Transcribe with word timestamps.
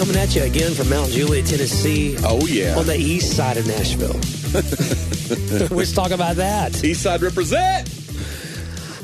coming 0.00 0.16
at 0.16 0.34
you 0.34 0.42
again 0.42 0.72
from 0.72 0.88
Mount 0.88 1.10
Juliet, 1.10 1.44
Tennessee. 1.44 2.16
Oh, 2.24 2.46
yeah. 2.46 2.74
On 2.78 2.86
the 2.86 2.96
east 2.96 3.36
side 3.36 3.58
of 3.58 3.66
Nashville. 3.66 4.14
Let's 5.76 5.92
talk 5.92 6.10
about 6.10 6.36
that. 6.36 6.82
East 6.82 7.02
Side 7.02 7.20
represent. 7.20 7.86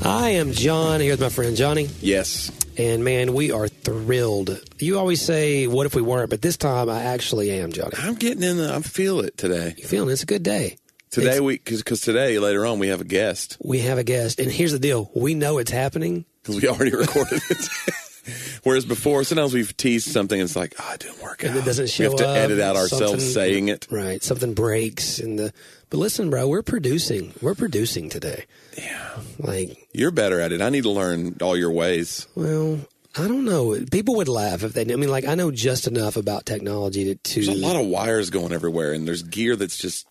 I 0.03 0.31
am 0.31 0.53
John. 0.53 1.01
Here's 1.01 1.21
my 1.21 1.29
friend 1.29 1.55
Johnny. 1.55 1.91
Yes. 2.01 2.51
And 2.79 3.05
man, 3.05 3.35
we 3.35 3.53
are 3.53 3.69
thrilled. 3.69 4.59
You 4.79 4.99
always 4.99 5.21
say, 5.21 5.67
what 5.67 5.85
if 5.85 5.95
we 5.95 6.01
weren't? 6.01 6.31
But 6.31 6.41
this 6.41 6.57
time 6.57 6.89
I 6.89 7.03
actually 7.03 7.51
am, 7.51 7.73
Johnny. 7.73 7.93
I'm 7.99 8.15
getting 8.15 8.43
in 8.43 8.57
the, 8.57 8.75
I 8.75 8.81
feel 8.81 9.21
it 9.21 9.37
today. 9.37 9.75
You 9.77 9.85
feeling 9.85 10.09
it's 10.09 10.23
a 10.23 10.27
good 10.27 10.43
day. 10.43 10.79
Today 11.11 11.27
It's- 11.27 11.41
we, 11.43 11.59
cause, 11.59 11.83
cause 11.83 12.01
today 12.01 12.39
later 12.39 12.65
on 12.65 12.79
we 12.79 12.89
have 12.89 13.03
a 13.03 13.05
guest 13.05 13.59
We 13.63 13.81
have 13.81 13.99
a 13.99 14.05
guest. 14.05 14.41
And 14.41 14.51
here's 14.51 14.73
the 14.73 14.79
deal. 14.79 15.11
We 15.15 15.35
know 15.35 15.59
it's 15.59 15.71
happening. 15.71 16.25
because 16.43 16.57
we 16.63 16.69
already 16.69 16.97
recorded 16.97 17.43
it. 17.51 17.69
Whereas 18.63 18.85
before, 18.85 19.25
sometimes 19.25 19.55
we've 19.55 19.77
teased 19.77 20.11
something 20.11 20.39
and 20.39 20.47
it's 20.47 20.57
like, 20.57 20.75
oh, 20.79 20.93
it 20.95 21.01
didn't 21.01 21.23
work 21.23 21.45
out. 21.45 21.57
It 21.57 21.65
doesn't 21.65 21.89
show 21.89 22.05
we 22.05 22.11
have 22.11 22.19
to 22.19 22.29
edit 22.29 22.61
out 22.61 22.77
ourselves 22.77 23.33
saying 23.33 23.69
it. 23.69 23.87
Right. 23.91 24.23
Something 24.23 24.55
breaks 24.55 25.19
in 25.19 25.37
the 25.37 25.53
But 25.91 25.99
listen, 25.99 26.31
bro, 26.31 26.49
we're 26.49 26.63
producing. 26.63 27.33
We're 27.41 27.55
producing 27.55 28.09
today. 28.09 28.45
Yeah. 28.77 29.19
Like 29.39 29.89
You're 29.93 30.11
better 30.11 30.41
at 30.41 30.53
it. 30.53 30.61
I 30.61 30.71
need 30.71 30.83
to 30.85 30.91
learn 30.91 31.37
all 31.41 31.57
your 31.57 31.71
ways. 31.71 32.27
Well, 32.35 32.81
I 33.19 33.29
don't 33.29 33.45
know. 33.45 33.79
People 33.91 34.17
would 34.17 34.29
laugh 34.29 34.63
if 34.63 34.75
they. 34.75 34.85
Knew 34.85 34.95
I 34.95 34.97
mean, 34.97 35.11
like 35.11 35.27
I 35.27 35.35
know 35.35 35.51
just 35.51 35.87
enough 35.87 36.17
about 36.17 36.45
technology 36.45 37.05
to. 37.05 37.15
to 37.15 37.35
There's 37.45 37.49
a 37.49 37.67
lot 37.67 37.77
of 37.77 37.87
wires 37.87 38.31
going 38.31 38.53
everywhere 38.53 38.93
and 38.93 39.07
there's 39.07 39.23
gear 39.23 39.57
that's 39.57 39.79
just 39.79 40.07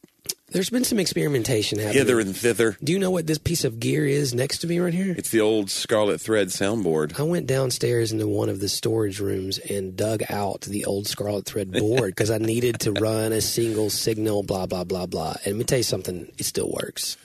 there's 0.55 0.70
been 0.70 0.86
some 0.86 1.00
experimentation 1.00 1.77
happening. 1.80 1.98
hither 1.98 2.20
and 2.20 2.36
thither. 2.36 2.77
Do 2.82 2.94
you 2.94 2.98
know 3.00 3.12
what 3.12 3.27
this 3.27 3.38
piece 3.38 3.66
of 3.66 3.80
gear 3.80 4.05
is 4.05 4.34
next 4.34 4.59
to 4.59 4.68
me 4.68 4.80
right 4.80 4.94
here? 4.94 5.14
It's 5.18 5.30
the 5.30 5.41
old 5.41 5.70
Scarlet 5.70 6.22
Thread 6.22 6.48
soundboard. 6.48 7.20
I 7.20 7.23
went 7.23 7.45
downstairs 7.45 8.14
into 8.14 8.26
one 8.28 8.48
of 8.48 8.62
the 8.62 8.70
storage 8.70 9.20
rooms 9.20 9.58
and 9.59 9.98
dug 9.98 10.23
out 10.30 10.62
the 10.62 10.86
old 10.86 11.08
Scarlet 11.08 11.45
Thread 11.45 11.73
board 11.73 12.11
because 12.16 12.31
I 12.31 12.38
needed 12.38 12.80
to 12.80 12.94
run 12.94 13.33
a 13.33 13.42
single 13.42 13.89
signal. 13.89 14.44
Blah 14.44 14.66
blah 14.67 14.86
blah 14.86 15.06
blah. 15.06 15.36
And 15.44 15.53
let 15.53 15.56
me 15.58 15.64
tell 15.66 15.80
you 15.80 15.83
something. 15.83 16.31
It 16.38 16.45
still 16.45 16.72
works. 16.72 17.17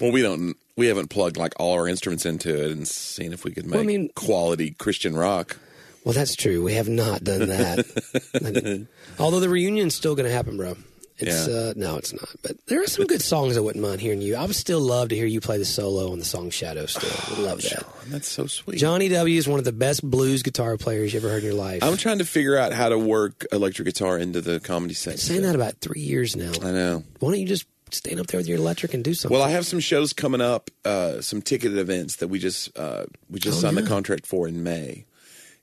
Well, 0.00 0.10
we 0.10 0.22
don't. 0.22 0.56
We 0.76 0.88
haven't 0.88 1.08
plugged 1.10 1.36
like 1.36 1.54
all 1.60 1.74
our 1.74 1.86
instruments 1.86 2.26
into 2.26 2.52
it 2.64 2.72
and 2.72 2.88
seen 2.88 3.32
if 3.32 3.44
we 3.44 3.52
could 3.52 3.66
make 3.66 3.74
Well, 3.74 3.82
I 3.82 3.86
mean- 3.86 4.10
quality 4.16 4.72
Christian 4.72 5.16
rock. 5.16 5.58
Well, 6.04 6.12
that's 6.12 6.34
true. 6.36 6.62
We 6.62 6.74
have 6.74 6.88
not 6.88 7.24
done 7.24 7.48
that. 7.48 8.86
Although 9.18 9.40
the 9.40 9.48
reunion's 9.48 9.94
still 9.94 10.14
going 10.14 10.28
to 10.28 10.34
happen, 10.34 10.56
bro. 10.58 10.76
It's 11.18 11.46
Yeah. 11.46 11.54
uh, 11.54 11.72
no, 11.76 11.96
it's 11.96 12.12
not. 12.12 12.28
But 12.42 12.56
there 12.66 12.82
are 12.82 12.86
some 12.88 13.06
good 13.06 13.22
songs 13.22 13.56
I 13.56 13.60
wouldn't 13.60 13.82
mind 13.84 14.00
hearing 14.00 14.20
you. 14.20 14.34
I 14.34 14.44
would 14.44 14.56
still 14.56 14.80
love 14.80 15.10
to 15.10 15.14
hear 15.16 15.26
you 15.26 15.40
play 15.40 15.58
the 15.58 15.64
solo 15.64 16.10
on 16.10 16.18
the 16.18 16.24
song 16.24 16.50
Shadow. 16.50 16.86
Still, 16.86 17.08
would 17.30 17.38
love 17.46 17.62
that. 17.62 17.84
That's 18.08 18.28
so 18.28 18.46
sweet. 18.46 18.78
Johnny 18.78 19.08
W 19.08 19.38
is 19.38 19.46
one 19.46 19.58
of 19.60 19.64
the 19.64 19.72
best 19.72 20.02
blues 20.08 20.42
guitar 20.42 20.76
players 20.76 21.12
you 21.12 21.20
ever 21.20 21.28
heard 21.28 21.38
in 21.44 21.44
your 21.44 21.54
life. 21.54 21.84
I'm 21.84 21.96
trying 21.96 22.18
to 22.18 22.24
figure 22.24 22.56
out 22.56 22.72
how 22.72 22.88
to 22.88 22.98
work 22.98 23.46
electric 23.52 23.86
guitar 23.86 24.18
into 24.18 24.40
the 24.40 24.58
comedy 24.58 24.94
set. 24.94 25.18
saying 25.20 25.42
that 25.42 25.54
about 25.54 25.74
three 25.80 26.00
years 26.00 26.34
now. 26.34 26.50
I 26.62 26.72
know. 26.72 27.04
Why 27.20 27.30
don't 27.30 27.40
you 27.40 27.46
just 27.46 27.66
stand 27.92 28.18
up 28.18 28.26
there 28.26 28.38
with 28.38 28.48
your 28.48 28.58
electric 28.58 28.92
and 28.92 29.04
do 29.04 29.14
something? 29.14 29.32
Well, 29.38 29.46
I 29.46 29.50
have 29.50 29.64
some 29.66 29.78
shows 29.78 30.12
coming 30.12 30.40
up, 30.40 30.68
uh, 30.84 31.20
some 31.20 31.40
ticketed 31.42 31.78
events 31.78 32.16
that 32.16 32.26
we 32.26 32.40
just 32.40 32.76
uh, 32.76 33.04
we 33.30 33.38
just 33.38 33.58
Oh, 33.58 33.60
signed 33.60 33.76
yeah. 33.76 33.82
the 33.82 33.88
contract 33.88 34.26
for 34.26 34.48
in 34.48 34.64
May, 34.64 35.04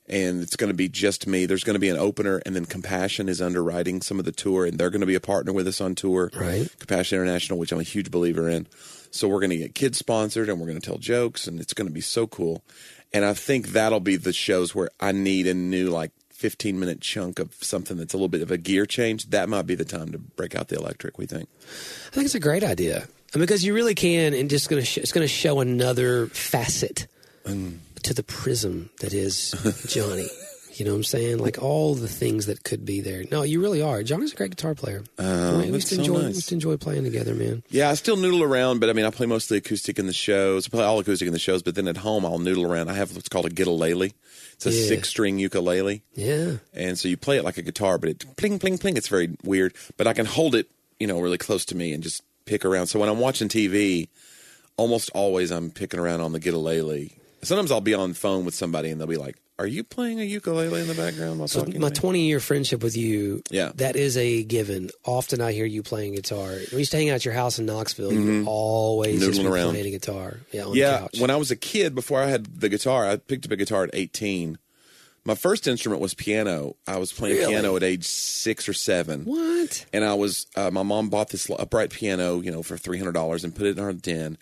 and 0.08 0.42
it's 0.42 0.56
going 0.56 0.68
to 0.68 0.74
be 0.74 0.88
just 0.88 1.26
me. 1.26 1.46
There's 1.46 1.64
going 1.64 1.74
to 1.74 1.80
be 1.80 1.88
an 1.88 1.96
opener, 1.96 2.42
and 2.44 2.54
then 2.54 2.64
Compassion 2.64 3.28
is 3.28 3.40
underwriting 3.40 4.02
some 4.02 4.18
of 4.18 4.24
the 4.24 4.32
tour, 4.32 4.66
and 4.66 4.78
they're 4.78 4.90
going 4.90 5.00
to 5.00 5.06
be 5.06 5.14
a 5.14 5.20
partner 5.20 5.52
with 5.52 5.66
us 5.68 5.80
on 5.80 5.94
tour. 5.94 6.30
Right. 6.34 6.68
Compassion 6.78 7.18
International, 7.18 7.58
which 7.58 7.72
I'm 7.72 7.80
a 7.80 7.84
huge 7.84 8.10
believer 8.10 8.48
in. 8.48 8.66
So 9.10 9.28
we're 9.28 9.40
going 9.40 9.50
to 9.50 9.58
get 9.58 9.74
kids 9.74 9.98
sponsored, 9.98 10.48
and 10.48 10.58
we're 10.60 10.66
going 10.66 10.80
to 10.80 10.86
tell 10.86 10.98
jokes, 10.98 11.46
and 11.46 11.60
it's 11.60 11.74
going 11.74 11.86
to 11.86 11.92
be 11.92 12.00
so 12.00 12.26
cool. 12.26 12.64
And 13.12 13.24
I 13.24 13.34
think 13.34 13.68
that'll 13.68 14.00
be 14.00 14.16
the 14.16 14.32
shows 14.32 14.74
where 14.74 14.90
I 14.98 15.12
need 15.12 15.46
a 15.46 15.54
new 15.54 15.90
like 15.90 16.12
15 16.30 16.80
minute 16.80 17.00
chunk 17.00 17.38
of 17.38 17.54
something 17.60 17.96
that's 17.96 18.14
a 18.14 18.16
little 18.16 18.28
bit 18.28 18.42
of 18.42 18.50
a 18.50 18.58
gear 18.58 18.86
change. 18.86 19.30
That 19.30 19.48
might 19.48 19.66
be 19.66 19.74
the 19.74 19.84
time 19.84 20.10
to 20.12 20.18
break 20.18 20.56
out 20.56 20.68
the 20.68 20.76
electric. 20.76 21.18
We 21.18 21.26
think. 21.26 21.48
I 22.08 22.14
think 22.14 22.24
it's 22.24 22.34
a 22.34 22.40
great 22.40 22.64
idea 22.64 23.06
And 23.32 23.40
because 23.40 23.64
you 23.64 23.74
really 23.74 23.94
can, 23.94 24.34
and 24.34 24.50
just 24.50 24.68
gonna 24.68 24.84
sh- 24.84 24.98
it's 24.98 25.12
going 25.12 25.24
to 25.24 25.32
show 25.32 25.60
another 25.60 26.26
facet 26.28 27.06
mm. 27.44 27.78
To 28.04 28.14
the 28.14 28.22
prism 28.22 28.90
that 29.00 29.12
is 29.14 29.52
Johnny. 29.88 30.28
You 30.74 30.86
know 30.86 30.92
what 30.92 30.96
I'm 30.96 31.04
saying? 31.04 31.36
Like 31.36 31.62
all 31.62 31.94
the 31.94 32.08
things 32.08 32.46
that 32.46 32.64
could 32.64 32.86
be 32.86 33.02
there. 33.02 33.24
No, 33.30 33.42
you 33.42 33.60
really 33.60 33.82
are. 33.82 34.02
Johnny's 34.02 34.32
a 34.32 34.36
great 34.36 34.52
guitar 34.52 34.74
player. 34.74 35.04
Oh, 35.18 35.58
we 35.58 35.66
used 35.66 35.88
to 35.88 35.96
so 35.96 36.00
enjoy. 36.00 36.18
We 36.20 36.26
used 36.28 36.48
to 36.48 36.54
enjoy 36.54 36.78
playing 36.78 37.04
together, 37.04 37.34
man. 37.34 37.62
Yeah, 37.68 37.90
I 37.90 37.94
still 37.94 38.16
noodle 38.16 38.42
around, 38.42 38.80
but 38.80 38.88
I 38.88 38.94
mean, 38.94 39.04
I 39.04 39.10
play 39.10 39.26
mostly 39.26 39.58
acoustic 39.58 39.98
in 39.98 40.06
the 40.06 40.14
shows. 40.14 40.66
I 40.66 40.70
play 40.70 40.82
all 40.82 40.98
acoustic 40.98 41.26
in 41.26 41.34
the 41.34 41.38
shows, 41.38 41.62
but 41.62 41.74
then 41.74 41.88
at 41.88 41.98
home, 41.98 42.24
I'll 42.24 42.38
noodle 42.38 42.64
around. 42.64 42.88
I 42.88 42.94
have 42.94 43.14
what's 43.14 43.28
called 43.28 43.44
a 43.44 43.50
ukulele. 43.50 44.14
It's 44.54 44.64
a 44.64 44.70
Yeah. 44.72 44.86
six-string 44.88 45.38
ukulele, 45.38 46.04
Yeah. 46.14 46.52
and 46.72 46.98
so 46.98 47.06
you 47.06 47.18
play 47.18 47.36
it 47.36 47.44
like 47.44 47.58
a 47.58 47.62
guitar, 47.62 47.98
but 47.98 48.08
it 48.08 48.24
pling, 48.38 48.58
pling, 48.58 48.78
pling. 48.78 48.96
It's 48.96 49.08
very 49.08 49.28
weird, 49.44 49.74
but 49.98 50.06
I 50.06 50.14
can 50.14 50.24
hold 50.24 50.54
it, 50.54 50.70
you 50.98 51.06
know, 51.06 51.20
really 51.20 51.36
close 51.38 51.66
to 51.66 51.76
me 51.76 51.92
and 51.92 52.02
just 52.02 52.22
pick 52.46 52.64
around. 52.64 52.86
So 52.86 52.98
when 52.98 53.10
I'm 53.10 53.20
watching 53.20 53.48
TV, 53.48 54.08
almost 54.78 55.10
always 55.14 55.50
I'm 55.50 55.70
picking 55.70 56.00
around 56.00 56.22
on 56.22 56.32
the 56.32 56.40
ukulele. 56.40 57.12
Sometimes 57.44 57.70
I'll 57.72 57.80
be 57.80 57.94
on 57.94 58.10
the 58.10 58.14
phone 58.14 58.44
with 58.44 58.54
somebody 58.54 58.90
and 58.90 59.00
they'll 59.00 59.08
be 59.08 59.16
like, 59.16 59.36
"Are 59.58 59.66
you 59.66 59.82
playing 59.82 60.20
a 60.20 60.24
ukulele 60.24 60.80
in 60.80 60.86
the 60.86 60.94
background 60.94 61.38
while 61.40 61.48
So 61.48 61.64
talking?" 61.64 61.80
my 61.80 61.90
20 61.90 62.26
year 62.26 62.38
friendship 62.40 62.82
with 62.82 62.96
you, 62.96 63.42
Yeah. 63.50 63.72
that 63.76 63.96
is 63.96 64.16
a 64.16 64.42
given. 64.44 64.90
Often 65.04 65.40
I 65.40 65.52
hear 65.52 65.66
you 65.66 65.82
playing 65.82 66.14
guitar. 66.14 66.54
We 66.72 66.78
used 66.78 66.92
to 66.92 66.98
hang 66.98 67.10
out 67.10 67.16
at 67.16 67.24
your 67.24 67.34
house 67.34 67.58
in 67.58 67.66
Knoxville. 67.66 68.12
You're 68.12 68.44
always 68.46 69.20
just 69.20 69.40
Mm-hmm. 69.40 69.48
Noodling 69.48 69.50
around. 69.52 69.70
playing 69.70 69.86
a 69.86 69.90
guitar. 69.90 70.36
Yeah, 70.52 70.64
on 70.66 70.72
the 70.72 70.78
yeah, 70.78 71.08
when 71.18 71.30
I 71.30 71.36
was 71.36 71.50
a 71.50 71.56
kid, 71.56 71.94
before 71.94 72.20
I 72.22 72.28
had 72.28 72.60
the 72.60 72.68
guitar, 72.68 73.08
I 73.08 73.16
picked 73.16 73.44
up 73.44 73.50
a 73.50 73.56
guitar 73.56 73.84
at 73.84 73.90
18. 73.92 74.58
My 75.24 75.36
first 75.36 75.68
instrument 75.68 76.02
was 76.02 76.14
piano. 76.14 76.74
I 76.84 76.98
was 76.98 77.12
playing 77.12 77.36
Really? 77.36 77.52
piano 77.52 77.76
at 77.76 77.84
age 77.84 78.04
six 78.04 78.68
or 78.68 78.72
seven. 78.72 79.24
what? 79.24 79.84
And 79.92 80.04
I 80.04 80.14
was, 80.14 80.46
uh, 80.56 80.72
my 80.72 80.82
mom 80.82 81.10
bought 81.10 81.28
this 81.30 81.48
upright 81.48 81.90
piano, 81.90 82.40
you 82.40 82.50
know, 82.50 82.64
for 82.64 82.76
$300 82.76 83.44
and 83.44 83.54
put 83.54 83.66
it 83.68 83.78
in 83.78 83.84
our 83.84 83.92
den. 83.92 84.36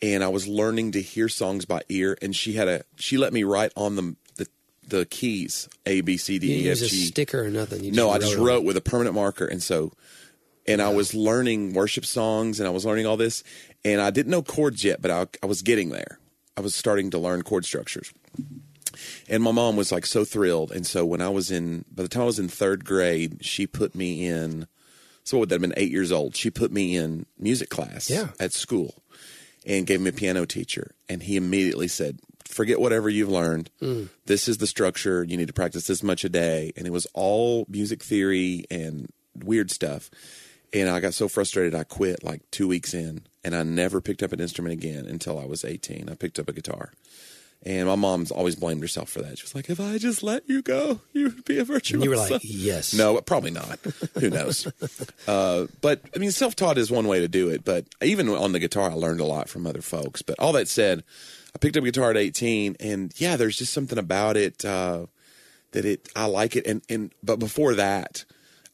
And 0.00 0.22
I 0.22 0.28
was 0.28 0.46
learning 0.46 0.92
to 0.92 1.02
hear 1.02 1.28
songs 1.28 1.64
by 1.64 1.82
ear. 1.88 2.16
And 2.22 2.34
she 2.34 2.52
had 2.52 2.68
a, 2.68 2.84
she 2.96 3.18
let 3.18 3.32
me 3.32 3.42
write 3.42 3.72
on 3.76 3.96
the, 3.96 4.16
the, 4.36 4.46
the 4.86 5.06
keys 5.06 5.68
A, 5.86 6.00
B, 6.02 6.16
C, 6.16 6.38
D, 6.38 6.46
didn't 6.48 6.64
E, 6.66 6.70
F, 6.70 6.80
use 6.80 6.82
a 6.82 6.88
G. 6.88 7.06
sticker 7.06 7.44
or 7.44 7.50
nothing. 7.50 7.82
You 7.84 7.92
No, 7.92 8.10
I 8.10 8.18
just 8.18 8.36
wrote 8.36 8.58
it. 8.62 8.64
with 8.64 8.76
a 8.76 8.80
permanent 8.80 9.14
marker, 9.16 9.44
and 9.46 9.60
so, 9.62 9.92
and 10.66 10.80
I 10.80 10.90
was 10.90 11.14
learning 11.14 11.72
worship 11.74 12.04
songs, 12.04 12.60
and 12.60 12.66
I 12.68 12.70
was 12.70 12.84
learning 12.84 13.06
all 13.06 13.16
this, 13.16 13.42
and 13.84 14.00
I 14.00 14.10
didn't 14.10 14.30
know 14.30 14.42
chords 14.42 14.84
yet, 14.84 15.02
but 15.02 15.10
I, 15.10 15.26
I 15.42 15.46
was 15.46 15.62
getting 15.62 15.88
there. 15.88 16.18
I 16.56 16.60
was 16.60 16.74
starting 16.74 17.10
to 17.10 17.18
learn 17.18 17.42
chord 17.42 17.64
structures, 17.64 18.12
and 19.28 19.42
my 19.42 19.50
mom 19.52 19.76
was 19.76 19.90
like 19.92 20.06
so 20.06 20.24
thrilled. 20.24 20.70
And 20.72 20.86
so 20.86 21.04
when 21.04 21.20
I 21.20 21.28
was 21.28 21.50
in, 21.50 21.84
by 21.92 22.02
the 22.02 22.08
time 22.08 22.22
I 22.22 22.26
was 22.26 22.38
in 22.38 22.48
third 22.48 22.84
grade, 22.84 23.38
she 23.44 23.66
put 23.66 23.94
me 23.94 24.26
in. 24.26 24.66
So 25.24 25.36
what 25.36 25.40
would 25.40 25.48
that 25.50 25.56
have 25.56 25.62
been? 25.62 25.74
Eight 25.76 25.90
years 25.90 26.10
old. 26.12 26.34
She 26.36 26.50
put 26.50 26.72
me 26.72 26.96
in 26.96 27.26
music 27.38 27.68
class 27.68 28.08
Yeah. 28.08 28.28
at 28.40 28.52
school, 28.52 29.02
and 29.68 29.86
gave 29.86 30.00
me 30.00 30.08
a 30.08 30.12
piano 30.12 30.46
teacher, 30.46 30.92
and 31.08 31.22
he 31.22 31.36
immediately 31.36 31.88
said. 31.88 32.18
Forget 32.46 32.80
whatever 32.80 33.10
you've 33.10 33.28
learned. 33.28 33.68
Hmm. 33.78 34.04
This 34.24 34.48
is 34.48 34.56
the 34.56 34.66
structure. 34.66 35.22
You 35.22 35.36
need 35.36 35.48
to 35.48 35.52
practice 35.52 35.86
this 35.86 36.02
much 36.02 36.24
a 36.24 36.30
day. 36.30 36.72
And 36.78 36.86
it 36.86 36.90
was 36.90 37.06
all 37.12 37.66
music 37.68 38.02
theory 38.02 38.64
and 38.70 39.12
weird 39.36 39.70
stuff. 39.70 40.10
And 40.72 40.88
I 40.88 41.00
got 41.00 41.12
so 41.12 41.28
frustrated, 41.28 41.74
I 41.74 41.84
quit 41.84 42.24
like 42.24 42.40
two 42.50 42.66
weeks 42.66 42.94
in, 42.94 43.26
and 43.44 43.54
I 43.54 43.64
never 43.64 44.00
picked 44.00 44.22
up 44.22 44.32
an 44.32 44.40
instrument 44.40 44.72
again 44.72 45.04
until 45.06 45.38
I 45.38 45.44
was 45.44 45.62
18. 45.62 46.08
I 46.08 46.14
picked 46.14 46.38
up 46.38 46.48
a 46.48 46.54
guitar. 46.54 46.92
And 47.64 47.88
my 47.88 47.96
mom's 47.96 48.30
always 48.30 48.54
blamed 48.54 48.82
herself 48.82 49.10
for 49.10 49.20
that. 49.20 49.38
She 49.38 49.42
was 49.42 49.54
like, 49.54 49.68
if 49.68 49.80
I 49.80 49.98
just 49.98 50.22
let 50.22 50.48
you 50.48 50.62
go, 50.62 51.00
you'd 51.12 51.44
be 51.44 51.58
a 51.58 51.64
virtuoso. 51.64 52.04
You 52.04 52.10
were 52.10 52.16
like, 52.16 52.40
yes. 52.44 52.94
No, 52.94 53.20
probably 53.20 53.50
not. 53.50 53.80
Who 54.14 54.30
knows? 54.30 54.66
uh, 55.28 55.66
but 55.80 56.00
I 56.14 56.18
mean, 56.18 56.30
self 56.30 56.54
taught 56.54 56.78
is 56.78 56.90
one 56.90 57.08
way 57.08 57.18
to 57.18 57.28
do 57.28 57.48
it. 57.48 57.64
But 57.64 57.84
even 58.00 58.28
on 58.28 58.52
the 58.52 58.60
guitar, 58.60 58.90
I 58.90 58.94
learned 58.94 59.20
a 59.20 59.24
lot 59.24 59.48
from 59.48 59.66
other 59.66 59.82
folks. 59.82 60.22
But 60.22 60.38
all 60.38 60.52
that 60.52 60.68
said, 60.68 61.02
I 61.54 61.58
picked 61.58 61.76
up 61.76 61.84
guitar 61.84 62.10
at 62.10 62.16
18, 62.16 62.76
and 62.78 63.12
yeah, 63.16 63.36
there's 63.36 63.58
just 63.58 63.72
something 63.72 63.98
about 63.98 64.36
it 64.36 64.64
uh, 64.64 65.06
that 65.72 65.84
it 65.84 66.08
I 66.14 66.26
like 66.26 66.54
it. 66.54 66.66
And 66.66 66.82
and 66.88 67.12
but 67.22 67.40
before 67.40 67.74
that, 67.74 68.24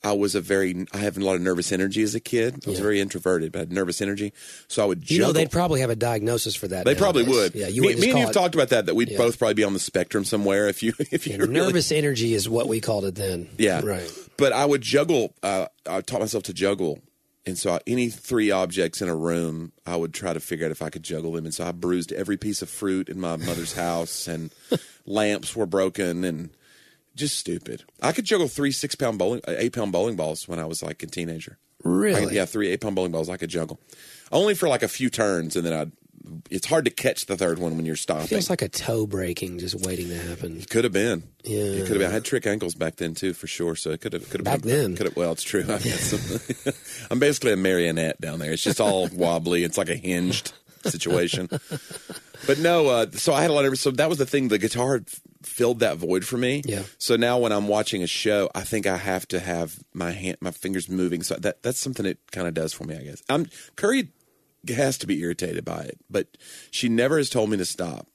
I 0.05 0.13
was 0.13 0.35
a 0.35 0.41
very 0.41 0.87
I 0.93 0.99
have 0.99 1.17
a 1.17 1.21
lot 1.21 1.35
of 1.35 1.41
nervous 1.41 1.73
energy 1.73 2.03
as 2.03 2.15
a 2.15 2.21
kid. 2.21 2.63
I 2.67 2.71
was 2.71 2.79
Yeah. 2.79 2.83
very 2.85 3.01
introverted, 3.01 3.53
but 3.53 3.59
I 3.59 3.63
had 3.63 3.73
nervous 3.73 4.03
energy. 4.03 4.33
So 4.69 4.83
I 4.83 4.87
would 4.87 5.01
juggle. 5.01 5.15
You 5.15 5.23
know, 5.23 5.33
they'd 5.33 5.51
probably 5.51 5.81
have 5.81 5.91
a 5.91 5.97
diagnosis 5.97 6.55
for 6.55 6.69
that. 6.69 6.85
They 6.85 6.95
probably 6.95 7.23
would. 7.25 7.55
Yeah, 7.55 7.69
you 7.69 7.81
me, 7.83 7.95
me 7.97 8.11
and 8.11 8.19
you've 8.21 8.33
talked 8.33 8.55
about 8.55 8.69
that. 8.69 8.87
That 8.87 8.95
we'd 8.95 9.11
Yeah. 9.11 9.17
both 9.19 9.39
probably 9.39 9.55
be 9.55 9.65
on 9.65 9.73
the 9.73 9.79
spectrum 9.81 10.25
somewhere. 10.25 10.69
If 10.69 10.83
you 10.83 10.93
if 11.11 11.27
you 11.27 11.33
Yeah, 11.33 11.39
really, 11.41 11.55
nervous 11.55 11.91
energy 11.91 12.35
is 12.35 12.49
what 12.49 12.69
we 12.69 12.81
called 12.81 13.07
it 13.07 13.15
then. 13.15 13.49
yeah, 13.59 13.81
Right. 13.83 14.11
But 14.37 14.53
I 14.53 14.65
would 14.67 14.83
juggle. 14.83 15.35
Uh, 15.43 15.67
I 15.87 16.01
taught 16.03 16.21
myself 16.21 16.43
to 16.45 16.53
juggle, 16.53 16.99
and 17.47 17.57
so 17.57 17.79
any 17.87 18.11
three 18.11 18.51
objects 18.51 19.01
in 19.01 19.09
a 19.09 19.15
room, 19.17 19.73
I 19.87 19.97
would 19.97 20.13
try 20.13 20.33
to 20.35 20.41
figure 20.41 20.67
out 20.67 20.73
if 20.73 20.83
I 20.83 20.91
could 20.91 21.03
juggle 21.03 21.33
them. 21.33 21.45
And 21.47 21.55
so 21.55 21.65
I 21.65 21.73
bruised 21.73 22.13
every 22.13 22.37
piece 22.37 22.61
of 22.61 22.69
fruit 22.69 23.09
in 23.09 23.19
my 23.21 23.37
mother's 23.37 23.73
house, 23.87 24.27
and 24.29 24.51
lamps 25.07 25.55
were 25.57 25.67
broken, 25.67 26.25
and 26.25 26.51
just 27.15 27.37
stupid. 27.39 27.85
I 28.03 28.13
could 28.13 28.25
juggle 28.25 28.49
three 28.49 28.73
six 28.73 28.95
pound 28.95 29.19
bowling, 29.19 29.41
uh, 29.47 29.55
eight 29.57 29.73
pound 29.73 29.93
bowling 29.93 30.17
balls 30.17 30.49
when 30.49 30.59
I 30.59 30.65
was 30.65 30.83
like 30.83 31.03
a 31.03 31.07
teenager. 31.07 31.59
Really? 31.83 32.25
could- 32.27 32.33
yeah, 32.35 32.45
three 32.45 32.69
eight 32.71 32.81
pound 32.81 32.95
bowling 32.97 33.13
balls 33.13 33.29
I 33.29 33.37
could 33.37 33.51
juggle, 33.51 33.81
only 34.33 34.55
for 34.55 34.69
like 34.69 34.83
a 34.83 34.89
few 34.89 35.11
turns, 35.11 35.57
and 35.57 35.65
then 35.67 35.73
I'd 35.73 35.93
it's 36.51 36.67
hard 36.67 36.85
to 36.87 36.91
catch 36.91 37.27
the 37.27 37.37
third 37.37 37.59
one 37.59 37.77
when 37.77 37.85
you're 37.85 37.97
stopping. 37.97 38.27
Feels 38.29 38.49
like 38.49 38.63
a 38.63 38.69
toe 38.69 39.07
breaking, 39.07 39.59
just 39.59 39.75
waiting 39.87 40.09
to 40.09 40.17
happen. 40.17 40.59
It 40.59 40.71
could 40.71 40.85
have 40.85 40.93
been. 40.93 41.25
Yeah. 41.43 41.59
It 41.59 41.81
could 41.83 41.91
have 41.91 41.99
been. 41.99 42.11
I 42.11 42.15
had 42.15 42.25
trick 42.25 42.47
ankles 42.47 42.75
back 42.75 42.97
then 42.97 43.15
too, 43.15 43.35
for 43.35 43.47
sure. 43.47 43.77
So 43.77 43.91
it 43.91 44.01
could 44.01 44.15
have. 44.15 44.29
Could 44.31 44.41
have 44.41 44.45
Back 44.45 44.63
been, 44.63 44.71
then. 44.71 44.97
Could 44.97 45.07
have. 45.07 45.17
Well, 45.17 45.33
it's 45.33 45.43
true. 45.43 45.65
I'm 47.11 47.19
basically 47.19 47.53
a 47.53 47.57
marionette 47.57 48.21
down 48.21 48.39
there. 48.39 48.53
It's 48.53 48.63
just 48.63 48.81
all 48.81 49.09
wobbly. 49.13 49.65
It's 49.65 49.77
like 49.77 49.91
a 49.91 49.97
hinged 49.97 50.53
situation. 50.85 51.49
But 52.47 52.59
no. 52.59 52.89
Uh, 52.89 53.11
so 53.13 53.33
I 53.33 53.43
had 53.43 53.51
a 53.51 53.55
lot 53.55 53.65
of. 53.65 53.79
So 53.79 53.91
that 53.93 54.09
was 54.09 54.19
the 54.19 54.27
thing. 54.27 54.49
The 54.49 54.59
guitar 54.59 55.01
filled 55.43 55.81
that 55.81 55.97
void 55.99 56.25
for 56.25 56.37
me. 56.37 56.63
Yeah. 56.65 56.83
So 56.99 57.17
now 57.17 57.39
when 57.39 57.53
I'm 57.53 57.69
watching 57.69 58.03
a 58.03 58.07
show, 58.07 58.51
I 58.55 58.63
think 58.63 58.87
I 58.87 58.97
have 58.97 59.27
to 59.29 59.41
have 59.41 59.79
my 59.93 60.11
hand, 60.13 60.39
my 60.41 60.51
fingers 60.51 60.89
moving. 60.89 61.23
So 61.23 61.37
that 61.37 61.63
that's 61.63 61.79
something 61.79 62.07
it 62.07 62.19
kind 62.33 62.47
of 62.49 62.55
does 62.55 62.73
for 62.73 62.85
me. 62.85 62.97
I 62.97 63.03
guess. 63.03 63.23
I'm 63.29 63.47
Curry 63.77 64.09
has 64.69 64.99
to 64.99 65.07
be 65.07 65.21
irritated 65.21 65.65
by 65.65 65.83
it, 65.83 65.99
but 66.11 66.37
she 66.71 66.89
never 66.89 67.19
has 67.19 67.29
told 67.31 67.51
me 67.51 67.57
to 67.59 67.65
stop. 67.65 68.07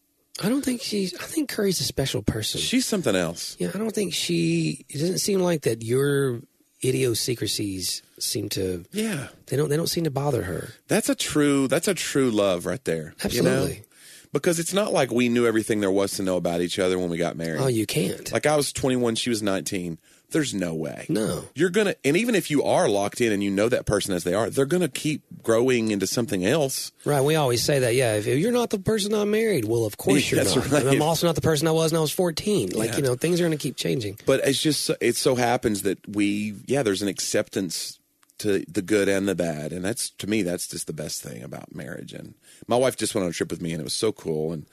I 0.41 0.47
don't 0.49 0.63
think 0.63 0.81
she's. 0.81 1.13
I 1.15 1.25
think 1.25 1.49
Curry's 1.49 1.81
a 1.81 1.83
special 1.83 2.21
person. 2.21 2.61
She's 2.61 2.85
something 2.85 3.15
else. 3.15 3.57
yeah, 3.59 3.71
I 3.73 3.77
don't 3.77 3.93
think 3.93 4.13
she. 4.13 4.85
It 4.89 4.99
doesn't 4.99 5.19
seem 5.19 5.41
like 5.41 5.63
that. 5.63 5.83
Your 5.83 6.41
idiosyncrasies 6.83 8.01
seem 8.19 8.49
to. 8.49 8.85
Yeah. 8.91 9.27
They 9.47 9.57
don't. 9.57 9.69
They 9.69 9.77
don't 9.77 9.87
seem 9.87 10.03
to 10.05 10.11
bother 10.11 10.43
her. 10.43 10.69
That's 10.87 11.09
a 11.09 11.15
true. 11.15 11.67
That's 11.67 11.87
a 11.87 11.93
true 11.93 12.31
love 12.31 12.65
right 12.65 12.83
there. 12.85 13.13
You 13.29 13.43
know? 13.43 13.49
Absolutely. 13.51 13.83
Because 14.31 14.59
it's 14.59 14.73
not 14.73 14.93
like 14.93 15.11
we 15.11 15.27
knew 15.27 15.47
everything 15.47 15.79
there 15.79 15.89
was 15.89 16.11
to 16.13 16.23
know 16.23 16.37
about 16.37 16.61
each 16.61 16.77
other 16.77 16.99
when 16.99 17.09
we 17.09 17.17
got 17.17 17.35
married. 17.35 17.61
Oh, 17.61 17.67
you 17.67 17.87
can't. 17.87 18.31
like 18.31 18.45
I 18.45 18.55
was 18.55 18.71
21, 18.71 19.15
she 19.15 19.31
was 19.31 19.41
19. 19.41 19.97
There's 20.31 20.53
no 20.53 20.73
way. 20.75 21.05
No. 21.09 21.45
You're 21.55 21.69
gonna, 21.71 21.95
and 22.05 22.15
even 22.15 22.35
if 22.35 22.51
you 22.51 22.63
are 22.63 22.87
locked 22.87 23.19
in 23.21 23.31
and 23.31 23.43
you 23.43 23.49
know 23.49 23.67
that 23.69 23.85
person 23.85 24.13
as 24.13 24.23
they 24.23 24.33
are, 24.33 24.49
they're 24.49 24.65
gonna 24.65 24.87
keep 24.87 25.23
growing 25.41 25.89
into 25.91 26.05
something 26.05 26.45
else. 26.45 26.91
Right. 27.05 27.21
We 27.21 27.35
always 27.35 27.63
say 27.63 27.79
that. 27.79 27.95
Yeah. 27.95 28.13
If, 28.15 28.27
if 28.27 28.37
you're 28.39 28.51
not 28.51 28.69
the 28.69 28.79
person 28.79 29.13
I 29.13 29.23
married, 29.23 29.65
well, 29.65 29.85
of 29.85 29.97
course 29.97 30.29
you're 30.31 30.43
That's 30.43 30.55
not. 30.55 30.69
right. 30.71 30.81
And 30.85 30.89
I'm 30.91 31.01
also 31.01 31.25
not 31.27 31.35
the 31.35 31.41
person 31.41 31.67
I 31.67 31.71
was 31.71 31.91
when 31.91 31.97
I 31.97 32.01
was 32.01 32.11
14. 32.11 32.69
Like 32.71 32.91
Yeah. 32.91 32.97
you 32.97 33.03
know, 33.03 33.15
things 33.15 33.39
are 33.41 33.43
going 33.45 33.57
to 33.57 33.61
keep 33.61 33.75
changing. 33.75 34.19
But 34.25 34.41
it's 34.47 34.61
just, 34.61 34.91
it 35.01 35.15
so 35.15 35.35
happens 35.35 35.81
that 35.83 35.97
we, 36.07 36.55
yeah, 36.67 36.83
there's 36.83 37.01
an 37.01 37.07
acceptance 37.07 37.97
to 38.39 38.63
the 38.71 38.81
good 38.81 39.09
and 39.09 39.27
the 39.27 39.35
bad, 39.35 39.73
and 39.73 39.83
that's 39.83 40.11
to 40.11 40.25
me, 40.27 40.43
that's 40.43 40.67
just 40.67 40.87
the 40.87 40.93
best 40.93 41.21
thing 41.21 41.43
about 41.43 41.75
marriage. 41.75 42.13
And 42.13 42.35
my 42.67 42.77
wife 42.77 42.95
just 42.95 43.13
went 43.13 43.25
on 43.25 43.31
a 43.31 43.33
trip 43.33 43.51
with 43.51 43.61
me, 43.61 43.71
and 43.73 43.81
it 43.81 43.83
was 43.83 43.93
so 43.93 44.11
cool. 44.13 44.53
And 44.53 44.65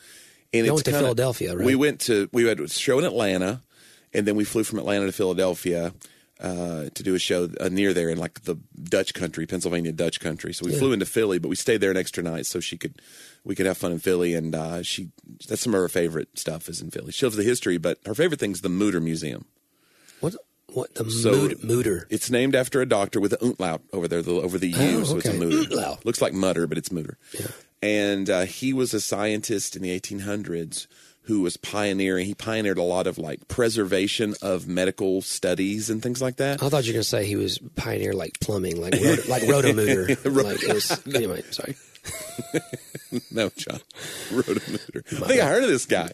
and 0.54 0.64
You 0.66 0.72
it's 0.72 0.74
went 0.76 0.84
to 0.84 0.90
kinda- 0.92 1.04
Philadelphia, 1.04 1.56
right? 1.56 1.66
We 1.66 1.74
went 1.74 2.00
to 2.02 2.28
we 2.32 2.44
had 2.46 2.60
a 2.60 2.68
show 2.68 2.98
in 3.00 3.04
Atlanta, 3.04 3.62
and 4.16 4.26
then 4.26 4.34
we 4.34 4.44
flew 4.44 4.64
from 4.64 4.78
Atlanta 4.80 5.06
to 5.06 5.12
Philadelphia. 5.12 5.92
Uh, 6.38 6.90
to 6.92 7.02
do 7.02 7.14
a 7.14 7.18
show 7.18 7.48
uh, 7.62 7.70
near 7.70 7.94
there 7.94 8.10
in 8.10 8.18
like 8.18 8.42
the 8.42 8.56
Dutch 8.84 9.14
country, 9.14 9.46
Pennsylvania 9.46 9.90
Dutch 9.90 10.20
country. 10.20 10.52
So 10.52 10.66
we 10.66 10.74
flew 10.78 10.92
into 10.92 11.06
Philly, 11.06 11.38
but 11.38 11.48
we 11.48 11.56
stayed 11.56 11.78
there 11.80 11.90
an 11.90 11.96
extra 11.96 12.22
night 12.22 12.44
so 12.44 12.60
she 12.60 12.76
could, 12.76 13.00
we 13.42 13.54
could 13.54 13.64
have 13.64 13.78
fun 13.78 13.90
in 13.92 14.00
Philly. 14.00 14.34
And 14.34 14.54
uh, 14.54 14.82
she, 14.82 15.08
that's 15.48 15.62
some 15.62 15.72
of 15.72 15.80
her 15.80 15.88
favorite 15.88 16.38
stuff 16.38 16.68
is 16.68 16.82
in 16.82 16.90
Philly. 16.90 17.10
She 17.10 17.24
loves 17.24 17.36
the 17.36 17.42
history, 17.42 17.78
but 17.78 17.96
her 18.04 18.14
favorite 18.14 18.38
thing 18.38 18.52
is 18.52 18.60
the 18.60 18.68
Mutter 18.68 19.00
Museum. 19.00 19.46
What? 20.20 20.34
What 20.74 20.94
the 20.96 21.10
So- 21.10 21.30
mood, 21.30 21.64
mooder? 21.64 22.06
It's 22.10 22.28
named 22.30 22.54
after 22.54 22.82
a 22.82 22.86
doctor 22.86 23.18
with 23.18 23.30
the 23.30 23.42
umlaut 23.42 23.80
over 23.94 24.06
there, 24.06 24.20
the, 24.20 24.32
over 24.32 24.58
the 24.58 24.68
U, 24.68 24.76
Oh, 25.00 25.04
so 25.04 25.16
it's 25.16 25.28
a 25.28 25.30
okay. 25.30 25.38
Mutter. 25.70 25.98
Looks 26.04 26.20
like 26.20 26.34
mutter, 26.34 26.66
but 26.66 26.76
it's 26.76 26.92
Mutter. 26.92 27.16
And 27.80 28.28
uh, 28.28 28.42
he 28.42 28.74
was 28.74 28.92
a 28.92 29.00
scientist 29.00 29.74
in 29.74 29.80
the 29.80 29.98
1800s 29.98 30.86
who 31.26 31.40
was 31.40 31.56
pioneering. 31.56 32.24
He 32.26 32.34
pioneered 32.34 32.78
a 32.78 32.82
lot 32.82 33.06
of 33.06 33.18
like 33.18 33.48
preservation 33.48 34.34
of 34.42 34.68
medical 34.68 35.22
studies 35.22 35.90
and 35.90 36.02
things 36.02 36.22
like 36.22 36.36
that. 36.36 36.62
I 36.62 36.68
thought 36.68 36.84
you 36.84 36.92
were 36.92 36.94
going 36.94 37.02
to 37.02 37.08
say 37.08 37.26
he 37.26 37.36
was 37.36 37.58
pioneer 37.74 38.12
like 38.12 38.38
plumbing, 38.40 38.80
like 38.80 38.94
rot- 38.94 39.28
like 39.28 39.42
rotometer. 39.42 40.08
like 40.44 40.62
was, 40.72 41.02
anyway, 41.14 41.42
sorry. 41.50 41.76
no, 43.32 43.50
John, 43.56 43.80
Rotomuter. 44.30 45.22
I 45.22 45.26
think 45.26 45.40
I 45.40 45.48
heard 45.48 45.64
of 45.64 45.68
this 45.68 45.86
guy, 45.86 46.12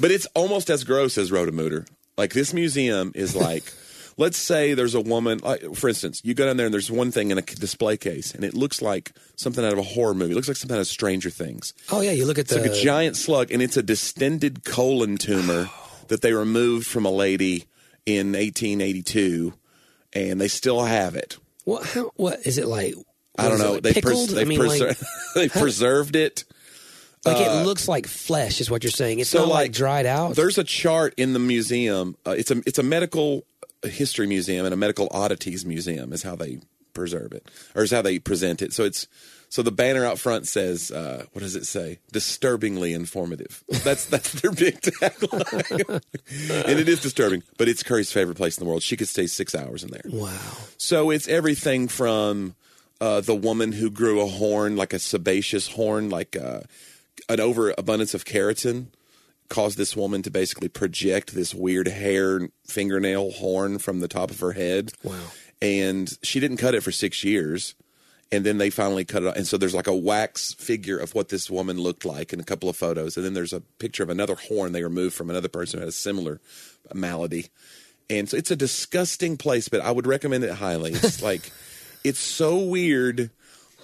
but 0.00 0.10
it's 0.10 0.26
almost 0.34 0.70
as 0.70 0.84
gross 0.84 1.18
as 1.18 1.30
Rotomuter. 1.30 1.86
Like 2.16 2.32
this 2.32 2.54
museum 2.54 3.12
is 3.14 3.36
like, 3.36 3.70
let's 4.16 4.38
say 4.38 4.74
there's 4.74 4.94
a 4.94 5.00
woman. 5.00 5.40
Like, 5.42 5.74
for 5.74 5.88
instance, 5.88 6.20
you 6.24 6.34
go 6.34 6.46
down 6.46 6.56
there 6.56 6.66
and 6.66 6.72
there's 6.74 6.90
one 6.90 7.10
thing 7.10 7.30
in 7.30 7.38
a 7.38 7.42
display 7.42 7.96
case, 7.96 8.34
and 8.34 8.44
it 8.44 8.54
looks 8.54 8.80
like 8.82 9.12
something 9.36 9.64
out 9.64 9.72
of 9.72 9.78
a 9.78 9.82
horror 9.82 10.14
movie. 10.14 10.32
It 10.32 10.34
looks 10.36 10.48
like 10.48 10.56
something 10.56 10.76
out 10.76 10.80
of 10.80 10.86
Stranger 10.86 11.30
Things. 11.30 11.74
Oh 11.90 12.00
yeah, 12.00 12.12
you 12.12 12.24
look 12.26 12.38
at 12.38 12.42
It's 12.46 12.54
the 12.54 12.60
like 12.60 12.70
a 12.70 12.74
giant 12.82 13.16
slug, 13.16 13.50
and 13.50 13.62
it's 13.62 13.76
a 13.76 13.82
distended 13.82 14.64
colon 14.64 15.16
tumor 15.18 15.70
that 16.08 16.22
they 16.22 16.32
removed 16.32 16.86
from 16.86 17.04
a 17.06 17.10
lady 17.10 17.64
in 18.06 18.32
1882, 18.32 19.54
and 20.12 20.40
they 20.40 20.48
still 20.48 20.82
have 20.84 21.14
it. 21.16 21.38
what? 21.64 21.84
How? 21.86 22.10
What 22.16 22.40
is 22.46 22.58
it 22.58 22.66
like? 22.66 22.94
I 23.38 23.48
don't 23.48 23.52
What 23.52 23.54
is 23.54 23.60
it, 23.60 23.64
know. 23.64 23.72
like, 23.74 23.82
They 23.82 23.92
pickled. 23.94 24.38
I 24.38 24.44
mean, 24.44 24.60
like, 24.66 24.98
they 25.34 25.48
preserved 25.48 26.16
it. 26.16 26.44
like 27.24 27.36
it 27.38 27.64
looks 27.64 27.88
like 27.88 28.06
flesh, 28.06 28.60
is 28.60 28.70
what 28.70 28.82
you're 28.84 28.90
saying. 28.90 29.20
It's 29.20 29.30
So, 29.30 29.38
not 29.40 29.48
like, 29.48 29.54
like, 29.56 29.72
dried 29.72 30.06
out. 30.06 30.34
There's 30.36 30.58
a 30.58 30.64
chart 30.64 31.14
in 31.16 31.32
the 31.32 31.38
museum. 31.38 32.16
Uh, 32.26 32.32
it's 32.32 32.50
a 32.50 32.60
it's 32.66 32.78
a 32.78 32.82
medical 32.82 33.44
history 33.88 34.26
museum 34.26 34.64
and 34.64 34.72
a 34.72 34.76
medical 34.76 35.08
oddities 35.10 35.64
museum 35.64 36.12
is 36.12 36.22
how 36.22 36.36
they 36.36 36.60
preserve 36.92 37.32
it 37.32 37.50
or 37.74 37.82
is 37.82 37.90
how 37.90 38.02
they 38.02 38.18
present 38.18 38.62
it. 38.62 38.72
So 38.72 38.84
it's 38.84 39.06
so 39.48 39.62
the 39.62 39.72
banner 39.72 40.04
out 40.04 40.18
front 40.18 40.48
says 40.48 40.90
uh, 40.90 41.26
what 41.32 41.42
does 41.42 41.56
it 41.56 41.66
say? 41.66 41.98
Disturbingly 42.10 42.94
informative. 42.94 43.62
That's 43.84 44.06
that's 44.06 44.32
their 44.40 44.52
big 44.52 44.80
tagline, 44.80 45.88
and 46.66 46.80
it 46.80 46.88
is 46.88 47.02
disturbing. 47.02 47.42
But 47.58 47.68
it's 47.68 47.82
Curry's 47.82 48.10
favorite 48.10 48.36
place 48.36 48.56
in 48.56 48.64
the 48.64 48.68
world. 48.68 48.82
She 48.82 48.96
could 48.96 49.08
stay 49.08 49.26
six 49.26 49.54
hours 49.54 49.84
in 49.84 49.90
there. 49.90 50.04
Wow. 50.06 50.38
So 50.78 51.10
it's 51.10 51.28
everything 51.28 51.88
from 51.88 52.54
uh, 53.00 53.20
the 53.20 53.34
woman 53.34 53.72
who 53.72 53.90
grew 53.90 54.20
a 54.20 54.26
horn, 54.26 54.76
like 54.76 54.92
a 54.92 54.98
sebaceous 54.98 55.68
horn, 55.68 56.08
like 56.08 56.36
uh, 56.36 56.60
an 57.28 57.40
overabundance 57.40 58.14
of 58.14 58.24
keratin, 58.24 58.86
caused 59.52 59.76
this 59.76 59.94
woman 59.94 60.22
to 60.22 60.30
basically 60.30 60.68
project 60.68 61.34
this 61.34 61.54
weird 61.54 61.86
hair 61.86 62.48
fingernail 62.66 63.32
horn 63.32 63.78
from 63.78 64.00
the 64.00 64.08
top 64.08 64.30
of 64.30 64.40
her 64.40 64.52
head. 64.52 64.92
Wow. 65.04 65.14
And 65.60 66.10
she 66.22 66.40
didn't 66.40 66.56
cut 66.56 66.74
it 66.74 66.82
for 66.82 66.90
six 66.90 67.22
years. 67.22 67.74
And 68.32 68.46
then 68.46 68.56
they 68.56 68.70
finally 68.70 69.04
cut 69.04 69.24
it 69.24 69.26
off. 69.28 69.36
And 69.36 69.46
so 69.46 69.58
there's 69.58 69.74
like 69.74 69.86
a 69.86 69.94
wax 69.94 70.54
figure 70.54 70.96
of 70.96 71.14
what 71.14 71.28
this 71.28 71.50
woman 71.50 71.78
looked 71.78 72.06
like 72.06 72.32
in 72.32 72.40
a 72.40 72.44
couple 72.44 72.70
of 72.70 72.76
photos. 72.76 73.18
And 73.18 73.26
then 73.26 73.34
there's 73.34 73.52
a 73.52 73.60
picture 73.60 74.02
of 74.02 74.08
another 74.08 74.36
horn 74.36 74.72
they 74.72 74.82
removed 74.82 75.14
from 75.14 75.28
another 75.28 75.48
person 75.48 75.78
who 75.78 75.82
had 75.82 75.90
a 75.90 75.92
similar 75.92 76.40
malady. 76.94 77.50
And 78.08 78.30
so 78.30 78.38
it's 78.38 78.50
a 78.50 78.56
disgusting 78.56 79.36
place, 79.36 79.68
but 79.68 79.82
I 79.82 79.90
would 79.90 80.06
recommend 80.06 80.44
it 80.44 80.54
highly. 80.54 80.92
It's 80.92 81.20
like, 81.30 81.52
it's 82.04 82.18
so 82.18 82.56
weird. 82.56 83.30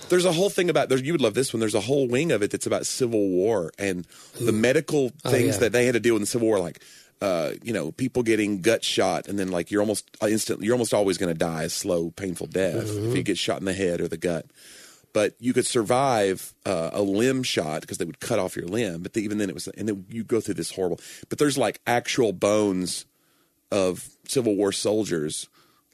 There's 0.09 0.25
a 0.25 0.33
whole 0.33 0.51
thing 0.51 0.71
about 0.71 0.89
there. 0.89 0.99
You 0.99 1.13
would 1.13 1.21
love 1.21 1.35
this 1.35 1.53
one. 1.53 1.61
There's 1.61 1.75
a 1.75 1.81
whole 1.81 2.09
wing 2.09 2.33
of 2.33 2.43
it 2.43 2.51
that's 2.51 2.67
about 2.67 2.87
Civil 2.87 3.29
War 3.29 3.73
and 3.79 4.07
the 4.41 4.53
medical 4.53 5.11
things 5.27 5.57
yeah. 5.57 5.61
that 5.61 5.73
they 5.73 5.85
had 5.87 5.93
to 5.93 6.01
deal 6.01 6.15
with 6.15 6.21
in 6.21 6.23
the 6.23 6.27
Civil 6.27 6.49
War, 6.49 6.59
like 6.59 6.81
uh, 7.21 7.53
you 7.63 7.73
know, 7.73 7.91
people 7.93 8.23
getting 8.23 8.61
gut 8.61 8.85
shot, 8.85 9.27
and 9.27 9.39
then 9.39 9.49
like 9.49 9.71
you're 9.71 9.81
almost 9.81 10.09
instant. 10.23 10.63
You're 10.63 10.75
almost 10.75 10.95
always 10.95 11.19
going 11.19 11.33
to 11.33 11.39
die 11.39 11.65
a 11.65 11.69
slow, 11.69 12.11
painful 12.11 12.47
death 12.47 12.89
if 12.89 13.17
you 13.17 13.23
get 13.23 13.39
shot 13.39 13.59
in 13.59 13.65
the 13.65 13.73
head 13.73 14.01
or 14.01 14.09
the 14.09 14.17
gut. 14.17 14.47
But 15.13 15.35
you 15.41 15.53
could 15.53 15.67
survive 15.67 16.55
uh, 16.65 16.91
a 16.93 17.03
limb 17.03 17.43
shot 17.43 17.81
because 17.81 17.99
they 17.99 18.05
would 18.05 18.21
cut 18.21 18.39
off 18.39 18.57
your 18.57 18.67
limb. 18.67 19.03
But 19.03 19.17
even 19.17 19.39
then, 19.39 19.49
it 19.49 19.55
was, 19.55 19.67
and 19.69 19.89
then 19.89 20.05
you 20.09 20.23
go 20.23 20.41
through 20.41 20.55
this 20.55 20.73
horrible. 20.73 21.01
But 21.29 21.39
there's 21.39 21.59
like 21.59 21.81
actual 21.87 22.33
bones 22.33 23.05
of 23.73 24.09
Civil 24.29 24.55
War 24.55 24.71
soldiers, 24.71 25.49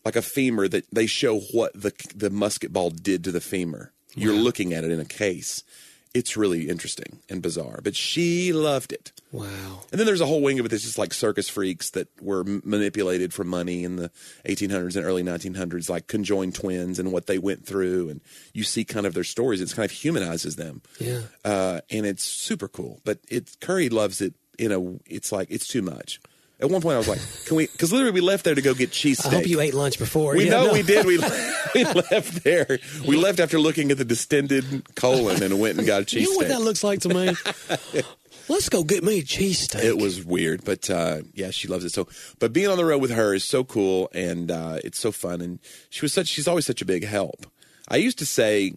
like 0.04 0.16
a 0.16 0.22
femur 0.22 0.68
that 0.68 0.84
they 0.92 1.06
show 1.06 1.40
what 1.40 1.72
the 1.74 1.92
the 2.14 2.30
musket 2.30 2.72
ball 2.72 2.90
did 2.90 3.24
to 3.24 3.32
the 3.32 3.40
femur. 3.40 3.92
You're 4.14 4.34
looking 4.34 4.72
at 4.72 4.84
it 4.84 4.90
in 4.90 5.00
a 5.00 5.04
case. 5.04 5.62
It's 6.12 6.36
really 6.36 6.68
interesting 6.68 7.18
and 7.28 7.42
bizarre, 7.42 7.80
but 7.82 7.96
she 7.96 8.52
loved 8.52 8.92
it. 8.92 9.10
Wow. 9.32 9.80
And 9.90 9.98
then 9.98 10.06
there's 10.06 10.20
a 10.20 10.26
whole 10.26 10.40
wing 10.40 10.60
of 10.60 10.66
it 10.66 10.68
that's 10.68 10.84
just 10.84 10.96
like 10.96 11.12
circus 11.12 11.48
freaks 11.48 11.90
that 11.90 12.06
were 12.22 12.44
m- 12.46 12.62
manipulated 12.64 13.34
for 13.34 13.42
money 13.42 13.82
in 13.82 13.96
the 13.96 14.12
1800s 14.44 14.94
and 14.94 15.04
early 15.04 15.24
1900s, 15.24 15.90
like 15.90 16.06
conjoined 16.06 16.54
twins 16.54 17.00
and 17.00 17.10
what 17.10 17.26
they 17.26 17.36
went 17.36 17.66
through. 17.66 18.10
And 18.10 18.20
you 18.52 18.62
see 18.62 18.84
kind 18.84 19.06
of 19.06 19.14
their 19.14 19.24
stories. 19.24 19.60
It's 19.60 19.74
kind 19.74 19.84
of 19.84 19.90
humanizes 19.90 20.54
them. 20.54 20.82
Yeah. 21.00 21.22
Uh, 21.44 21.80
and 21.90 22.06
it's 22.06 22.22
super 22.22 22.68
cool. 22.68 23.00
But 23.04 23.18
it 23.28 23.56
Curry 23.60 23.88
loves 23.88 24.20
it 24.20 24.34
in 24.56 24.70
a, 24.70 24.80
it's 25.12 25.32
like, 25.32 25.50
it's 25.50 25.66
too 25.66 25.82
much. 25.82 26.20
At 26.64 26.70
one 26.70 26.80
point 26.80 26.94
I 26.94 26.98
was 26.98 27.08
like, 27.08 27.20
can 27.44 27.56
we, 27.56 27.66
because 27.66 27.92
literally 27.92 28.12
we 28.12 28.22
left 28.22 28.44
there 28.44 28.54
to 28.54 28.62
go 28.62 28.72
get 28.72 28.90
cheesesteak. 28.90 29.26
I 29.26 29.34
hope 29.36 29.46
you 29.46 29.60
ate 29.60 29.74
lunch 29.74 29.98
before. 29.98 30.34
We 30.34 30.46
Yeah, 30.46 30.52
know 30.52 30.66
no. 30.68 30.72
we 30.72 30.82
did. 30.82 31.04
We, 31.04 31.18
we 31.74 31.84
left 31.84 32.42
there. 32.42 32.78
We 33.06 33.16
left 33.16 33.38
after 33.38 33.60
looking 33.60 33.90
at 33.90 33.98
the 33.98 34.04
distended 34.06 34.94
colon 34.94 35.42
and 35.42 35.60
went 35.60 35.76
and 35.76 35.86
got 35.86 36.00
a 36.00 36.04
cheesesteak. 36.06 36.20
You 36.22 36.30
know 36.32 36.36
what 36.38 36.48
that 36.48 36.60
looks 36.62 36.82
like 36.82 37.00
to 37.00 37.10
me? 37.10 37.36
Let's 38.48 38.68
go 38.70 38.82
get 38.82 39.04
me 39.04 39.18
a 39.18 39.22
cheese 39.22 39.68
cheesesteak. 39.68 39.84
It 39.84 39.98
was 39.98 40.24
weird, 40.24 40.64
but 40.64 40.88
uh, 40.88 41.18
yeah, 41.34 41.50
she 41.50 41.68
loves 41.68 41.84
it 41.84 41.92
so. 41.92 42.08
But 42.38 42.52
being 42.54 42.68
on 42.68 42.78
the 42.78 42.84
road 42.86 43.02
with 43.02 43.10
her 43.10 43.34
is 43.34 43.44
so 43.44 43.62
cool, 43.64 44.08
and 44.14 44.50
uh, 44.50 44.78
it's 44.82 44.98
so 44.98 45.12
fun. 45.12 45.40
And 45.42 45.58
she 45.90 46.02
was 46.02 46.12
such. 46.14 46.28
She's 46.28 46.48
always 46.48 46.64
such 46.66 46.80
a 46.80 46.86
big 46.86 47.04
help. 47.04 47.46
I 47.88 47.96
used 47.96 48.18
to 48.20 48.26
say 48.26 48.72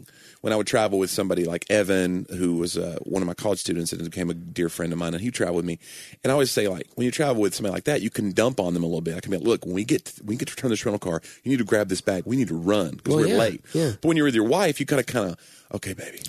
when 0.47 0.53
I 0.53 0.55
would 0.55 0.65
travel 0.65 0.97
with 0.97 1.09
somebody 1.09 1.43
like 1.43 1.65
Evan, 1.69 2.25
who 2.29 2.55
was 2.55 2.77
uh, 2.77 2.99
one 3.03 3.21
of 3.21 3.27
my 3.27 3.33
college 3.33 3.59
students 3.59 3.91
and 3.91 4.01
became 4.01 4.29
a 4.29 4.33
dear 4.33 4.69
friend 4.69 4.93
of 4.93 4.97
mine, 4.97 5.13
and 5.13 5.21
he 5.21 5.29
traveled 5.29 5.57
with 5.57 5.65
me. 5.65 5.77
And 6.23 6.31
I 6.31 6.33
always 6.33 6.51
say 6.51 6.69
like, 6.69 6.87
when 6.95 7.03
you 7.03 7.11
travel 7.11 7.41
with 7.41 7.53
somebody 7.53 7.73
like 7.73 7.83
that, 7.83 8.01
you 8.01 8.09
can 8.09 8.31
dump 8.31 8.61
on 8.61 8.73
them 8.73 8.81
a 8.81 8.85
little 8.85 9.01
bit. 9.01 9.17
I 9.17 9.19
can 9.19 9.31
be 9.31 9.37
like, 9.39 9.45
look, 9.45 9.65
when 9.65 9.75
we 9.75 9.83
get 9.83 10.13
when 10.21 10.27
we 10.27 10.35
get 10.37 10.47
to 10.47 10.53
return 10.53 10.69
this 10.69 10.85
rental 10.85 10.99
car, 10.99 11.21
you 11.43 11.51
need 11.51 11.57
to 11.57 11.65
grab 11.65 11.89
this 11.89 11.99
bag. 11.99 12.23
We 12.25 12.37
need 12.37 12.47
to 12.47 12.55
run 12.55 12.91
because 12.91 13.13
Well, 13.13 13.25
we're 13.25 13.31
yeah, 13.31 13.37
late. 13.37 13.61
yeah. 13.73 13.91
But 14.01 14.05
when 14.07 14.15
you're 14.15 14.25
with 14.25 14.35
your 14.35 14.45
wife, 14.47 14.79
you 14.79 14.85
kind 14.85 15.01
of, 15.01 15.05
kind 15.05 15.31
of, 15.31 15.37
okay, 15.75 15.91
baby, 15.91 16.21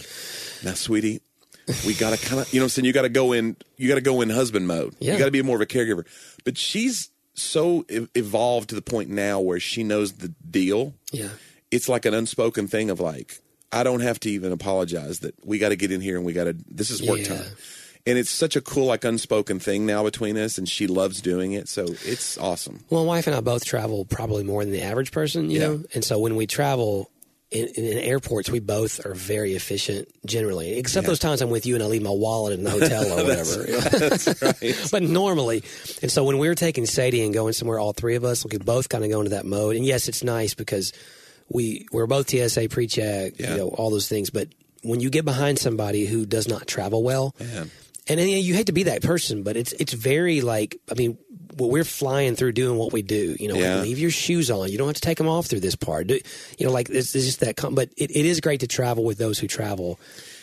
now, 0.65 0.75
sweetie, 0.75 1.21
we 1.87 1.95
got 1.95 2.19
to 2.19 2.27
kind 2.27 2.41
of, 2.43 2.53
you 2.53 2.59
know, 2.59 2.65
what 2.65 2.67
I'm 2.67 2.71
saying 2.71 2.87
you 2.87 2.93
got 2.93 3.03
to 3.03 3.09
go 3.09 3.31
in, 3.33 3.55
you 3.77 3.87
got 3.87 3.95
to 3.95 4.01
go 4.01 4.21
in 4.21 4.31
husband 4.31 4.67
mode. 4.67 4.97
Yeah. 4.99 5.13
You 5.13 5.19
got 5.21 5.27
to 5.27 5.31
be 5.31 5.43
more 5.43 5.55
of 5.55 5.63
a 5.63 5.67
caregiver. 5.67 6.05
But 6.45 6.59
she's 6.59 7.11
so 7.35 7.85
evolved 7.89 8.71
to 8.71 8.75
the 8.75 8.83
point 8.83 9.11
now 9.11 9.39
where 9.39 9.61
she 9.61 9.85
knows 9.85 10.15
the 10.15 10.35
deal. 10.51 10.95
Yeah. 11.13 11.29
It's 11.71 11.89
like 11.89 12.05
an 12.05 12.15
unspoken 12.15 12.67
thing 12.67 12.91
of 12.91 12.99
like, 12.99 13.39
I 13.73 13.83
don't 13.83 14.01
have 14.01 14.19
to 14.21 14.31
even 14.31 14.53
apologize 14.53 15.21
that 15.21 15.35
we 15.45 15.59
got 15.59 15.69
to 15.71 15.77
get 15.77 15.93
in 15.93 16.01
here 16.01 16.17
and 16.17 16.25
we 16.25 16.33
got 16.33 16.45
to. 16.45 16.57
This 16.71 16.91
is 16.91 17.03
work 17.03 17.19
Yeah. 17.21 17.37
time. 17.39 17.47
And 18.07 18.17
it's 18.17 18.31
such 18.31 18.57
a 18.57 18.63
cool, 18.63 18.87
like, 18.87 19.05
unspoken 19.05 19.59
thing 19.59 19.85
now 19.85 20.03
between 20.03 20.39
us, 20.39 20.57
and 20.57 20.67
she 20.67 20.87
loves 20.87 21.21
doing 21.21 21.53
it. 21.53 21.69
So 21.69 21.85
it's 22.07 22.39
awesome. 22.39 22.81
Well, 22.89 23.05
my 23.05 23.09
wife 23.09 23.27
and 23.27 23.37
I 23.37 23.41
both 23.41 23.67
travel 23.67 24.07
probably 24.07 24.45
more 24.45 24.65
than 24.65 24.73
the 24.73 24.81
average 24.81 25.13
person, 25.13 25.51
you 25.51 25.61
Yeah. 25.61 25.67
know, 25.67 25.85
and 25.95 26.03
so 26.05 26.19
when 26.19 26.35
we 26.37 26.47
travel. 26.47 27.11
In, 27.51 27.67
in 27.77 27.97
airports, 27.97 28.51
we 28.51 28.61
both 28.61 29.07
are 29.07 29.15
very 29.15 29.55
efficient 29.55 30.07
generally, 30.27 30.77
except 30.77 31.05
Yeah. 31.05 31.09
those 31.09 31.19
times 31.19 31.41
I'm 31.41 31.49
with 31.49 31.65
you 31.65 31.77
and 31.77 31.83
I 31.83 31.87
leave 31.87 32.03
my 32.03 32.11
wallet 32.11 32.53
in 32.59 32.63
the 32.63 32.69
hotel 32.71 33.11
or 33.11 33.25
whatever. 33.25 33.63
That's 33.99 34.43
right. 34.43 34.89
but 34.93 35.03
normally, 35.03 35.63
and 36.03 36.13
so 36.13 36.25
when 36.25 36.37
we 36.37 36.47
were 36.47 36.55
taking 36.55 36.85
Sadie 36.85 37.23
and 37.23 37.33
going 37.33 37.55
somewhere, 37.55 37.79
all 37.79 37.95
three 37.95 38.17
of 38.17 38.25
us, 38.25 38.45
we 38.45 38.51
could 38.51 38.67
both 38.67 38.91
kind 38.91 39.03
of 39.03 39.09
go 39.11 39.21
into 39.21 39.31
that 39.31 39.47
mode. 39.47 39.77
And 39.77 39.87
yes, 39.87 40.09
it's 40.09 40.23
nice 40.23 40.53
because 40.53 40.93
we 41.51 41.87
we're 41.93 42.07
both 42.07 42.29
TSA 42.31 42.69
pre-check, 42.69 43.35
Yeah. 43.39 43.53
you 43.53 43.57
know, 43.59 43.69
all 43.69 43.91
those 43.91 44.09
things. 44.09 44.31
But 44.31 44.49
when 44.83 45.01
you 45.01 45.11
get 45.11 45.25
behind 45.25 45.59
somebody 45.59 46.07
who 46.07 46.25
does 46.27 46.47
not 46.49 46.67
travel 46.67 47.03
well, 47.03 47.35
and 47.41 47.71
you, 48.09 48.17
know, 48.17 48.23
you 48.23 48.55
hate 48.55 48.67
to 48.67 48.73
be 48.73 48.85
that 48.85 49.03
person, 49.03 49.43
but 49.43 49.57
it's 49.57 49.73
it's 49.73 49.93
very 49.93 50.41
like 50.41 50.79
I 50.91 50.95
mean, 50.95 51.19
well, 51.57 51.71
we're 51.71 51.85
flying 51.85 52.37
through 52.37 52.53
doing 52.53 52.79
what 52.79 52.93
we 52.93 53.03
do. 53.03 53.37
You 53.39 53.49
know, 53.49 53.57
Yeah. 53.57 53.81
leave 53.81 53.99
your 53.99 54.11
shoes 54.11 54.51
on. 54.51 54.71
You 54.71 54.79
don't 54.79 54.87
have 54.89 54.95
to 54.97 55.01
take 55.01 55.19
them 55.19 55.29
off 55.29 55.47
through 55.47 55.61
this 55.61 55.75
part. 55.75 56.07
Do, 56.07 56.19
you 56.59 56.67
know, 56.67 56.73
like 56.73 56.89
it's, 56.89 57.15
it's 57.15 57.25
just 57.27 57.41
that. 57.41 57.57
Com- 57.57 57.75
but 57.75 57.91
it, 57.97 58.11
it 58.11 58.25
is 58.25 58.41
great 58.41 58.61
to 58.61 58.67
travel 58.67 59.05
with 59.05 59.19
those 59.19 59.39
who 59.39 59.47
travel. 59.47 59.99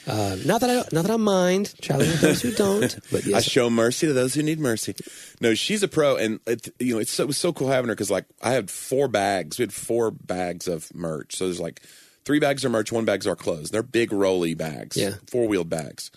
Uh, 0.08 0.36
not 0.46 0.62
that 0.62 0.70
I 0.70 0.76
not 0.92 1.04
that 1.04 1.12
I 1.12 1.18
mind 1.18 1.74
traveling 1.82 2.10
with 2.12 2.22
those 2.22 2.42
who 2.42 2.52
don't, 2.56 2.98
but 3.12 3.28
I 3.34 3.42
show 3.42 3.70
mercy 3.70 4.08
to 4.08 4.14
those 4.14 4.34
who 4.34 4.44
need 4.44 4.60
mercy. 4.60 4.96
No, 5.42 5.54
she's 5.54 5.82
a 5.84 5.88
pro, 5.88 6.16
and 6.16 6.40
it, 6.46 6.68
you 6.80 6.94
know 6.94 7.00
it's 7.00 7.12
so, 7.12 7.24
it 7.24 7.28
was 7.28 7.38
so 7.38 7.52
cool 7.54 7.70
having 7.70 7.88
her 7.90 7.96
because 7.96 8.12
like 8.12 8.26
I 8.42 8.52
had 8.52 8.70
four 8.70 9.08
bags. 9.08 9.58
We 9.58 9.64
had 9.64 9.74
four 9.74 10.12
bags 10.12 10.68
of 10.68 10.94
merch. 10.94 11.36
So 11.36 11.46
there's 11.46 11.60
like 11.60 11.82
three 12.24 12.40
bags 12.40 12.64
of 12.66 12.72
merch, 12.72 12.92
one 12.92 13.06
bag's 13.06 13.28
our 13.28 13.36
clothes. 13.36 13.72
They're 13.72 13.84
big 13.84 14.12
rolly 14.12 14.54
bags, 14.54 14.96
Yeah. 14.98 15.16
four 15.28 15.48
wheeled 15.48 15.70
bags. 15.70 16.12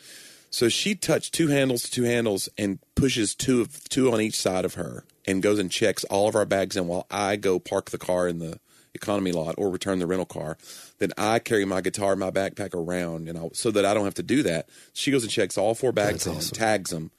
So 0.50 0.68
she 0.70 0.94
touched 0.94 1.34
two 1.34 1.48
handles 1.48 1.82
to 1.82 1.90
two 1.90 2.04
handles 2.04 2.48
and 2.56 2.78
pushes 2.94 3.34
two 3.34 3.60
of 3.60 3.86
two 3.90 4.10
on 4.12 4.20
each 4.20 4.40
side 4.40 4.64
of 4.64 4.74
her 4.74 5.04
and 5.26 5.42
goes 5.42 5.58
and 5.58 5.70
checks 5.70 6.04
all 6.04 6.26
of 6.28 6.34
our 6.34 6.46
bags 6.46 6.74
in 6.76 6.86
while 6.86 7.06
I 7.10 7.36
go 7.36 7.58
park 7.58 7.90
the 7.90 7.98
car 7.98 8.26
in 8.26 8.38
the 8.38 8.58
economy 8.94 9.30
lot 9.30 9.54
or 9.58 9.68
return 9.68 9.98
the 9.98 10.06
rental 10.06 10.24
car. 10.24 10.56
Then 10.98 11.12
I 11.16 11.38
carry 11.38 11.64
my 11.64 11.80
guitar, 11.80 12.14
in 12.14 12.18
my 12.18 12.30
backpack 12.30 12.74
around, 12.74 13.28
and 13.28 13.38
I, 13.38 13.48
so 13.52 13.70
that 13.70 13.84
I 13.84 13.94
don't 13.94 14.04
have 14.04 14.14
to 14.14 14.22
do 14.22 14.42
that. 14.42 14.68
She 14.92 15.10
goes 15.10 15.22
and 15.22 15.30
checks 15.30 15.56
all 15.56 15.74
four 15.74 15.92
bags 15.92 16.26
awesome. 16.26 16.56
tags 16.56 16.90
them. 16.90 17.10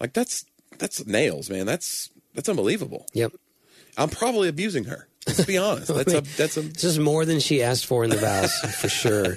Like 0.00 0.12
that's 0.12 0.44
that's 0.78 1.04
nails, 1.06 1.50
man. 1.50 1.66
That's 1.66 2.10
that's 2.34 2.48
unbelievable. 2.48 3.06
yep. 3.12 3.32
I'm 3.96 4.08
probably 4.08 4.48
abusing 4.48 4.84
her. 4.84 5.08
Let's 5.26 5.44
be 5.44 5.56
honest. 5.56 5.94
That's 5.94 6.12
a 6.12 6.20
that's 6.36 6.56
a 6.56 6.62
This 6.62 6.84
is 6.84 6.98
more 6.98 7.24
than 7.24 7.40
she 7.40 7.62
asked 7.62 7.86
for 7.86 8.04
in 8.04 8.10
the 8.10 8.16
vows 8.16 8.52
for 8.80 8.88
sure. 8.88 9.36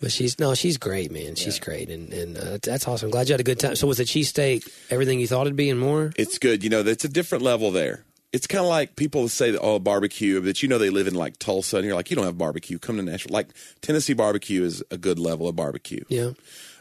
But 0.00 0.10
she's 0.10 0.38
no, 0.38 0.54
she's 0.54 0.78
great, 0.78 1.12
man. 1.12 1.34
She's 1.34 1.58
great, 1.58 1.90
and 1.90 2.12
and 2.12 2.36
uh, 2.36 2.58
that's 2.62 2.88
awesome. 2.88 3.10
Glad 3.10 3.28
you 3.28 3.34
had 3.34 3.40
a 3.40 3.44
good 3.44 3.60
time. 3.60 3.76
So 3.76 3.86
was 3.86 3.98
the 3.98 4.04
cheesesteak 4.04 4.68
everything 4.90 5.20
you 5.20 5.26
thought 5.26 5.42
it'd 5.42 5.56
be 5.56 5.70
and 5.70 5.78
more? 5.78 6.12
it's 6.16 6.38
good. 6.38 6.64
You 6.64 6.70
know, 6.70 6.80
it's 6.80 7.04
a 7.04 7.08
different 7.08 7.44
level 7.44 7.70
there. 7.70 8.04
It's 8.32 8.46
kind 8.46 8.62
of 8.62 8.68
like 8.68 8.94
people 8.94 9.28
say 9.28 9.50
that 9.50 9.60
oh 9.60 9.78
barbecue, 9.80 10.40
but 10.40 10.62
you 10.62 10.68
know 10.68 10.78
they 10.78 10.90
live 10.90 11.08
in 11.08 11.14
like 11.14 11.38
Tulsa, 11.38 11.78
and 11.78 11.86
you're 11.86 11.96
like 11.96 12.10
you 12.10 12.16
don't 12.16 12.24
have 12.26 12.38
barbecue. 12.38 12.78
Come 12.78 12.96
to 12.96 13.02
Nashville. 13.02 13.32
Like 13.34 13.48
Tennessee 13.80 14.12
barbecue 14.12 14.62
is 14.62 14.82
a 14.90 14.96
good 14.96 15.18
level 15.18 15.48
of 15.48 15.56
barbecue. 15.56 16.04
Yeah, 16.08 16.30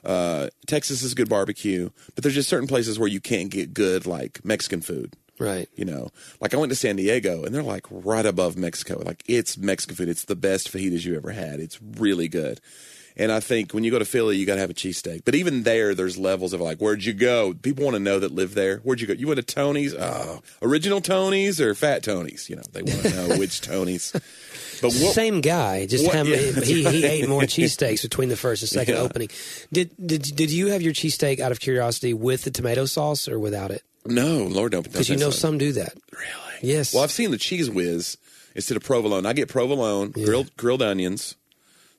Uh, 0.04 0.50
Texas 0.68 1.02
is 1.02 1.14
good 1.16 1.28
barbecue, 1.30 1.90
but 2.14 2.24
there's 2.24 2.36
just 2.36 2.50
certain 2.50 2.68
places 2.68 3.00
where 3.00 3.08
you 3.10 3.20
can't 3.20 3.50
get 3.50 3.74
good 3.74 4.06
like 4.06 4.46
Mexican 4.46 4.82
food. 4.82 5.16
right. 5.40 5.68
You 5.76 5.86
know, 5.86 6.10
like 6.40 6.54
I 6.54 6.58
went 6.58 6.72
to 6.72 6.76
San 6.76 6.98
Diego, 6.98 7.44
and 7.44 7.56
they're 7.56 7.64
like 7.64 7.88
right 7.90 8.26
above 8.28 8.56
Mexico. 8.56 9.02
Like 9.04 9.24
it's 9.28 9.58
Mexican 9.58 9.96
food. 9.96 10.10
It's 10.10 10.26
the 10.26 10.36
best 10.36 10.72
fajitas 10.72 11.04
you 11.04 11.16
ever 11.16 11.32
had. 11.32 11.60
It's 11.60 11.80
really 11.82 12.28
good. 12.28 12.62
And 13.20 13.32
I 13.34 13.42
think 13.42 13.74
when 13.74 13.84
you 13.84 13.92
go 13.92 14.00
to 14.00 14.06
Philly, 14.06 14.38
you 14.38 14.46
got 14.46 14.56
to 14.56 14.62
have 14.62 14.70
a 14.70 14.74
cheesesteak. 14.74 15.26
But 15.26 15.36
even 15.36 15.64
there, 15.64 15.94
there's 15.94 16.18
levels 16.18 16.54
of 16.54 16.62
like, 16.62 16.78
where'd 16.80 17.04
you 17.04 17.14
go? 17.14 17.54
People 17.54 17.84
want 17.84 17.96
to 17.96 18.00
know 18.00 18.18
that 18.18 18.32
live 18.32 18.56
there. 18.56 18.78
Where'd 18.78 19.02
you 19.02 19.08
go? 19.08 19.14
You 19.14 19.28
went 19.28 19.46
to 19.46 19.54
Tony's? 19.56 19.94
Oh, 19.94 20.42
original 20.62 21.02
Tony's 21.02 21.60
or 21.60 21.76
Fat 21.76 22.02
Tony's? 22.02 22.50
You 22.50 22.56
know, 22.56 22.62
they 22.72 22.82
want 22.82 23.02
to 23.04 23.10
know 23.28 23.38
which 23.38 23.60
Tony's. 23.60 24.14
But 24.82 24.94
what, 24.94 25.14
Same 25.14 25.42
guy, 25.42 25.86
just 25.86 26.06
what- 26.06 26.16
how 26.16 26.24
many, 26.24 26.38
yeah, 26.52 26.62
he, 26.62 26.84
he 26.86 27.06
ate 27.06 27.28
more 27.28 27.42
cheesesteaks 27.56 28.02
between 28.04 28.30
the 28.30 28.38
first 28.38 28.62
and 28.64 28.70
second 28.70 28.96
Yeah. 28.96 29.02
opening. 29.02 29.28
Did 29.74 29.92
did 30.04 30.22
did 30.24 30.50
you 30.52 30.68
have 30.68 30.82
your 30.82 30.94
cheesesteak 30.94 31.42
out 31.42 31.52
of 31.52 31.60
curiosity 31.60 32.14
with 32.14 32.44
the 32.44 32.52
tomato 32.52 32.86
sauce 32.86 33.28
or 33.28 33.38
without 33.38 33.70
it? 33.72 33.84
no, 34.06 34.44
Lord, 34.46 34.72
don't. 34.72 34.84
Because 34.84 35.10
you 35.10 35.18
know 35.18 35.30
some 35.30 35.58
do 35.58 35.74
that. 35.74 35.94
Really? 36.14 36.74
Yes. 36.74 36.94
Well, 36.94 37.04
I've 37.04 37.12
seen 37.12 37.32
the 37.32 37.38
Cheez 37.38 37.68
Whiz 37.68 38.16
instead 38.56 38.78
of 38.78 38.84
provolone. 38.84 39.26
I 39.26 39.34
get 39.34 39.50
provolone, 39.50 40.12
grilled 40.12 40.56
grilled 40.56 40.82
onions, 40.82 41.36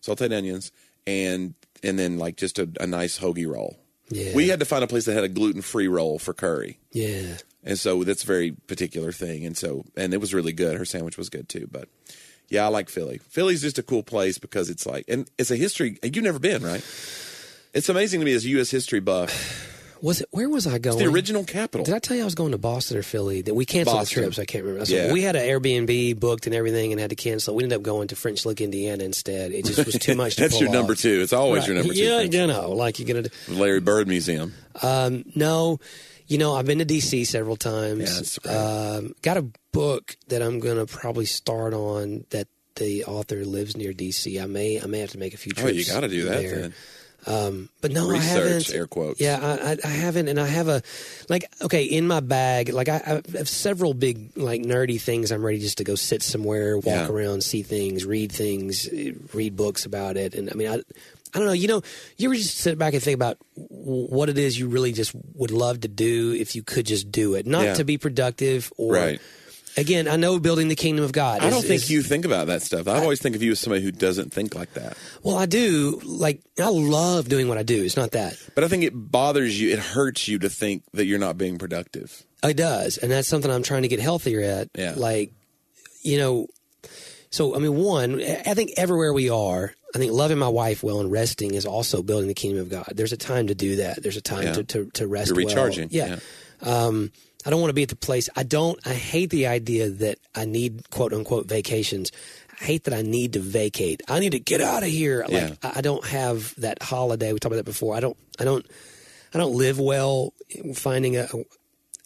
sauteed 0.02 0.34
onions, 0.34 0.72
and 1.10 1.54
and 1.82 1.98
then 1.98 2.18
like 2.18 2.36
just 2.36 2.58
a, 2.58 2.68
a 2.80 2.86
nice 2.86 3.18
hoagie 3.18 3.46
roll. 3.48 3.76
Yeah. 4.10 4.34
We 4.34 4.48
had 4.48 4.58
to 4.60 4.66
find 4.66 4.82
a 4.82 4.86
place 4.88 5.04
that 5.04 5.14
had 5.14 5.24
a 5.24 5.28
gluten 5.28 5.62
free 5.62 5.86
roll 5.88 6.18
for 6.18 6.34
curry, 6.34 6.78
Yeah. 6.92 7.36
and 7.62 7.78
so 7.78 8.02
that's 8.04 8.24
a 8.24 8.26
very 8.26 8.50
particular 8.66 9.12
thing. 9.12 9.46
And 9.46 9.56
so 9.56 9.84
and 9.96 10.12
it 10.12 10.20
was 10.20 10.34
really 10.34 10.52
good. 10.52 10.76
Her 10.76 10.84
sandwich 10.84 11.16
was 11.16 11.28
good 11.28 11.48
too. 11.48 11.68
But 11.70 11.88
yeah, 12.48 12.64
I 12.64 12.68
like 12.68 12.88
Philly. 12.88 13.18
Philly's 13.28 13.62
just 13.62 13.78
a 13.78 13.82
cool 13.84 14.02
place 14.02 14.36
because 14.38 14.68
it's 14.70 14.84
like 14.84 15.04
and 15.08 15.30
it's 15.38 15.50
a 15.52 15.56
history. 15.56 15.96
You've 16.02 16.24
never 16.24 16.40
been, 16.40 16.62
right? 16.64 16.84
It's 17.72 17.88
amazing 17.88 18.18
to 18.20 18.26
me 18.26 18.32
as 18.32 18.44
a 18.44 18.48
U.S. 18.48 18.70
history 18.70 18.98
buff. 18.98 19.30
Was 20.02 20.20
it? 20.20 20.28
Where 20.30 20.48
was 20.48 20.66
I 20.66 20.78
going? 20.78 20.98
The 20.98 21.06
original 21.06 21.44
capital. 21.44 21.84
Did 21.84 21.94
I 21.94 21.98
tell 21.98 22.16
you 22.16 22.22
I 22.22 22.24
was 22.24 22.34
going 22.34 22.52
to 22.52 22.58
Boston 22.58 22.96
or 22.96 23.02
Philly? 23.02 23.42
That 23.42 23.54
we 23.54 23.64
canceled 23.66 23.98
Boston. 23.98 24.20
the 24.22 24.26
trips. 24.28 24.38
I 24.38 24.44
can't 24.44 24.64
remember. 24.64 24.86
So 24.86 24.94
Yeah. 24.94 25.12
We 25.12 25.22
had 25.22 25.36
an 25.36 25.42
Airbnb 25.42 26.18
booked 26.18 26.46
and 26.46 26.54
everything, 26.54 26.92
and 26.92 27.00
had 27.00 27.10
to 27.10 27.16
cancel. 27.16 27.54
We 27.54 27.62
ended 27.64 27.76
up 27.76 27.82
going 27.82 28.08
to 28.08 28.16
French 28.16 28.44
Lick, 28.46 28.60
Indiana 28.60 29.04
instead. 29.04 29.52
It 29.52 29.64
just 29.64 29.84
was 29.84 29.96
too 29.98 30.14
much. 30.16 30.36
to 30.36 30.42
That's 30.42 30.60
your 30.60 30.70
number 30.70 30.94
two. 30.94 31.20
It's 31.20 31.32
always 31.32 31.66
your 31.66 31.76
number 31.76 31.92
two. 31.92 32.00
Yeah, 32.02 32.20
you 32.20 32.46
know, 32.46 32.70
like 32.72 32.98
you're 32.98 33.08
gonna. 33.08 33.22
do- 33.28 33.30
Larry 33.54 33.80
Bird 33.80 34.08
Museum. 34.08 34.54
Um, 34.82 35.24
no, 35.34 35.80
you 36.26 36.38
know, 36.38 36.54
I've 36.54 36.66
been 36.66 36.78
to 36.78 36.84
DC 36.86 37.26
several 37.26 37.56
times. 37.56 38.00
Yeah, 38.00 38.06
that's 38.16 38.38
great. 38.38 38.54
um, 38.56 39.14
got 39.22 39.36
a 39.36 39.46
book 39.72 40.16
that 40.28 40.40
I'm 40.42 40.60
gonna 40.60 40.86
probably 40.86 41.26
start 41.26 41.74
on 41.74 42.24
that 42.30 42.48
the 42.76 43.04
author 43.04 43.44
lives 43.44 43.76
near 43.76 43.92
DC. 43.92 44.40
I 44.42 44.46
may 44.46 44.80
I 44.80 44.86
may 44.86 45.00
have 45.00 45.10
to 45.10 45.18
make 45.18 45.34
a 45.34 45.36
few 45.36 45.52
trips. 45.52 45.68
Oh, 45.68 45.72
you 45.72 45.84
got 45.84 46.00
to 46.00 46.08
do 46.08 46.24
that 46.26 46.40
there. 46.42 46.58
then. 46.60 46.74
Um, 47.26 47.68
but 47.82 47.90
no, 47.92 48.10
I 48.10 48.16
haven't. 48.16 48.72
air 48.72 48.86
quotes. 48.86 49.20
Yeah, 49.20 49.38
I, 49.40 49.72
I, 49.72 49.76
I 49.84 49.88
haven't, 49.88 50.28
and 50.28 50.40
I 50.40 50.46
have 50.46 50.68
a 50.68 50.82
like 51.28 51.44
okay 51.60 51.84
in 51.84 52.06
my 52.06 52.20
bag. 52.20 52.70
Like 52.70 52.88
I, 52.88 52.96
I 53.34 53.36
have 53.38 53.48
several 53.48 53.92
big 53.94 54.36
like 54.36 54.62
nerdy 54.62 55.00
things. 55.00 55.30
I'm 55.30 55.44
ready 55.44 55.58
just 55.58 55.78
to 55.78 55.84
go 55.84 55.94
sit 55.96 56.22
somewhere, 56.22 56.76
walk 56.76 56.86
Yeah. 56.86 57.08
around, 57.08 57.42
see 57.44 57.62
things, 57.62 58.04
read 58.06 58.32
things, 58.32 58.88
read 59.34 59.56
books 59.56 59.84
about 59.84 60.16
it. 60.16 60.34
And 60.34 60.50
I 60.50 60.54
mean, 60.54 60.68
I, 60.68 60.74
I 61.34 61.38
don't 61.38 61.46
know. 61.46 61.52
You 61.52 61.68
know, 61.68 61.82
you 62.16 62.28
ever 62.28 62.34
just 62.36 62.56
sit 62.56 62.78
back 62.78 62.94
and 62.94 63.02
think 63.02 63.14
about 63.16 63.36
what 63.54 64.28
it 64.28 64.38
is 64.38 64.58
you 64.58 64.68
really 64.68 64.92
just 64.92 65.14
would 65.34 65.50
love 65.50 65.80
to 65.80 65.88
do 65.88 66.32
if 66.32 66.56
you 66.56 66.62
could 66.62 66.86
just 66.86 67.12
do 67.12 67.34
it, 67.34 67.46
not 67.46 67.64
Yeah. 67.64 67.74
to 67.74 67.84
be 67.84 67.98
productive 67.98 68.72
or. 68.78 68.94
Right. 68.94 69.20
Again, 69.76 70.08
I 70.08 70.16
know 70.16 70.38
building 70.40 70.68
the 70.68 70.74
kingdom 70.76 71.04
of 71.04 71.12
God. 71.12 71.40
I 71.42 71.50
don't 71.50 71.62
think 71.62 71.82
is- 71.82 71.90
you 71.90 72.02
think 72.02 72.24
about 72.24 72.48
that 72.48 72.62
stuff. 72.62 72.88
I 72.88 73.00
always 73.00 73.20
think 73.20 73.36
of 73.36 73.42
you 73.42 73.52
as 73.52 73.60
somebody 73.60 73.82
who 73.82 73.92
doesn't 73.92 74.32
think 74.32 74.54
like 74.54 74.74
that. 74.74 74.96
Well, 75.22 75.36
I 75.36 75.46
do. 75.46 76.00
Like, 76.04 76.40
I 76.58 76.68
love 76.68 77.28
doing 77.28 77.46
what 77.48 77.56
I 77.56 77.62
do. 77.62 77.82
It's 77.84 77.96
not 77.96 78.10
that. 78.12 78.36
But 78.54 78.64
I 78.64 78.68
think 78.68 78.82
it 78.82 78.92
bothers 78.94 79.60
you. 79.60 79.70
It 79.72 79.78
hurts 79.78 80.26
you 80.28 80.38
to 80.40 80.48
think 80.50 80.82
that 80.94 81.06
you're 81.06 81.18
not 81.20 81.38
being 81.38 81.56
productive. 81.56 82.24
It 82.42 82.56
does, 82.56 82.96
and 82.98 83.12
that's 83.12 83.28
something 83.28 83.50
I'm 83.50 83.62
trying 83.62 83.82
to 83.82 83.88
get 83.88 84.00
healthier 84.00 84.40
at. 84.40 84.68
Yeah. 84.74 84.94
Like, 84.96 85.32
you 86.02 86.18
know, 86.18 86.46
so 87.30 87.54
I 87.54 87.58
mean, 87.58 87.76
one, 87.76 88.20
I 88.20 88.54
think 88.54 88.72
everywhere 88.76 89.12
we 89.12 89.30
are, 89.30 89.74
I 89.94 89.98
think 89.98 90.10
loving 90.12 90.38
my 90.38 90.48
wife 90.48 90.82
well 90.82 91.00
and 91.00 91.12
resting 91.12 91.54
is 91.54 91.66
also 91.66 92.02
building 92.02 92.28
the 92.28 92.34
kingdom 92.34 92.60
of 92.62 92.70
God. 92.70 92.92
There's 92.94 93.12
a 93.12 93.16
time 93.16 93.48
to 93.48 93.54
do 93.54 93.76
that. 93.76 94.02
There's 94.02 94.16
a 94.16 94.20
time 94.22 94.44
Yeah. 94.44 94.52
to, 94.54 94.64
to 94.64 94.90
to 94.94 95.06
rest. 95.06 95.28
You're 95.28 95.36
well. 95.36 95.46
recharging. 95.46 95.88
Yeah. 95.92 96.18
Um, 96.62 97.12
I 97.44 97.50
don't 97.50 97.60
want 97.60 97.70
to 97.70 97.74
be 97.74 97.82
at 97.82 97.88
the 97.88 97.96
place. 97.96 98.28
I 98.36 98.42
don't. 98.42 98.78
I 98.86 98.94
hate 98.94 99.30
the 99.30 99.46
idea 99.46 99.88
that 99.88 100.18
I 100.34 100.44
need 100.44 100.90
quote 100.90 101.12
unquote 101.12 101.46
vacations. 101.46 102.12
I 102.60 102.64
hate 102.64 102.84
that 102.84 102.94
I 102.94 103.02
need 103.02 103.32
to 103.32 103.40
vacate. 103.40 104.02
I 104.08 104.18
need 104.20 104.32
to 104.32 104.38
get 104.38 104.60
out 104.60 104.82
of 104.82 104.88
here. 104.90 105.22
Like 105.22 105.32
Yeah. 105.32 105.54
I 105.62 105.72
I 105.76 105.80
don't 105.80 106.04
have 106.06 106.54
that 106.56 106.82
holiday. 106.82 107.32
We 107.32 107.38
talked 107.38 107.52
about 107.52 107.64
that 107.64 107.70
before. 107.70 107.96
I 107.96 108.00
don't. 108.00 108.16
I 108.38 108.44
don't. 108.44 108.66
I 109.32 109.38
don't 109.38 109.54
live 109.54 109.78
well 109.78 110.34
finding 110.74 111.16
a 111.16 111.28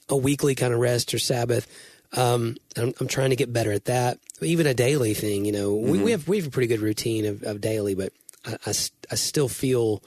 a 0.08 0.16
weekly 0.16 0.54
kind 0.54 0.72
of 0.74 0.80
rest 0.80 1.14
or 1.14 1.18
Sabbath. 1.18 1.66
Um, 2.12 2.56
I'm, 2.76 2.92
I'm 3.00 3.08
trying 3.08 3.30
to 3.30 3.36
get 3.36 3.52
better 3.52 3.72
at 3.72 3.86
that. 3.86 4.18
Even 4.40 4.66
a 4.66 4.74
daily 4.74 5.14
thing, 5.14 5.44
you 5.44 5.52
know, 5.52 5.74
we, 5.74 5.98
we 5.98 6.10
have 6.12 6.28
we 6.28 6.36
have 6.36 6.46
a 6.46 6.50
pretty 6.50 6.68
good 6.68 6.80
routine 6.80 7.24
of, 7.24 7.42
of 7.42 7.60
daily, 7.60 7.94
but 7.94 8.12
I 8.44 8.56
I 9.10 9.14
still 9.16 9.48
feel 9.48 10.02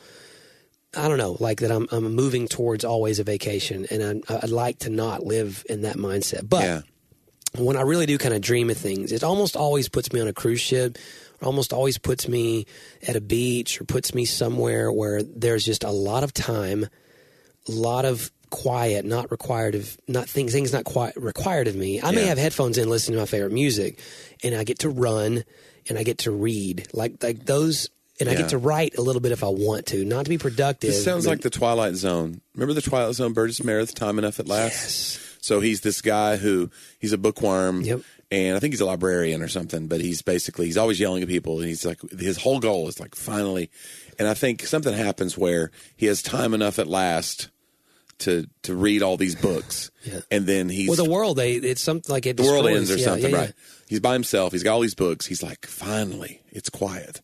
I 0.95 1.07
don't 1.07 1.17
know 1.17 1.37
like 1.39 1.59
that. 1.61 1.71
I'm 1.71 1.87
I'm 1.91 2.13
moving 2.15 2.47
towards 2.47 2.83
always 2.85 3.19
a 3.19 3.23
vacation, 3.23 3.85
and 3.91 4.23
I, 4.29 4.39
I'd 4.43 4.49
like 4.49 4.79
to 4.79 4.89
not 4.89 5.23
live 5.25 5.63
in 5.69 5.81
that 5.81 5.97
mindset. 5.97 6.47
But 6.47 6.63
Yeah. 6.63 6.81
when 7.57 7.75
I 7.77 7.81
really 7.81 8.05
do 8.05 8.17
kind 8.17 8.33
of 8.33 8.41
dream 8.41 8.69
of 8.69 8.77
things, 8.77 9.11
it 9.11 9.23
almost 9.23 9.55
always 9.55 9.89
puts 9.89 10.11
me 10.13 10.21
on 10.21 10.27
a 10.27 10.33
cruise 10.33 10.61
ship 10.61 10.97
almost 11.39 11.71
always 11.71 11.99
puts 11.99 12.27
me 12.27 12.65
at 13.07 13.15
a 13.15 13.21
beach 13.21 13.79
or 13.79 13.83
puts 13.83 14.15
me 14.15 14.25
somewhere 14.25 14.91
where 14.91 15.21
there's 15.21 15.63
just 15.63 15.83
a 15.83 15.91
lot 15.91 16.23
of 16.23 16.33
time, 16.33 16.87
a 17.67 17.71
lot 17.71 18.05
of 18.05 18.31
quiet, 18.49 19.05
not 19.05 19.29
required 19.29 19.75
of 19.75 19.97
not 20.07 20.27
things 20.27 20.51
things 20.51 20.73
not 20.73 20.83
quite 20.83 21.15
required 21.15 21.67
of 21.67 21.75
me. 21.75 22.01
I 22.01 22.09
may 22.09 22.25
have 22.25 22.39
headphones 22.39 22.77
in, 22.79 22.89
listening 22.89 23.17
to 23.17 23.21
my 23.21 23.25
favorite 23.27 23.51
music, 23.51 23.99
and 24.43 24.55
I 24.55 24.63
get 24.63 24.79
to 24.79 24.89
run 24.89 25.43
and 25.87 25.97
I 25.99 26.03
get 26.03 26.17
to 26.19 26.31
read 26.31 26.87
like 26.91 27.21
like 27.21 27.45
those, 27.45 27.89
and 28.19 28.29
I 28.29 28.35
get 28.35 28.49
to 28.49 28.57
write 28.57 28.97
a 28.97 29.01
little 29.01 29.21
bit 29.21 29.31
if 29.31 29.43
I 29.43 29.47
want 29.49 29.87
to, 29.87 30.03
not 30.05 30.25
to 30.25 30.29
be 30.29 30.37
productive. 30.37 30.89
This 30.91 31.03
sounds 31.03 31.25
but- 31.25 31.31
like 31.31 31.41
the 31.41 31.49
Twilight 31.49 31.95
Zone. 31.95 32.41
Remember 32.55 32.73
the 32.73 32.81
Twilight 32.81 33.15
Zone? 33.15 33.33
Burgess 33.33 33.63
Meredith, 33.63 33.93
Time 33.95 34.17
Enough 34.17 34.39
at 34.39 34.47
Last. 34.47 34.73
Yes. 34.73 35.37
So 35.41 35.59
he's 35.61 35.81
this 35.81 36.01
guy 36.01 36.35
who 36.37 36.69
he's 36.99 37.13
a 37.13 37.17
bookworm. 37.17 37.81
Yep. 37.81 38.01
And 38.29 38.57
I 38.57 38.59
think 38.59 38.73
he's 38.73 38.81
a 38.81 38.85
librarian 38.85 39.41
or 39.41 39.47
something, 39.47 39.87
but 39.87 40.01
he's 40.01 40.21
basically 40.21 40.65
he's 40.65 40.75
always 40.75 40.99
yelling 40.99 41.23
at 41.23 41.29
people, 41.29 41.59
and 41.59 41.67
he's 41.67 41.85
like 41.85 42.01
his 42.11 42.35
whole 42.37 42.59
goal 42.59 42.89
is 42.89 42.99
like 42.99 43.15
finally. 43.15 43.69
And 44.19 44.27
I 44.27 44.33
think 44.33 44.63
something 44.65 44.93
happens 44.93 45.37
where 45.37 45.71
he 45.95 46.07
has 46.07 46.21
time 46.21 46.53
enough 46.53 46.77
at 46.79 46.87
last 46.87 47.49
to 48.19 48.45
to 48.63 48.75
read 48.75 49.01
all 49.01 49.15
these 49.15 49.35
books, 49.35 49.91
Yeah. 50.03 50.19
and 50.29 50.45
then 50.45 50.67
he's 50.67 50.89
well, 50.89 50.97
the 51.01 51.09
world 51.09 51.37
they 51.37 51.53
it's 51.53 51.81
something 51.81 52.11
like 52.11 52.25
it 52.25 52.35
the 52.35 52.43
world 52.43 52.67
ends 52.67 52.91
or 52.91 52.97
yeah, 52.97 53.05
something, 53.05 53.31
yeah, 53.31 53.37
yeah. 53.37 53.43
right? 53.43 53.53
He's 53.87 54.01
by 54.01 54.11
himself. 54.13 54.51
He's 54.51 54.63
got 54.63 54.73
all 54.73 54.81
these 54.81 54.95
books. 54.95 55.25
He's 55.25 55.41
like, 55.41 55.65
finally, 55.65 56.41
it's 56.51 56.69
quiet. 56.69 57.21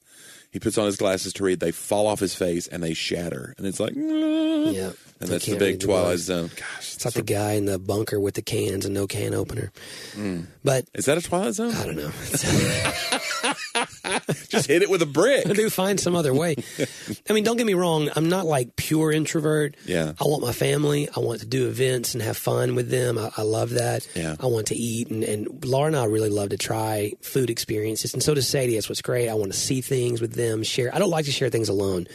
He 0.53 0.59
puts 0.59 0.77
on 0.77 0.85
his 0.85 0.95
glasses 0.97 1.33
to 1.33 1.43
read. 1.43 1.59
They 1.59 1.71
fall 1.71 2.05
off 2.07 2.19
his 2.19 2.35
face 2.35 2.67
and 2.67 2.81
they 2.83 2.93
shatter, 2.93 3.55
and 3.57 3.65
it's 3.67 3.79
like, 3.79 3.93
Yeah, 3.95 4.91
and 5.19 5.29
that's 5.29 5.47
the 5.47 5.57
big 5.57 5.79
the 5.79 5.87
Twilight. 5.87 6.19
Zone. 6.19 6.51
Gosh, 6.55 6.93
It's 6.95 7.03
like 7.05 7.15
the 7.15 7.23
guy 7.23 7.53
in 7.53 7.65
the 7.65 7.79
bunker 7.79 8.19
with 8.19 8.35
the 8.35 8.43
cans 8.43 8.85
and 8.85 8.93
no 8.93 9.07
can 9.07 9.33
opener. 9.33 9.71
Hmm. 10.13 10.41
But 10.63 10.85
is 10.93 11.05
that 11.05 11.17
a 11.17 11.21
Twilight 11.21 11.55
Zone? 11.55 11.73
I 11.73 11.85
don't 11.87 11.95
know. 11.97 12.11
Just 14.49 14.67
hit 14.67 14.81
it 14.81 14.89
with 14.89 15.01
a 15.01 15.05
brick. 15.05 15.47
I 15.47 15.53
do 15.53 15.69
find 15.69 15.99
some 15.99 16.15
other 16.15 16.33
way. 16.33 16.55
I 17.29 17.33
mean, 17.33 17.43
don't 17.43 17.57
get 17.57 17.65
me 17.65 17.73
wrong. 17.73 18.09
I'm 18.15 18.29
not 18.29 18.45
like 18.45 18.75
pure 18.75 19.11
introvert. 19.11 19.75
Yeah. 19.85 20.13
I 20.19 20.23
want 20.25 20.41
my 20.43 20.51
family. 20.51 21.07
I 21.15 21.19
want 21.19 21.39
to 21.41 21.45
do 21.45 21.67
events 21.67 22.13
and 22.13 22.21
have 22.21 22.37
fun 22.37 22.75
with 22.75 22.89
them. 22.89 23.17
I, 23.17 23.31
I 23.37 23.41
love 23.43 23.71
that. 23.71 24.07
Yeah. 24.15 24.35
I 24.39 24.47
want 24.47 24.67
to 24.67 24.75
eat. 24.75 25.09
And, 25.09 25.23
and 25.23 25.63
Laura 25.65 25.87
and 25.87 25.95
I 25.95 26.05
really 26.05 26.29
love 26.29 26.49
to 26.49 26.57
try 26.57 27.13
food 27.21 27.49
experiences. 27.49 28.13
And 28.13 28.21
so 28.21 28.33
does 28.33 28.47
Sadie. 28.47 28.75
That's 28.75 28.89
what's 28.89 29.01
great. 29.01 29.29
I 29.29 29.35
want 29.35 29.51
to 29.53 29.57
see 29.57 29.81
things 29.81 30.19
with 30.21 30.33
them, 30.33 30.63
share. 30.63 30.93
I 30.93 30.99
don't 30.99 31.09
like 31.09 31.25
to 31.25 31.31
share 31.31 31.49
things 31.49 31.69
alone. 31.69 32.07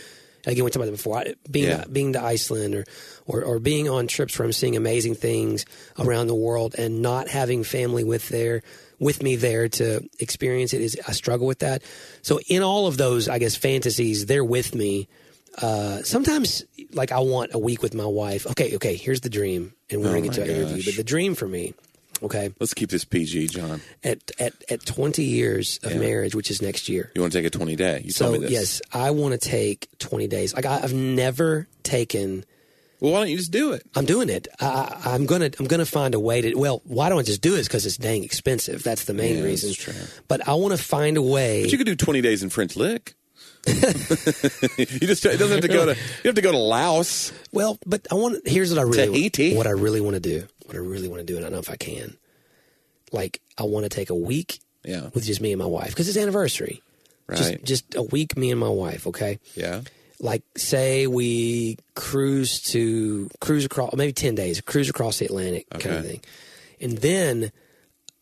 Again, 0.47 0.65
we 0.65 0.71
talked 0.71 0.77
about 0.77 0.87
that 0.87 0.93
before. 0.93 1.19
I, 1.19 1.35
being, 1.51 1.67
Yeah. 1.69 1.83
to, 1.83 1.89
being 1.89 2.13
to 2.13 2.23
Iceland 2.23 2.75
or, 2.75 2.85
or, 3.27 3.43
or 3.43 3.59
being 3.59 3.89
on 3.89 4.07
trips 4.07 4.39
where 4.39 4.47
I'm 4.47 4.53
seeing 4.53 4.77
amazing 4.77 5.15
things 5.17 5.65
around 5.99 6.29
the 6.29 6.35
world 6.35 6.75
and 6.79 7.03
not 7.03 7.29
having 7.29 7.65
family 7.65 8.05
with 8.05 8.29
there 8.29 8.63
with 8.99 9.23
me 9.23 9.37
there 9.37 9.69
to 9.69 10.01
experience 10.19 10.73
it 10.75 10.81
is 10.81 10.99
I 11.07 11.13
struggle 11.13 11.47
with 11.47 11.61
that. 11.61 11.83
So 12.23 12.41
in 12.49 12.63
all 12.63 12.87
of 12.87 12.97
those, 12.97 13.29
I 13.29 13.39
guess 13.39 13.55
fantasies, 13.57 14.27
they're 14.27 14.45
with 14.45 14.75
me. 14.75 15.09
Uh, 15.61 16.03
sometimes, 16.03 16.65
like 16.93 17.11
I 17.11 17.19
want 17.21 17.53
a 17.53 17.59
week 17.59 17.83
with 17.83 17.95
my 17.95 18.07
wife. 18.07 18.47
Okay, 18.47 18.77
okay. 18.77 18.95
Here's 18.95 19.21
the 19.23 19.29
dream, 19.31 19.73
and 19.91 20.01
we're 20.01 20.09
Oh 20.09 20.15
gonna 20.15 20.23
get 20.23 20.33
to 20.35 20.41
my 20.43 20.47
our 20.49 20.55
interview. 20.55 20.83
But 20.85 20.97
the 20.97 21.03
dream 21.05 21.35
for 21.35 21.49
me, 21.49 21.75
okay, 22.23 22.51
Let's 22.61 22.75
keep 22.75 22.91
this 22.91 23.05
PG, 23.05 23.49
John. 23.49 23.81
at 24.05 24.19
at 24.39 24.53
at 24.71 24.87
20 24.87 25.25
years 25.25 25.81
of 25.83 25.93
Yeah. 25.93 25.99
marriage, 25.99 26.35
which 26.37 26.51
is 26.51 26.63
next 26.63 26.89
year. 26.89 27.11
You 27.15 27.23
want 27.23 27.33
to 27.33 27.39
take 27.41 27.47
a 27.47 27.51
20 27.51 27.75
day? 27.75 28.03
You 28.05 28.13
So 28.13 28.27
told 28.27 28.35
me 28.35 28.47
this. 28.47 28.51
yes, 28.53 28.83
I 28.93 29.11
want 29.11 29.33
to 29.41 29.49
take 29.49 29.89
20 29.99 30.29
days. 30.29 30.55
Like 30.55 30.65
I, 30.67 30.81
I've 30.81 30.95
never 30.95 31.67
taken. 31.83 32.45
Well, 33.01 33.13
why 33.13 33.21
don't 33.21 33.29
you 33.31 33.37
just 33.37 33.53
do 33.53 33.73
it? 33.73 33.83
I'm 33.95 34.05
doing 34.07 34.29
it. 34.29 34.49
I, 34.61 35.01
I'm 35.05 35.25
gonna. 35.27 35.51
I'm 35.59 35.67
gonna 35.67 35.87
find 35.87 36.15
a 36.15 36.21
way 36.21 36.41
to. 36.41 36.55
Well, 36.55 36.83
why 36.85 37.09
don't 37.09 37.19
I 37.19 37.23
just 37.23 37.41
do 37.43 37.55
it? 37.55 37.63
Because 37.65 37.87
it's 37.87 37.97
dang 37.97 38.25
expensive. 38.25 38.83
That's 38.83 39.05
the 39.05 39.15
main 39.15 39.37
Yeah, 39.37 39.43
that's 39.43 39.65
reason. 39.65 39.75
true. 39.75 39.95
But 40.27 40.49
I 40.49 40.55
want 40.55 40.77
to 40.77 40.83
find 40.83 41.17
a 41.17 41.23
way. 41.23 41.63
But 41.63 41.71
you 41.73 41.79
could 41.79 41.87
do 41.87 41.95
20 41.95 42.21
days 42.21 42.43
in 42.43 42.51
French 42.51 42.77
Lick. 42.77 43.15
you 43.69 43.75
just 43.75 45.25
it 45.27 45.39
doesn't 45.39 45.51
have 45.51 45.61
to 45.61 45.69
go 45.69 45.87
to 45.87 45.93
you 45.95 46.29
have 46.29 46.35
to 46.35 46.41
go 46.43 46.53
to 46.53 46.59
Laos. 46.59 47.33
Well, 47.53 47.79
but 47.87 48.07
I 48.11 48.15
want. 48.15 48.47
Here's 48.47 48.71
what 48.71 48.79
I 48.79 48.83
really. 48.83 49.07
Tahiti? 49.07 49.57
What 49.57 49.67
I 49.67 49.71
really 49.71 50.01
want 50.01 50.15
to 50.15 50.21
do. 50.21 50.47
What 50.67 50.75
I 50.75 50.81
really 50.81 51.09
want 51.09 51.21
to 51.21 51.25
do, 51.25 51.37
and 51.37 51.45
I 51.45 51.49
don't 51.49 51.53
know 51.55 51.59
if 51.61 51.71
I 51.71 51.77
can. 51.77 52.17
Like, 53.13 53.41
I 53.57 53.63
want 53.63 53.85
to 53.85 53.89
take 53.89 54.11
a 54.11 54.15
week 54.15 54.61
Yeah. 54.85 55.09
with 55.15 55.25
just 55.25 55.41
me 55.41 55.53
and 55.53 55.59
my 55.59 55.67
wife 55.67 55.89
because 55.91 56.09
it's 56.09 56.19
anniversary. 56.19 56.83
Just, 57.35 57.51
Right. 57.51 57.65
just 57.65 57.95
a 57.95 58.03
week, 58.03 58.37
me 58.37 58.51
and 58.51 58.61
my 58.61 58.69
wife. 58.69 59.07
Okay. 59.07 59.39
Yeah. 59.55 59.83
Like, 60.21 60.43
say 60.57 61.07
we 61.07 61.79
cruise 61.95 62.61
to 62.73 63.31
cruise 63.41 63.65
across, 63.65 63.95
maybe 63.95 64.13
ten 64.13 64.35
days, 64.35 64.61
cruise 64.61 64.89
across 64.91 65.19
the 65.19 65.27
Atlantic, 65.27 65.71
kind 65.71 65.95
of 65.97 66.05
thing, 66.05 66.21
and 66.81 66.99
then 66.99 67.53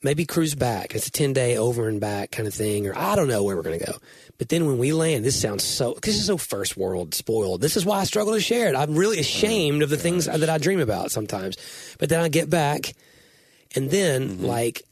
maybe 0.03 0.27
cruise 0.27 0.55
back. 0.55 0.95
It's 0.95 1.07
a 1.09 1.11
ten 1.11 1.33
day 1.33 1.57
over 1.57 1.89
and 1.89 1.99
back 2.01 2.31
kind 2.33 2.47
of 2.47 2.53
thing, 2.53 2.87
or 2.87 2.97
I 2.97 3.17
don't 3.17 3.29
know 3.29 3.43
where 3.43 3.57
we're 3.57 3.63
going 3.63 3.79
to 3.79 3.87
go. 3.87 3.95
But 4.37 4.51
then 4.51 4.67
when 4.67 4.77
we 4.77 4.93
land, 4.93 5.25
this 5.25 5.41
sounds 5.41 5.65
so. 5.65 5.97
This 6.03 6.17
is 6.19 6.27
so 6.27 6.37
first 6.37 6.77
world 6.77 7.15
spoiled. 7.15 7.63
This 7.63 7.79
is 7.79 7.87
why 7.87 8.01
I 8.01 8.05
struggle 8.05 8.35
to 8.35 8.41
share 8.41 8.69
it. 8.69 8.77
I'm 8.77 8.95
really 8.95 9.19
ashamed 9.19 9.83
of 9.83 9.89
the 9.89 9.97
things 9.97 10.27
that 10.27 10.51
I 10.51 10.59
dream 10.59 10.81
about 10.81 11.11
sometimes. 11.11 11.57
But 11.99 12.11
then 12.11 12.21
I 12.21 12.29
get 12.29 12.51
back, 12.51 12.93
and 13.75 13.91
then 13.91 14.29
Mm-hmm. 14.29 14.45
like 14.45 14.83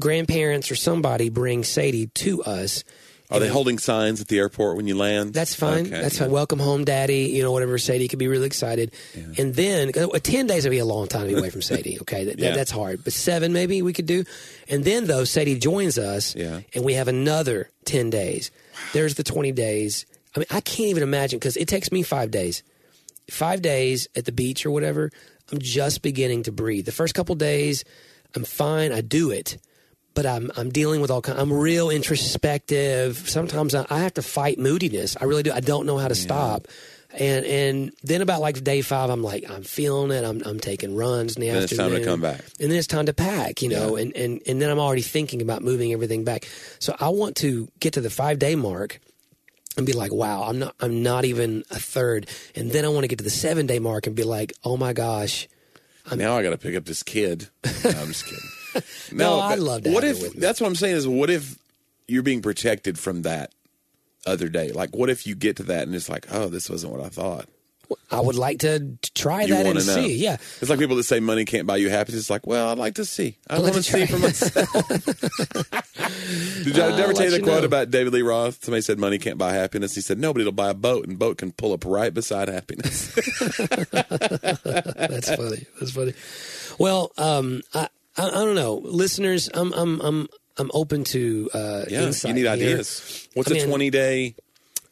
grandparents 0.00 0.70
or 0.70 0.74
somebody 0.74 1.28
bring 1.28 1.62
Sadie 1.62 2.08
to 2.08 2.42
us. 2.42 2.82
Are 3.30 3.38
they 3.38 3.48
holding 3.48 3.78
signs 3.78 4.20
at 4.20 4.28
the 4.28 4.38
airport 4.38 4.76
when 4.76 4.86
you 4.86 4.96
land? 4.96 5.32
That's 5.34 5.54
fine. 5.54 5.86
Okay, 5.86 6.00
That's 6.00 6.16
yeah. 6.16 6.22
fine. 6.24 6.30
Welcome 6.32 6.58
home, 6.58 6.84
Daddy. 6.84 7.26
You 7.26 7.42
know, 7.42 7.52
whatever. 7.52 7.78
Sadie 7.78 8.08
could 8.08 8.18
be 8.18 8.26
really 8.28 8.46
excited. 8.46 8.92
And 9.38 9.54
then 9.54 9.92
uh, 9.96 10.18
ten 10.18 10.46
days 10.46 10.64
would 10.64 10.70
be 10.70 10.78
a 10.78 10.84
long 10.84 11.06
time 11.06 11.28
to 11.28 11.32
be 11.34 11.38
away 11.38 11.50
from 11.50 11.62
Sadie. 11.62 11.98
Okay, 12.02 12.24
that, 12.24 12.36
that- 12.38 12.42
Yeah. 12.44 12.54
that's 12.56 12.70
hard. 12.70 13.04
But 13.04 13.12
seven 13.12 13.52
maybe 13.52 13.82
we 13.82 13.92
could 13.92 14.06
do. 14.06 14.24
And 14.68 14.84
then 14.84 15.06
though 15.06 15.24
Sadie 15.24 15.58
joins 15.58 15.96
us, 15.98 16.34
Yeah. 16.34 16.60
and 16.74 16.84
we 16.84 16.94
have 16.94 17.08
another 17.08 17.70
ten 17.84 18.10
days. 18.10 18.50
There's 18.92 19.14
the 19.14 19.22
twenty 19.24 19.52
days. 19.52 20.06
I 20.34 20.40
mean, 20.40 20.46
I 20.50 20.60
can't 20.60 20.88
even 20.90 21.02
imagine 21.02 21.38
because 21.38 21.56
it 21.56 21.68
takes 21.68 21.90
me 21.92 22.02
five 22.02 22.30
days. 22.30 22.62
Five 23.30 23.62
days 23.62 24.08
at 24.16 24.24
the 24.24 24.32
beach 24.32 24.66
or 24.66 24.70
whatever. 24.72 25.10
I'm 25.52 25.58
just 25.60 26.02
beginning 26.02 26.44
to 26.44 26.52
breathe. 26.52 26.84
The 26.86 26.92
first 26.92 27.14
couple 27.14 27.34
days, 27.36 27.84
I'm 28.34 28.44
fine. 28.44 28.92
I 28.92 29.00
do 29.00 29.30
it 29.30 29.58
but 30.14 30.26
I'm 30.26 30.50
I'm 30.56 30.70
dealing 30.70 31.00
with 31.00 31.10
all 31.10 31.22
kind. 31.22 31.38
I'm 31.38 31.52
real 31.52 31.90
introspective. 31.90 33.16
Sometimes 33.28 33.74
I, 33.74 33.86
I 33.90 34.00
have 34.00 34.14
to 34.14 34.22
fight 34.22 34.58
moodiness. 34.58 35.16
I 35.20 35.24
really 35.24 35.42
do. 35.42 35.52
I 35.52 35.60
don't 35.60 35.86
know 35.86 35.98
how 35.98 36.08
to 36.08 36.14
stop. 36.14 36.66
And 37.12 37.44
and 37.44 37.92
then 38.04 38.20
about 38.22 38.40
like 38.40 38.62
day 38.62 38.82
five, 38.82 39.10
I'm 39.10 39.22
like 39.22 39.44
I'm 39.50 39.62
feeling 39.62 40.10
it. 40.12 40.24
I'm 40.24 40.42
I'm 40.46 40.60
taking 40.60 40.94
runs 40.94 41.34
in 41.36 41.40
the 41.40 41.48
Then 41.48 41.62
it's 41.64 41.76
time 41.76 41.90
to 41.90 42.04
come 42.04 42.20
back. 42.20 42.40
And 42.60 42.70
then 42.70 42.78
it's 42.78 42.86
time 42.86 43.06
to 43.06 43.12
pack. 43.12 43.62
You 43.62 43.68
know, 43.70 43.96
Yeah. 43.96 44.02
and 44.04 44.16
and 44.16 44.42
and 44.46 44.62
then 44.62 44.70
I'm 44.70 44.78
already 44.78 45.02
thinking 45.02 45.42
about 45.42 45.62
moving 45.62 45.92
everything 45.92 46.24
back. 46.24 46.48
So 46.78 46.94
I 47.00 47.08
want 47.08 47.36
to 47.36 47.68
get 47.80 47.94
to 47.94 48.00
the 48.00 48.10
five 48.10 48.38
day 48.38 48.54
mark 48.54 49.00
and 49.76 49.86
be 49.86 49.92
like, 49.92 50.12
wow, 50.12 50.44
I'm 50.44 50.60
not 50.60 50.74
I'm 50.78 51.02
not 51.02 51.24
even 51.24 51.64
a 51.70 51.80
third. 51.80 52.28
And 52.54 52.70
then 52.70 52.84
I 52.84 52.88
want 52.88 53.02
to 53.02 53.08
get 53.08 53.18
to 53.18 53.24
the 53.24 53.30
seven 53.30 53.66
day 53.66 53.80
mark 53.80 54.06
and 54.06 54.14
be 54.14 54.22
like, 54.22 54.52
oh 54.64 54.76
my 54.76 54.92
gosh. 54.92 55.48
I'm, 56.10 56.18
now 56.18 56.36
I 56.36 56.42
got 56.44 56.50
to 56.50 56.58
pick 56.58 56.76
up 56.76 56.84
this 56.84 57.02
kid. 57.02 57.48
No, 57.64 57.70
I'm 57.90 58.06
just 58.08 58.24
kidding. 58.24 58.38
No, 59.12 59.40
I'd 59.40 59.58
love 59.58 59.82
to 59.84 59.90
What 59.92 60.04
if 60.04 60.18
her 60.18 60.22
with 60.24 60.34
me. 60.34 60.40
that's 60.40 60.60
what 60.60 60.66
I'm 60.68 60.74
saying 60.76 60.96
is 60.96 61.06
what 61.08 61.30
if 61.30 61.56
you're 62.08 62.22
being 62.22 62.42
protected 62.42 62.98
from 62.98 63.22
that 63.22 63.52
other 64.26 64.48
day? 64.48 64.70
Like 64.72 64.94
what 64.94 65.10
if 65.10 65.26
you 65.26 65.34
get 65.34 65.56
to 65.56 65.62
that 65.64 65.82
and 65.86 65.94
it's 65.94 66.08
like, 66.08 66.26
oh, 66.32 66.48
this 66.48 66.68
wasn't 66.70 66.92
what 66.92 67.04
I 67.04 67.08
thought. 67.08 67.46
I 68.12 68.20
would 68.20 68.36
like 68.36 68.60
to 68.60 68.96
try 69.16 69.42
You 69.42 69.54
that 69.54 69.66
and 69.66 69.74
know? 69.74 69.80
see. 69.80 70.14
Yeah. 70.16 70.34
It's 70.60 70.70
like 70.70 70.78
people 70.78 70.94
that 70.94 71.02
say 71.02 71.18
money 71.18 71.44
can't 71.44 71.66
buy 71.66 71.76
you 71.76 71.90
happiness. 71.90 72.20
It's 72.20 72.30
like, 72.30 72.46
well, 72.46 72.68
I'd 72.68 72.78
like 72.78 72.94
to 72.96 73.04
see. 73.04 73.36
I 73.48 73.58
want 73.58 73.74
to 73.74 73.82
see 73.82 74.06
for 74.06 74.18
myself. 74.20 74.70
Did 76.64 76.78
I 76.78 76.92
Uh, 76.92 76.96
never 76.96 77.12
tell 77.14 77.24
you 77.24 77.30
the 77.32 77.40
quote 77.42 77.60
know. 77.62 77.66
about 77.66 77.90
David 77.90 78.12
Lee 78.12 78.22
Roth? 78.22 78.62
Somebody 78.64 78.82
said 78.82 79.00
money 79.00 79.18
can't 79.18 79.38
buy 79.38 79.52
happiness. 79.54 79.96
He 79.96 80.00
said, 80.02 80.20
no, 80.20 80.32
but 80.32 80.38
it'll 80.40 80.52
buy 80.52 80.70
a 80.70 80.74
boat, 80.74 81.08
and 81.08 81.18
boat 81.18 81.38
can 81.38 81.50
pull 81.50 81.72
up 81.72 81.84
right 81.84 82.14
beside 82.14 82.48
happiness. 82.48 83.12
That's 83.90 85.34
funny. 85.34 85.66
That's 85.80 85.90
funny. 85.90 86.14
Well, 86.78 87.10
um, 87.18 87.62
I, 87.74 87.88
I 88.20 88.28
I 88.28 88.44
don't 88.44 88.54
know, 88.54 88.74
listeners. 88.74 89.48
I'm 89.52 89.72
I'm 89.72 90.00
I'm 90.00 90.28
I'm 90.58 90.70
open 90.74 91.04
to 91.04 91.50
uh, 91.54 91.84
yeah, 91.88 92.02
insight 92.02 92.28
you 92.30 92.34
need 92.34 92.40
here. 92.42 92.50
ideas. 92.50 93.28
What's 93.34 93.50
I 93.50 93.54
a 93.54 93.58
mean, 93.58 93.68
20 93.68 93.90
day? 93.90 94.34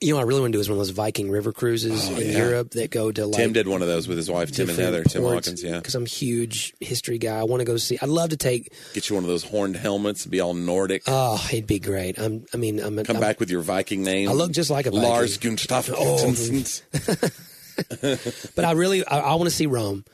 You 0.00 0.10
know, 0.12 0.18
what 0.18 0.22
I 0.22 0.28
really 0.28 0.40
want 0.42 0.52
to 0.52 0.56
do 0.58 0.60
is 0.60 0.68
one 0.68 0.74
of 0.74 0.78
those 0.78 0.90
Viking 0.90 1.28
river 1.28 1.52
cruises 1.52 2.08
in 2.08 2.14
Oh, 2.14 2.18
yeah. 2.20 2.38
Europe 2.38 2.70
that 2.70 2.90
go 2.90 3.10
to 3.10 3.26
like 3.26 3.36
Tim 3.36 3.52
did 3.52 3.66
one 3.66 3.82
of 3.82 3.88
those 3.88 4.06
with 4.06 4.16
his 4.16 4.30
wife, 4.30 4.52
Tim 4.52 4.68
and 4.68 4.78
Heather, 4.78 5.02
Tim 5.02 5.24
Hawkins. 5.24 5.60
Yeah. 5.62 5.78
Because 5.78 5.96
I'm 5.96 6.04
a 6.04 6.08
huge 6.08 6.72
history 6.78 7.18
guy. 7.18 7.36
I 7.40 7.42
want 7.42 7.60
to 7.60 7.64
go 7.64 7.76
see. 7.78 7.98
I'd 8.00 8.08
love 8.08 8.30
to 8.30 8.36
take. 8.36 8.72
Get 8.94 9.08
you 9.10 9.16
one 9.16 9.24
of 9.24 9.28
those 9.28 9.42
horned 9.42 9.74
helmets 9.74 10.24
be 10.24 10.40
all 10.40 10.54
Nordic. 10.54 11.02
Oh, 11.08 11.44
it'd 11.52 11.66
be 11.66 11.80
great. 11.80 12.16
I'm. 12.18 12.46
I 12.54 12.56
mean, 12.58 12.78
I'm. 12.78 13.02
Come 13.04 13.16
I'm, 13.16 13.20
back 13.20 13.40
with 13.40 13.50
your 13.50 13.62
Viking 13.62 14.04
name. 14.04 14.28
I 14.28 14.32
look 14.34 14.52
just 14.52 14.70
like 14.70 14.86
a 14.86 14.90
Viking. 14.90 15.02
Lars 15.08 15.36
Gustav. 15.36 15.90
Oh. 15.92 16.32
But 18.56 18.64
I 18.64 18.72
really, 18.72 19.04
I, 19.06 19.20
I 19.20 19.34
want 19.36 19.48
to 19.48 19.54
see 19.54 19.66
Rome. 19.66 20.04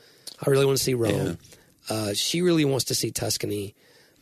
I 0.44 0.50
really 0.50 0.66
want 0.66 0.76
to 0.76 0.84
see 0.84 0.92
Rome. 0.94 1.38
Uh, 1.88 2.14
she 2.14 2.42
really 2.42 2.64
wants 2.64 2.86
to 2.86 2.94
see 2.94 3.10
Tuscany. 3.10 3.74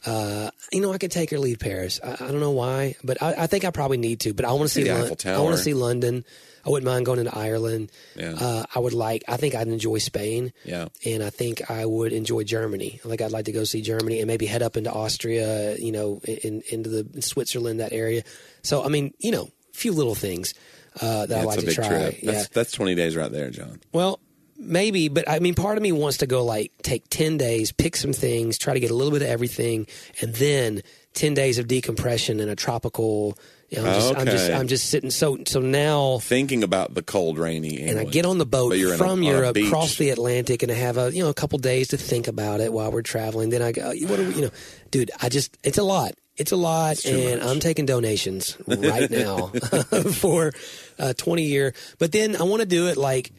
Uh, 0.04 0.50
you 0.72 0.80
know, 0.80 0.92
I 0.92 0.98
could 0.98 1.12
take 1.12 1.30
her 1.30 1.38
leave 1.38 1.60
Paris. 1.60 2.00
I, 2.02 2.12
I 2.14 2.16
don't 2.16 2.40
know 2.40 2.50
why, 2.50 2.96
but 3.04 3.22
I, 3.22 3.34
I 3.38 3.46
think 3.46 3.64
I 3.64 3.70
probably 3.70 3.98
need 3.98 4.20
to. 4.20 4.34
But 4.34 4.44
I 4.44 4.52
want 4.52 4.64
to 4.64 4.68
see 4.68 4.82
the 4.82 4.94
Lon-. 4.94 5.34
I 5.34 5.40
want 5.40 5.56
to 5.56 5.62
see 5.62 5.74
London. 5.74 6.24
I 6.64 6.70
wouldn't 6.70 6.90
mind 6.90 7.06
going 7.06 7.18
into 7.18 7.36
Ireland. 7.36 7.90
Yeah. 8.16 8.34
Uh, 8.38 8.64
I 8.74 8.78
would 8.78 8.92
like. 8.94 9.24
I 9.28 9.36
think 9.36 9.54
I'd 9.54 9.68
enjoy 9.68 9.98
Spain. 9.98 10.52
Yeah. 10.64 10.88
and 11.04 11.22
I 11.22 11.30
think 11.30 11.70
I 11.70 11.84
would 11.86 12.12
enjoy 12.12 12.44
Germany. 12.44 13.00
Like 13.04 13.20
I'd 13.20 13.32
like 13.32 13.46
to 13.46 13.52
go 13.52 13.64
see 13.64 13.82
Germany 13.82 14.18
and 14.20 14.28
maybe 14.28 14.46
head 14.46 14.62
up 14.62 14.76
into 14.76 14.92
Austria. 14.92 15.76
You 15.76 15.92
know, 15.92 16.20
in, 16.24 16.62
into 16.70 16.90
the 16.90 17.22
Switzerland 17.22 17.80
that 17.80 17.92
area. 17.92 18.22
So 18.62 18.84
I 18.84 18.88
mean, 18.88 19.14
you 19.18 19.30
know, 19.32 19.50
a 19.72 19.76
few 19.76 19.92
little 19.92 20.14
things 20.14 20.54
uh, 21.00 21.26
that 21.26 21.40
I 21.40 21.44
like 21.44 21.60
to 21.60 21.72
try. 21.72 21.88
trip. 21.88 22.22
Yeah. 22.22 22.32
That's 22.32 22.48
that's 22.48 22.72
twenty 22.72 22.94
days 22.94 23.16
right 23.16 23.30
there, 23.30 23.50
John. 23.50 23.80
Well, 23.92 24.20
maybe, 24.62 25.08
but 25.08 25.28
I 25.28 25.38
mean, 25.38 25.54
part 25.54 25.76
of 25.76 25.82
me 25.82 25.92
wants 25.92 26.18
to 26.18 26.26
go 26.26 26.44
like 26.44 26.72
take 26.82 27.08
10 27.10 27.36
days, 27.36 27.72
pick 27.72 27.96
some 27.96 28.12
things, 28.12 28.58
try 28.58 28.74
to 28.74 28.80
get 28.80 28.90
a 28.90 28.94
little 28.94 29.12
bit 29.12 29.22
of 29.22 29.28
everything, 29.28 29.86
and 30.20 30.34
then 30.34 30.82
10 31.14 31.34
days 31.34 31.58
of 31.58 31.68
decompression 31.68 32.40
in 32.40 32.48
a 32.48 32.56
tropical. 32.56 33.36
You 33.68 33.78
know, 33.78 33.86
I'm, 33.86 33.94
just, 33.94 34.16
I'm 34.16 34.26
just 34.26 34.44
Okay. 34.44 34.54
I'm 34.54 34.68
just 34.68 34.90
sitting. 34.90 35.10
So 35.10 35.38
so 35.46 35.60
now, 35.60 36.18
Thinking 36.18 36.62
about 36.62 36.92
the 36.94 37.02
cold, 37.02 37.38
rainy, 37.38 37.80
and 37.82 37.98
I 37.98 38.04
get 38.04 38.26
on 38.26 38.36
the 38.36 38.44
boat 38.44 38.74
from 38.98 39.22
a 39.22 39.26
Europe, 39.26 39.54
beach. 39.54 39.70
cross 39.70 39.96
the 39.96 40.10
Atlantic, 40.10 40.62
and 40.62 40.70
I 40.70 40.74
have 40.74 40.98
a 40.98 41.10
you 41.10 41.22
know 41.22 41.30
a 41.30 41.34
couple 41.34 41.58
days 41.58 41.88
to 41.88 41.96
think 41.96 42.28
about 42.28 42.60
it 42.60 42.70
while 42.70 42.92
we're 42.92 43.00
traveling. 43.00 43.48
Then 43.48 43.62
I 43.62 43.72
go, 43.72 43.82
oh, 43.82 44.06
what 44.08 44.16
do 44.16 44.28
we, 44.28 44.34
you 44.34 44.42
know, 44.42 44.50
dude? 44.90 45.10
I 45.22 45.30
just 45.30 45.56
it's 45.64 45.78
a 45.78 45.82
lot. 45.82 46.12
It's 46.36 46.52
a 46.52 46.56
lot, 46.56 46.96
too 46.96 47.10
and 47.14 47.40
much. 47.40 47.48
I'm 47.50 47.60
taking 47.60 47.86
donations 47.86 48.56
right 48.66 49.10
now 49.10 49.46
for 50.14 50.52
a 50.98 51.12
20 51.14 51.42
year. 51.42 51.74
But 51.98 52.12
then 52.12 52.36
I 52.36 52.42
want 52.44 52.60
to 52.60 52.66
do 52.66 52.88
it 52.88 52.96
like 52.96 53.32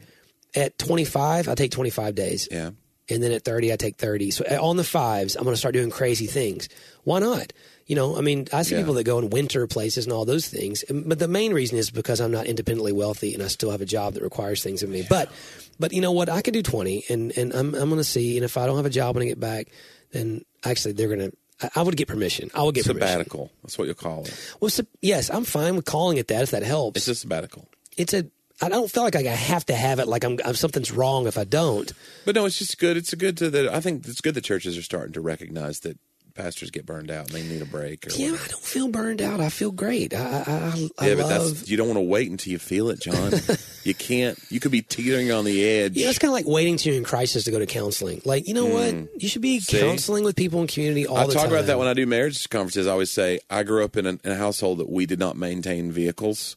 at 0.54 0.78
25. 0.78 1.48
I 1.48 1.54
take 1.54 1.70
25 1.70 2.14
days 2.14 2.48
Yeah. 2.50 2.70
and 3.10 3.22
then 3.22 3.32
at 3.32 3.44
30 3.44 3.72
i 3.72 3.76
take 3.76 3.96
30 3.96 4.30
so 4.30 4.44
uh, 4.50 4.58
on 4.66 4.76
the 4.78 4.84
fives 4.84 5.36
i'm 5.36 5.44
going 5.44 5.52
to 5.52 5.58
start 5.58 5.74
doing 5.74 5.90
crazy 5.90 6.26
things 6.26 6.68
why 7.02 7.18
not 7.18 7.52
you 7.86 7.94
know 7.94 8.16
i 8.16 8.22
mean 8.22 8.46
i 8.50 8.62
see 8.62 8.74
Yeah. 8.74 8.80
people 8.80 8.94
that 8.94 9.04
go 9.04 9.18
in 9.18 9.28
winter 9.28 9.66
places 9.66 10.06
and 10.06 10.12
all 10.14 10.24
those 10.24 10.48
things 10.48 10.84
but 10.88 11.18
the 11.18 11.28
main 11.28 11.52
reason 11.52 11.76
is 11.76 11.90
because 11.90 12.18
i'm 12.22 12.30
not 12.32 12.46
independently 12.46 12.92
wealthy 12.92 13.34
and 13.34 13.42
i 13.42 13.48
still 13.48 13.70
have 13.70 13.82
a 13.82 13.84
job 13.86 14.14
that 14.14 14.22
requires 14.22 14.62
things 14.62 14.82
of 14.82 14.88
me 14.88 15.04
but 15.06 15.30
but 15.78 15.92
you 15.92 16.00
know 16.00 16.12
what 16.12 16.30
i 16.30 16.40
could 16.40 16.54
do 16.54 16.62
20 16.62 17.04
and 17.10 17.36
and 17.36 17.52
i'm, 17.52 17.74
I'm 17.74 17.90
going 17.90 17.96
to 18.00 18.04
see 18.04 18.38
and 18.38 18.44
if 18.44 18.56
i 18.56 18.64
don't 18.64 18.76
have 18.76 18.86
a 18.86 18.90
job 18.90 19.16
when 19.16 19.22
i 19.22 19.26
get 19.26 19.38
back 19.40 19.66
then 20.12 20.42
actually 20.64 20.92
they're 20.92 21.08
going 21.14 21.30
to 21.30 21.36
I- 21.76 21.82
would 21.82 21.96
get 21.96 22.08
permission. 22.08 22.50
I 22.54 22.62
would 22.64 22.74
get 22.74 22.84
permission. 22.86 23.06
Sabbatical. 23.08 23.50
That's 23.62 23.78
what 23.78 23.84
you'll 23.84 23.94
call 23.94 24.24
it. 24.24 24.34
Well, 24.60 24.70
sab- 24.70 24.88
yes, 25.00 25.30
I'm 25.30 25.44
fine 25.44 25.76
with 25.76 25.84
calling 25.84 26.18
it 26.18 26.26
that 26.28 26.42
if 26.42 26.50
that 26.50 26.64
helps. 26.64 26.98
It's 26.98 27.08
a 27.08 27.14
sabbatical. 27.14 27.68
it's 27.96 28.12
a. 28.12 28.26
I 28.62 28.68
don't 28.68 28.90
feel 28.90 29.02
like 29.02 29.16
I 29.16 29.22
have 29.22 29.66
to 29.66 29.74
have 29.74 29.98
it. 29.98 30.06
Like 30.08 30.24
I'm, 30.24 30.38
I'm 30.44 30.54
something's 30.54 30.92
wrong 30.92 31.26
if 31.26 31.36
I 31.38 31.44
don't. 31.44 31.92
But 32.24 32.34
no, 32.36 32.44
it's 32.46 32.58
just 32.58 32.78
good. 32.78 32.96
It's 32.96 33.12
a 33.12 33.16
good 33.16 33.36
to 33.38 33.50
that. 33.50 33.68
I 33.74 33.80
think 33.80 34.06
it's 34.06 34.20
good 34.20 34.34
that 34.34 34.44
churches 34.44 34.78
are 34.78 34.82
starting 34.82 35.12
to 35.14 35.20
recognize 35.20 35.80
that 35.80 35.98
pastors 36.34 36.70
get 36.72 36.84
burned 36.84 37.12
out 37.12 37.26
and 37.26 37.30
they 37.30 37.42
need 37.46 37.62
a 37.62 37.64
break. 37.64 38.06
Or 38.06 38.10
Yeah, 38.10 38.32
whatever. 38.32 38.44
I 38.44 38.48
don't 38.48 38.62
feel 38.64 38.88
burned 38.88 39.22
out. 39.22 39.40
I 39.40 39.48
feel 39.50 39.70
great. 39.70 40.12
I, 40.14 40.18
I, 40.18 40.88
I, 40.98 41.06
yeah, 41.08 41.14
but 41.14 41.26
love. 41.26 41.28
that's 41.54 41.68
you 41.68 41.76
don't 41.76 41.86
want 41.86 41.96
to 41.98 42.02
wait 42.02 42.28
until 42.30 42.52
you 42.52 42.58
feel 42.58 42.90
it, 42.90 43.00
John. 43.00 43.32
you 43.84 43.94
can't. 43.94 44.36
You 44.50 44.58
could 44.60 44.72
be 44.72 44.82
teetering 44.82 45.30
on 45.30 45.44
the 45.44 45.64
edge. 45.64 45.96
Yeah, 45.96 46.08
it's 46.08 46.18
kind 46.18 46.30
of 46.30 46.34
like 46.34 46.46
waiting 46.46 46.76
till 46.76 46.92
you're 46.92 46.98
in 47.00 47.04
crisis 47.04 47.44
to 47.44 47.50
go 47.52 47.58
to 47.60 47.66
counseling. 47.66 48.20
Like, 48.24 48.48
you 48.48 48.54
know 48.54 48.66
what? 48.66 48.94
You 49.20 49.28
should 49.28 49.42
be 49.42 49.56
Hmm. 49.58 49.62
See? 49.62 49.80
counseling 49.80 50.24
with 50.24 50.34
people 50.36 50.60
in 50.60 50.66
community 50.66 51.06
all 51.06 51.14
the 51.16 51.20
time. 51.22 51.30
I 51.30 51.34
talk 51.34 51.42
time. 51.44 51.52
about 51.52 51.66
that 51.66 51.78
when 51.78 51.86
I 51.88 51.94
do 51.94 52.04
marriage 52.06 52.48
conferences. 52.50 52.86
I 52.88 52.90
always 52.92 53.10
say 53.12 53.38
I 53.48 53.62
grew 53.62 53.84
up 53.84 53.96
in 53.96 54.06
a, 54.06 54.10
in 54.24 54.30
a 54.32 54.36
household 54.36 54.78
that 54.78 54.88
we 54.90 55.06
did 55.06 55.18
not 55.20 55.36
maintain 55.36 55.92
vehicles. 55.92 56.56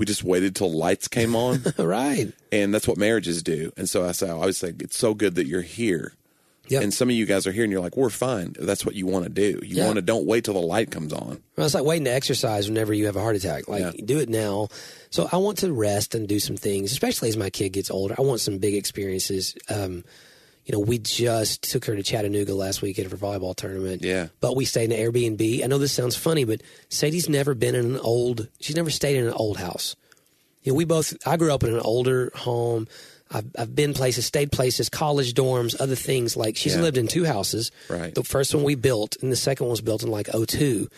We 0.00 0.06
just 0.06 0.24
waited 0.24 0.56
till 0.56 0.72
lights 0.72 1.08
came 1.08 1.36
on, 1.36 1.62
right. 1.78 2.32
and 2.50 2.72
that's 2.72 2.88
what 2.88 2.96
marriages 2.96 3.42
do. 3.42 3.70
And 3.76 3.86
so 3.86 4.02
I 4.08 4.12
say, 4.12 4.28
I 4.28 4.32
always 4.32 4.56
say, 4.56 4.72
it's 4.80 4.96
so 4.96 5.12
good 5.12 5.34
that 5.34 5.46
you're 5.46 5.60
here. 5.60 6.14
Yep. 6.68 6.82
And 6.84 6.94
some 6.94 7.10
of 7.10 7.14
you 7.16 7.26
guys 7.26 7.46
are 7.46 7.52
here, 7.52 7.64
and 7.64 7.70
you're 7.70 7.82
like, 7.82 7.98
we're 7.98 8.08
fine. 8.08 8.56
That's 8.58 8.86
what 8.86 8.94
you 8.94 9.06
want 9.06 9.24
to 9.24 9.28
do. 9.28 9.60
You 9.62 9.76
Yeah. 9.76 9.84
want 9.84 9.96
to 9.96 10.02
don't 10.02 10.24
wait 10.24 10.44
till 10.44 10.54
the 10.54 10.60
light 10.60 10.90
comes 10.90 11.12
on. 11.12 11.42
Well, 11.54 11.66
it's 11.66 11.74
like 11.74 11.84
waiting 11.84 12.06
to 12.06 12.12
exercise 12.14 12.66
whenever 12.66 12.94
you 12.94 13.04
have 13.06 13.16
a 13.16 13.20
heart 13.20 13.36
attack. 13.36 13.68
Like, 13.68 13.82
Yeah. 13.82 14.04
do 14.06 14.18
it 14.20 14.30
now. 14.30 14.68
So 15.10 15.28
I 15.30 15.36
want 15.36 15.58
to 15.58 15.70
rest 15.70 16.14
and 16.14 16.26
do 16.26 16.38
some 16.40 16.56
things, 16.56 16.92
especially 16.92 17.28
as 17.28 17.36
my 17.36 17.50
kid 17.50 17.74
gets 17.74 17.90
older. 17.90 18.14
I 18.16 18.22
want 18.22 18.40
some 18.40 18.56
big 18.56 18.76
experiences. 18.76 19.54
Um, 19.68 20.02
you 20.70 20.76
know, 20.76 20.84
we 20.84 20.98
just 20.98 21.68
took 21.68 21.84
her 21.86 21.96
to 21.96 22.02
Chattanooga 22.04 22.54
last 22.54 22.80
weekend 22.80 23.10
for 23.10 23.16
volleyball 23.16 23.56
tournament. 23.56 24.02
Yeah. 24.04 24.28
But 24.40 24.54
we 24.54 24.64
stayed 24.64 24.92
in 24.92 24.92
an 24.92 25.12
Airbnb. 25.12 25.64
I 25.64 25.66
know 25.66 25.78
this 25.78 25.90
sounds 25.90 26.14
funny, 26.14 26.44
but 26.44 26.62
Sadie's 26.88 27.28
never 27.28 27.54
been 27.54 27.74
in 27.74 27.86
an 27.86 27.98
old. 27.98 28.46
She's 28.60 28.76
never 28.76 28.88
stayed 28.90 29.16
in 29.16 29.26
an 29.26 29.32
old 29.32 29.56
house. 29.56 29.96
You 30.62 30.70
know, 30.70 30.76
we 30.76 30.84
both. 30.84 31.12
I 31.26 31.36
grew 31.38 31.52
up 31.52 31.64
in 31.64 31.74
an 31.74 31.80
older 31.80 32.30
home. 32.36 32.86
I've, 33.32 33.46
I've 33.58 33.74
been 33.74 33.94
places, 33.94 34.26
stayed 34.26 34.52
places, 34.52 34.88
college 34.88 35.34
dorms, 35.34 35.74
other 35.80 35.96
things. 35.96 36.36
Like 36.36 36.56
she's 36.56 36.76
Yeah. 36.76 36.82
lived 36.82 36.98
in 36.98 37.08
two 37.08 37.24
houses. 37.24 37.72
Right. 37.88 38.14
The 38.14 38.22
first 38.22 38.54
one 38.54 38.62
we 38.62 38.76
built, 38.76 39.16
and 39.22 39.32
the 39.32 39.36
second 39.36 39.66
one 39.66 39.70
was 39.72 39.80
built 39.80 40.04
in 40.04 40.10
like 40.12 40.28
'02. 40.28 40.88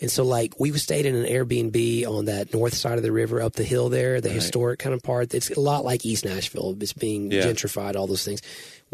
And 0.00 0.10
so, 0.10 0.24
like, 0.24 0.58
we 0.58 0.72
stayed 0.72 1.06
in 1.06 1.14
an 1.14 1.24
Airbnb 1.24 2.04
on 2.06 2.24
that 2.24 2.52
north 2.52 2.74
side 2.74 2.98
of 2.98 3.04
the 3.04 3.12
river 3.12 3.40
up 3.40 3.52
the 3.54 3.62
hill 3.62 3.88
there, 3.88 4.20
the 4.20 4.28
historic 4.28 4.80
kind 4.80 4.92
of 4.92 5.02
part. 5.02 5.32
It's 5.32 5.50
a 5.50 5.60
lot 5.60 5.84
like 5.84 6.04
East 6.04 6.24
Nashville. 6.24 6.76
It's 6.80 6.92
being 6.92 7.30
Yeah. 7.30 7.42
gentrified, 7.46 7.94
all 7.94 8.08
those 8.08 8.24
things. 8.24 8.42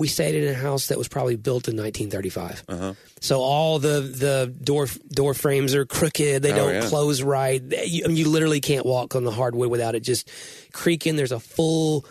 We 0.00 0.08
stayed 0.08 0.34
in 0.34 0.48
a 0.48 0.54
house 0.54 0.86
that 0.88 0.98
was 0.98 1.08
probably 1.08 1.36
built 1.36 1.68
in 1.68 1.76
1935. 1.76 2.64
Uh-huh. 2.68 2.94
So 3.20 3.40
all 3.40 3.78
the 3.78 4.00
the 4.00 4.52
door 4.62 4.86
door 5.12 5.34
frames 5.34 5.74
are 5.74 5.84
crooked. 5.86 6.42
They 6.42 6.52
Oh, 6.52 6.56
don't 6.56 6.74
yeah. 6.82 6.88
close 6.88 7.22
right. 7.22 7.62
You, 7.86 8.02
I 8.04 8.08
mean, 8.08 8.16
you 8.16 8.28
literally 8.28 8.60
can't 8.60 8.86
walk 8.86 9.14
on 9.14 9.24
the 9.24 9.30
hardwood 9.30 9.70
without 9.70 9.94
it 9.94 10.00
just 10.00 10.30
creaking. 10.72 11.16
There's 11.16 11.32
a 11.32 11.40
full 11.40 12.04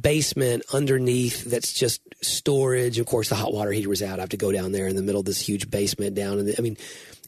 basement 0.00 0.62
underneath 0.72 1.44
that's 1.44 1.72
just 1.72 2.00
storage. 2.22 2.98
Of 2.98 3.06
course, 3.06 3.28
the 3.28 3.34
hot 3.36 3.52
water 3.52 3.70
heater 3.72 3.88
was 3.88 4.02
out. 4.02 4.18
I 4.18 4.22
have 4.22 4.30
to 4.30 4.36
go 4.36 4.50
down 4.52 4.72
there 4.72 4.88
in 4.88 4.96
the 4.96 5.02
middle 5.02 5.20
of 5.20 5.26
this 5.26 5.40
huge 5.40 5.70
basement 5.70 6.14
down. 6.14 6.38
in 6.38 6.46
the, 6.46 6.54
I 6.58 6.62
mean, 6.62 6.76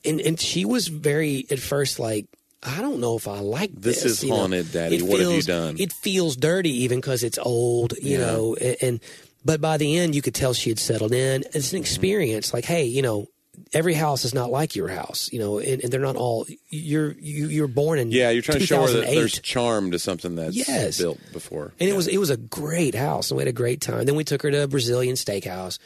and 0.04 0.20
and 0.20 0.40
she 0.40 0.64
was 0.64 0.88
very 0.88 1.46
at 1.50 1.58
first 1.58 1.98
like. 1.98 2.26
I 2.62 2.80
don't 2.80 2.98
know 3.00 3.16
if 3.16 3.28
I 3.28 3.38
like 3.40 3.70
this. 3.74 4.02
This 4.02 4.04
is 4.04 4.24
you 4.24 4.30
know. 4.30 4.38
haunted, 4.38 4.72
Daddy. 4.72 4.96
It 4.96 5.02
What 5.02 5.20
have 5.20 5.30
you 5.30 5.42
done? 5.42 5.76
It 5.78 5.92
feels 5.92 6.34
dirty 6.36 6.84
even 6.84 6.98
because 7.00 7.22
it's 7.22 7.38
old, 7.38 7.92
you 8.02 8.18
Yeah. 8.18 8.26
know. 8.26 8.56
And, 8.56 8.76
and 8.82 9.00
but 9.46 9.60
by 9.60 9.76
the 9.78 9.96
end, 9.96 10.14
you 10.14 10.22
could 10.22 10.34
tell 10.34 10.52
she 10.52 10.70
had 10.70 10.78
settled 10.78 11.12
in. 11.12 11.42
It's 11.54 11.68
Mm-hmm. 11.68 11.76
an 11.76 11.80
experience. 11.82 12.52
Like, 12.52 12.64
hey, 12.64 12.84
you 12.84 13.00
know, 13.02 13.26
every 13.72 13.94
house 13.94 14.24
is 14.24 14.34
not 14.34 14.50
like 14.50 14.76
your 14.76 14.88
house, 14.88 15.30
you 15.32 15.38
know, 15.38 15.58
and, 15.58 15.82
and 15.82 15.92
they're 15.92 16.00
not 16.00 16.16
all. 16.16 16.46
You're 16.68 17.12
you, 17.12 17.48
you're 17.48 17.68
born 17.68 17.98
in 17.98 18.10
Yeah, 18.10 18.30
you're 18.30 18.42
trying 18.42 18.58
to 18.60 18.66
show 18.66 18.82
her 18.82 18.92
that 18.92 19.06
there's 19.06 19.38
charm 19.40 19.92
to 19.92 19.98
something 19.98 20.34
that's 20.36 20.56
Yes. 20.68 20.98
built 20.98 21.18
before. 21.32 21.72
And 21.80 21.88
it 21.88 21.96
was 21.96 22.06
it 22.08 22.18
was 22.18 22.30
a 22.30 22.36
great 22.36 22.94
house, 22.94 23.30
and 23.30 23.36
we 23.38 23.42
had 23.42 23.48
a 23.48 23.52
great 23.52 23.80
time. 23.80 24.04
Then 24.04 24.14
we 24.16 24.24
took 24.24 24.42
her 24.42 24.50
to 24.50 24.64
a 24.64 24.68
Brazilian 24.68 25.16
steakhouse, 25.16 25.78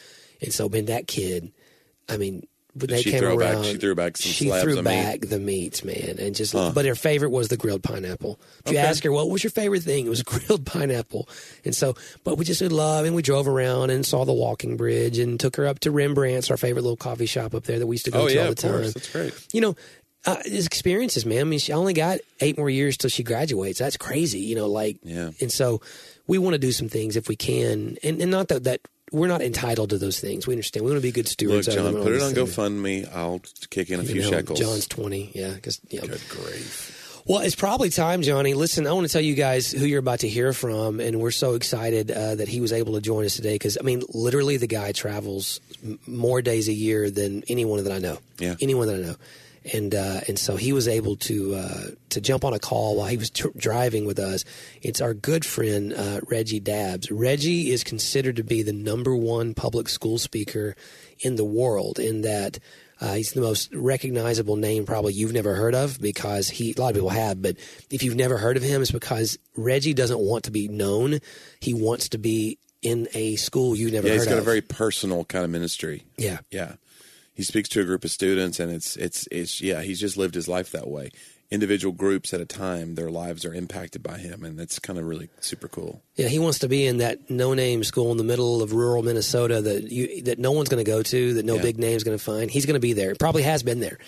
and 0.42 0.52
so 0.52 0.66
when 0.66 0.86
that 0.86 1.06
kid, 1.06 1.52
I 2.08 2.16
mean, 2.16 2.46
when 2.74 2.88
they 2.90 3.02
she 3.02 3.10
came 3.10 3.20
throw 3.20 3.36
back- 3.36 3.54
around, 3.54 3.64
she 3.64 3.76
threw 3.76 3.94
back 3.94 4.16
some 4.16 4.30
she 4.32 4.46
slabs 4.48 4.62
threw 4.62 4.78
of 4.78 4.84
meat? 4.84 4.90
back 4.90 5.20
the 5.22 5.38
meat, 5.38 5.84
man, 5.84 6.16
and 6.18 6.34
just. 6.34 6.52
But 6.52 6.84
her 6.84 6.94
favorite 6.94 7.30
was 7.30 7.48
the 7.48 7.56
grilled 7.56 7.82
pineapple. 7.82 8.38
If 8.64 8.72
you 8.72 8.78
Okay. 8.78 8.86
ask 8.86 9.02
her 9.04 9.12
what 9.12 9.28
was 9.30 9.42
your 9.42 9.50
favorite 9.50 9.82
thing, 9.82 10.06
it 10.06 10.08
was 10.08 10.22
grilled 10.24 10.64
pineapple. 10.66 11.28
And 11.64 11.74
so, 11.74 11.94
but 12.24 12.36
we 12.38 12.44
just 12.44 12.60
did 12.60 12.72
love, 12.72 13.04
and 13.06 13.14
we 13.14 13.22
drove 13.22 13.48
around 13.48 13.90
and 13.90 14.04
saw 14.06 14.24
the 14.24 14.32
walking 14.32 14.76
bridge, 14.76 15.18
and 15.18 15.38
took 15.40 15.56
her 15.56 15.66
up 15.66 15.80
to 15.80 15.90
Rembrandt's, 15.90 16.50
our 16.50 16.56
favorite 16.56 16.82
little 16.82 16.96
coffee 16.96 17.26
shop 17.26 17.54
up 17.54 17.64
there 17.64 17.78
that 17.78 17.86
we 17.86 17.94
used 17.94 18.04
to 18.06 18.10
go 18.10 18.22
Oh 18.22 18.28
to 18.28 18.34
yeah, 18.34 18.40
all 18.40 18.46
the 18.46 18.50
of 18.52 18.56
time 18.58 18.70
course. 18.72 18.94
That's 18.94 19.12
great. 19.12 19.34
you 19.52 19.60
know, 19.60 19.76
uh, 20.26 20.36
his 20.44 20.66
experiences, 20.66 21.24
man. 21.24 21.40
I 21.40 21.44
mean, 21.44 21.58
she 21.58 21.72
only 21.72 21.94
got 21.94 22.18
eight 22.40 22.58
more 22.58 22.68
years 22.68 22.96
till 22.98 23.08
she 23.10 23.22
graduates. 23.22 23.78
That's 23.78 23.96
crazy, 23.96 24.40
you 24.40 24.54
know. 24.54 24.66
Like, 24.66 24.98
Yeah. 25.02 25.30
And 25.40 25.50
so, 25.50 25.80
we 26.26 26.36
want 26.38 26.52
to 26.54 26.58
do 26.58 26.70
some 26.72 26.88
things 26.88 27.16
if 27.16 27.26
we 27.28 27.34
can, 27.36 27.96
and, 28.04 28.20
and 28.20 28.30
not 28.30 28.48
that 28.48 28.64
that 28.64 28.80
we're 29.12 29.28
not 29.28 29.42
entitled 29.42 29.90
to 29.90 29.98
those 29.98 30.20
things. 30.20 30.46
We 30.46 30.54
understand. 30.54 30.84
We 30.84 30.90
want 30.92 31.00
to 31.02 31.06
be 31.06 31.12
good 31.12 31.28
stewards. 31.28 31.68
of 31.68 31.74
them 31.74 31.94
John, 31.94 32.02
put 32.02 32.12
it 32.12 32.22
on. 32.22 32.32
GoFundMe. 32.32 33.14
I'll 33.14 33.40
kick 33.70 33.90
in 33.90 34.00
a 34.00 34.04
few 34.04 34.22
know, 34.22 34.30
shekels. 34.30 34.58
John's 34.58 34.86
twenty, 34.86 35.30
yeah. 35.34 35.52
Because 35.54 35.80
yeah. 35.88 36.00
Good 36.00 36.20
grief. 36.28 37.22
Well, 37.26 37.40
it's 37.40 37.54
probably 37.54 37.90
time, 37.90 38.22
Johnny. 38.22 38.54
Listen, 38.54 38.86
I 38.86 38.92
want 38.92 39.06
to 39.06 39.12
tell 39.12 39.22
you 39.22 39.34
guys 39.34 39.70
who 39.70 39.84
you're 39.84 40.00
about 40.00 40.20
to 40.20 40.28
hear 40.28 40.52
from, 40.52 41.00
and 41.00 41.20
we're 41.20 41.30
so 41.30 41.54
excited 41.54 42.10
uh, 42.10 42.34
that 42.36 42.48
he 42.48 42.60
was 42.60 42.72
able 42.72 42.94
to 42.94 43.00
join 43.00 43.24
us 43.24 43.36
today. 43.36 43.54
Because 43.54 43.76
I 43.78 43.84
mean, 43.84 44.02
literally, 44.12 44.56
the 44.56 44.66
guy 44.66 44.92
travels 44.92 45.60
m- 45.84 45.98
more 46.06 46.42
days 46.42 46.68
a 46.68 46.72
year 46.72 47.10
than 47.10 47.44
anyone 47.48 47.84
that 47.84 47.92
I 47.92 47.98
know. 47.98 48.18
Yeah. 48.38 48.54
anyone 48.60 48.86
that 48.88 48.96
I 48.96 49.00
know, 49.00 49.16
and 49.72 49.94
uh, 49.94 50.20
and 50.28 50.38
so 50.38 50.56
he 50.56 50.72
was 50.72 50.88
able 50.88 51.16
to 51.16 51.54
uh, 51.54 51.84
to 52.10 52.20
jump 52.20 52.44
on 52.44 52.52
a 52.52 52.58
call 52.58 52.96
while 52.96 53.08
he 53.08 53.16
was 53.16 53.30
driving 53.30 54.04
with 54.04 54.18
us. 54.18 54.44
It's 54.82 55.00
our 55.00 55.14
good 55.14 55.44
friend 55.44 55.92
uh, 55.92 56.20
Reggie 56.28 56.60
Dabbs. 56.60 57.10
Reggie 57.10 57.70
is 57.70 57.84
considered 57.84 58.36
to 58.36 58.44
be 58.44 58.62
the 58.62 58.72
number 58.72 59.14
one 59.16 59.54
public 59.54 59.88
school 59.88 60.18
speaker 60.18 60.74
in 61.20 61.36
the 61.36 61.44
world. 61.44 61.98
In 61.98 62.22
that. 62.22 62.58
Uh, 63.02 63.14
he's 63.14 63.32
the 63.32 63.40
most 63.40 63.74
recognizable 63.74 64.56
name 64.56 64.84
probably 64.84 65.14
you've 65.14 65.32
never 65.32 65.54
heard 65.54 65.74
of 65.74 65.98
because 66.02 66.50
he 66.50 66.74
a 66.76 66.78
lot 66.78 66.90
of 66.90 66.96
people 66.96 67.08
have, 67.08 67.40
but 67.40 67.56
if 67.90 68.02
you've 68.02 68.14
never 68.14 68.36
heard 68.36 68.58
of 68.58 68.62
him, 68.62 68.82
it's 68.82 68.90
because 68.90 69.38
Reggie 69.56 69.94
doesn't 69.94 70.18
want 70.20 70.44
to 70.44 70.50
be 70.50 70.68
known. 70.68 71.18
He 71.60 71.72
wants 71.72 72.10
to 72.10 72.18
be 72.18 72.58
in 72.82 73.08
a 73.14 73.36
school 73.36 73.74
you've 73.74 73.94
never 73.94 74.06
Yeah, 74.06 74.12
he's 74.12 74.26
got 74.26 74.34
of. 74.34 74.40
a 74.40 74.42
very 74.42 74.60
personal 74.60 75.24
kind 75.24 75.46
of 75.46 75.50
ministry. 75.50 76.04
yeah. 76.18 76.40
Yeah. 76.50 76.74
He 77.40 77.44
speaks 77.44 77.70
to 77.70 77.80
a 77.80 77.84
group 77.84 78.04
of 78.04 78.10
students 78.10 78.60
and 78.60 78.70
it's 78.70 78.96
it's 78.96 79.26
it's 79.32 79.62
yeah, 79.62 79.80
he's 79.80 79.98
just 79.98 80.18
lived 80.18 80.34
his 80.34 80.46
life 80.46 80.70
that 80.72 80.88
way. 80.88 81.08
individual 81.50 81.92
groups 81.92 82.34
at 82.34 82.40
a 82.40 82.44
time, 82.44 82.96
their 82.96 83.10
lives 83.10 83.46
are 83.46 83.54
impacted 83.54 84.02
by 84.02 84.18
him, 84.18 84.44
and 84.44 84.58
that's 84.58 84.78
kind 84.78 84.98
of 84.98 85.06
really 85.06 85.28
super 85.40 85.66
cool. 85.66 86.02
Yeah, 86.16 86.28
he 86.28 86.38
wants 86.38 86.58
to 86.60 86.68
be 86.68 86.86
in 86.86 86.98
that 86.98 87.30
no-name 87.30 87.82
school 87.82 88.10
in 88.12 88.18
the 88.18 88.24
middle 88.24 88.62
of 88.62 88.72
rural 88.74 89.02
Minnesota 89.02 89.62
that 89.62 89.90
you 89.90 90.22
that 90.24 90.38
no 90.38 90.52
one's 90.52 90.68
going 90.68 90.84
to 90.84 90.88
go 90.90 91.02
to, 91.02 91.34
that 91.34 91.46
no 91.46 91.56
Yeah. 91.56 91.62
big 91.62 91.78
name's 91.78 92.04
going 92.04 92.18
to 92.18 92.22
find. 92.22 92.50
He's 92.50 92.66
going 92.66 92.74
to 92.74 92.86
be 92.90 92.92
there. 92.92 93.14
Probably 93.14 93.42
has 93.44 93.62
been 93.62 93.80
there, 93.80 93.98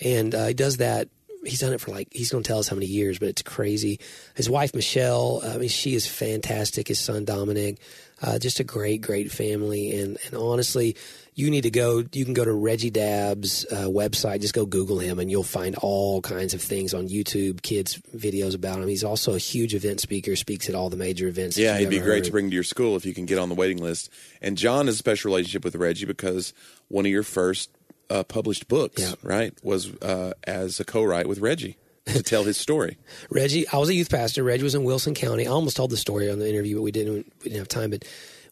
and 0.00 0.34
uh, 0.34 0.46
he 0.48 0.54
does 0.54 0.78
that. 0.78 1.08
He's 1.44 1.60
done 1.60 1.72
it 1.72 1.80
for 1.80 1.90
like 1.90 2.08
he's 2.12 2.30
going 2.30 2.44
to 2.44 2.48
tell 2.48 2.58
us 2.58 2.68
how 2.68 2.76
many 2.76 2.86
years, 2.86 3.18
but 3.18 3.28
it's 3.28 3.42
crazy. 3.42 3.98
His 4.34 4.48
wife 4.48 4.74
Michelle, 4.74 5.40
I 5.44 5.58
mean, 5.58 5.68
she 5.68 5.94
is 5.94 6.06
fantastic. 6.06 6.88
His 6.88 7.00
son 7.00 7.24
Dominic, 7.24 7.78
uh, 8.22 8.38
just 8.38 8.60
a 8.60 8.64
great, 8.64 9.00
great 9.02 9.32
family. 9.32 9.98
And 9.98 10.18
and 10.26 10.36
honestly, 10.36 10.96
you 11.34 11.50
need 11.50 11.62
to 11.62 11.70
go. 11.70 12.04
You 12.12 12.24
can 12.24 12.34
go 12.34 12.44
to 12.44 12.52
Reggie 12.52 12.90
Dabbs' 12.90 13.64
uh, 13.70 13.86
website. 13.86 14.42
Just 14.42 14.54
go 14.54 14.66
Google 14.66 14.98
him, 14.98 15.18
and 15.18 15.30
you'll 15.30 15.42
find 15.42 15.74
all 15.76 16.20
kinds 16.20 16.54
of 16.54 16.60
things 16.60 16.92
on 16.92 17.08
YouTube, 17.08 17.62
kids 17.62 17.98
videos 18.14 18.54
about 18.54 18.78
him. 18.78 18.88
He's 18.88 19.04
also 19.04 19.34
a 19.34 19.38
huge 19.38 19.74
event 19.74 20.00
speaker. 20.00 20.36
Speaks 20.36 20.68
at 20.68 20.74
all 20.74 20.90
the 20.90 20.96
major 20.96 21.26
events. 21.26 21.56
Yeah, 21.56 21.78
he'd 21.78 21.88
be 21.88 21.98
great 21.98 22.18
heard. 22.18 22.24
to 22.24 22.32
bring 22.32 22.50
to 22.50 22.54
your 22.54 22.64
school 22.64 22.96
if 22.96 23.06
you 23.06 23.14
can 23.14 23.26
get 23.26 23.38
on 23.38 23.48
the 23.48 23.54
waiting 23.54 23.78
list. 23.78 24.10
And 24.40 24.58
John 24.58 24.86
has 24.86 24.96
a 24.96 24.98
special 24.98 25.30
relationship 25.30 25.64
with 25.64 25.74
Reggie 25.74 26.06
because 26.06 26.52
one 26.88 27.06
of 27.06 27.10
your 27.10 27.22
first 27.22 27.70
uh, 28.10 28.22
published 28.24 28.68
books, 28.68 29.00
Yeah. 29.02 29.14
right, 29.22 29.52
was 29.62 29.90
uh, 30.02 30.32
as 30.44 30.80
a 30.80 30.84
co-write 30.84 31.26
with 31.28 31.38
Reggie 31.38 31.76
to 32.06 32.22
tell 32.32 32.44
his 32.44 32.56
story. 32.56 32.98
Reggie, 33.30 33.66
I 33.68 33.78
was 33.78 33.88
a 33.88 33.94
youth 33.94 34.10
pastor. 34.10 34.42
Reggie 34.42 34.64
was 34.64 34.74
in 34.74 34.84
Wilson 34.84 35.14
County. 35.14 35.46
I 35.46 35.50
almost 35.50 35.76
told 35.76 35.90
the 35.90 35.96
story 35.96 36.30
on 36.30 36.38
the 36.38 36.48
interview, 36.48 36.76
but 36.76 36.82
we 36.82 36.92
didn't. 36.92 37.32
We 37.40 37.44
didn't 37.50 37.58
have 37.58 37.68
time. 37.68 37.90
But 37.90 38.04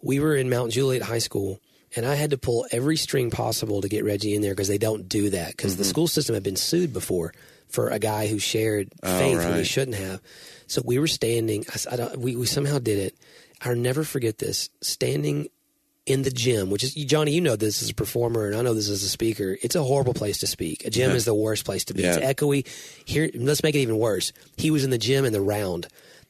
we 0.02 0.18
were 0.20 0.34
in 0.36 0.48
Mount 0.48 0.72
Juliet 0.72 1.02
High 1.02 1.18
School, 1.18 1.60
and 1.96 2.06
I 2.06 2.14
had 2.14 2.30
to 2.30 2.38
pull 2.38 2.66
every 2.70 2.96
string 2.96 3.30
possible 3.30 3.80
to 3.82 3.88
get 3.88 4.04
Reggie 4.04 4.34
in 4.34 4.42
there 4.42 4.52
because 4.52 4.68
they 4.68 4.78
don't 4.78 5.08
do 5.08 5.30
that 5.30 5.56
because 5.56 5.72
Mm-hmm. 5.72 5.82
the 5.82 5.88
school 5.88 6.08
system 6.08 6.34
had 6.34 6.42
been 6.42 6.56
sued 6.56 6.92
before 6.92 7.32
for 7.68 7.88
a 7.88 7.98
guy 7.98 8.26
who 8.28 8.38
shared 8.38 8.88
faith 9.04 9.38
when 9.38 9.54
he 9.54 9.60
Oh, 9.60 9.64
shouldn't 9.64 9.96
have. 9.96 10.20
So 10.66 10.82
we 10.84 10.98
were 10.98 11.06
standing. 11.08 11.64
I 11.68 11.92
I 11.92 11.96
don't- 11.96 12.18
we, 12.18 12.34
we 12.36 12.46
somehow 12.46 12.78
did 12.78 12.98
it. 12.98 13.14
I'll 13.62 13.76
never 13.76 14.04
forget 14.04 14.38
this. 14.38 14.70
Standing 14.80 15.48
in 16.06 16.22
the 16.22 16.30
gym, 16.30 16.70
which 16.70 16.82
is 16.82 16.94
Johnny, 16.94 17.32
you 17.32 17.40
know 17.40 17.56
this 17.56 17.82
as 17.82 17.90
a 17.90 17.94
performer, 17.94 18.46
and 18.46 18.56
I 18.56 18.62
know 18.62 18.74
this 18.74 18.88
as 18.88 19.02
a 19.02 19.08
speaker. 19.08 19.56
It's 19.62 19.74
a 19.76 19.82
horrible 19.82 20.14
place 20.14 20.38
to 20.38 20.46
speak. 20.46 20.84
A 20.84 20.90
gym 20.90 21.10
Yeah. 21.10 21.16
is 21.16 21.24
the 21.24 21.34
worst 21.34 21.64
place 21.64 21.84
to 21.86 21.94
be. 21.94 22.02
Yeah. 22.02 22.16
It's 22.16 22.40
echoey. 22.40 22.66
Here, 23.04 23.30
let's 23.34 23.62
make 23.62 23.74
it 23.74 23.80
even 23.80 23.98
worse. 23.98 24.32
He 24.56 24.70
was 24.70 24.82
in 24.82 24.90
the 24.90 24.98
gym 24.98 25.24
in 25.24 25.32
the 25.32 25.40
round. 25.42 25.86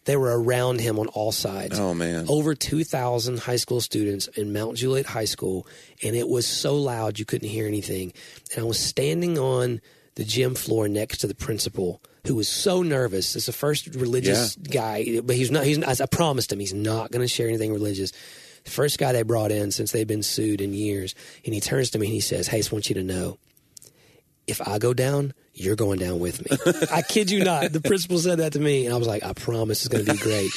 They 0.07 0.17
were 0.17 0.41
around 0.43 0.81
him 0.81 0.99
on 0.99 1.09
all 1.09 1.31
sides. 1.31 1.79
Oh, 1.79 1.95
man. 1.95 2.25
Over 2.29 2.55
two 2.55 2.85
thousand 2.85 3.39
high 3.41 3.57
school 3.57 3.81
students 3.81 4.29
in 4.29 4.53
Mount 4.53 4.77
Juliet 4.79 5.07
High 5.07 5.27
School, 5.27 5.67
and 6.03 6.17
it 6.17 6.29
was 6.29 6.47
so 6.47 6.75
loud 6.77 7.19
you 7.19 7.25
couldn't 7.25 7.49
hear 7.51 7.67
anything. 7.67 8.13
And 8.55 8.65
I 8.65 8.67
was 8.67 8.79
standing 8.79 9.39
on 9.39 9.81
the 10.17 10.25
gym 10.25 10.55
floor 10.55 10.89
next 10.89 11.19
to 11.19 11.27
the 11.27 11.35
principal, 11.35 12.01
who 12.27 12.35
was 12.35 12.49
so 12.49 12.83
nervous. 12.83 13.37
It's 13.37 13.47
the 13.47 13.53
first 13.53 13.95
religious 13.95 14.57
guy, 14.57 15.21
but 15.23 15.37
he's 15.37 15.51
not. 15.51 15.65
He's. 15.65 15.79
Not, 15.79 16.01
I 16.01 16.07
promised 16.07 16.51
him 16.51 16.61
he's 16.61 16.75
not 16.75 17.11
going 17.13 17.23
to 17.23 17.29
share 17.29 17.47
anything 17.49 17.73
religious. 17.73 18.11
The 18.64 18.70
first 18.70 18.99
guy 18.99 19.12
they 19.12 19.23
brought 19.23 19.53
in 19.53 19.70
since 19.70 19.92
they've 19.92 20.07
been 20.07 20.23
sued 20.23 20.61
in 20.61 20.73
years, 20.73 21.14
and 21.44 21.55
he 21.55 21.61
turns 21.61 21.90
to 21.90 21.99
me 21.99 22.07
and 22.07 22.14
he 22.14 22.20
says, 22.20 22.49
"Hey, 22.49 22.59
I 22.59 22.61
just 22.61 22.73
want 22.73 22.88
you 22.88 22.94
to 22.96 23.03
know, 23.03 23.38
if 24.46 24.66
I 24.66 24.79
go 24.79 24.92
down, 24.92 25.35
you're 25.55 25.77
going 25.77 25.99
down 25.99 26.18
with 26.18 26.44
me." 26.44 26.57
I 26.92 27.03
kid 27.03 27.31
you 27.31 27.44
not. 27.44 27.73
The 27.73 27.81
principal 27.81 28.18
said 28.18 28.38
that 28.38 28.53
to 28.55 28.61
me, 28.61 28.85
and 28.85 28.94
I 28.94 28.99
was 28.99 29.09
like, 29.09 29.23
"I 29.23 29.33
promise 29.33 29.85
it's 29.85 29.88
going 29.88 30.05
to 30.05 30.12
be 30.12 30.18
great." 30.18 30.51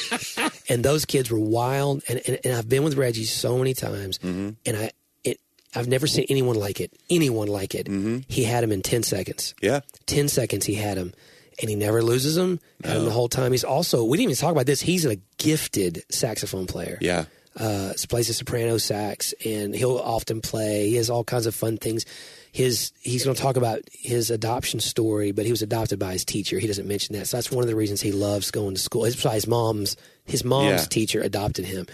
and 0.68 0.84
those 0.84 1.04
kids 1.04 1.30
were 1.30 1.38
wild, 1.38 2.02
and, 2.08 2.20
and, 2.26 2.38
and 2.44 2.54
I've 2.54 2.68
been 2.68 2.84
with 2.84 2.96
Reggie 2.96 3.24
so 3.24 3.58
many 3.58 3.74
times, 3.74 4.18
mm-hmm. 4.18 4.50
and 4.66 4.76
I. 4.76 4.90
It, 5.22 5.40
I've 5.74 5.88
never 5.88 6.06
seen 6.06 6.26
anyone 6.28 6.56
like 6.56 6.80
it. 6.80 6.92
Anyone 7.10 7.48
like 7.48 7.74
it. 7.74 7.86
Mm-hmm. 7.86 8.18
He 8.28 8.44
had 8.44 8.62
him 8.62 8.72
in 8.72 8.82
ten 8.82 9.02
seconds. 9.02 9.54
Yeah, 9.60 9.80
10 10.06 10.28
seconds 10.28 10.66
he 10.66 10.74
had 10.74 10.96
him 10.98 11.12
and 11.60 11.70
he 11.70 11.76
never 11.76 12.02
loses 12.02 12.36
him 12.36 12.60
had 12.82 12.96
him 12.96 13.04
the 13.04 13.10
whole 13.10 13.28
time 13.28 13.52
he's 13.52 13.64
also 13.64 14.04
we 14.04 14.16
didn't 14.16 14.30
even 14.30 14.40
talk 14.40 14.52
about 14.52 14.66
this 14.66 14.80
he's 14.80 15.04
a 15.04 15.16
gifted 15.38 16.02
saxophone 16.10 16.66
player 16.66 16.98
yeah. 17.00 17.24
Uh 17.56 17.92
plays 18.08 18.28
the 18.28 18.34
soprano 18.34 18.78
sax 18.78 19.32
and 19.44 19.74
he'll 19.74 19.98
often 19.98 20.40
play 20.40 20.88
he 20.88 20.96
has 20.96 21.08
all 21.10 21.24
kinds 21.24 21.46
of 21.46 21.54
fun 21.54 21.76
things 21.76 22.04
his 22.52 22.92
he's 23.00 23.24
going 23.24 23.34
to 23.36 23.40
talk 23.42 23.56
about 23.56 23.80
his 23.92 24.30
adoption 24.30 24.80
story 24.80 25.30
but 25.32 25.44
he 25.44 25.50
was 25.50 25.62
adopted 25.62 25.98
by 25.98 26.12
his 26.12 26.24
teacher 26.24 26.58
he 26.58 26.66
doesn't 26.66 26.88
mention 26.88 27.14
that 27.16 27.26
so 27.26 27.36
that's 27.36 27.50
one 27.52 27.62
of 27.62 27.68
the 27.68 27.76
reasons 27.76 28.00
he 28.00 28.12
loves 28.12 28.50
going 28.50 28.74
to 28.74 28.80
school 28.80 29.04
his, 29.04 29.20
his 29.22 29.46
mom's 29.46 29.96
his 30.24 30.44
mom's 30.44 30.82
Yeah. 30.82 30.86
teacher 30.88 31.20
adopted 31.20 31.64
him 31.64 31.86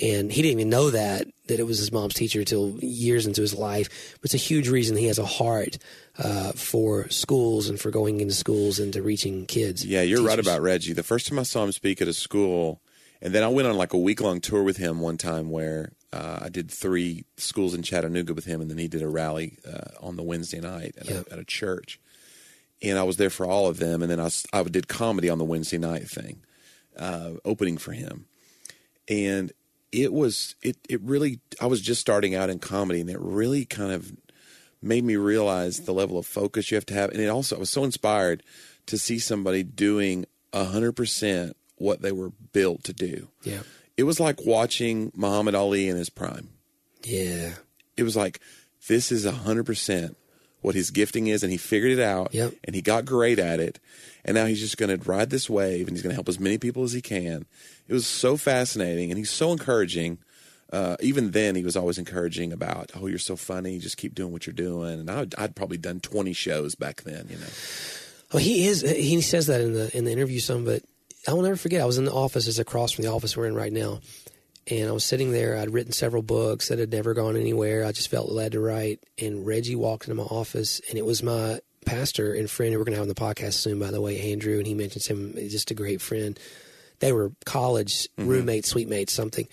and 0.00 0.30
he 0.30 0.42
didn't 0.42 0.60
even 0.60 0.70
know 0.70 0.90
that 0.90 1.26
that 1.48 1.58
it 1.58 1.64
was 1.66 1.78
his 1.78 1.90
mom's 1.90 2.14
teacher 2.14 2.38
until 2.40 2.78
years 2.80 3.26
into 3.26 3.40
his 3.40 3.52
life. 3.54 3.88
But 4.20 4.26
it's 4.26 4.34
a 4.34 4.36
huge 4.36 4.68
reason 4.68 4.96
he 4.96 5.06
has 5.06 5.18
a 5.18 5.24
heart 5.26 5.78
uh, 6.18 6.52
for 6.52 7.08
schools 7.08 7.68
and 7.70 7.80
for 7.80 7.90
going 7.90 8.20
into 8.20 8.34
schools 8.34 8.78
and 8.78 8.92
to 8.92 9.02
reaching 9.02 9.46
kids. 9.46 9.84
Yeah, 9.84 10.02
you're 10.02 10.22
right 10.22 10.38
about 10.38 10.60
Reggie. 10.60 10.92
The 10.92 11.02
first 11.02 11.26
time 11.26 11.38
I 11.38 11.42
saw 11.44 11.64
him 11.64 11.72
speak 11.72 12.00
at 12.02 12.06
a 12.06 12.12
school, 12.12 12.80
and 13.20 13.34
then 13.34 13.42
I 13.42 13.48
went 13.48 13.68
on 13.68 13.76
like 13.76 13.92
a 13.92 13.98
week 13.98 14.20
long 14.20 14.40
tour 14.40 14.62
with 14.62 14.76
him 14.76 15.00
one 15.00 15.16
time 15.16 15.50
where 15.50 15.92
uh, 16.12 16.38
I 16.42 16.48
did 16.48 16.70
three 16.70 17.24
schools 17.36 17.74
in 17.74 17.82
Chattanooga 17.82 18.32
with 18.34 18.44
him, 18.46 18.60
and 18.60 18.70
then 18.70 18.78
he 18.78 18.88
did 18.88 19.02
a 19.02 19.08
rally 19.08 19.58
uh, 19.66 19.90
on 20.00 20.16
the 20.16 20.22
Wednesday 20.22 20.60
night 20.60 20.94
at, 20.98 21.08
Yep. 21.08 21.26
a, 21.28 21.32
at 21.34 21.38
a 21.38 21.44
church. 21.44 22.00
And 22.80 22.98
I 22.98 23.02
was 23.02 23.16
there 23.16 23.30
for 23.30 23.44
all 23.44 23.66
of 23.66 23.78
them, 23.78 24.02
and 24.02 24.10
then 24.10 24.20
I, 24.20 24.30
I 24.52 24.62
did 24.62 24.86
comedy 24.88 25.28
on 25.28 25.38
the 25.38 25.44
Wednesday 25.44 25.78
night 25.78 26.08
thing, 26.08 26.42
uh, 26.96 27.32
opening 27.44 27.76
for 27.76 27.92
him. 27.92 28.26
And 29.08 29.52
it 29.90 30.12
was, 30.12 30.54
it, 30.62 30.76
it 30.88 31.00
really, 31.02 31.40
I 31.60 31.66
was 31.66 31.80
just 31.80 32.00
starting 32.00 32.34
out 32.34 32.50
in 32.50 32.58
comedy, 32.60 33.00
and 33.00 33.10
it 33.10 33.18
really 33.20 33.64
kind 33.64 33.90
of 33.92 34.12
made 34.80 35.02
me 35.02 35.16
realize 35.16 35.80
the 35.80 35.92
level 35.92 36.18
of 36.18 36.24
focus 36.26 36.70
you 36.70 36.76
have 36.76 36.86
to 36.86 36.94
have. 36.94 37.10
And 37.10 37.20
it 37.20 37.26
also, 37.26 37.56
I 37.56 37.58
was 37.58 37.70
so 37.70 37.82
inspired 37.84 38.42
to 38.86 38.96
see 38.96 39.18
somebody 39.18 39.62
doing 39.64 40.24
100% 40.52 41.52
what 41.78 42.02
they 42.02 42.12
were 42.12 42.30
built 42.52 42.84
to 42.84 42.92
do. 42.92 43.28
Yeah. 43.42 43.60
It 43.96 44.04
was 44.04 44.20
like 44.20 44.44
watching 44.46 45.10
Muhammad 45.14 45.54
Ali 45.54 45.88
in 45.88 45.96
his 45.96 46.10
prime. 46.10 46.50
Yeah. 47.04 47.54
It 47.96 48.02
was 48.04 48.16
like, 48.16 48.40
this 48.88 49.10
is 49.10 49.26
100% 49.26 50.14
what 50.60 50.74
his 50.74 50.90
gifting 50.90 51.28
is, 51.28 51.42
and 51.42 51.52
he 51.52 51.58
figured 51.58 51.92
it 51.92 52.00
out, 52.00 52.34
Yep. 52.34 52.52
and 52.64 52.74
he 52.74 52.82
got 52.82 53.04
great 53.04 53.38
at 53.38 53.60
it. 53.60 53.78
And 54.24 54.34
now 54.34 54.46
he's 54.46 54.60
just 54.60 54.76
going 54.76 54.96
to 54.96 55.08
ride 55.10 55.30
this 55.30 55.48
wave, 55.48 55.86
and 55.86 55.96
he's 55.96 56.02
going 56.02 56.10
to 56.10 56.16
help 56.16 56.28
as 56.28 56.40
many 56.40 56.58
people 56.58 56.82
as 56.82 56.92
he 56.92 57.00
can. 57.00 57.46
It 57.86 57.92
was 57.94 58.06
so 58.06 58.36
fascinating, 58.36 59.10
and 59.10 59.18
he's 59.18 59.30
so 59.30 59.52
encouraging. 59.52 60.18
Uh, 60.72 60.96
even 61.00 61.30
then, 61.30 61.54
he 61.54 61.62
was 61.62 61.76
always 61.76 61.96
encouraging 61.96 62.52
about, 62.52 62.90
"Oh, 62.94 63.06
you're 63.06 63.18
so 63.18 63.36
funny. 63.36 63.78
Just 63.78 63.96
keep 63.96 64.14
doing 64.14 64.32
what 64.32 64.46
you're 64.46 64.52
doing." 64.52 65.00
And 65.00 65.10
I'd, 65.10 65.34
I'd 65.36 65.56
probably 65.56 65.78
done 65.78 66.00
20 66.00 66.32
shows 66.34 66.74
back 66.74 67.02
then, 67.04 67.26
you 67.30 67.38
know. 67.38 67.46
Oh, 68.32 68.38
he 68.38 68.66
is. 68.66 68.82
He 68.82 69.18
says 69.22 69.46
that 69.46 69.60
in 69.62 69.72
the 69.72 69.96
in 69.96 70.04
the 70.04 70.12
interview 70.12 70.40
some, 70.40 70.64
but 70.66 70.82
I 71.28 71.34
will 71.34 71.42
never 71.42 71.56
forget. 71.56 71.82
I 71.82 71.84
was 71.84 71.98
in 71.98 72.06
the 72.06 72.12
office, 72.12 72.48
it's 72.48 72.58
across 72.58 72.92
from 72.92 73.04
the 73.04 73.12
office 73.12 73.36
we're 73.36 73.44
in 73.44 73.54
right 73.54 73.72
now, 73.72 74.00
and 74.66 74.88
I 74.88 74.92
was 74.92 75.04
sitting 75.04 75.30
there. 75.30 75.58
I'd 75.58 75.68
written 75.68 75.92
several 75.92 76.22
books 76.22 76.68
that 76.68 76.78
had 76.78 76.90
never 76.90 77.12
gone 77.12 77.36
anywhere. 77.36 77.84
I 77.84 77.92
just 77.92 78.08
felt 78.08 78.32
led 78.32 78.52
to 78.52 78.60
write, 78.60 79.00
and 79.20 79.46
Reggie 79.46 79.76
walked 79.76 80.08
into 80.08 80.14
my 80.14 80.22
office, 80.22 80.80
and 80.88 80.96
it 80.96 81.04
was 81.04 81.22
my 81.22 81.60
pastor 81.84 82.32
and 82.32 82.50
friend 82.50 82.72
who 82.72 82.78
we're 82.78 82.86
going 82.86 82.94
to 82.94 82.98
have 82.98 83.02
on 83.02 83.08
the 83.08 83.14
podcast 83.14 83.54
soon, 83.54 83.78
by 83.78 83.90
the 83.90 84.00
way, 84.00 84.32
Andrew, 84.32 84.56
and 84.56 84.66
he 84.66 84.72
mentions 84.72 85.06
him. 85.06 85.34
He's 85.34 85.52
just 85.52 85.70
a 85.70 85.74
great 85.74 86.00
friend. 86.00 86.38
They 87.00 87.12
were 87.12 87.32
college 87.44 88.08
mm-hmm. 88.16 88.26
roommates, 88.26 88.70
suite 88.70 88.88
mates, 88.88 89.12
something. 89.12 89.46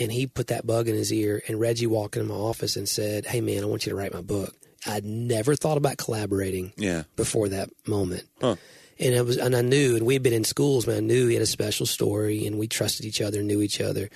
And 0.00 0.10
he 0.10 0.26
put 0.26 0.46
that 0.46 0.66
bug 0.66 0.88
in 0.88 0.94
his 0.94 1.12
ear, 1.12 1.42
and 1.46 1.60
Reggie 1.60 1.86
walked 1.86 2.16
into 2.16 2.28
my 2.28 2.34
office 2.34 2.76
and 2.76 2.88
said, 2.88 3.26
"Hey, 3.26 3.42
man, 3.42 3.62
I 3.62 3.66
want 3.66 3.84
you 3.84 3.90
to 3.90 3.96
write 3.96 4.14
my 4.14 4.22
book." 4.22 4.54
I'd 4.86 5.04
never 5.04 5.56
thought 5.56 5.76
about 5.76 5.98
collaborating 5.98 6.72
Yeah. 6.78 7.02
before 7.16 7.48
that 7.50 7.68
moment. 7.86 8.24
Huh. 8.40 8.56
And 8.98 9.14
it 9.14 9.24
was, 9.26 9.36
and 9.36 9.54
I 9.54 9.60
knew, 9.60 9.96
and 9.96 10.06
we'd 10.06 10.22
been 10.22 10.32
in 10.32 10.44
schools, 10.44 10.86
man. 10.86 10.96
I 10.96 11.00
knew 11.00 11.26
he 11.28 11.34
had 11.34 11.42
a 11.42 11.46
special 11.46 11.84
story, 11.86 12.46
and 12.46 12.58
we 12.58 12.66
trusted 12.66 13.04
each 13.04 13.20
other, 13.20 13.42
knew 13.42 13.60
each 13.60 13.80
other, 13.80 14.08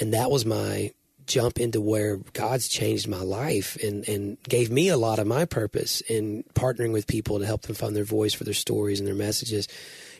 and 0.00 0.12
that 0.12 0.30
was 0.30 0.44
my 0.44 0.92
jump 1.26 1.60
into 1.60 1.80
where 1.80 2.16
God's 2.32 2.68
changed 2.68 3.06
my 3.06 3.20
life 3.20 3.76
and 3.84 4.08
and 4.08 4.42
gave 4.44 4.70
me 4.70 4.88
a 4.88 4.96
lot 4.96 5.18
of 5.18 5.26
my 5.26 5.44
purpose 5.44 6.00
in 6.00 6.42
partnering 6.54 6.90
with 6.92 7.06
people 7.06 7.38
to 7.38 7.44
help 7.46 7.62
them 7.62 7.74
find 7.74 7.94
their 7.94 8.02
voice 8.02 8.32
for 8.32 8.44
their 8.44 8.54
stories 8.54 8.98
and 8.98 9.06
their 9.06 9.14
messages. 9.14 9.68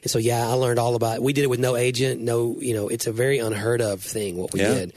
And 0.03 0.11
so, 0.11 0.19
yeah, 0.19 0.47
I 0.47 0.53
learned 0.53 0.79
all 0.79 0.95
about. 0.95 1.17
It. 1.17 1.23
We 1.23 1.33
did 1.33 1.45
it 1.45 1.51
with 1.51 1.61
no 1.61 1.77
agent, 1.77 2.21
no, 2.21 2.57
you 2.61 2.75
know, 2.75 2.89
it's 2.89 3.07
a 3.07 3.13
very 3.13 3.39
unheard 3.39 3.81
of 3.81 4.03
thing 4.03 4.37
what 4.37 4.53
we 4.53 4.61
Yeah. 4.61 4.75
did, 4.75 4.93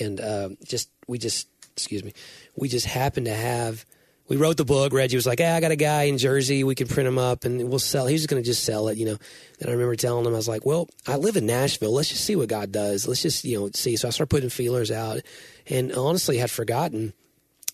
and 0.00 0.20
um, 0.20 0.56
just 0.64 0.88
we 1.08 1.18
just 1.18 1.48
excuse 1.72 2.02
me, 2.04 2.12
we 2.54 2.68
just 2.70 2.86
happened 2.86 3.26
to 3.26 3.34
have. 3.34 3.84
We 4.28 4.36
wrote 4.36 4.56
the 4.56 4.64
book. 4.64 4.92
Reggie 4.92 5.16
was 5.16 5.26
like, 5.26 5.38
"Hey, 5.38 5.50
I 5.50 5.60
got 5.60 5.70
a 5.70 5.76
guy 5.76 6.04
in 6.04 6.18
Jersey. 6.18 6.64
We 6.64 6.74
can 6.74 6.88
print 6.88 7.06
him 7.06 7.18
up 7.18 7.44
and 7.44 7.68
we'll 7.68 7.78
sell." 7.78 8.06
He 8.06 8.14
was 8.14 8.26
going 8.26 8.42
to 8.42 8.46
just 8.46 8.64
sell 8.64 8.88
it, 8.88 8.98
you 8.98 9.06
know. 9.06 9.16
And 9.60 9.68
I 9.68 9.72
remember 9.72 9.94
telling 9.96 10.24
him, 10.24 10.32
I 10.32 10.36
was 10.36 10.48
like, 10.48 10.66
"Well, 10.66 10.88
I 11.06 11.16
live 11.16 11.36
in 11.36 11.46
Nashville. 11.46 11.92
Let's 11.92 12.08
just 12.08 12.24
see 12.24 12.36
what 12.36 12.48
God 12.48 12.72
does. 12.72 13.06
Let's 13.06 13.22
just, 13.22 13.44
you 13.44 13.58
know, 13.58 13.70
see." 13.72 13.96
So 13.96 14.08
I 14.08 14.10
started 14.10 14.30
putting 14.30 14.50
feelers 14.50 14.90
out, 14.90 15.20
and 15.68 15.92
honestly, 15.92 16.38
had 16.38 16.50
forgotten 16.50 17.12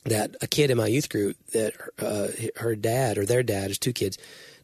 that 0.04 0.34
a 0.42 0.46
kid 0.46 0.70
in 0.70 0.76
my 0.76 0.88
youth 0.88 1.08
group 1.08 1.36
that 1.52 1.74
uh, 1.98 2.28
her 2.56 2.74
dad 2.74 3.18
or 3.18 3.24
their 3.24 3.42
dad, 3.42 3.68
there's 3.68 3.78
two 3.78 3.92
kids, 3.92 4.18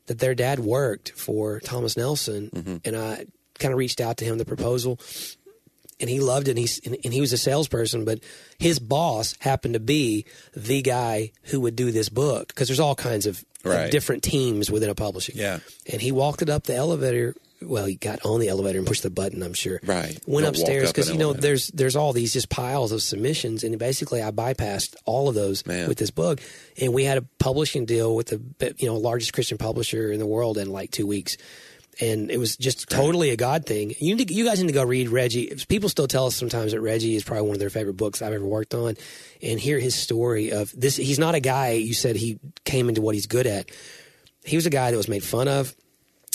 that 0.07 0.19
their 0.19 0.35
dad 0.35 0.59
worked 0.59 1.13
for 1.13 1.61
Thomas 1.61 1.97
Nelson, 1.97 2.51
and 2.85 2.97
I 2.97 3.27
kind 3.59 3.73
of 3.73 3.79
reached 3.79 4.01
out 4.01 4.17
to 4.19 4.25
him 4.25 4.39
the 4.39 4.45
proposal, 4.45 4.99
and 6.01 6.09
he 6.09 6.21
loved 6.21 6.49
it. 6.49 6.53
And, 6.53 6.59
he's, 6.59 6.81
and, 6.85 6.97
and 7.05 7.13
he 7.13 7.21
was 7.21 7.33
a 7.33 7.39
salesperson, 7.39 8.05
but 8.05 8.21
his 8.59 8.79
boss 8.79 9.35
happened 9.41 9.75
to 9.75 9.81
be 9.81 10.25
the 10.55 10.83
guy 10.83 11.33
who 11.45 11.61
would 11.61 11.77
do 11.77 11.91
this 11.93 12.09
book 12.09 12.49
because 12.49 12.69
there's 12.69 12.81
all 12.81 12.95
kinds 12.95 13.27
of 13.27 13.45
Right. 13.65 13.87
of 13.87 13.91
different 13.91 14.23
teams 14.23 14.71
within 14.71 14.89
a 14.89 14.95
publishing. 14.95 15.35
Yeah. 15.37 15.59
And 15.93 16.01
he 16.01 16.13
walked 16.13 16.43
it 16.43 16.49
up 16.49 16.63
the 16.63 16.77
elevator. 16.77 17.35
Well, 17.61 17.87
he 17.87 17.97
got 17.97 18.25
on 18.25 18.39
the 18.39 18.49
elevator 18.49 18.79
and 18.79 18.87
pushed 18.87 19.03
the 19.03 19.11
button. 19.11 19.43
I'm 19.43 19.53
sure. 19.53 19.81
Right. 19.85 20.17
Went 20.29 20.45
Don't 20.45 20.51
upstairs 20.51 20.93
because 20.93 21.09
an 21.09 21.15
you 21.15 21.19
know 21.19 21.25
elevator. 21.31 21.43
there's 21.49 21.69
there's 21.69 21.97
all 21.97 22.13
these 22.13 22.33
just 22.33 22.51
piles 22.51 22.93
of 22.93 23.03
submissions, 23.03 23.65
and 23.65 23.77
basically 23.77 24.23
I 24.23 24.31
bypassed 24.31 24.95
all 25.07 25.29
of 25.29 25.35
those 25.35 25.67
Man. 25.67 25.89
with 25.89 25.99
this 25.99 26.13
book, 26.13 26.41
and 26.81 26.95
we 26.95 27.03
had 27.03 27.19
a 27.19 27.23
publishing 27.41 27.85
deal 27.85 28.15
with 28.15 28.29
the 28.29 28.75
you 28.79 28.87
know 28.87 28.95
largest 28.95 29.33
Christian 29.33 29.59
publisher 29.59 30.13
in 30.13 30.21
the 30.21 30.27
world 30.27 30.57
in 30.57 30.71
like 30.71 30.93
two 30.93 31.09
weeks. 31.09 31.37
And 32.01 32.31
it 32.31 32.39
was 32.39 32.57
just 32.57 32.89
totally 32.89 33.31
a 33.31 33.37
God 33.37 33.67
thing. 33.67 33.95
You 33.99 34.15
need 34.15 34.29
to, 34.29 34.35
you 34.35 34.45
guys 34.45 34.61
need 34.61 34.69
to 34.69 34.73
go 34.73 34.85
read 34.85 35.09
Reggie. 35.09 35.53
People 35.69 35.89
still 35.89 36.07
tell 36.07 36.27
us 36.27 36.37
sometimes 36.37 36.71
that 36.71 36.81
Reggie 36.81 37.17
is 37.17 37.25
probably 37.25 37.49
one 37.49 37.57
of 37.57 37.61
their 37.61 37.71
favorite 37.71 37.97
books 37.97 38.23
I've 38.23 38.33
ever 38.33 38.45
worked 38.45 38.73
on, 38.73 38.97
and 39.43 39.59
hear 39.59 39.81
his 39.81 39.97
story 39.97 40.53
of 40.53 40.73
this. 40.79 40.97
He's 40.97 41.19
not 41.19 41.35
a 41.35 41.41
guy 41.41 41.73
you 41.73 41.95
said 41.95 42.15
he 42.15 42.39
came 42.65 42.89
into 42.89 43.01
what 43.01 43.17
he's 43.17 43.27
good 43.27 43.47
at. 43.47 43.71
He 44.45 44.55
was 44.55 44.67
a 44.67 44.71
guy 44.71 44.93
that 44.93 44.97
was 44.97 45.09
made 45.09 45.25
fun 45.25 45.49
of 45.49 45.75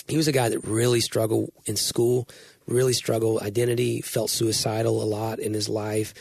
he 0.07 0.17
was 0.17 0.27
a 0.27 0.31
guy 0.31 0.49
that 0.49 0.59
really 0.65 0.99
struggled 0.99 1.51
in 1.65 1.75
school, 1.75 2.27
really 2.67 2.93
struggled 2.93 3.41
identity, 3.41 4.01
felt 4.01 4.29
suicidal 4.29 5.01
a 5.01 5.05
lot 5.05 5.39
in 5.39 5.53
his 5.53 5.67
life, 5.67 6.13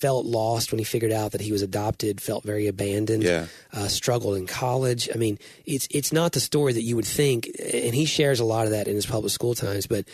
felt 0.00 0.26
lost 0.26 0.72
when 0.72 0.78
he 0.78 0.84
figured 0.84 1.12
out 1.12 1.32
that 1.32 1.40
he 1.40 1.52
was 1.52 1.62
adopted, 1.62 2.20
felt 2.20 2.42
very 2.44 2.66
abandoned, 2.66 3.22
Yeah. 3.22 3.46
uh, 3.72 3.88
struggled 3.88 4.36
in 4.36 4.46
college. 4.46 5.08
I 5.14 5.18
mean, 5.18 5.38
it's 5.66 5.86
it's 5.90 6.12
not 6.12 6.32
the 6.32 6.40
story 6.40 6.72
that 6.72 6.82
you 6.82 6.96
would 6.96 7.06
think, 7.06 7.48
and 7.58 7.94
he 7.94 8.04
shares 8.06 8.40
a 8.40 8.44
lot 8.44 8.64
of 8.66 8.72
that 8.72 8.88
in 8.88 8.94
his 8.94 9.06
public 9.06 9.30
school 9.32 9.54
times, 9.54 9.86
but 9.86 10.04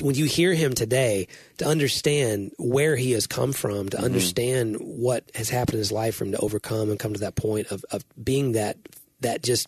when 0.00 0.14
you 0.14 0.24
hear 0.24 0.54
him 0.54 0.72
today, 0.72 1.26
to 1.58 1.66
understand 1.66 2.52
where 2.58 2.96
he 2.96 3.10
has 3.12 3.26
come 3.26 3.52
from, 3.52 3.88
to 3.90 3.98
understand 4.00 4.76
what 4.76 5.24
has 5.34 5.50
happened 5.50 5.74
in 5.74 5.78
his 5.80 5.92
life 5.92 6.14
for 6.14 6.24
him 6.24 6.32
to 6.32 6.38
overcome 6.38 6.88
and 6.90 6.98
come 6.98 7.12
to 7.12 7.20
that 7.20 7.34
point 7.34 7.66
of, 7.72 7.84
of 7.90 8.04
being 8.22 8.52
that 8.52 8.76
that 9.20 9.42
just 9.42 9.66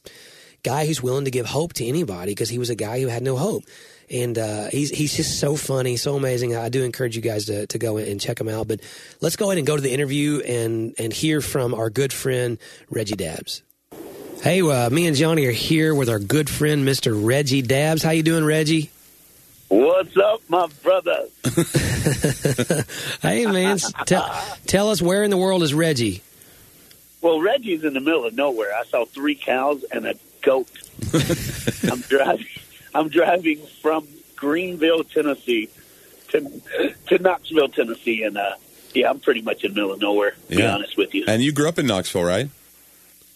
guy 0.62 0.86
who's 0.86 1.02
willing 1.02 1.24
to 1.24 1.30
give 1.30 1.44
hope 1.44 1.72
to 1.74 1.84
anybody 1.84 2.30
because 2.30 2.48
he 2.48 2.56
was 2.58 2.70
a 2.70 2.76
guy 2.76 3.00
who 3.00 3.08
had 3.08 3.22
no 3.22 3.36
hope. 3.36 3.64
And 4.12 4.36
uh, 4.38 4.68
he's 4.70 4.90
he's 4.90 5.16
just 5.16 5.40
so 5.40 5.56
funny, 5.56 5.96
so 5.96 6.16
amazing. 6.16 6.54
I 6.54 6.68
do 6.68 6.84
encourage 6.84 7.16
you 7.16 7.22
guys 7.22 7.46
to, 7.46 7.66
to 7.66 7.78
go 7.78 7.96
and 7.96 8.20
check 8.20 8.40
him 8.40 8.48
out. 8.48 8.68
But 8.68 8.80
let's 9.20 9.36
go 9.36 9.46
ahead 9.46 9.58
and 9.58 9.66
go 9.66 9.74
to 9.74 9.82
the 9.82 9.92
interview 9.92 10.40
and 10.40 10.94
and 10.98 11.12
hear 11.12 11.40
from 11.40 11.72
our 11.74 11.88
good 11.88 12.12
friend 12.12 12.58
Reggie 12.90 13.16
Dabbs. 13.16 13.62
Hey, 14.42 14.60
uh, 14.60 14.90
me 14.90 15.06
and 15.06 15.16
Johnny 15.16 15.46
are 15.46 15.52
here 15.52 15.94
with 15.94 16.08
our 16.08 16.18
good 16.18 16.50
friend 16.50 16.86
Mr. 16.86 17.12
Reggie 17.14 17.62
Dabbs. 17.62 18.02
How 18.02 18.10
you 18.10 18.22
doing, 18.22 18.44
Reggie? 18.44 18.90
What's 19.68 20.16
up, 20.18 20.42
my 20.48 20.68
brother? 20.82 21.28
Hey, 23.22 23.46
man, 23.46 23.78
tell 24.06 24.28
tell 24.66 24.90
us 24.90 25.00
where 25.00 25.22
in 25.22 25.30
the 25.30 25.36
world 25.36 25.62
is 25.62 25.72
Reggie? 25.72 26.22
Well, 27.20 27.40
Reggie's 27.40 27.84
in 27.84 27.94
the 27.94 28.00
middle 28.00 28.24
of 28.24 28.34
nowhere. 28.34 28.74
I 28.74 28.84
saw 28.84 29.04
three 29.04 29.36
cows 29.36 29.84
and 29.92 30.04
a 30.06 30.14
goat. 30.42 30.68
I'm 31.90 32.00
driving. 32.00 32.46
I'm 32.94 33.08
driving 33.08 33.58
from 33.80 34.06
Greenville, 34.36 35.04
Tennessee, 35.04 35.68
to 36.28 36.62
to 37.08 37.18
Knoxville, 37.18 37.68
Tennessee, 37.68 38.22
and 38.22 38.36
uh, 38.36 38.54
yeah, 38.94 39.10
I'm 39.10 39.20
pretty 39.20 39.42
much 39.42 39.64
in 39.64 39.72
the 39.72 39.74
middle 39.74 39.92
of 39.92 40.00
nowhere. 40.00 40.34
To 40.50 40.56
be 40.56 40.64
honest 40.64 40.96
with 40.96 41.14
you. 41.14 41.24
And 41.26 41.42
you 41.42 41.52
grew 41.52 41.68
up 41.68 41.78
in 41.78 41.86
Knoxville, 41.86 42.24
right? 42.24 42.48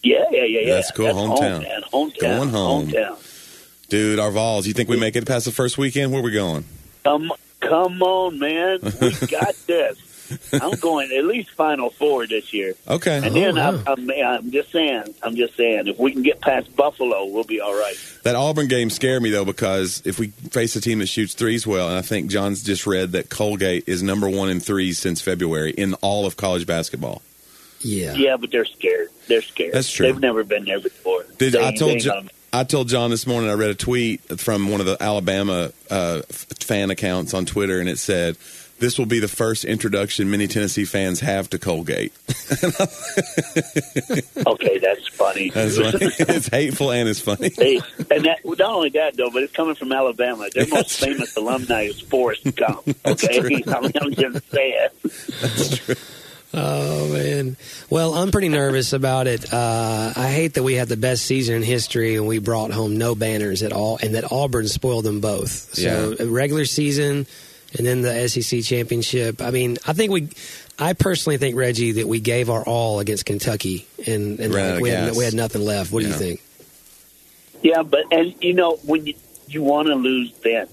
Yeah, 0.03 0.25
yeah, 0.31 0.45
yeah, 0.45 0.61
yeah. 0.61 0.75
That's 0.75 0.91
cool. 0.93 1.13
home, 1.13 1.31
Hometown. 1.31 1.83
Hometown. 1.93 2.21
Going 2.21 2.49
home. 2.51 2.89
Hometown. 2.89 3.89
Dude, 3.89 4.19
our 4.19 4.31
Vols, 4.31 4.67
you 4.67 4.73
think 4.73 4.89
we 4.89 4.99
make 4.99 5.17
it 5.17 5.27
past 5.27 5.45
the 5.45 5.53
first 5.53 5.79
weekend? 5.79 6.13
Where 6.13 6.23
we 6.23 6.33
going? 6.33 6.65
Come, 7.05 7.33
come 7.61 8.03
on, 8.03 8.39
man. 8.39 8.81
We 8.83 9.11
got 9.29 9.55
this. 9.67 9.99
I'm 10.53 10.79
going 10.81 11.11
at 11.13 11.25
least 11.25 11.51
Final 11.51 11.91
Four 11.91 12.27
this 12.27 12.53
year. 12.53 12.75
Okay. 12.89 13.17
And 13.17 13.35
then 13.35 13.57
wow. 13.57 13.83
I'm, 13.87 14.11
I'm, 14.11 14.11
I'm 14.11 14.51
just 14.51 14.71
saying, 14.73 15.15
I'm 15.23 15.37
just 15.37 15.57
saying, 15.57 15.87
if 15.87 15.99
we 15.99 16.13
can 16.13 16.23
get 16.23 16.41
past 16.41 16.75
Buffalo, 16.77 17.25
we'll 17.27 17.45
be 17.45 17.61
all 17.61 17.75
right. 17.75 17.95
That 18.25 18.35
Auburn 18.35 18.69
game 18.69 18.91
scared 18.91 19.23
me 19.23 19.31
though 19.31 19.45
because 19.45 20.03
if 20.05 20.19
we 20.19 20.29
face 20.29 20.77
a 20.77 20.81
team 20.81 20.99
that 21.01 21.07
shoots 21.07 21.35
threes 21.35 21.67
well, 21.67 21.89
and 21.89 21.97
I 21.99 22.03
think 22.03 22.31
John's 22.31 22.63
just 22.63 22.87
read 22.87 23.13
that 23.13 23.29
Colgate 23.29 23.85
is 23.87 24.03
number 24.03 24.29
one 24.29 24.49
in 24.49 24.61
threes 24.61 24.99
since 24.99 25.21
February 25.21 25.71
in 25.73 25.95
all 25.95 26.27
of 26.27 26.37
college 26.37 26.67
basketball. 26.67 27.23
Yeah. 27.81 28.15
Yeah, 28.15 28.37
but 28.37 28.51
they're 28.51 28.65
scared. 28.65 29.09
They're 29.29 29.43
scared. 29.43 29.75
That's 29.75 29.91
true. 29.91 30.07
They've 30.07 30.21
never 30.21 30.45
been 30.45 30.65
there 30.65 30.81
before. 30.81 31.25
Did 31.39 31.53
They- 31.53 31.67
I 31.67 31.73
told 31.73 31.93
ain't 31.93 32.03
John, 32.03 32.31
I 32.53 32.65
told 32.65 32.89
John 32.89 33.11
this 33.11 33.27
morning 33.27 33.51
I 33.51 33.53
read 33.55 33.71
a 33.71 33.75
tweet 33.75 34.23
from 34.41 34.71
one 34.71 34.81
of 34.81 34.87
the 34.87 34.97
Alabama 35.01 35.73
uh, 35.91 36.23
f- 36.29 36.47
fan 36.61 36.91
accounts 36.91 37.35
on 37.35 37.45
Twitter, 37.47 37.81
and 37.81 37.89
it 37.89 37.99
said. 37.99 38.37
This 38.79 38.99
will 38.99 39.07
be 39.07 39.21
the 39.21 39.29
first 39.29 39.65
introduction 39.65 40.31
many 40.31 40.47
Tennessee 40.47 40.85
fans 40.85 41.21
have 41.21 41.49
to 41.51 41.59
Colgate. 41.59 42.13
Okay, 44.47 44.79
that's 44.79 45.09
funny. 45.09 45.51
That's 45.51 45.77
funny. 45.79 45.99
it's 46.01 46.49
hateful 46.49 46.91
and 46.93 47.09
it's 47.09 47.21
funny. 47.21 47.51
Hey, 47.57 47.81
and 48.11 48.25
that 48.25 48.41
not 48.45 48.61
only 48.61 48.91
that 48.91 49.17
though, 49.17 49.31
but 49.31 49.43
it's 49.43 49.53
coming 49.53 49.75
from 49.75 49.93
Alabama. 49.93 50.49
Their 50.55 50.65
That's 50.65 50.71
most 50.73 50.99
true. 51.03 51.15
famous 51.15 51.37
alumni 51.37 51.83
is 51.83 52.01
Forrest 52.01 52.55
Gump. 52.55 52.87
Okay, 53.05 53.41
true. 53.41 53.61
I 53.75 53.81
mean, 53.81 53.93
I'm 54.01 54.15
just 54.15 54.51
saying. 54.51 54.89
That's 55.41 55.79
true. 55.79 55.95
Oh 56.55 57.09
man. 57.13 57.57
Well, 57.91 58.15
I'm 58.15 58.31
pretty 58.31 58.49
nervous 58.49 58.93
about 58.93 59.27
it. 59.27 59.53
Uh, 59.53 60.13
I 60.17 60.31
hate 60.31 60.55
that 60.55 60.63
we 60.63 60.75
had 60.75 60.89
the 60.89 60.97
best 60.97 61.25
season 61.27 61.57
in 61.57 61.63
history 61.63 62.17
and 62.17 62.27
we 62.27 62.39
brought 62.39 62.71
home 62.71 62.97
no 62.99 63.15
banners 63.15 63.63
at 63.63 63.73
all, 63.73 63.99
and 64.01 64.15
that 64.15 64.31
Auburn 64.33 64.69
spoiled 64.69 65.05
them 65.05 65.21
both. 65.21 65.75
So 65.75 66.15
Yeah. 66.19 66.27
regular 66.29 66.65
season, 66.65 67.27
and 67.77 67.87
then 67.87 68.03
the 68.03 68.29
SEC 68.29 68.63
championship. 68.63 69.41
I 69.43 69.51
mean, 69.51 69.79
I 69.87 69.93
think 69.93 70.13
we. 70.13 70.29
I 70.79 70.93
personally 70.93 71.39
think 71.39 71.57
Reggie 71.57 71.93
that 71.93 72.07
we 72.07 72.21
gave 72.21 72.51
our 72.51 72.63
all 72.63 73.01
against 73.01 73.25
Kentucky, 73.25 73.87
and, 74.07 74.39
and 74.39 74.55
Ran 74.55 74.75
like, 74.75 74.83
we, 74.83 74.91
had, 74.91 75.17
we 75.17 75.25
had 75.25 75.33
nothing 75.33 75.63
left. 75.65 75.91
What 75.91 76.03
do 76.03 76.09
you 76.09 76.15
think? 76.15 76.43
Yeah, 77.63 77.83
but 77.83 78.05
and 78.13 78.35
you 78.43 78.53
know 78.53 78.77
when 78.85 79.07
you 79.07 79.15
you 79.49 79.63
want 79.63 79.89
to 79.89 79.95
lose 79.95 80.33
then, 80.45 80.69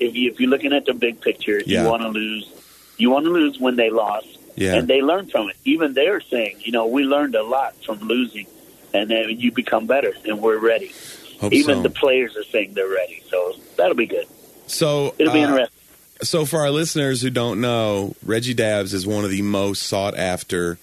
if 0.00 0.14
you 0.14 0.30
if 0.30 0.40
you're 0.40 0.50
looking 0.50 0.72
at 0.72 0.86
the 0.86 0.94
big 0.94 1.20
picture, 1.20 1.62
Yeah. 1.64 1.82
you 1.82 1.88
want 1.88 2.02
to 2.02 2.08
lose. 2.08 2.50
You 2.96 3.10
want 3.10 3.26
to 3.26 3.30
lose 3.30 3.60
when 3.60 3.76
they 3.76 3.90
lost, 3.90 4.26
Yeah. 4.56 4.74
and 4.74 4.88
they 4.88 5.02
learn 5.02 5.28
from 5.28 5.50
it. 5.50 5.56
Even 5.64 5.94
they're 5.94 6.20
saying, 6.20 6.56
you 6.64 6.72
know, 6.72 6.86
we 6.86 7.04
learned 7.04 7.36
a 7.36 7.44
lot 7.44 7.76
from 7.84 8.00
losing, 8.00 8.46
and 8.92 9.08
then 9.08 9.30
you 9.30 9.52
become 9.52 9.86
better, 9.86 10.12
and 10.24 10.40
we're 10.42 10.58
ready. 10.58 10.92
Hope 11.40 11.52
Even 11.52 11.76
so. 11.76 11.82
the 11.82 11.90
players 11.90 12.36
are 12.36 12.42
saying 12.44 12.74
they're 12.74 12.88
ready, 12.88 13.22
so 13.30 13.54
that'll 13.76 13.94
be 13.94 14.06
good. 14.06 14.26
So 14.66 15.14
It'll 15.18 15.32
be 15.32 15.44
uh, 15.44 15.48
interesting. 15.48 15.77
So, 16.22 16.44
for 16.44 16.58
our 16.60 16.70
listeners 16.70 17.22
who 17.22 17.30
don't 17.30 17.60
know, 17.60 18.14
Reggie 18.24 18.54
Dabbs 18.54 18.92
is 18.92 19.06
one 19.06 19.24
of 19.24 19.30
the 19.30 19.42
most 19.42 19.82
sought 19.84 20.16
after 20.16 20.78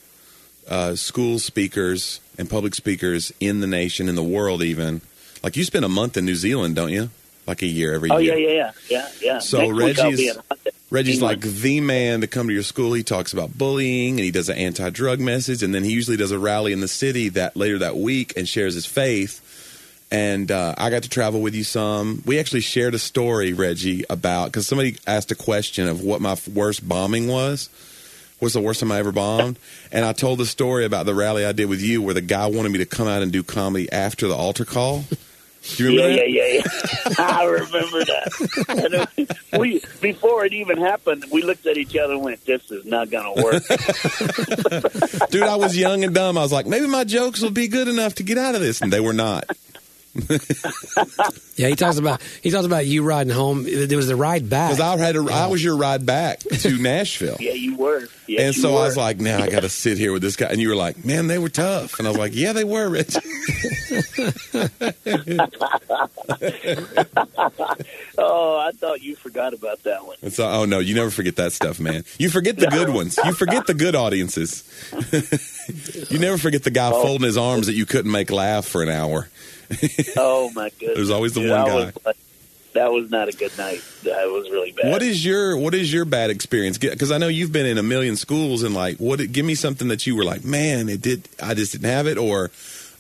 uh, 0.67 0.95
school 0.95 1.39
speakers 1.39 2.21
and 2.37 2.49
public 2.49 2.73
speakers 2.73 3.33
in 3.41 3.59
the 3.59 3.67
nation, 3.67 4.07
in 4.07 4.15
the 4.15 4.23
world, 4.23 4.63
even. 4.63 5.01
Like, 5.43 5.57
you 5.57 5.63
spend 5.65 5.83
a 5.85 5.89
month 5.89 6.15
in 6.17 6.25
New 6.25 6.35
Zealand, 6.35 6.75
don't 6.75 6.91
you? 6.91 7.09
Like 7.45 7.61
a 7.61 7.67
year 7.67 7.93
every 7.93 8.09
Oh 8.09 8.17
year. 8.17 8.37
yeah, 8.37 8.47
yeah, 8.47 8.55
yeah, 8.55 8.71
yeah, 8.89 9.09
yeah. 9.21 9.39
So 9.39 9.59
Next 9.71 9.99
Reggie's- 9.99 10.17
be 10.17 10.27
in 10.29 10.35
London, 10.35 10.73
Reggie's 10.89 11.21
like 11.21 11.41
the 11.41 11.81
man 11.81 12.21
to 12.21 12.27
come 12.27 12.47
to 12.47 12.53
your 12.53 12.63
school. 12.63 12.93
He 12.93 13.03
talks 13.03 13.33
about 13.33 13.55
bullying 13.55 14.11
and 14.11 14.19
he 14.21 14.31
does 14.31 14.49
an 14.49 14.57
anti 14.57 14.89
drug 14.89 15.19
message. 15.19 15.61
And 15.61 15.75
then 15.75 15.83
he 15.83 15.91
usually 15.91 16.17
does 16.17 16.31
a 16.31 16.39
rally 16.39 16.71
in 16.73 16.79
the 16.79 16.87
city 16.87 17.29
that 17.29 17.55
later 17.57 17.77
that 17.79 17.97
week 17.97 18.33
and 18.37 18.47
shares 18.47 18.73
his 18.73 18.85
faith. 18.87 19.41
And 20.15 20.49
uh, 20.49 20.73
I 20.77 20.89
got 20.91 21.03
to 21.03 21.09
travel 21.09 21.41
with 21.41 21.55
you 21.55 21.65
some. 21.65 22.23
We 22.25 22.39
actually 22.39 22.61
shared 22.61 22.93
a 22.93 22.99
story, 22.99 23.51
Reggie, 23.51 24.05
about 24.09 24.45
because 24.45 24.65
somebody 24.65 24.95
asked 25.05 25.29
a 25.31 25.35
question 25.35 25.89
of 25.89 26.01
what 26.01 26.21
my 26.21 26.37
worst 26.53 26.87
bombing 26.87 27.27
was. 27.27 27.67
What's 28.39 28.53
the 28.53 28.61
worst 28.61 28.79
time 28.79 28.93
I 28.93 28.99
ever 28.99 29.11
bombed? 29.11 29.57
And 29.91 30.05
I 30.05 30.13
told 30.13 30.39
the 30.39 30.45
story 30.45 30.85
about 30.85 31.05
the 31.05 31.13
rally 31.13 31.45
I 31.45 31.51
did 31.51 31.65
with 31.67 31.81
you 31.81 32.01
where 32.01 32.13
the 32.13 32.21
guy 32.21 32.45
wanted 32.47 32.71
me 32.71 32.77
to 32.77 32.85
come 32.85 33.07
out 33.09 33.23
and 33.23 33.31
do 33.31 33.43
comedy 33.43 33.91
after 33.91 34.27
the 34.27 34.35
altar 34.35 34.63
call. 34.63 35.03
Do 35.75 35.83
you 35.83 35.89
Yeah, 35.99 36.05
remember 36.05 36.23
yeah, 36.27 36.43
that? 36.61 36.63
yeah, 36.63 37.09
yeah. 37.09 37.15
I 37.39 37.43
remember 37.45 38.05
that. 38.05 39.07
And 39.51 39.59
we 39.59 39.81
before 39.99 40.45
it 40.45 40.53
even 40.53 40.77
happened, 40.77 41.25
we 41.31 41.41
looked 41.41 41.65
at 41.65 41.75
each 41.77 41.95
other 41.97 42.13
and 42.13 42.23
went, 42.23 42.45
"This 42.45 42.69
is 42.71 42.85
not 42.85 43.09
going 43.09 43.35
to 43.35 43.43
work." 43.43 43.63
Dude, 45.31 45.43
I 45.43 45.55
was 45.55 45.75
young 45.75 46.03
and 46.05 46.13
dumb. 46.15 46.37
I 46.37 46.41
was 46.41 46.51
like, 46.53 46.67
maybe 46.67 46.87
my 46.87 47.03
jokes 47.03 47.41
will 47.41 47.51
be 47.51 47.67
good 47.67 47.87
enough 47.89 48.15
to 48.15 48.23
get 48.23 48.37
out 48.37 48.55
of 48.55 48.61
this. 48.61 48.81
And 48.81 48.93
they 48.93 48.99
were 49.01 49.13
not. 49.13 49.43
Yeah, 51.57 51.69
he 51.69 51.75
talks 51.75 51.97
about 51.97 52.21
he 52.41 52.49
talks 52.51 52.65
about 52.65 52.85
you 52.85 53.01
riding 53.01 53.31
home. 53.31 53.63
There 53.63 53.95
was 53.95 54.07
the 54.09 54.15
ride 54.17 54.49
back. 54.49 54.71
Because 54.71 54.81
I 54.81 54.97
had 54.97 55.15
a, 55.15 55.25
I 55.31 55.47
was 55.47 55.63
your 55.63 55.77
ride 55.77 56.05
back 56.05 56.39
to 56.39 56.77
Nashville. 56.81 57.37
yeah, 57.39 57.53
you 57.53 57.77
were. 57.77 58.07
Yes, 58.27 58.41
and 58.47 58.55
you 58.57 58.61
so 58.61 58.73
were. 58.73 58.79
I 58.81 58.83
was 58.83 58.97
like, 58.97 59.21
now 59.21 59.41
I 59.41 59.49
got 59.49 59.61
to 59.61 59.69
sit 59.69 59.97
here 59.97 60.11
with 60.11 60.21
this 60.21 60.35
guy. 60.35 60.47
And 60.47 60.59
you 60.59 60.67
were 60.67 60.75
like, 60.75 61.05
man, 61.05 61.27
they 61.27 61.37
were 61.37 61.47
tough. 61.47 61.97
And 61.97 62.07
I 62.09 62.11
was 62.11 62.17
like, 62.17 62.35
yeah, 62.35 62.51
they 62.51 62.65
were, 62.65 62.89
Rich. 62.89 63.15
"Oh, 68.17 68.57
I 68.59 68.71
thought 68.73 69.01
you 69.01 69.15
forgot 69.15 69.53
about 69.53 69.83
that 69.83 70.05
one." 70.05 70.17
And 70.21 70.33
so, 70.33 70.47
oh, 70.47 70.65
no, 70.65 70.79
you 70.79 70.95
never 70.95 71.09
forget 71.11 71.35
that 71.37 71.51
stuff, 71.53 71.79
man. 71.79 72.03
You 72.17 72.29
forget 72.29 72.57
the 72.57 72.67
good 72.67 72.89
ones. 72.89 73.17
You 73.23 73.33
forget 73.33 73.67
the 73.67 73.73
good 73.73 73.95
audiences. 73.95 74.63
you 76.09 76.19
never 76.19 76.37
forget 76.37 76.63
the 76.63 76.71
guy 76.71 76.91
Oh. 76.93 77.01
folding 77.03 77.25
his 77.25 77.37
arms 77.37 77.67
that 77.67 77.73
you 77.75 77.85
couldn't 77.85 78.11
make 78.11 78.29
laugh 78.31 78.65
for 78.65 78.83
an 78.83 78.89
hour. 78.89 79.27
Oh 80.17 80.51
my 80.55 80.69
goodness! 80.79 80.95
There's 80.97 81.09
always 81.09 81.33
the 81.33 81.41
Dude, 81.41 81.51
one 81.51 81.65
guy. 81.67 81.75
was- 82.05 82.15
that 82.73 82.91
was 82.91 83.09
not 83.09 83.29
a 83.29 83.31
good 83.31 83.57
night. 83.57 83.81
That 84.03 84.25
was 84.27 84.49
really 84.49 84.73
bad. 84.73 84.91
What 84.91 85.01
is 85.01 85.23
your 85.23 85.55
What 85.55 85.73
is 85.73 85.93
your 85.93 86.03
bad 86.03 86.29
experience? 86.29 86.77
Because 86.77 87.09
I 87.09 87.17
know 87.17 87.29
you've 87.29 87.53
been 87.53 87.65
in 87.65 87.77
a 87.77 87.83
million 87.83 88.17
schools, 88.17 88.63
and 88.63 88.75
like, 88.75 88.97
what? 88.97 89.19
Give 89.31 89.45
me 89.45 89.55
something 89.55 89.87
that 89.87 90.05
you 90.05 90.13
were 90.15 90.25
like, 90.25 90.43
man, 90.43 90.89
it 90.89 91.01
did. 91.01 91.29
I 91.41 91.53
just 91.53 91.71
didn't 91.71 91.89
have 91.89 92.05
it, 92.05 92.17
or 92.17 92.51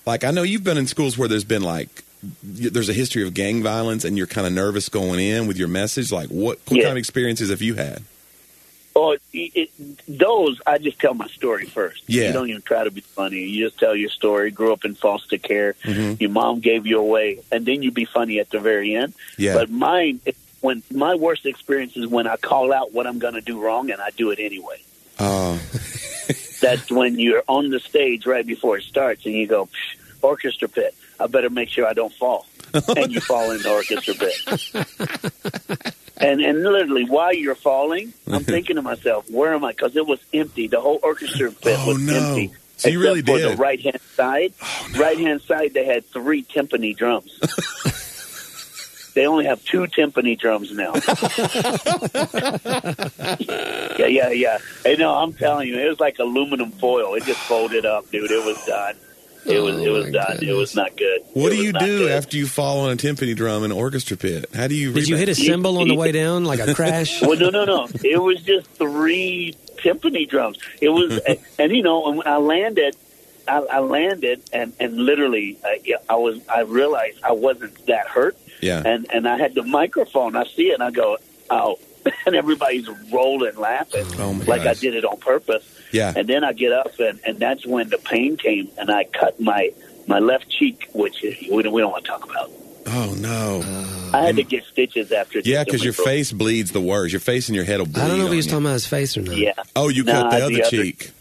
Like 0.05 0.23
I 0.23 0.31
know 0.31 0.43
you've 0.43 0.63
been 0.63 0.77
in 0.77 0.87
schools 0.87 1.17
where 1.17 1.27
there's 1.27 1.43
been 1.43 1.61
like 1.63 1.89
there's 2.41 2.87
a 2.89 2.93
history 2.93 3.27
of 3.27 3.33
gang 3.33 3.61
violence, 3.63 4.05
and 4.05 4.17
you're 4.17 4.27
kind 4.27 4.47
of 4.47 4.53
nervous 4.53 4.87
going 4.87 5.19
in 5.19 5.45
with 5.45 5.57
your 5.57 5.67
message. 5.67 6.09
Like 6.11 6.29
what 6.29 6.57
what 6.67 6.77
Yeah. 6.77 6.83
kind 6.83 6.91
of 6.91 6.97
experiences 6.97 7.49
have 7.49 7.61
you 7.61 7.73
had? 7.75 8.01
Oh, 8.97 9.11
it, 9.11 9.21
it, 9.33 9.69
those 10.07 10.61
I 10.65 10.77
just 10.77 10.99
tell 10.99 11.13
my 11.13 11.27
story 11.27 11.65
first. 11.65 12.03
Yeah. 12.07 12.27
You 12.27 12.33
don't 12.33 12.49
even 12.49 12.61
try 12.61 12.85
to 12.85 12.91
be 12.91 13.01
funny. 13.01 13.39
You 13.39 13.65
just 13.65 13.77
tell 13.77 13.93
your 13.95 14.09
story. 14.09 14.51
Grew 14.51 14.71
up 14.71 14.85
in 14.85 14.95
foster 14.95 15.37
care. 15.37 15.73
Mhm. 15.83 16.21
Your 16.21 16.29
mom 16.29 16.61
gave 16.61 16.85
you 16.85 16.99
away, 16.99 17.41
and 17.51 17.65
then 17.65 17.83
you 17.83 17.91
be 17.91 18.05
funny 18.05 18.39
at 18.39 18.49
the 18.51 18.59
very 18.59 18.95
end. 18.95 19.13
Yeah. 19.37 19.55
But 19.55 19.69
mine, 19.69 20.21
when 20.61 20.81
my 20.91 21.15
worst 21.15 21.45
experience 21.45 21.97
is 21.97 22.07
when 22.07 22.25
I 22.25 22.37
call 22.37 22.71
out 22.71 22.93
what 22.93 23.05
I'm 23.05 23.19
going 23.19 23.33
to 23.33 23.41
do 23.41 23.59
wrong, 23.59 23.91
and 23.91 24.01
I 24.01 24.11
do 24.11 24.31
it 24.31 24.39
anyway. 24.39 24.81
Oh, 25.19 25.59
That's 26.61 26.89
when 26.89 27.19
you're 27.19 27.43
on 27.47 27.69
the 27.69 27.79
stage 27.81 28.25
right 28.25 28.47
before 28.47 28.77
it 28.77 28.83
starts, 28.83 29.25
and 29.25 29.35
you 29.35 29.45
go, 29.45 29.65
"Psh, 29.65 29.97
"Orchestra 30.21 30.69
pit. 30.69 30.95
I 31.19 31.27
better 31.27 31.49
make 31.49 31.69
sure 31.69 31.85
I 31.85 31.93
don't 31.93 32.13
fall." 32.13 32.47
and 32.95 33.11
you 33.11 33.19
fall 33.21 33.51
in 33.51 33.61
the 33.61 33.69
orchestra 33.69 34.13
pit. 34.15 35.95
and 36.17 36.41
and 36.41 36.63
literally 36.63 37.05
while 37.05 37.33
you're 37.33 37.55
falling, 37.55 38.13
I'm 38.27 38.43
thinking 38.53 38.75
to 38.77 38.81
myself, 38.81 39.29
"Where 39.29 39.53
am 39.53 39.63
I?" 39.65 39.71
Because 39.71 39.95
it 39.95 40.05
was 40.05 40.19
empty. 40.33 40.67
The 40.67 40.81
whole 40.81 40.99
orchestra 41.03 41.51
pit 41.51 41.77
Oh, 41.79 41.87
was 41.89 41.99
no. 42.01 42.13
empty. 42.13 42.51
So 42.77 42.89
you 42.89 43.01
really 43.01 43.21
did. 43.21 43.45
Oh, 43.45 43.49
the 43.51 43.57
right 43.57 43.79
hand 43.79 43.99
side. 44.15 44.53
Oh, 44.61 44.87
right 44.99 45.17
hand 45.17 45.41
side, 45.41 45.73
they 45.73 45.85
had 45.85 46.05
three 46.05 46.43
timpani 46.43 46.95
drums. 46.95 47.39
they 49.15 49.25
only 49.27 49.45
have 49.45 49.63
two 49.63 49.87
timpani 49.87 50.37
drums 50.37 50.71
now. 50.73 50.93
yeah, 53.97 54.07
yeah, 54.07 54.29
yeah. 54.29 54.57
Hey, 54.83 54.95
no, 54.97 55.15
I'm 55.15 55.31
telling 55.33 55.69
you, 55.69 55.79
it 55.79 55.87
was 55.87 55.99
like 56.01 56.19
aluminum 56.19 56.71
foil. 56.71 57.15
It 57.15 57.23
just 57.23 57.39
folded 57.39 57.85
up, 57.85 58.09
dude. 58.11 58.29
It 58.31 58.45
was 58.45 58.61
done. 58.65 58.95
It 59.45 59.59
was. 59.59 59.77
It 59.79 59.87
Oh, 59.87 59.93
was 59.93 60.05
my 60.05 60.11
done. 60.11 60.39
It 60.43 60.53
was 60.53 60.75
not 60.75 60.97
good. 60.97 61.21
what 61.33 61.51
It 61.53 61.57
do 61.57 61.63
you 61.63 61.73
do 61.73 61.79
good. 61.99 62.11
after 62.11 62.37
you 62.37 62.47
fall 62.47 62.81
on 62.81 62.91
a 62.91 62.95
timpani 62.95 63.35
drum 63.35 63.63
in 63.63 63.71
an 63.71 63.77
orchestra 63.77 64.17
pit? 64.17 64.45
How 64.55 64.67
do 64.67 64.75
you? 64.75 64.91
Did 64.93 65.07
you 65.07 65.15
hit 65.17 65.29
a 65.29 65.35
cymbal 65.35 65.77
on 65.79 65.87
the 65.87 65.95
way 65.95 66.11
down, 66.11 66.45
like 66.45 66.59
a 66.59 66.73
crash? 66.75 67.21
Well, 67.21 67.37
no, 67.37 67.49
no, 67.49 67.65
no. 67.65 67.87
It 68.03 68.17
was 68.21 68.41
just 68.41 68.67
three 68.71 69.55
timpani 69.77 70.27
drums. 70.27 70.57
It 70.81 70.89
was, 70.89 71.19
and 71.59 71.71
you 71.71 71.83
know, 71.83 72.07
and 72.07 72.17
when 72.17 72.27
I 72.27 72.37
landed, 72.37 72.95
I, 73.47 73.57
I 73.59 73.79
landed, 73.79 74.41
and 74.51 74.73
and 74.79 74.97
literally, 74.97 75.57
I, 75.63 75.79
I 76.09 76.15
was, 76.15 76.39
I 76.47 76.61
realized 76.61 77.19
I 77.23 77.33
wasn't 77.33 77.85
that 77.87 78.07
hurt, 78.07 78.35
Yeah. 78.61 78.81
and 78.83 79.05
and 79.13 79.27
I 79.27 79.37
had 79.37 79.53
the 79.53 79.63
microphone. 79.63 80.35
I 80.35 80.45
see 80.45 80.69
it, 80.71 80.73
and 80.75 80.83
I 80.83 80.89
go, 80.91 81.17
oh, 81.51 81.77
and 82.25 82.35
everybody's 82.35 82.87
rolling, 83.11 83.55
laughing, 83.57 84.05
Oh 84.19 84.33
my 84.33 84.45
like 84.45 84.61
I 84.61 84.73
did 84.73 84.95
it 84.95 85.05
on 85.05 85.17
purpose. 85.17 85.63
Yeah. 85.95 86.13
And 86.15 86.27
then 86.27 86.43
I 86.43 86.53
get 86.53 86.71
up, 86.71 86.99
and 86.99 87.19
and 87.25 87.39
that's 87.39 87.65
when 87.65 87.89
the 87.89 87.97
pain 87.97 88.37
came, 88.37 88.69
and 88.77 88.89
I 88.91 89.05
cut 89.05 89.39
my 89.39 89.71
my 90.07 90.19
left 90.19 90.49
cheek, 90.49 90.89
which 90.93 91.21
we 91.23 91.63
don't, 91.63 91.73
we 91.73 91.81
don't 91.81 91.91
want 91.91 92.05
to 92.05 92.11
talk 92.11 92.23
about. 92.29 92.51
Oh 92.87 93.15
no. 93.17 93.63
I 94.13 94.21
had 94.21 94.35
to 94.35 94.43
get 94.43 94.63
stitches 94.65 95.11
after. 95.11 95.39
Yeah, 95.39 95.63
because 95.63 95.83
your 95.83 95.93
broke. 95.93 96.07
face 96.07 96.31
bleeds 96.31 96.71
the 96.71 96.79
worst. 96.81 97.11
Your 97.11 97.19
face 97.19 97.49
and 97.49 97.55
your 97.55 97.65
head 97.65 97.79
will 97.79 97.87
bleed. 97.87 98.03
I 98.03 98.07
don't 98.07 98.17
know 98.19 98.25
if 98.25 98.27
on 98.27 98.31
he 98.33 98.37
was 98.37 98.45
you. 98.45 98.51
talking 98.51 98.65
about 98.65 98.73
his 98.73 98.85
face 98.85 99.17
or 99.17 99.21
not. 99.23 99.35
Yeah, 99.37 99.53
Oh, 99.75 99.89
you 99.89 100.03
Nah, 100.03 100.11
cut 100.13 100.29
the 100.31 100.37
the 100.37 100.43
other 100.45 100.55
other- 100.61 100.69
cheek. 100.69 101.11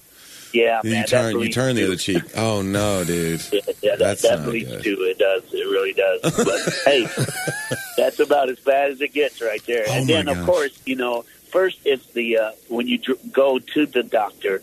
yeah, 0.53 0.81
man. 0.85 0.93
you 1.01 1.05
turn 1.07 1.31
you 1.33 1.39
bleeds 1.39 1.55
turn 1.55 1.75
the 1.77 1.85
other 1.87 1.97
cheek. 1.97 2.23
Oh 2.37 2.61
no, 2.63 3.03
dude. 3.05 3.41
Yeah, 3.51 3.61
yeah, 3.67 3.73
that, 3.97 3.99
That's 3.99 4.23
that 4.23 4.39
not 4.41 4.45
bleeds 4.51 4.69
good. 4.71 4.83
too. 4.85 4.97
It 5.01 5.19
does. 5.19 5.43
It 5.55 5.67
really 5.67 5.93
does. 5.95 6.21
But 6.23 6.75
hey, 6.85 7.07
that's 7.97 8.21
about 8.21 8.51
as 8.51 8.59
bad 8.61 8.91
as 8.93 9.01
it 9.01 9.13
gets 9.15 9.41
right 9.41 9.65
there. 9.67 9.85
Oh, 9.89 9.93
and 9.93 10.07
my 10.07 10.13
then, 10.13 10.25
gosh. 10.27 10.37
of 10.39 10.47
course, 10.47 10.79
you 10.85 10.97
know, 10.97 11.25
first 11.55 11.79
it's 11.85 12.05
the 12.19 12.39
uh, 12.39 12.51
when 12.69 12.87
you 12.89 12.99
dr- 12.99 13.33
go 13.33 13.59
to 13.75 13.87
the 13.87 14.03
doctor 14.03 14.61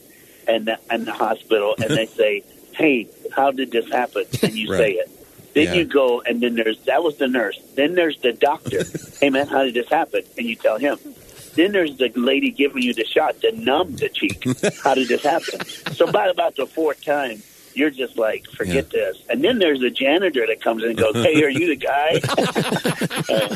and 0.47 0.67
the, 0.67 0.77
and 0.89 1.07
the 1.07 1.13
hospital, 1.13 1.75
and 1.81 1.89
they 1.95 2.05
say, 2.21 2.43
"Hey, 2.73 3.07
how 3.37 3.49
did 3.51 3.71
this 3.71 3.87
happen?" 3.89 4.25
And 4.43 4.53
you 4.59 4.69
Right. 4.69 4.77
say 4.77 4.91
it. 5.01 5.09
Then 5.53 5.67
Yeah. 5.67 5.73
you 5.79 5.85
go, 5.85 6.21
and 6.21 6.41
then 6.43 6.53
there's 6.55 6.79
that 6.91 7.01
was 7.07 7.15
the 7.17 7.27
nurse. 7.27 7.57
Then 7.75 7.95
there's 7.95 8.19
the 8.19 8.33
doctor. 8.33 8.81
hey, 9.21 9.29
man, 9.29 9.47
how 9.47 9.63
did 9.63 9.73
this 9.73 9.89
happen? 9.89 10.23
And 10.37 10.45
you 10.49 10.55
tell 10.55 10.77
him. 10.77 10.97
Then 11.55 11.73
there's 11.73 11.97
the 11.97 12.09
lady 12.15 12.51
giving 12.51 12.81
you 12.83 12.93
the 12.93 13.03
shot 13.05 13.41
to 13.41 13.51
numb 13.51 13.97
the 13.97 14.07
cheek. 14.07 14.39
How 14.85 14.93
did 14.95 15.09
this 15.09 15.21
happen? 15.21 15.59
So 15.99 16.09
by 16.09 16.27
about 16.27 16.55
the 16.55 16.65
fourth 16.65 17.03
time, 17.03 17.43
you're 17.73 17.89
just 17.89 18.17
like, 18.17 18.47
forget 18.51 18.89
this. 18.89 19.21
And 19.29 19.43
then 19.43 19.59
there's 19.59 19.79
the 19.79 19.89
janitor 19.89 20.45
that 20.47 20.61
comes 20.61 20.83
in 20.83 20.89
and 20.89 20.97
goes, 20.97 21.15
hey, 21.15 21.43
are 21.43 21.49
you 21.49 21.67
the 21.67 21.75
guy? 21.75 22.19
Uh, 23.31 23.55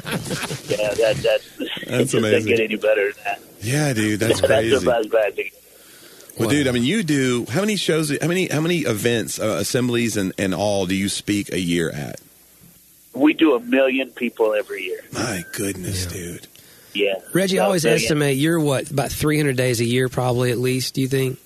yeah, 0.70 0.94
that, 0.94 1.16
that's, 1.24 1.60
it 1.60 1.88
just 1.88 2.14
amazing. 2.14 2.32
doesn't 2.32 2.48
get 2.50 2.60
any 2.60 2.76
better 2.76 3.12
than 3.12 3.24
that. 3.26 3.42
Yeah, 3.62 3.94
dude, 3.94 4.20
that's 4.20 4.40
that's 4.42 4.48
crazy. 4.52 4.76
about 4.86 5.02
as 5.02 5.08
bad 5.08 5.32
as 5.34 5.38
it 5.40 5.44
gets. 5.52 5.58
Well, 6.40 6.50
dude, 6.50 6.68
I 6.68 6.72
mean, 6.72 6.84
you 6.84 7.04
do 7.04 7.46
how 7.50 7.62
many 7.62 7.76
shows? 7.78 8.12
How 8.22 8.28
many 8.28 8.48
how 8.48 8.62
many 8.62 8.80
events, 8.80 9.40
uh, 9.40 9.58
assemblies, 9.60 10.18
and 10.18 10.34
and 10.38 10.54
all 10.54 10.86
do 10.86 10.96
you 10.96 11.08
speak 11.10 11.52
a 11.52 11.60
year 11.60 11.90
at? 11.92 12.20
We 13.14 13.34
do 13.34 13.56
a 13.56 13.60
million 13.60 14.10
people 14.12 14.54
every 14.54 14.84
year. 14.84 15.00
My 15.14 15.44
goodness, 15.54 16.06
Yeah. 16.06 16.12
dude. 16.12 16.48
Yeah. 16.94 17.14
Reggie, 17.34 17.60
I 17.60 17.66
always 17.66 17.84
million. 17.86 18.02
estimate 18.02 18.38
you're 18.38 18.60
what 18.60 18.90
about 18.92 19.12
300 19.12 19.56
days 19.58 19.80
a 19.82 19.86
year, 19.86 20.08
probably 20.10 20.52
at 20.52 20.58
least. 20.58 20.96
Do 20.96 21.02
you 21.02 21.08
think? 21.08 21.40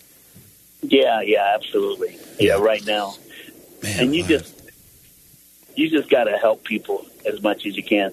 Yeah, 0.81 1.21
yeah, 1.21 1.51
absolutely. 1.55 2.17
Yeah, 2.39 2.53
right 2.53 2.85
now. 2.85 3.15
Man, 3.83 3.99
And 3.99 4.15
you 4.15 4.23
just, 4.23 4.53
you 5.75 5.89
just 5.89 6.09
got 6.09 6.25
to 6.25 6.37
help 6.37 6.63
people 6.63 7.05
as 7.25 7.41
much 7.41 7.65
as 7.65 7.75
you 7.75 7.83
can. 7.83 8.11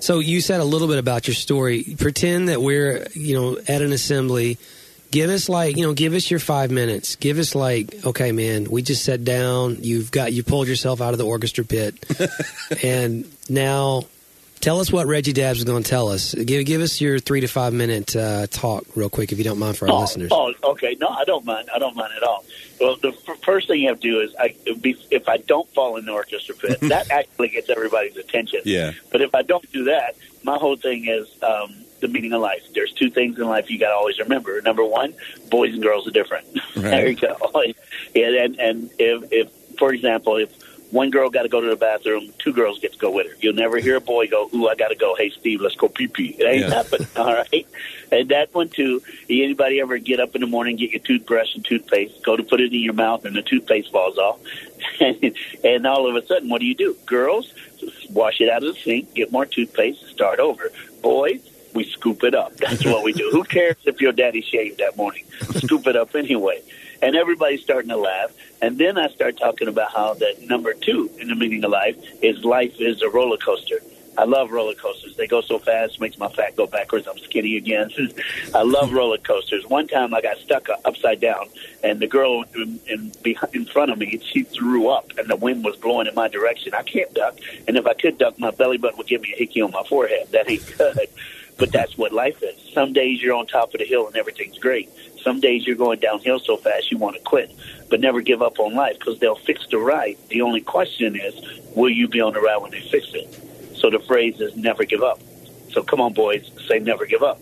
So 0.00 0.18
you 0.18 0.40
said 0.40 0.60
a 0.60 0.64
little 0.64 0.88
bit 0.88 0.98
about 0.98 1.26
your 1.26 1.34
story. 1.34 1.96
Pretend 1.98 2.48
that 2.48 2.60
we're, 2.60 3.06
you 3.14 3.34
know, 3.34 3.58
at 3.66 3.82
an 3.82 3.92
assembly. 3.92 4.58
Give 5.10 5.30
us 5.30 5.48
like, 5.48 5.76
you 5.76 5.86
know, 5.86 5.94
give 5.94 6.14
us 6.14 6.30
your 6.30 6.40
five 6.40 6.70
minutes. 6.70 7.16
Give 7.16 7.38
us 7.38 7.54
like, 7.54 8.04
okay, 8.04 8.32
man, 8.32 8.64
we 8.70 8.82
just 8.82 9.04
sat 9.04 9.24
down. 9.24 9.78
You've 9.80 10.10
got 10.10 10.32
you 10.32 10.42
pulled 10.42 10.68
yourself 10.68 11.00
out 11.00 11.12
of 11.12 11.18
the 11.18 11.24
orchestra 11.24 11.64
pit, 11.64 11.94
and 12.82 13.24
now 13.48 14.02
tell 14.60 14.80
us 14.80 14.92
what 14.92 15.06
Reggie 15.06 15.32
Dabbs 15.32 15.58
is 15.58 15.64
going 15.64 15.82
to 15.82 15.88
tell 15.88 16.08
us. 16.08 16.34
Give 16.34 16.64
give 16.64 16.80
us 16.80 17.00
your 17.00 17.18
three 17.18 17.40
to 17.40 17.46
five 17.46 17.72
minute 17.72 18.14
uh, 18.16 18.46
talk 18.48 18.84
real 18.94 19.10
quick, 19.10 19.32
if 19.32 19.38
you 19.38 19.44
don't 19.44 19.58
mind, 19.58 19.76
for 19.76 19.86
our 19.88 19.94
oh, 19.94 20.00
listeners. 20.00 20.30
Oh, 20.32 20.52
okay. 20.62 20.96
No, 21.00 21.08
I 21.08 21.24
don't 21.24 21.44
mind. 21.44 21.68
I 21.74 21.78
don't 21.78 21.96
mind 21.96 22.12
at 22.16 22.22
all. 22.22 22.44
Well, 22.80 22.96
the 22.96 23.08
f- 23.08 23.42
first 23.42 23.68
thing 23.68 23.80
you 23.80 23.88
have 23.88 24.00
to 24.00 24.10
do 24.10 24.20
is, 24.20 24.34
I, 24.38 24.54
it'd 24.66 24.82
be, 24.82 24.96
if 25.10 25.28
I 25.28 25.38
don't 25.38 25.68
fall 25.70 25.96
in 25.96 26.04
the 26.04 26.12
orchestra 26.12 26.54
pit, 26.54 26.80
that 26.82 27.10
actually 27.10 27.48
gets 27.48 27.70
everybody's 27.70 28.16
attention. 28.16 28.60
Yeah. 28.64 28.92
But 29.10 29.22
if 29.22 29.34
I 29.34 29.42
don't 29.42 29.70
do 29.72 29.84
that, 29.84 30.16
my 30.42 30.58
whole 30.58 30.76
thing 30.76 31.06
is 31.06 31.28
um, 31.42 31.74
the 32.00 32.08
meaning 32.08 32.32
of 32.32 32.40
life. 32.40 32.62
There's 32.74 32.92
two 32.92 33.10
things 33.10 33.38
in 33.38 33.46
life 33.46 33.70
you 33.70 33.78
got 33.78 33.90
to 33.90 33.94
always 33.96 34.18
remember. 34.18 34.60
Number 34.62 34.84
one, 34.84 35.14
boys 35.50 35.74
and 35.74 35.82
girls 35.82 36.06
are 36.06 36.12
different. 36.12 36.46
there 36.76 37.08
you 37.08 37.16
go. 37.16 37.36
Yeah, 38.14 38.44
and 38.44 38.58
and 38.58 38.90
if, 38.98 39.30
if 39.30 39.50
for 39.78 39.92
example, 39.92 40.36
if 40.36 40.50
one 40.96 41.10
girl 41.10 41.28
got 41.28 41.42
to 41.42 41.48
go 41.48 41.60
to 41.60 41.68
the 41.68 41.76
bathroom, 41.76 42.32
two 42.38 42.52
girls 42.54 42.78
get 42.80 42.92
to 42.92 42.98
go 42.98 43.10
with 43.10 43.26
her. 43.28 43.36
You'll 43.40 43.54
never 43.54 43.78
hear 43.78 43.96
a 43.96 44.00
boy 44.00 44.26
go, 44.28 44.48
"Ooh, 44.54 44.66
I 44.66 44.74
got 44.74 44.88
to 44.88 44.94
go. 44.94 45.14
Hey, 45.14 45.28
Steve, 45.30 45.60
let's 45.60 45.76
go 45.76 45.88
pee 45.88 46.08
pee." 46.08 46.34
It 46.38 46.44
ain't 46.44 46.68
Yeah. 46.68 46.74
happening. 46.74 47.06
All 47.16 47.34
right. 47.34 47.66
And 48.10 48.30
that 48.30 48.54
one 48.54 48.70
too. 48.70 49.02
Anybody 49.28 49.80
ever 49.80 49.98
get 49.98 50.20
up 50.20 50.34
in 50.34 50.40
the 50.40 50.46
morning, 50.46 50.76
get 50.76 50.92
your 50.92 51.00
toothbrush 51.02 51.54
and 51.54 51.64
toothpaste, 51.64 52.24
go 52.24 52.36
to 52.36 52.42
put 52.42 52.60
it 52.60 52.72
in 52.72 52.80
your 52.80 52.94
mouth, 52.94 53.24
and 53.26 53.36
the 53.36 53.42
toothpaste 53.42 53.92
falls 53.92 54.16
off, 54.16 54.40
and, 55.00 55.34
and 55.64 55.86
all 55.86 56.08
of 56.08 56.16
a 56.16 56.26
sudden, 56.26 56.48
what 56.48 56.60
do 56.60 56.66
you 56.66 56.74
do? 56.74 56.96
Girls, 57.04 57.52
wash 58.10 58.40
it 58.40 58.48
out 58.48 58.62
of 58.64 58.74
the 58.74 58.80
sink, 58.80 59.12
get 59.14 59.30
more 59.30 59.44
toothpaste, 59.44 60.06
start 60.08 60.38
over. 60.40 60.72
Boys, 61.02 61.40
we 61.74 61.84
scoop 61.84 62.24
it 62.24 62.34
up. 62.34 62.56
That's 62.56 62.84
what 62.86 63.02
we 63.04 63.12
do. 63.12 63.28
Who 63.32 63.44
cares 63.44 63.76
if 63.84 64.00
your 64.00 64.12
daddy 64.12 64.40
shaved 64.40 64.78
that 64.78 64.96
morning? 64.96 65.24
Scoop 65.56 65.86
it 65.86 65.94
up 65.96 66.14
anyway. 66.14 66.62
And 67.02 67.16
everybody's 67.16 67.62
starting 67.62 67.90
to 67.90 67.96
laugh. 67.96 68.32
And 68.62 68.78
then 68.78 68.98
I 68.98 69.08
start 69.08 69.36
talking 69.36 69.68
about 69.68 69.92
how 69.92 70.14
that 70.14 70.42
number 70.42 70.72
two 70.74 71.10
in 71.18 71.28
the 71.28 71.34
meaning 71.34 71.62
of 71.64 71.70
life 71.70 71.96
is 72.22 72.44
life 72.44 72.80
is 72.80 73.02
a 73.02 73.08
roller 73.08 73.36
coaster. 73.36 73.80
I 74.18 74.24
love 74.24 74.50
roller 74.50 74.74
coasters. 74.74 75.14
They 75.16 75.26
go 75.26 75.42
so 75.42 75.58
fast, 75.58 76.00
makes 76.00 76.18
my 76.18 76.28
fat 76.28 76.56
go 76.56 76.66
backwards. 76.66 77.06
I'm 77.06 77.18
skinny 77.18 77.56
again. 77.56 77.90
I 78.54 78.62
love 78.62 78.92
roller 78.92 79.18
coasters. 79.18 79.66
One 79.66 79.86
time 79.88 80.14
I 80.14 80.22
got 80.22 80.38
stuck 80.38 80.68
upside 80.84 81.20
down, 81.20 81.48
and 81.82 82.00
the 82.00 82.06
girl 82.06 82.44
in, 82.54 82.80
in, 82.86 83.12
in 83.52 83.66
front 83.66 83.90
of 83.90 83.98
me, 83.98 84.20
she 84.32 84.44
threw 84.44 84.88
up, 84.88 85.12
and 85.18 85.28
the 85.28 85.36
wind 85.36 85.64
was 85.64 85.76
blowing 85.76 86.06
in 86.06 86.14
my 86.14 86.28
direction. 86.28 86.72
I 86.74 86.82
can't 86.82 87.12
duck, 87.12 87.36
and 87.68 87.76
if 87.76 87.86
I 87.86 87.92
could 87.92 88.16
duck, 88.16 88.38
my 88.38 88.50
belly 88.50 88.78
button 88.78 88.96
would 88.96 89.06
give 89.06 89.20
me 89.20 89.34
a 89.34 89.36
hickey 89.36 89.60
on 89.60 89.70
my 89.70 89.82
forehead. 89.84 90.28
That 90.30 90.50
ain't 90.50 90.66
good. 90.78 91.08
But 91.58 91.72
that's 91.72 91.96
what 91.96 92.12
life 92.12 92.42
is. 92.42 92.54
Some 92.74 92.92
days 92.92 93.22
you're 93.22 93.34
on 93.34 93.46
top 93.46 93.72
of 93.72 93.80
the 93.80 93.86
hill 93.86 94.06
and 94.06 94.16
everything's 94.16 94.58
great. 94.58 94.90
Some 95.26 95.40
days 95.40 95.66
you're 95.66 95.74
going 95.74 95.98
downhill 95.98 96.38
so 96.38 96.56
fast 96.56 96.88
you 96.92 96.98
want 96.98 97.16
to 97.16 97.22
quit. 97.22 97.50
But 97.90 97.98
never 98.00 98.20
give 98.20 98.42
up 98.42 98.60
on 98.60 98.74
life 98.76 98.96
because 98.96 99.18
they'll 99.18 99.34
fix 99.34 99.66
the 99.66 99.78
ride. 99.78 100.16
The 100.28 100.42
only 100.42 100.60
question 100.60 101.16
is, 101.16 101.34
will 101.74 101.90
you 101.90 102.06
be 102.06 102.20
on 102.20 102.32
the 102.32 102.40
ride 102.40 102.58
when 102.58 102.70
they 102.70 102.80
fix 102.80 103.08
it? 103.12 103.40
So 103.76 103.90
the 103.90 103.98
phrase 103.98 104.40
is 104.40 104.54
never 104.54 104.84
give 104.84 105.02
up. 105.02 105.18
So 105.72 105.82
come 105.82 106.00
on, 106.00 106.12
boys, 106.12 106.48
say 106.68 106.78
never 106.78 107.06
give 107.06 107.24
up. 107.24 107.40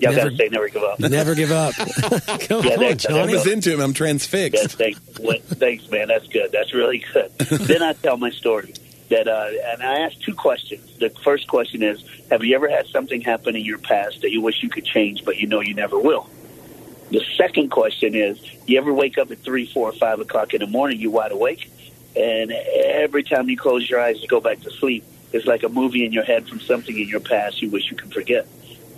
Y'all 0.00 0.12
Never- 0.12 0.30
got 0.30 0.30
to 0.30 0.36
say 0.36 0.48
never 0.50 0.68
give 0.68 0.82
up. 0.82 0.98
Never 0.98 1.34
give 1.36 1.52
up. 1.52 1.74
Come 2.48 2.64
Yeah, 2.64 2.72
on, 2.72 2.78
that- 2.96 3.06
I 3.12 3.26
was 3.30 3.46
into 3.46 3.72
him. 3.72 3.80
I'm 3.80 3.90
Yes, 3.90 3.96
transfixed. 3.96 4.72
thanks, 4.76 4.98
thanks, 4.98 5.88
man. 5.88 6.08
That's 6.08 6.26
good. 6.26 6.50
That's 6.50 6.74
really 6.74 7.04
good. 7.12 7.30
then 7.38 7.80
I 7.80 7.92
tell 7.92 8.16
my 8.16 8.30
story. 8.30 8.74
That 9.10 9.28
uh, 9.28 9.50
and 9.72 9.82
I 9.82 10.00
asked 10.00 10.22
two 10.22 10.34
questions. 10.34 10.98
The 10.98 11.10
first 11.10 11.46
question 11.46 11.82
is: 11.82 12.02
Have 12.30 12.44
you 12.44 12.56
ever 12.56 12.68
had 12.68 12.86
something 12.86 13.20
happen 13.20 13.54
in 13.54 13.64
your 13.64 13.78
past 13.78 14.22
that 14.22 14.30
you 14.30 14.40
wish 14.40 14.62
you 14.62 14.70
could 14.70 14.84
change, 14.84 15.24
but 15.24 15.36
you 15.36 15.46
know 15.46 15.60
you 15.60 15.74
never 15.74 15.98
will? 15.98 16.28
The 17.10 17.22
second 17.36 17.70
question 17.70 18.14
is, 18.14 18.40
you 18.66 18.78
ever 18.78 18.92
wake 18.92 19.18
up 19.18 19.30
at 19.30 19.38
three, 19.38 19.66
four, 19.66 19.90
or 19.90 19.92
five 19.92 20.20
o'clock 20.20 20.54
in 20.54 20.60
the 20.60 20.66
morning, 20.66 20.98
you 20.98 21.10
wide 21.10 21.32
awake, 21.32 21.70
and 22.16 22.50
every 22.50 23.22
time 23.22 23.48
you 23.48 23.56
close 23.56 23.88
your 23.88 24.00
eyes, 24.00 24.20
you 24.22 24.28
go 24.28 24.40
back 24.40 24.60
to 24.60 24.70
sleep. 24.70 25.04
It's 25.32 25.46
like 25.46 25.64
a 25.64 25.68
movie 25.68 26.04
in 26.04 26.12
your 26.12 26.24
head 26.24 26.48
from 26.48 26.60
something 26.60 26.96
in 26.96 27.08
your 27.08 27.20
past 27.20 27.60
you 27.60 27.68
wish 27.70 27.90
you 27.90 27.96
could 27.96 28.12
forget. 28.12 28.46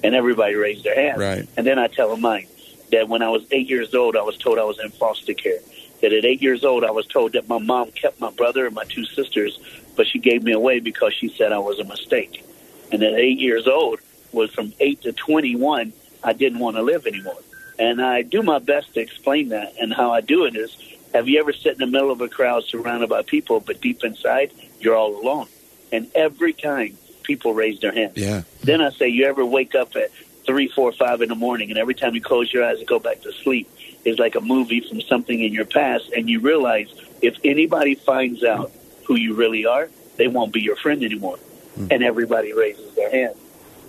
And 0.05 0.15
everybody 0.15 0.55
raised 0.55 0.85
their 0.85 0.95
hand. 0.95 1.19
Right. 1.19 1.49
And 1.57 1.67
then 1.67 1.79
I 1.79 1.89
tell 1.89 2.11
them 2.11 2.21
mine 2.21 2.47
that 2.93 3.09
when 3.09 3.23
I 3.23 3.31
was 3.31 3.45
eight 3.51 3.69
years 3.69 3.95
old, 3.95 4.17
I 4.17 4.23
was 4.23 4.37
told 4.37 4.59
I 4.59 4.65
was 4.65 4.79
in 4.79 4.91
foster 4.91 5.35
care. 5.35 5.59
That 6.03 6.13
at 6.13 6.27
eight 6.27 6.43
years 6.43 6.63
old, 6.63 6.85
I 6.85 6.91
was 6.91 7.07
told 7.07 7.33
that 7.33 7.49
my 7.49 7.59
mom 7.59 7.91
kept 7.91 8.21
my 8.21 8.31
brother 8.31 8.67
and 8.67 8.75
my 8.75 8.85
two 8.85 9.07
sisters, 9.07 9.59
but 9.97 10.07
she 10.07 10.19
gave 10.19 10.43
me 10.43 10.53
away 10.53 10.81
because 10.81 11.15
she 11.15 11.29
said 11.29 11.53
I 11.53 11.59
was 11.59 11.79
a 11.79 11.85
mistake. 11.85 12.45
And 12.93 13.03
at 13.03 13.15
eight 13.15 13.39
years 13.39 13.67
old, 13.67 14.01
was 14.33 14.53
from 14.53 14.73
eight 14.79 15.03
to 15.03 15.13
21, 15.13 15.93
I 16.23 16.33
didn't 16.33 16.59
want 16.59 16.77
to 16.77 16.83
live 16.83 17.07
anymore. 17.07 17.39
And 17.79 18.01
I 18.01 18.23
do 18.23 18.43
my 18.43 18.59
best 18.59 18.95
to 18.95 19.01
explain 19.01 19.49
that. 19.49 19.75
And 19.81 19.93
how 19.93 20.13
I 20.13 20.21
do 20.21 20.45
it 20.45 20.57
is, 20.57 20.77
have 21.13 21.29
you 21.29 21.41
ever 21.41 21.53
sit 21.53 21.73
in 21.73 21.79
the 21.79 21.87
middle 21.87 22.11
of 22.11 22.21
a 22.21 22.29
crowd 22.29 22.65
surrounded 22.65 23.09
by 23.09 23.23
people, 23.23 23.61
but 23.61 23.81
deep 23.81 24.05
inside, 24.05 24.53
you're 24.81 24.97
all 24.97 25.21
alone? 25.21 25.49
And 25.93 26.11
every 26.15 26.53
time, 26.53 26.97
people 27.23 27.55
raise 27.55 27.81
their 27.81 27.93
hands. 27.93 28.17
Yeah. 28.17 28.43
Then 28.63 28.81
I 28.81 28.91
say, 28.91 29.09
you 29.09 29.27
ever 29.27 29.45
wake 29.45 29.75
up 29.75 29.97
at 29.97 30.11
three, 30.47 30.69
four, 30.69 30.93
five 30.93 31.23
in 31.23 31.29
the 31.29 31.35
morning, 31.35 31.71
and 31.71 31.79
every 31.79 31.95
time 31.95 32.15
you 32.15 32.21
close 32.21 32.53
your 32.53 32.65
eyes 32.65 32.79
and 32.79 32.87
go 32.87 32.99
back 32.99 33.23
to 33.23 33.33
sleep, 33.33 33.69
is 34.05 34.19
like 34.19 34.37
a 34.37 34.41
movie 34.41 34.81
from 34.81 35.01
something 35.01 35.43
in 35.43 35.53
your 35.53 35.65
past, 35.65 36.11
and 36.17 36.29
you 36.29 36.41
realize 36.41 36.89
if 37.21 37.37
anybody 37.45 37.95
finds 37.97 38.45
out 38.45 38.71
who 39.07 39.15
you 39.17 39.35
really 39.35 39.67
are, 39.67 39.89
they 40.17 40.29
won't 40.29 40.53
be 40.53 40.61
your 40.61 40.77
friend 40.77 41.03
anymore. 41.03 41.39
Mm. 41.79 41.93
And 41.93 42.03
everybody 42.05 42.53
raises 42.53 42.95
their 42.95 43.11
hand. 43.11 43.35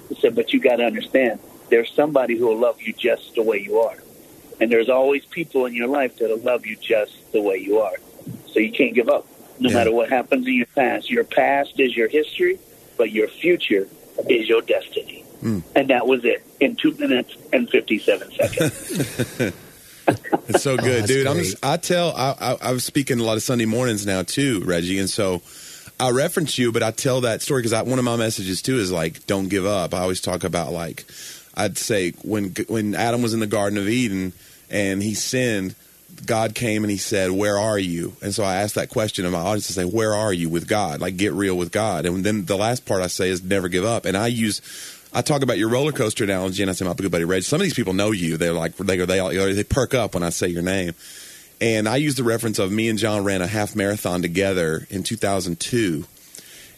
He 0.09 0.15
said, 0.15 0.35
but 0.35 0.53
you 0.53 0.59
got 0.59 0.77
to 0.77 0.83
understand, 0.85 1.39
there's 1.69 1.91
somebody 1.91 2.37
who 2.37 2.47
will 2.47 2.57
love 2.57 2.81
you 2.81 2.93
just 2.93 3.35
the 3.35 3.43
way 3.43 3.59
you 3.59 3.79
are. 3.79 3.97
And 4.59 4.71
there's 4.71 4.89
always 4.89 5.25
people 5.25 5.65
in 5.65 5.73
your 5.73 5.87
life 5.87 6.17
that'll 6.17 6.39
love 6.39 6.65
you 6.65 6.75
just 6.77 7.31
the 7.31 7.41
way 7.41 7.57
you 7.57 7.79
are. 7.79 7.95
So 8.47 8.59
you 8.59 8.71
can't 8.71 8.93
give 8.93 9.09
up, 9.09 9.27
no 9.59 9.69
Yeah. 9.69 9.75
matter 9.75 9.91
what 9.91 10.09
happens 10.09 10.47
in 10.47 10.53
your 10.53 10.65
past. 10.67 11.09
Your 11.09 11.23
past 11.23 11.79
is 11.79 11.95
your 11.95 12.07
history, 12.07 12.59
but 12.97 13.11
your 13.11 13.27
future 13.27 13.87
is 14.29 14.47
your 14.47 14.61
destiny. 14.61 15.23
Mm. 15.43 15.61
And 15.75 15.87
that 15.89 16.07
was 16.07 16.25
it 16.25 16.43
in 16.59 16.75
two 16.75 16.91
minutes 16.93 17.35
and 17.53 17.69
57 17.69 18.31
seconds. 18.31 19.53
It's 20.49 20.63
so 20.63 20.73
oh, 20.73 20.77
good, 20.77 21.01
that's 21.01 21.07
dude. 21.07 21.27
I'm 21.27 21.39
just, 21.39 21.57
I 21.63 21.75
tell 21.75 22.15
I, 22.15 22.33
I 22.39 22.57
I 22.69 22.71
was 22.71 22.85
speaking 22.85 23.19
a 23.19 23.23
lot 23.23 23.35
of 23.35 23.43
Sunday 23.43 23.65
mornings 23.65 24.05
now 24.05 24.23
too, 24.23 24.63
Reggie, 24.63 24.97
and 24.97 25.09
so 25.09 25.41
I 25.99 26.11
reference 26.11 26.57
you, 26.57 26.71
but 26.71 26.83
I 26.83 26.91
tell 26.91 27.21
that 27.21 27.41
story 27.41 27.63
because 27.63 27.85
one 27.85 27.99
of 27.99 28.05
my 28.05 28.15
messages 28.15 28.61
too 28.61 28.77
is 28.77 28.89
like, 28.89 29.25
don't 29.27 29.49
give 29.49 29.65
up. 29.65 29.93
I 29.93 29.99
always 29.99 30.21
talk 30.21 30.45
about 30.45 30.71
like, 30.71 31.05
I'd 31.55 31.77
say 31.77 32.11
when 32.21 32.53
when 32.67 32.95
Adam 32.95 33.21
was 33.21 33.33
in 33.33 33.39
the 33.39 33.47
Garden 33.47 33.77
of 33.77 33.89
Eden 33.89 34.31
and 34.69 35.01
he 35.01 35.15
sinned, 35.15 35.75
God 36.25 36.55
came 36.55 36.83
and 36.83 36.91
he 36.91 36.97
said, 36.97 37.31
"Where 37.31 37.57
are 37.57 37.79
you?" 37.79 38.15
And 38.21 38.33
so 38.33 38.43
I 38.43 38.57
asked 38.57 38.75
that 38.75 38.89
question 38.89 39.25
of 39.25 39.31
my 39.31 39.39
audience 39.39 39.67
to 39.67 39.73
say, 39.73 39.85
"Where 39.85 40.13
are 40.13 40.33
you 40.33 40.49
with 40.49 40.67
God?" 40.67 41.01
Like, 41.01 41.17
get 41.17 41.33
real 41.33 41.57
with 41.57 41.71
God. 41.71 42.05
And 42.05 42.23
then 42.23 42.45
the 42.45 42.57
last 42.57 42.85
part 42.85 43.01
I 43.01 43.07
say 43.07 43.29
is, 43.29 43.43
"Never 43.43 43.67
give 43.67 43.83
up." 43.85 44.05
And 44.05 44.15
I 44.15 44.27
use. 44.27 44.61
I 45.13 45.21
talk 45.21 45.41
about 45.41 45.57
your 45.57 45.69
roller 45.69 45.91
coaster 45.91 46.23
analogy, 46.23 46.61
and 46.63 46.69
I 46.69 46.73
say, 46.73 46.85
"My 46.85 46.93
good 46.93 47.11
buddy 47.11 47.23
Reg." 47.23 47.43
Some 47.43 47.61
of 47.61 47.63
these 47.63 47.73
people 47.73 47.93
know 47.93 48.11
you. 48.11 48.37
They're 48.37 48.53
like 48.53 48.75
they 48.77 48.97
they 48.97 49.19
all, 49.19 49.29
they 49.29 49.63
perk 49.63 49.93
up 49.93 50.13
when 50.13 50.23
I 50.23 50.29
say 50.29 50.47
your 50.47 50.63
name. 50.63 50.93
And 51.59 51.89
I 51.89 51.95
use 51.95 52.15
the 52.15 52.23
reference 52.23 52.59
of 52.59 52.71
me 52.71 52.87
and 52.87 52.99
John 52.99 53.23
ran 53.23 53.41
a 53.41 53.47
half 53.47 53.75
marathon 53.75 54.21
together 54.21 54.85
in 54.91 55.01
2002 55.01 56.05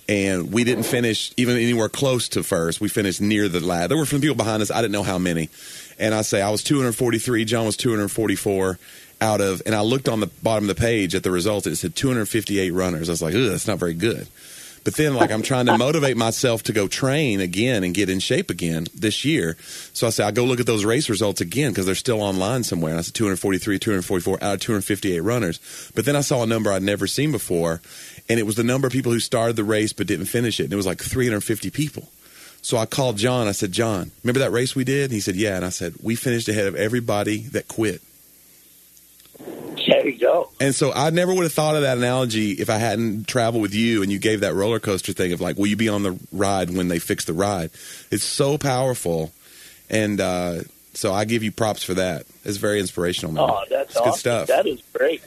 and 0.09 0.51
we 0.51 0.63
didn't 0.63 0.86
finish 0.86 1.32
even 1.38 1.55
anywhere 1.55 1.88
close 1.88 2.30
to 2.30 2.41
first. 2.41 2.82
We 2.82 2.89
finished 2.89 3.21
near 3.21 3.47
the 3.47 3.59
lad. 3.59 3.91
There 3.91 3.97
were 3.97 4.07
some 4.07 4.19
people 4.19 4.36
behind 4.36 4.63
us. 4.63 4.71
I 4.71 4.82
didn't 4.82 4.91
know 4.91 5.03
how 5.03 5.19
many. 5.19 5.49
And 5.99 6.15
I 6.15 6.23
say 6.23 6.41
I 6.41 6.49
was 6.49 6.63
243. 6.63 7.45
John 7.45 7.67
was 7.67 7.77
244 7.77 8.80
out 9.21 9.39
of. 9.39 9.61
And 9.67 9.75
I 9.75 9.82
looked 9.82 10.09
on 10.09 10.19
the 10.19 10.25
bottom 10.41 10.67
of 10.67 10.75
the 10.75 10.82
page 10.82 11.13
at 11.13 11.21
the 11.21 11.30
results. 11.30 11.67
It 11.67 11.75
said 11.75 11.95
258 11.95 12.71
runners. 12.71 13.07
I 13.07 13.11
was 13.11 13.21
like, 13.21 13.36
Ugh, 13.36 13.51
that's 13.51 13.67
not 13.67 13.77
very 13.77 13.93
good. 13.93 14.27
But 14.84 14.95
then, 14.95 15.15
like, 15.15 15.32
I'm 15.32 15.41
trying 15.41 15.65
to 15.67 15.77
motivate 15.77 16.17
myself 16.17 16.63
to 16.63 16.73
go 16.73 16.88
train 16.88 17.41
again 17.41 17.84
and 17.84 17.93
get 17.93 18.09
in 18.09 18.19
shape 18.19 18.49
again 18.49 18.88
this 18.93 19.25
year. 19.25 19.57
So 19.93 20.07
I 20.07 20.09
say, 20.09 20.23
I'll 20.23 20.32
go 20.32 20.43
look 20.45 20.59
at 20.59 20.65
those 20.65 20.86
race 20.86 21.09
results 21.09 21.41
again 21.41 21.71
because 21.71 21.86
they're 21.86 21.95
still 21.95 22.21
online 22.21 22.63
somewhere. 22.63 22.91
And 22.91 22.99
I 22.99 23.01
said 23.01 23.13
243, 23.13 23.80
244 23.80 24.36
out 24.36 24.43
uh, 24.43 24.53
of 24.53 24.59
258 24.59 25.19
runners. 25.19 25.91
But 25.95 26.05
then 26.05 26.15
I 26.15 26.21
saw 26.21 26.43
a 26.43 26.47
number 26.47 26.71
I'd 26.71 26.84
never 26.84 27.07
seen 27.07 27.32
before, 27.32 27.82
and 28.27 28.39
it 28.39 28.43
was 28.43 28.55
the 28.55 28.63
number 28.63 28.88
of 28.88 28.93
people 28.93 29.11
who 29.11 29.19
started 29.19 29.55
the 29.55 29.63
race 29.63 29.93
but 29.93 30.07
didn't 30.07 30.25
finish 30.27 30.59
it. 30.59 30.65
And 30.65 30.73
it 30.73 30.77
was 30.77 30.86
like 30.86 31.01
350 31.01 31.69
people. 31.71 32.09
So 32.61 32.77
I 32.77 32.86
called 32.86 33.17
John. 33.17 33.47
I 33.47 33.53
said, 33.53 33.71
John, 33.71 34.11
remember 34.23 34.39
that 34.39 34.51
race 34.51 34.75
we 34.75 34.84
did? 34.84 35.05
And 35.05 35.13
he 35.13 35.21
said, 35.21 35.36
Yeah. 35.36 35.55
And 35.55 35.65
I 35.65 35.69
said, 35.69 35.95
We 36.01 36.15
finished 36.15 36.47
ahead 36.49 36.67
of 36.67 36.75
everybody 36.75 37.39
that 37.53 37.67
quit. 37.67 38.01
There 40.02 40.10
you 40.10 40.20
go. 40.20 40.50
And 40.60 40.74
so 40.76 40.91
I 40.93 41.10
never 41.10 41.34
would 41.34 41.43
have 41.43 41.54
thought 41.54 41.76
of 41.76 41.82
that 41.82 41.97
analogy 41.97 42.52
if 42.52 42.70
I 42.70 42.78
hadn't 42.78 43.28
traveled 43.28 43.62
with 43.62 43.74
you 43.74 44.02
and 44.04 44.12
you 44.12 44.20
gave 44.20 44.41
that 44.41 44.54
roller 44.54 44.80
coaster 44.80 45.14
thing 45.14 45.34
of 45.34 45.41
like, 45.41 45.58
will 45.58 45.68
you 45.68 45.76
be 45.76 45.89
on 45.89 46.04
the 46.04 46.20
ride 46.32 46.70
when 46.70 46.88
they 46.88 47.00
fix 47.00 47.26
the 47.26 47.34
ride? 47.34 47.72
It's 48.12 48.24
so 48.24 48.58
powerful. 48.58 49.32
And 49.89 50.20
uh, 50.22 50.62
so 50.93 51.14
I 51.14 51.26
give 51.26 51.43
you 51.43 51.52
props 51.52 51.84
for 51.84 51.95
that. 51.95 52.26
It's 52.45 52.58
very 52.58 52.80
inspirational, 52.80 53.34
man. 53.34 53.50
Oh, 53.50 53.64
that's 53.70 53.95
awesome. 53.97 54.12
good 54.12 54.20
stuff. 54.20 54.47
That 54.47 54.68
is 54.68 54.82
great. 54.93 55.22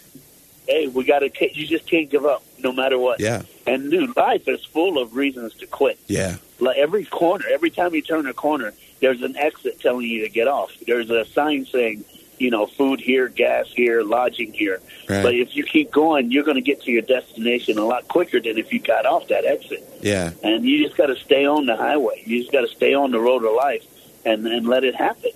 Hey, 0.69 0.87
we 0.87 1.05
got 1.05 1.21
to. 1.21 1.31
You 1.59 1.67
just 1.67 1.87
can't 1.91 2.09
give 2.09 2.25
up, 2.25 2.45
no 2.61 2.73
matter 2.73 2.97
what. 2.99 3.19
yeah, 3.21 3.43
And 3.67 3.91
dude, 3.91 4.17
life 4.17 4.47
is 4.47 4.65
full 4.65 4.99
of 4.99 5.17
reasons 5.17 5.55
to 5.55 5.67
quit. 5.67 5.99
yeah, 6.07 6.37
Like 6.61 6.77
every 6.79 7.05
corner, 7.05 7.45
every 7.51 7.71
time 7.71 7.95
you 7.95 8.01
turn 8.03 8.27
a 8.29 8.33
corner, 8.33 8.73
there's 9.01 9.23
an 9.23 9.37
exit 9.37 9.81
telling 9.81 10.07
you 10.07 10.23
to 10.23 10.29
get 10.29 10.47
off. 10.47 10.71
There's 10.87 11.11
a 11.11 11.25
sign 11.25 11.67
saying, 11.67 12.05
you 12.43 12.51
know, 12.51 12.67
food 12.67 13.01
here, 13.01 13.29
gas 13.29 13.69
here, 13.69 14.03
lodging 14.03 14.53
here. 14.53 14.81
Right. 15.09 15.23
But 15.23 15.35
if 15.35 15.55
you 15.55 15.63
keep 15.63 15.93
going, 15.93 16.33
you're 16.33 16.43
going 16.43 16.57
to 16.57 16.63
get 16.63 16.83
to 16.83 16.91
your 16.91 17.03
destination 17.03 17.79
a 17.79 17.85
lot 17.85 18.09
quicker 18.09 18.41
than 18.41 18.59
if 18.59 18.73
you 18.73 18.81
got 18.81 19.07
off 19.07 19.29
that 19.29 19.45
exit. 19.45 19.89
yeah. 20.03 20.33
And 20.43 20.65
you 20.65 20.85
just 20.85 20.97
got 20.97 21.07
to 21.07 21.17
stay 21.17 21.47
on 21.47 21.67
the 21.67 21.77
highway. 21.77 22.23
You 22.27 22.41
just 22.41 22.53
got 22.53 22.63
to 22.63 22.69
stay 22.69 22.95
on 22.95 23.13
the 23.13 23.21
road 23.21 23.45
of 23.45 23.55
life 23.55 23.87
and 24.25 24.47
and 24.47 24.67
let 24.67 24.83
it 24.85 24.97
happen. 24.97 25.31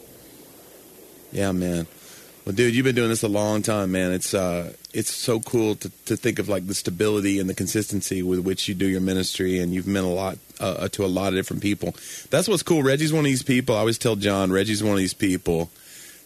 Yeah, 1.31 1.53
man. 1.53 1.87
Well, 2.45 2.55
dude, 2.55 2.75
you've 2.75 2.85
been 2.85 2.95
doing 2.95 3.09
this 3.09 3.25
a 3.25 3.29
long 3.29 3.63
time, 3.63 3.93
man. 3.93 4.13
It's 4.13 4.35
uh, 4.35 4.73
it's 4.93 5.13
so 5.13 5.41
cool 5.41 5.77
to, 5.77 5.91
to 6.07 6.17
think 6.17 6.39
of 6.39 6.49
like 6.49 6.67
the 6.67 6.75
stability 6.75 7.39
and 7.39 7.49
the 7.49 7.55
consistency 7.55 8.23
with 8.23 8.41
which 8.41 8.69
you 8.69 8.75
do 8.75 8.87
your 8.87 9.01
ministry, 9.01 9.59
and 9.59 9.73
you've 9.73 9.87
meant 9.87 10.07
a 10.07 10.11
lot 10.11 10.39
uh, 10.61 10.89
to 10.89 11.05
a 11.05 11.07
lot 11.07 11.29
of 11.29 11.35
different 11.35 11.63
people. 11.63 11.95
That's 12.31 12.49
what's 12.49 12.63
cool. 12.63 12.83
Reggie's 12.83 13.13
one 13.13 13.21
of 13.21 13.27
these 13.27 13.43
people. 13.43 13.77
I 13.77 13.81
always 13.81 13.99
tell 13.99 14.17
John, 14.17 14.51
Reggie's 14.51 14.83
one 14.83 14.93
of 14.93 14.99
these 14.99 15.15
people 15.15 15.71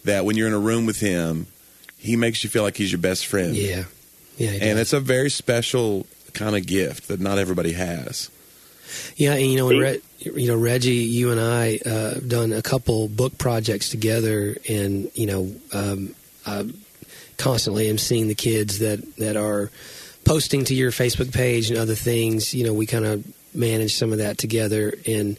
that 0.05 0.24
when 0.24 0.36
you're 0.36 0.48
in 0.48 0.55
a 0.55 0.59
room 0.59 0.86
with 0.86 1.01
him, 1.01 1.46
he 1.96 2.16
makes 2.16 2.42
you 2.42 2.51
feel 2.51 2.62
like 2.62 2.76
he's 2.76 2.90
your 2.92 3.01
best 3.01 3.26
friend. 3.26 3.55
Yeah, 3.55 3.84
yeah, 4.38 4.51
and 4.51 4.61
does. 4.61 4.80
it's 4.80 4.92
a 4.92 5.01
very 5.01 5.30
special 5.30 6.07
kind 6.32 6.57
of 6.57 6.66
gift 6.66 7.09
that 7.09 7.20
not 7.20 7.38
everybody 7.38 7.72
has. 7.72 8.30
yeah. 9.16 9.34
And 9.34 9.46
you 9.46 9.59
know, 9.59 9.68
Re- 9.68 10.01
you 10.20 10.48
know, 10.48 10.57
Reggie, 10.57 10.92
you 10.92 11.30
and 11.30 11.40
I 11.40 11.78
uh, 11.84 12.14
done 12.14 12.53
a 12.53 12.62
couple 12.62 13.09
book 13.09 13.38
projects 13.38 13.88
together, 13.90 14.57
and 14.68 15.11
you 15.14 15.26
know, 15.26 15.55
um, 15.72 16.14
I 16.46 16.70
constantly 17.36 17.88
am 17.88 17.98
seeing 17.98 18.28
the 18.28 18.34
kids 18.34 18.78
that 18.80 19.16
that 19.16 19.36
are 19.36 19.70
posting 20.24 20.64
to 20.66 20.74
your 20.74 20.90
Facebook 20.90 21.32
page 21.32 21.70
and 21.70 21.78
other 21.78 21.94
things. 21.94 22.55
You 22.55 22.64
know, 22.64 22.74
we 22.74 22.86
kind 22.86 23.05
of 23.05 23.24
manage 23.55 23.94
some 23.94 24.12
of 24.12 24.18
that 24.18 24.38
together, 24.38 24.94
and 25.07 25.36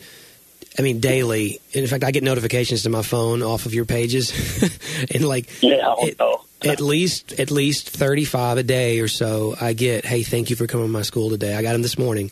I 0.78 0.82
mean 0.84 1.00
daily. 1.00 1.60
In 1.74 1.86
fact, 1.88 2.04
I 2.04 2.12
get 2.12 2.24
notifications 2.24 2.84
to 2.84 2.90
my 2.90 3.02
phone 3.02 3.44
off 3.44 3.66
of 3.66 3.74
your 3.74 3.86
pages, 3.86 4.32
and 5.14 5.26
like 5.28 5.50
Yeah, 5.62 5.88
I 5.90 5.96
it- 6.08 6.20
know. 6.20 6.42
at 6.64 6.80
least 6.80 7.34
at 7.40 7.52
least 7.52 7.90
35 7.90 8.58
a 8.60 8.64
day 8.64 9.00
or 9.00 9.08
so 9.08 9.56
i 9.60 9.74
get 9.74 10.06
hey 10.06 10.22
thank 10.22 10.52
you 10.52 10.56
for 10.56 10.68
coming 10.68 10.86
to 10.88 10.92
my 10.92 11.02
school 11.02 11.30
today. 11.30 11.56
I 11.56 11.62
got 11.62 11.74
them 11.74 11.82
this 11.82 11.98
morning. 11.98 12.32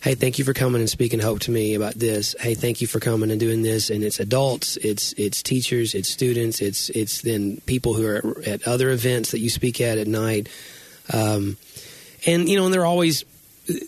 Hey 0.00 0.14
thank 0.14 0.38
you 0.38 0.44
for 0.44 0.52
coming 0.52 0.80
and 0.80 0.88
speaking 0.90 1.18
hope 1.20 1.40
to 1.40 1.50
me 1.50 1.74
about 1.74 1.94
this. 1.94 2.34
Hey 2.38 2.54
thank 2.54 2.80
you 2.80 2.86
for 2.86 3.00
coming 3.00 3.30
and 3.30 3.40
doing 3.40 3.62
this. 3.62 3.88
And 3.90 4.04
it's 4.04 4.20
adults 4.20 4.76
it's 4.78 5.12
it's 5.14 5.42
teachers 5.42 5.94
it's 5.94 6.08
students 6.08 6.60
it's 6.60 6.88
it's 6.90 7.22
then 7.22 7.60
people 7.66 7.94
who 7.94 8.06
are 8.06 8.42
at 8.46 8.66
other 8.68 8.90
events 8.90 9.30
that 9.30 9.38
you 9.40 9.48
speak 9.50 9.80
at 9.80 9.96
at 9.98 10.06
night. 10.06 10.48
Um, 11.12 11.56
and 12.26 12.48
you 12.48 12.58
know 12.58 12.66
and 12.66 12.74
they're 12.74 12.84
always 12.84 13.24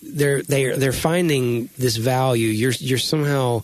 they're 0.02 0.42
they're 0.42 0.76
they're 0.76 0.92
finding 0.92 1.68
this 1.78 1.96
value. 1.96 2.48
You're 2.48 2.72
you're 2.78 2.98
somehow 2.98 3.62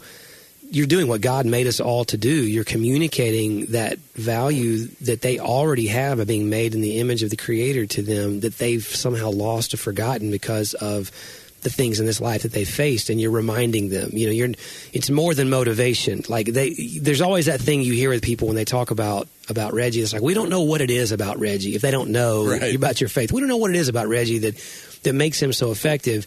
you're 0.71 0.87
doing 0.87 1.09
what 1.09 1.21
God 1.21 1.47
made 1.47 1.67
us 1.67 1.81
all 1.81 2.05
to 2.07 2.17
do. 2.17 2.31
You're 2.31 2.65
communicating 2.65 3.67
that 3.67 3.99
value 4.15 4.87
that 5.03 5.23
they 5.23 5.39
already 5.39 5.87
have 5.89 6.19
of 6.19 6.27
being 6.27 6.51
made 6.51 6.75
in 6.75 6.81
the 6.81 6.99
image 6.99 7.23
of 7.23 7.31
the 7.31 7.37
Creator 7.37 7.87
to 7.87 8.03
them 8.03 8.41
that 8.41 8.59
they've 8.59 8.85
somehow 8.85 9.31
lost 9.31 9.75
or 9.75 9.77
forgotten 9.77 10.31
because 10.31 10.75
of 10.75 11.11
the 11.67 11.71
things 11.71 12.01
in 12.01 12.07
this 12.07 12.21
life 12.21 12.43
that 12.43 12.53
they 12.53 12.65
faced, 12.65 13.11
and 13.11 13.21
you're 13.21 13.31
reminding 13.31 13.91
them. 13.91 14.11
You 14.13 14.27
know, 14.27 14.33
you're. 14.33 14.49
It's 14.93 15.11
more 15.11 15.35
than 15.35 15.51
motivation. 15.51 16.23
Like 16.29 16.47
they, 16.47 16.71
there's 17.01 17.21
always 17.21 17.47
that 17.47 17.61
thing 17.61 17.83
you 17.83 17.93
hear 17.93 18.09
with 18.11 18.23
people 18.23 18.47
when 18.49 18.57
they 18.57 18.65
talk 18.65 18.91
about 18.91 19.29
about 19.49 19.75
Reggie. 19.75 20.01
It's 20.01 20.13
like 20.13 20.23
we 20.23 20.35
don't 20.35 20.49
know 20.49 20.63
what 20.63 20.81
it 20.81 20.91
is 20.91 21.13
about 21.13 21.39
Reggie. 21.39 21.75
If 21.75 21.83
they 21.83 21.91
don't 21.91 22.11
know 22.11 22.47
Right. 22.47 22.75
about 22.75 23.01
your 23.01 23.09
faith, 23.09 23.33
we 23.33 23.41
don't 23.41 23.49
know 23.49 23.59
what 23.59 23.71
it 23.71 23.77
is 23.77 23.89
about 23.89 24.09
Reggie 24.09 24.39
that 24.39 24.55
that 25.03 25.13
makes 25.15 25.41
him 25.41 25.53
so 25.53 25.71
effective. 25.71 26.27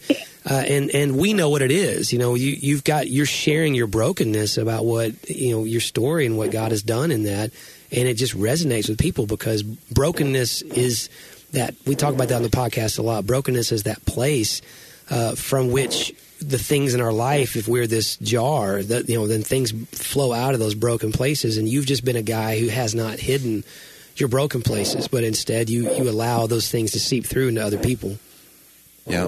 Uh, 0.49 0.53
and 0.53 0.89
and 0.91 1.17
we 1.17 1.33
know 1.33 1.49
what 1.49 1.61
it 1.61 1.71
is. 1.71 2.13
You 2.13 2.19
know, 2.19 2.35
you 2.35 2.55
you've 2.59 2.83
got 2.83 3.07
you're 3.09 3.25
sharing 3.25 3.75
your 3.75 3.87
brokenness 3.87 4.57
about 4.57 4.85
what 4.85 5.29
you 5.29 5.51
know 5.51 5.63
your 5.65 5.81
story 5.81 6.25
and 6.25 6.37
what 6.37 6.51
God 6.51 6.71
has 6.71 6.83
done 6.83 7.11
in 7.11 7.23
that, 7.23 7.51
and 7.91 8.07
it 8.07 8.15
just 8.15 8.35
resonates 8.37 8.87
with 8.87 8.97
people 8.99 9.25
because 9.25 9.63
brokenness 9.63 10.61
is 10.61 11.09
that 11.51 11.73
we 11.87 11.95
talk 11.95 12.13
about 12.13 12.27
that 12.29 12.35
on 12.35 12.43
the 12.43 12.49
podcast 12.49 12.99
a 12.99 13.01
lot. 13.01 13.25
Brokenness 13.25 13.71
is 13.71 13.83
that 13.83 14.05
place 14.05 14.61
uh, 15.09 15.35
from 15.35 15.71
which 15.71 16.13
the 16.39 16.57
things 16.57 16.93
in 16.93 17.01
our 17.01 17.11
life, 17.11 17.55
if 17.55 17.67
we're 17.67 17.87
this 17.87 18.15
jar, 18.17 18.81
that 18.81 19.09
you 19.09 19.15
know, 19.17 19.27
then 19.27 19.41
things 19.43 19.71
flow 19.91 20.31
out 20.31 20.53
of 20.53 20.59
those 20.59 20.75
broken 20.75 21.11
places. 21.11 21.57
And 21.57 21.67
you've 21.67 21.85
just 21.85 22.05
been 22.05 22.15
a 22.15 22.21
guy 22.21 22.59
who 22.59 22.67
has 22.67 22.95
not 22.95 23.19
hidden 23.19 23.63
your 24.15 24.29
broken 24.29 24.61
places, 24.61 25.07
but 25.07 25.23
instead 25.23 25.69
you 25.69 25.93
you 25.95 26.09
allow 26.09 26.47
those 26.47 26.69
things 26.69 26.91
to 26.91 26.99
seep 26.99 27.25
through 27.25 27.49
into 27.49 27.63
other 27.63 27.77
people. 27.77 28.17
Yeah. 29.07 29.27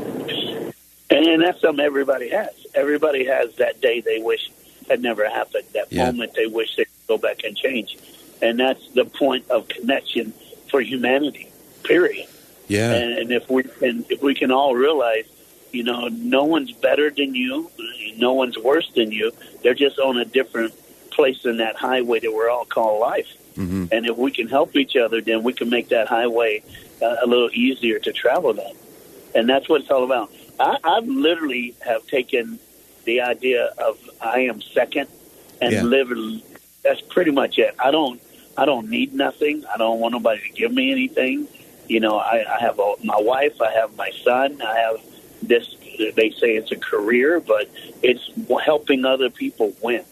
And 1.10 1.42
that's 1.42 1.60
something 1.62 1.84
everybody 1.84 2.30
has. 2.30 2.50
Everybody 2.74 3.26
has 3.26 3.56
that 3.56 3.82
day 3.82 4.02
they 4.02 4.20
wish 4.22 4.50
had 4.90 5.02
never 5.02 5.28
happened, 5.28 5.66
that 5.74 5.88
Yeah. 5.90 6.06
moment 6.06 6.34
they 6.34 6.48
wish 6.48 6.76
they 6.76 6.84
could 6.86 7.08
go 7.08 7.18
back 7.18 7.44
and 7.44 7.56
change. 7.56 7.98
And 8.42 8.60
that's 8.60 8.86
the 8.94 9.06
point 9.06 9.50
of 9.50 9.68
connection 9.68 10.34
for 10.70 10.82
humanity, 10.82 11.50
period. 11.84 12.28
Yeah. 12.68 12.94
And, 12.94 13.14
and 13.20 13.32
if 13.32 13.50
we 13.50 13.64
can, 13.64 14.06
if 14.10 14.22
we 14.22 14.34
can 14.34 14.52
all 14.52 14.76
realize, 14.76 15.26
you 15.72 15.84
know, 15.84 16.08
no 16.10 16.44
one's 16.44 16.72
better 16.72 17.10
than 17.10 17.34
you, 17.36 17.70
no 18.18 18.34
one's 18.34 18.58
worse 18.58 18.90
than 18.96 19.12
you. 19.12 19.32
They're 19.64 19.74
just 19.74 20.00
on 20.00 20.18
a 20.18 20.26
different 20.26 20.74
place 21.12 21.46
in 21.46 21.58
that 21.58 21.76
highway 21.76 22.20
that 22.20 22.34
we're 22.34 22.50
all 22.50 22.66
called 22.66 23.00
life. 23.00 23.28
hmm 23.56 23.86
And 23.92 24.06
if 24.06 24.18
we 24.18 24.32
can 24.32 24.48
help 24.48 24.76
each 24.76 24.96
other, 24.96 25.22
then 25.22 25.44
we 25.44 25.54
can 25.54 25.70
make 25.70 25.90
that 25.90 26.08
highway 26.08 26.64
uh, 27.02 27.18
a 27.24 27.28
little 27.28 27.50
easier 27.54 28.00
to 28.00 28.12
travel 28.14 28.54
down. 28.54 28.74
And 29.36 29.50
that's 29.50 29.68
what 29.70 29.82
it's 29.82 29.90
all 29.92 30.04
about. 30.04 30.32
I, 30.60 30.78
I 30.84 31.00
literally 31.00 31.76
have 31.80 32.06
taken 32.08 32.60
the 33.06 33.22
idea 33.22 33.66
of 33.78 33.98
I 34.22 34.42
am 34.42 34.62
second 34.62 35.08
and 35.62 35.72
Yeah. 35.72 35.84
live. 35.84 36.42
That's 36.84 37.02
pretty 37.02 37.32
much 37.32 37.58
it. 37.60 37.76
I 37.80 37.92
don't. 37.92 38.20
I 38.58 38.66
don't 38.66 38.90
need 38.90 39.14
nothing. 39.14 39.64
I 39.74 39.78
don't 39.78 40.00
want 40.00 40.12
nobody 40.14 40.42
to 40.42 40.50
give 40.50 40.74
me 40.74 40.92
anything. 40.92 41.48
You 41.88 42.00
know, 42.00 42.18
I, 42.18 42.44
I 42.56 42.60
have 42.60 42.80
a, 42.80 42.96
my 43.04 43.20
wife. 43.20 43.62
I 43.62 43.72
have 43.72 43.96
my 43.96 44.12
son. 44.24 44.62
I 44.62 44.78
have 44.78 44.98
this. 45.42 45.76
They 46.16 46.32
say 46.32 46.56
it's 46.56 46.72
a 46.72 46.76
career, 46.78 47.40
but 47.40 47.70
it's 48.02 48.30
helping 48.66 49.06
other 49.06 49.30
people 49.30 49.74
win. 49.82 50.04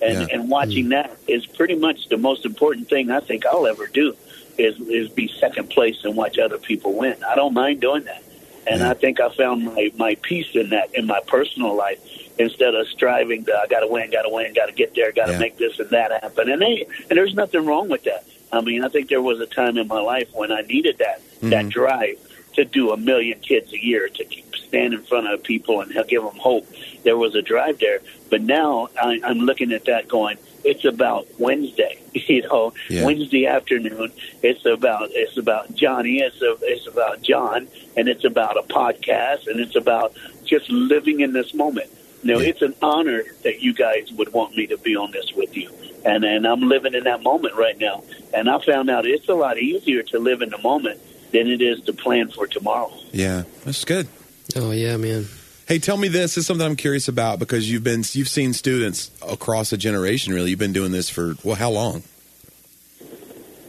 And 0.00 0.20
Yeah. 0.20 0.26
and 0.32 0.48
watching 0.50 0.90
that 0.90 1.16
is 1.26 1.46
pretty 1.46 1.74
much 1.74 2.08
the 2.08 2.16
most 2.16 2.44
important 2.44 2.88
thing 2.88 3.10
I 3.10 3.20
think 3.20 3.46
I'll 3.46 3.66
ever 3.66 3.86
do. 3.86 4.14
Is 4.56 4.78
is 4.80 5.08
be 5.08 5.28
second 5.28 5.70
place 5.70 5.98
and 6.04 6.16
watch 6.16 6.38
other 6.38 6.58
people 6.58 6.92
win. 6.92 7.16
I 7.28 7.34
don't 7.36 7.54
mind 7.54 7.80
doing 7.80 8.04
that. 8.04 8.22
And 8.66 8.80
Yeah. 8.80 8.90
I 8.90 8.94
think 8.94 9.20
I 9.20 9.28
found 9.30 9.64
my, 9.64 9.90
my 9.96 10.16
peace 10.22 10.48
in 10.54 10.70
that 10.70 10.94
in 10.94 11.06
my 11.06 11.20
personal 11.26 11.74
life 11.74 11.98
instead 12.38 12.74
of 12.74 12.86
striving 12.88 13.44
to 13.46 13.56
I 13.56 13.66
got 13.66 13.80
to 13.80 13.88
win, 13.88 14.10
got 14.10 14.22
to 14.22 14.28
win, 14.28 14.52
got 14.54 14.66
to 14.66 14.72
get 14.72 14.94
there, 14.94 15.10
got 15.12 15.26
to 15.26 15.32
Yeah. 15.32 15.38
make 15.38 15.56
this 15.58 15.78
and 15.80 15.90
that 15.90 16.10
happen. 16.22 16.50
And 16.50 16.60
they, 16.62 16.86
and 17.08 17.16
there's 17.16 17.34
nothing 17.34 17.66
wrong 17.66 17.88
with 17.88 18.04
that. 18.04 18.24
I 18.52 18.60
mean, 18.60 18.84
I 18.84 18.88
think 18.88 19.08
there 19.08 19.20
was 19.22 19.40
a 19.40 19.46
time 19.46 19.76
in 19.78 19.88
my 19.88 20.00
life 20.00 20.28
when 20.32 20.50
I 20.52 20.60
needed 20.62 20.98
that 20.98 21.20
that 21.42 21.66
Mhm. 21.66 21.70
drive 21.70 22.16
to 22.58 22.64
do 22.64 22.90
a 22.92 22.96
million 22.96 23.38
kids 23.40 23.72
a 23.72 23.78
year 23.84 24.08
to 24.08 24.24
keep, 24.24 24.44
stand 24.56 24.92
in 24.92 25.02
front 25.04 25.28
of 25.32 25.42
people 25.42 25.80
and 25.80 25.92
give 26.08 26.22
them 26.22 26.36
hope. 26.36 26.66
There 27.04 27.16
was 27.16 27.34
a 27.36 27.42
drive 27.42 27.78
there, 27.78 28.00
but 28.30 28.42
now 28.42 28.88
I, 29.00 29.20
I'm 29.24 29.38
looking 29.38 29.72
at 29.72 29.84
that 29.86 30.08
going. 30.08 30.38
It's 30.64 30.84
about 30.84 31.26
Wednesday, 31.38 32.00
you 32.14 32.42
know, 32.42 32.72
Yeah. 32.90 33.06
Wednesday 33.06 33.46
afternoon. 33.46 34.12
It's 34.42 34.66
about 34.66 35.10
it's 35.12 35.36
about 35.38 35.72
Johnny. 35.74 36.18
It's 36.18 36.42
a, 36.42 36.56
it's 36.62 36.86
about 36.88 37.22
John, 37.22 37.68
and 37.96 38.08
it's 38.08 38.24
about 38.24 38.56
a 38.58 38.62
podcast, 38.62 39.46
and 39.46 39.60
it's 39.60 39.76
about 39.76 40.12
just 40.44 40.68
living 40.68 41.20
in 41.20 41.32
this 41.32 41.54
moment. 41.54 41.90
You 42.24 42.34
know, 42.34 42.40
Yeah. 42.40 42.48
it's 42.48 42.62
an 42.62 42.74
honor 42.82 43.22
that 43.44 43.62
you 43.62 43.72
guys 43.72 44.10
would 44.12 44.32
want 44.32 44.56
me 44.56 44.66
to 44.66 44.76
be 44.78 44.96
on 44.96 45.12
this 45.12 45.32
with 45.36 45.56
you, 45.56 45.70
and 46.04 46.24
and 46.24 46.44
I'm 46.44 46.62
living 46.62 46.94
in 46.94 47.04
that 47.04 47.22
moment 47.22 47.54
right 47.54 47.78
now. 47.78 48.02
And 48.34 48.50
I 48.50 48.58
found 48.60 48.90
out 48.90 49.06
it's 49.06 49.28
a 49.28 49.34
lot 49.34 49.58
easier 49.58 50.02
to 50.02 50.18
live 50.18 50.42
in 50.42 50.50
the 50.50 50.58
moment 50.58 51.00
than 51.32 51.48
it 51.48 51.60
is 51.60 51.80
to 51.82 51.92
plan 51.92 52.30
for 52.30 52.46
tomorrow. 52.46 52.92
Yeah. 53.12 53.44
That's 53.64 53.84
good. 53.84 54.08
Oh 54.56 54.70
yeah, 54.70 54.96
man. 54.96 55.26
Hey, 55.66 55.78
tell 55.78 55.98
me 55.98 56.08
this. 56.08 56.34
This 56.34 56.38
is 56.38 56.46
something 56.46 56.66
I'm 56.66 56.76
curious 56.76 57.08
about 57.08 57.38
because 57.38 57.70
you've 57.70 57.84
been 57.84 58.02
you've 58.12 58.28
seen 58.28 58.54
students 58.54 59.10
across 59.28 59.70
a 59.72 59.76
generation. 59.76 60.32
Really, 60.32 60.50
you've 60.50 60.58
been 60.58 60.72
doing 60.72 60.92
this 60.92 61.10
for 61.10 61.34
well, 61.44 61.56
how 61.56 61.70
long? 61.70 62.02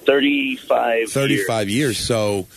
Thirty-five. 0.06 1.10
35 1.10 1.70
years. 1.70 1.98
So, 1.98 2.48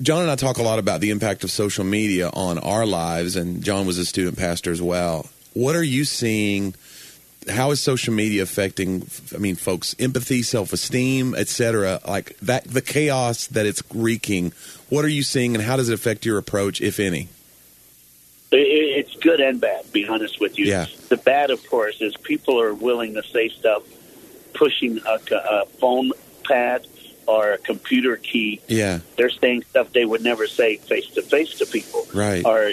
John 0.00 0.22
and 0.22 0.30
I 0.30 0.34
talk 0.34 0.56
a 0.56 0.62
lot 0.62 0.78
about 0.78 1.00
the 1.00 1.10
impact 1.10 1.44
of 1.44 1.50
social 1.50 1.84
media 1.84 2.30
on 2.32 2.58
our 2.58 2.86
lives, 2.86 3.36
and 3.36 3.62
John 3.62 3.86
was 3.86 3.98
a 3.98 4.06
student 4.06 4.38
pastor 4.38 4.72
as 4.72 4.80
well. 4.80 5.28
What 5.52 5.76
are 5.76 5.84
you 5.84 6.04
seeing? 6.04 6.74
How 7.48 7.70
is 7.70 7.80
social 7.80 8.12
media 8.12 8.42
affecting? 8.42 9.08
I 9.34 9.38
mean, 9.38 9.56
folks' 9.56 9.94
empathy, 9.98 10.42
self-esteem, 10.42 11.34
etc. 11.34 12.00
Like 12.06 12.36
that, 12.40 12.64
the 12.64 12.82
chaos 12.82 13.46
that 13.48 13.64
it's 13.66 13.82
wreaking. 13.94 14.52
What 14.90 15.04
are 15.04 15.08
you 15.08 15.22
seeing, 15.22 15.54
and 15.54 15.64
how 15.64 15.76
does 15.76 15.88
it 15.88 15.94
affect 15.94 16.26
your 16.26 16.36
approach, 16.38 16.80
if 16.80 17.00
any? 17.00 17.28
It, 18.52 18.56
it- 18.58 18.90
it's 19.00 19.14
good 19.16 19.40
and 19.40 19.60
bad. 19.60 19.90
Be 19.92 20.06
honest 20.06 20.40
with 20.40 20.58
you. 20.58 20.66
Yeah. 20.66 20.86
The 21.08 21.16
bad, 21.16 21.50
of 21.50 21.66
course, 21.70 22.00
is 22.02 22.14
people 22.18 22.60
are 22.60 22.74
willing 22.74 23.14
to 23.14 23.22
say 23.22 23.48
stuff, 23.48 23.82
pushing 24.52 24.98
a, 25.06 25.18
a 25.34 25.66
phone 25.80 26.12
pad 26.44 26.86
or 27.26 27.52
a 27.52 27.58
computer 27.58 28.16
key. 28.16 28.60
Yeah, 28.68 29.00
They're 29.16 29.30
saying 29.30 29.62
stuff 29.70 29.92
they 29.92 30.04
would 30.04 30.22
never 30.22 30.46
say 30.46 30.76
face 30.76 31.06
to 31.14 31.22
face 31.22 31.54
to 31.58 31.66
people, 31.66 32.06
right. 32.12 32.44
or 32.44 32.64
uh, 32.64 32.72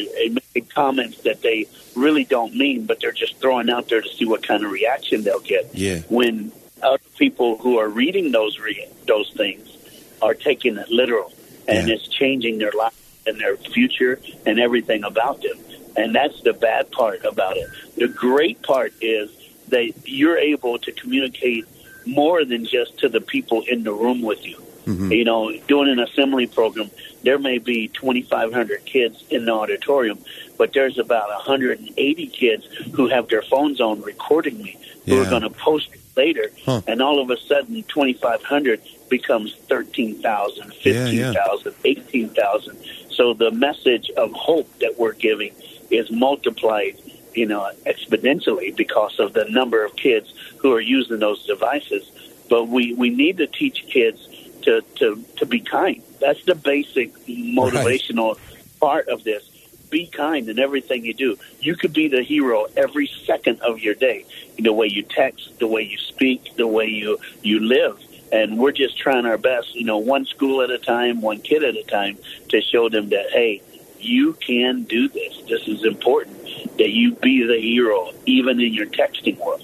making 0.56 0.66
comments 0.74 1.20
that 1.22 1.42
they 1.42 1.68
really 1.98 2.24
don't 2.24 2.56
mean, 2.56 2.86
but 2.86 3.00
they're 3.02 3.12
just 3.12 3.38
throwing 3.38 3.70
out 3.70 3.90
there 3.90 4.02
to 4.02 4.10
see 4.10 4.26
what 4.26 4.42
kind 4.48 4.64
of 4.64 4.72
reaction 4.72 5.24
they'll 5.24 5.40
get. 5.40 5.74
Yeah, 5.74 6.00
When 6.10 6.52
other 6.82 7.00
people 7.18 7.58
who 7.58 7.78
are 7.80 7.90
reading 7.90 8.32
those 8.32 8.60
re- 8.60 8.88
those 9.08 9.32
things 9.36 9.68
are 10.22 10.34
taking 10.34 10.78
it 10.78 10.90
literal, 10.90 11.34
and 11.68 11.88
Yeah. 11.88 11.96
it's 11.96 12.08
changing 12.08 12.60
their 12.60 12.72
life 12.72 12.94
and 13.26 13.40
their 13.40 13.58
future 13.58 14.20
and 14.46 14.60
everything 14.60 15.04
about 15.04 15.42
them. 15.42 15.58
And 15.96 16.14
that's 16.16 16.40
the 16.42 16.54
bad 16.54 16.92
part 16.92 17.26
about 17.26 17.58
it. 17.58 17.68
The 17.96 18.08
great 18.08 18.62
part 18.62 18.94
is 19.02 19.30
that 19.70 19.92
you're 20.06 20.38
able 20.38 20.78
to 20.80 20.92
communicate 20.92 21.66
more 22.06 22.46
than 22.46 22.66
just 22.66 22.98
to 23.00 23.10
the 23.10 23.20
people 23.20 23.64
in 23.68 23.84
the 23.84 23.92
room 23.92 24.22
with 24.22 24.46
you. 24.46 24.58
hmm 24.86 25.12
You 25.12 25.26
know, 25.26 25.52
doing 25.68 25.90
an 25.90 26.00
assembly 26.00 26.48
program, 26.48 26.90
there 27.24 27.38
may 27.40 27.58
be 27.58 27.90
2,500 27.90 28.86
kids 28.86 29.22
in 29.30 29.44
the 29.46 29.52
auditorium, 29.52 30.20
but 30.58 30.74
there's 30.74 30.98
about 30.98 31.30
180 31.30 32.28
kids 32.28 32.66
who 32.94 33.08
have 33.08 33.28
their 33.30 33.42
phones 33.44 33.80
on 33.80 34.02
recording 34.02 34.58
me, 34.62 34.78
who 35.06 35.16
Yeah. 35.16 35.22
are 35.22 35.30
going 35.30 35.44
to 35.44 35.50
post 35.50 35.90
it 35.94 36.00
later. 36.16 36.52
Huh. 36.66 36.82
And 36.88 37.02
all 37.02 37.20
of 37.22 37.30
a 37.30 37.38
sudden, 37.38 37.84
2,500 37.84 38.82
becomes 39.10 39.56
13,000, 39.70 40.74
Yeah, 40.82 41.08
yeah. 41.08 41.32
15,000, 41.34 41.74
18,000. 41.86 42.78
So 43.10 43.34
the 43.34 43.52
message 43.52 44.10
of 44.18 44.32
hope 44.34 44.68
that 44.80 44.98
we're 44.98 45.14
giving 45.14 45.54
is 45.90 46.12
multiplied, 46.12 46.98
you 47.34 47.46
know, 47.46 47.70
exponentially 47.86 48.76
because 48.76 49.20
of 49.20 49.34
the 49.34 49.46
number 49.46 49.84
of 49.86 49.96
kids 49.96 50.34
who 50.58 50.74
are 50.74 50.82
using 50.82 51.20
those 51.20 51.46
devices. 51.46 52.12
But 52.50 52.68
we, 52.68 52.94
we 52.94 53.10
need 53.10 53.38
to 53.38 53.48
teach 53.48 53.86
kids 53.88 54.28
to, 54.64 54.82
to, 54.96 55.24
to 55.38 55.46
be 55.46 55.60
kind. 55.60 56.02
That's 56.20 56.44
the 56.46 56.56
basic 56.56 57.14
motivational 57.26 58.38
part 58.80 59.08
of 59.08 59.24
this. 59.24 59.50
Be 59.90 60.08
kind 60.08 60.50
in 60.50 60.60
everything 60.60 61.06
you 61.06 61.14
do. 61.14 61.38
You 61.62 61.76
could 61.76 61.94
be 61.94 62.08
the 62.08 62.24
hero 62.24 62.66
every 62.76 63.08
second 63.08 63.62
of 63.62 63.80
your 63.80 63.96
day. 63.96 64.26
The 64.58 64.74
way 64.74 64.88
you 64.88 65.04
text, 65.04 65.60
the 65.60 65.68
way 65.68 65.84
you 65.84 65.98
speak, 65.98 66.56
the 66.56 66.68
way 66.68 66.88
you, 66.88 67.20
you 67.42 67.60
live. 67.60 68.00
And 68.32 68.58
we're 68.58 68.74
just 68.74 68.98
trying 68.98 69.26
our 69.26 69.38
best, 69.38 69.74
you 69.76 69.86
know, 69.86 70.00
one 70.00 70.26
school 70.26 70.62
at 70.62 70.70
a 70.70 70.78
time, 70.78 71.22
one 71.22 71.40
kid 71.40 71.64
at 71.64 71.76
a 71.76 71.84
time, 71.84 72.18
to 72.50 72.62
show 72.62 72.90
them 72.90 73.10
that, 73.10 73.30
hey, 73.32 73.62
you 74.00 74.34
can 74.34 74.84
do 74.84 75.08
this. 75.08 75.42
This 75.48 75.68
is 75.68 75.86
important 75.86 76.44
that 76.78 76.90
you 76.90 77.16
be 77.16 77.44
the 77.44 77.60
hero, 77.60 78.12
even 78.26 78.60
in 78.60 78.74
your 78.74 78.88
texting 78.88 79.38
world. 79.40 79.64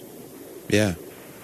yeah. 0.70 0.96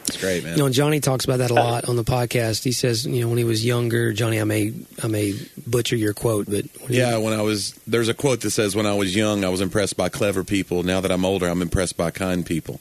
It's 0.09 0.17
great, 0.19 0.43
man. 0.43 0.57
You 0.57 0.63
know, 0.63 0.69
Johnny 0.69 0.99
talks 0.99 1.23
about 1.25 1.37
that 1.37 1.51
a 1.51 1.53
lot 1.53 1.87
on 1.87 1.95
the 1.95 2.03
podcast. 2.03 2.63
He 2.63 2.71
says, 2.71 3.05
you 3.05 3.21
know, 3.21 3.29
when 3.29 3.37
he 3.37 3.43
was 3.43 3.63
younger, 3.63 4.11
Johnny, 4.11 4.41
I 4.41 4.43
may, 4.43 4.73
I 5.03 5.07
may 5.07 5.35
butcher 5.67 5.95
your 5.95 6.13
quote, 6.13 6.47
but 6.47 6.65
when 6.81 6.89
he- 6.89 6.97
Yeah, 6.97 7.17
when 7.17 7.33
I 7.33 7.41
was 7.43 7.73
there's 7.85 8.09
a 8.09 8.13
quote 8.15 8.41
that 8.41 8.49
says 8.51 8.75
when 8.75 8.85
I 8.87 8.93
was 8.95 9.15
young 9.15 9.45
I 9.45 9.49
was 9.49 9.61
impressed 9.61 9.95
by 9.97 10.09
clever 10.09 10.43
people. 10.43 10.81
Now 10.83 10.99
that 11.01 11.11
I'm 11.11 11.23
older 11.25 11.47
I'm 11.47 11.61
impressed 11.61 11.95
by 11.95 12.09
kind 12.11 12.45
people. 12.45 12.79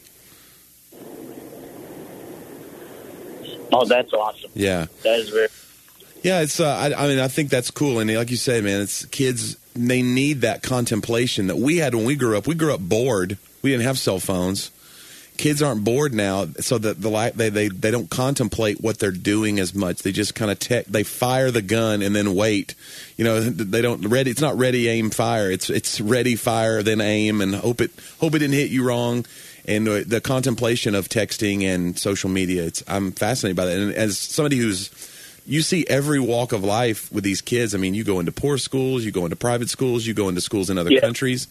Oh, 3.71 3.85
that's 3.85 4.13
awesome. 4.15 4.51
Yeah. 4.55 4.87
That 5.05 5.21
is 5.21 5.29
very. 5.29 5.49
Yeah, 6.23 6.41
it's 6.41 6.59
uh, 6.59 6.67
I, 6.67 7.05
I 7.05 7.09
mean 7.09 7.19
I 7.21 7.29
think 7.29 7.51
that's 7.51 7.71
cool 7.71 7.99
and 8.01 8.13
like 8.15 8.31
you 8.31 8.37
say 8.39 8.61
man, 8.61 8.81
it's 8.81 9.05
kids 9.07 9.57
they 9.77 10.03
need 10.03 10.41
that 10.41 10.63
contemplation 10.63 11.47
that 11.49 11.57
we 11.59 11.77
had 11.77 11.95
when 11.95 12.05
we 12.05 12.17
grew 12.17 12.37
up. 12.39 12.47
We 12.47 12.55
grew 12.55 12.73
up 12.75 12.81
bored. 12.81 13.37
We 13.63 13.71
didn't 13.71 13.85
have 13.85 13.99
cell 13.99 14.19
phones. 14.19 14.71
Kids 15.39 15.63
aren't 15.63 15.85
bored 15.85 16.13
now, 16.13 16.47
so 16.61 16.77
that 16.79 17.01
the 17.01 17.33
they 17.35 17.49
they 17.49 17.69
they 17.69 17.91
don't 17.91 18.11
contemplate 18.11 18.81
what 18.81 18.99
they're 18.99 19.11
doing 19.11 19.59
as 19.59 19.75
much. 19.75 20.03
They 20.03 20.13
just 20.13 20.35
kind 20.35 20.51
of 20.51 20.59
tech. 20.59 20.85
They 20.87 21.05
fire 21.05 21.51
the 21.51 21.63
gun 21.63 22.03
and 22.03 22.15
then 22.15 22.35
wait. 22.35 22.75
You 23.17 23.25
know, 23.25 23.41
they 23.73 23.81
don't 23.81 24.07
ready. 24.09 24.31
It's 24.31 24.43
not 24.43 24.59
ready, 24.59 24.89
aim, 24.89 25.11
fire. 25.11 25.51
It's 25.51 25.71
it's 25.71 26.01
ready, 26.01 26.37
fire, 26.37 26.83
then 26.83 27.01
aim, 27.01 27.41
and 27.41 27.55
hope 27.55 27.81
it 27.81 27.93
hope 28.21 28.35
it 28.35 28.41
didn't 28.41 28.55
hit 28.57 28.71
you 28.71 28.85
wrong. 28.85 29.25
and 29.65 29.87
the, 29.87 30.05
the 30.05 30.21
contemplation 30.21 30.95
of 30.95 31.09
texting 31.09 31.63
and 31.63 31.99
social 31.99 32.31
media. 32.31 32.65
It's 32.65 32.83
I'm 32.89 33.13
fascinated 33.13 33.57
by 33.57 33.67
that, 33.67 33.79
and 33.79 33.95
as 33.95 34.19
somebody 34.19 34.57
who's 34.57 34.91
you 35.49 35.63
see 35.63 35.85
every 35.89 36.21
walk 36.21 36.53
of 36.53 36.63
life 36.63 37.11
with 37.11 37.25
these 37.25 37.41
kids. 37.41 37.75
I 37.75 37.79
mean, 37.79 37.95
you 37.95 38.05
go 38.05 38.21
into 38.21 38.31
poor 38.33 38.59
schools, 38.59 39.05
you 39.05 39.11
go 39.11 39.25
into 39.25 39.37
private 39.37 39.71
schools, 39.71 40.07
you 40.07 40.15
go 40.15 40.29
into 40.29 40.41
schools 40.41 40.69
in 40.71 40.77
other 40.79 40.93
Yeah. 40.93 41.01
countries, 41.01 41.49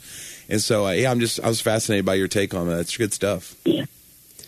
and 0.47 0.61
so 0.61 0.85
uh, 0.87 0.91
yeah, 0.91 1.11
I'm 1.11 1.19
just 1.19 1.39
I 1.41 1.47
was 1.47 1.59
fascinated 1.59 2.05
by 2.05 2.13
your 2.15 2.27
take 2.27 2.53
on 2.53 2.67
that. 2.69 2.79
It's 2.81 2.95
good 2.95 3.13
stuff. 3.13 3.55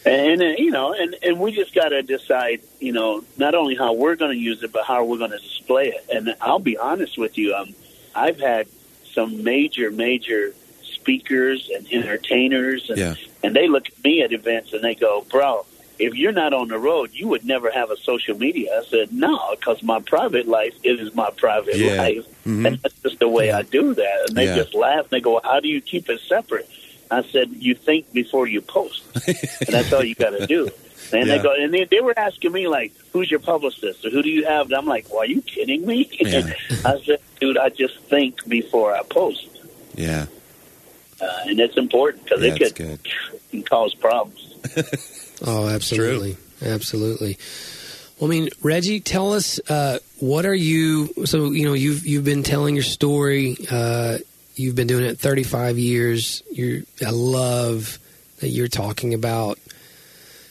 And 0.06 0.42
uh, 0.42 0.46
you 0.58 0.72
know, 0.72 0.94
and 0.94 1.16
and 1.22 1.40
we 1.40 1.52
just 1.52 1.76
got 1.76 1.90
to 1.90 2.02
decide, 2.02 2.62
you 2.80 2.94
know, 2.94 3.24
not 3.38 3.54
only 3.56 3.76
how 3.76 3.94
we're 3.94 4.16
going 4.16 4.32
to 4.32 4.38
use 4.38 4.64
it, 4.64 4.72
but 4.72 4.86
how 4.86 5.04
we're 5.04 5.18
going 5.18 5.32
to 5.32 5.38
display 5.40 5.90
it. 5.90 6.06
And 6.14 6.36
I'll 6.40 6.60
be 6.60 6.78
honest 6.78 7.18
with 7.18 7.38
you, 7.38 7.54
um, 7.54 7.74
I've 8.16 8.40
had 8.40 8.68
some 9.14 9.44
major, 9.44 9.92
major 9.92 10.54
speakers 10.84 11.70
and 11.76 11.86
entertainers, 11.92 12.90
and 12.90 12.98
Yeah. 12.98 13.16
and 13.44 13.56
they 13.56 13.68
look 13.68 13.88
at 13.88 14.04
me 14.04 14.22
at 14.22 14.32
events 14.32 14.72
and 14.74 14.82
they 14.84 14.96
go, 14.96 15.26
"Bro, 15.30 15.66
if 16.00 16.16
you're 16.16 16.32
not 16.32 16.54
on 16.54 16.68
the 16.70 16.78
road, 16.80 17.10
you 17.14 17.28
would 17.28 17.46
never 17.46 17.70
have 17.72 17.92
a 17.92 17.98
social 17.98 18.38
media." 18.38 18.80
I 18.82 18.86
said, 18.86 19.12
"No, 19.14 19.38
because 19.60 19.84
my 19.84 20.00
private 20.00 20.48
life 20.48 20.74
is 20.84 21.14
my 21.14 21.30
private 21.32 21.78
Yeah. 21.78 22.02
life, 22.02 22.26
Mhm. 22.46 22.66
and 22.68 22.80
that's 22.82 22.96
just 23.04 23.20
the 23.20 23.28
way 23.28 23.52
I 23.52 23.62
do 23.64 23.94
that." 23.94 24.26
And 24.28 24.36
they 24.38 24.46
Yeah. 24.46 24.56
just 24.56 24.74
laugh 24.74 25.02
and 25.02 25.10
they 25.12 25.20
go, 25.22 25.40
"How 25.44 25.60
do 25.60 25.68
you 25.68 25.82
keep 25.82 26.10
it 26.10 26.20
separate?" 26.28 26.68
I 27.12 27.24
said, 27.24 27.50
"You 27.60 27.74
think 27.76 28.12
before 28.14 28.48
you 28.48 28.62
post." 28.62 29.02
and 29.26 29.74
that's 29.76 29.92
all 29.94 30.04
you 30.04 30.16
got 30.16 30.32
to 30.32 30.46
do. 30.48 30.70
And 31.12 31.26
Yeah. 31.28 31.38
they 31.38 31.44
go, 31.44 31.52
and 31.60 31.74
they, 31.74 31.86
they 31.86 32.02
were 32.02 32.14
asking 32.16 32.52
me 32.52 32.68
like, 32.68 32.92
"Who's 33.14 33.32
your 33.32 33.40
publicist? 33.40 34.06
Or 34.06 34.12
who 34.12 34.22
do 34.22 34.30
you 34.30 34.46
have?" 34.46 34.68
And 34.68 34.76
I'm 34.76 34.86
like, 34.86 35.10
"Well, 35.10 35.22
are 35.22 35.26
you 35.26 35.42
kidding 35.42 35.84
me?" 35.84 36.08
Yeah. 36.20 36.54
I 36.86 37.02
said, 37.04 37.20
"Dude, 37.42 37.58
I 37.58 37.70
just 37.70 37.98
think 38.14 38.48
before 38.48 38.96
I 38.96 39.02
post, 39.02 39.48
Yeah, 39.96 40.28
uh, 41.20 41.26
and 41.48 41.60
it's 41.60 41.78
important 41.78 42.26
because 42.26 42.44
Yeah, 42.44 42.54
it 42.54 42.76
could 42.76 43.00
can 43.50 43.64
cause 43.64 43.96
problems." 43.96 44.54
Oh, 45.46 45.68
absolutely, 45.68 46.38
absolutely. 46.62 47.38
Well, 48.20 48.30
I 48.30 48.32
mean, 48.32 48.50
Reggie, 48.62 49.00
tell 49.00 49.34
us 49.34 49.60
uh, 49.70 50.00
what 50.20 50.46
are 50.46 50.54
you? 50.54 51.14
So 51.26 51.52
you 51.52 51.66
know, 51.66 51.74
you've 51.74 52.06
you've 52.06 52.26
been 52.26 52.44
telling 52.44 52.76
your 52.76 52.84
story. 52.84 53.56
Uh, 53.72 54.18
you've 54.56 54.76
been 54.76 54.88
doing 54.88 55.06
it 55.06 55.18
35 55.18 55.78
years. 55.80 56.44
You're, 56.52 56.82
I 57.06 57.12
love 57.12 57.98
that 58.40 58.50
you're 58.50 58.68
talking 58.68 59.14
about. 59.14 59.58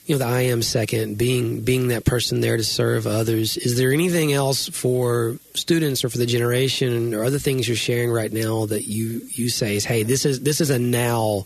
You 0.07 0.15
know, 0.15 0.21
the 0.21 0.25
I 0.25 0.41
am 0.43 0.63
second, 0.63 1.19
being 1.19 1.61
being 1.61 1.89
that 1.89 2.07
person 2.07 2.41
there 2.41 2.57
to 2.57 2.65
serve 2.65 3.07
others. 3.07 3.59
Is 3.59 3.77
there 3.77 3.93
anything 3.93 4.33
else 4.33 4.67
for 4.67 5.37
students 5.53 6.03
or 6.03 6.09
for 6.09 6.17
the 6.17 6.25
generation 6.25 7.13
or 7.13 7.25
other 7.25 7.39
things 7.39 7.69
you're 7.69 7.77
sharing 7.77 8.11
right 8.11 8.33
now 8.33 8.65
that 8.65 8.87
you 8.87 9.21
you 9.29 9.51
say 9.51 9.77
is, 9.77 9.85
hey, 9.85 10.05
this 10.05 10.25
is 10.25 10.41
this 10.41 10.63
is 10.63 10.71
a 10.71 10.79
now 10.79 11.45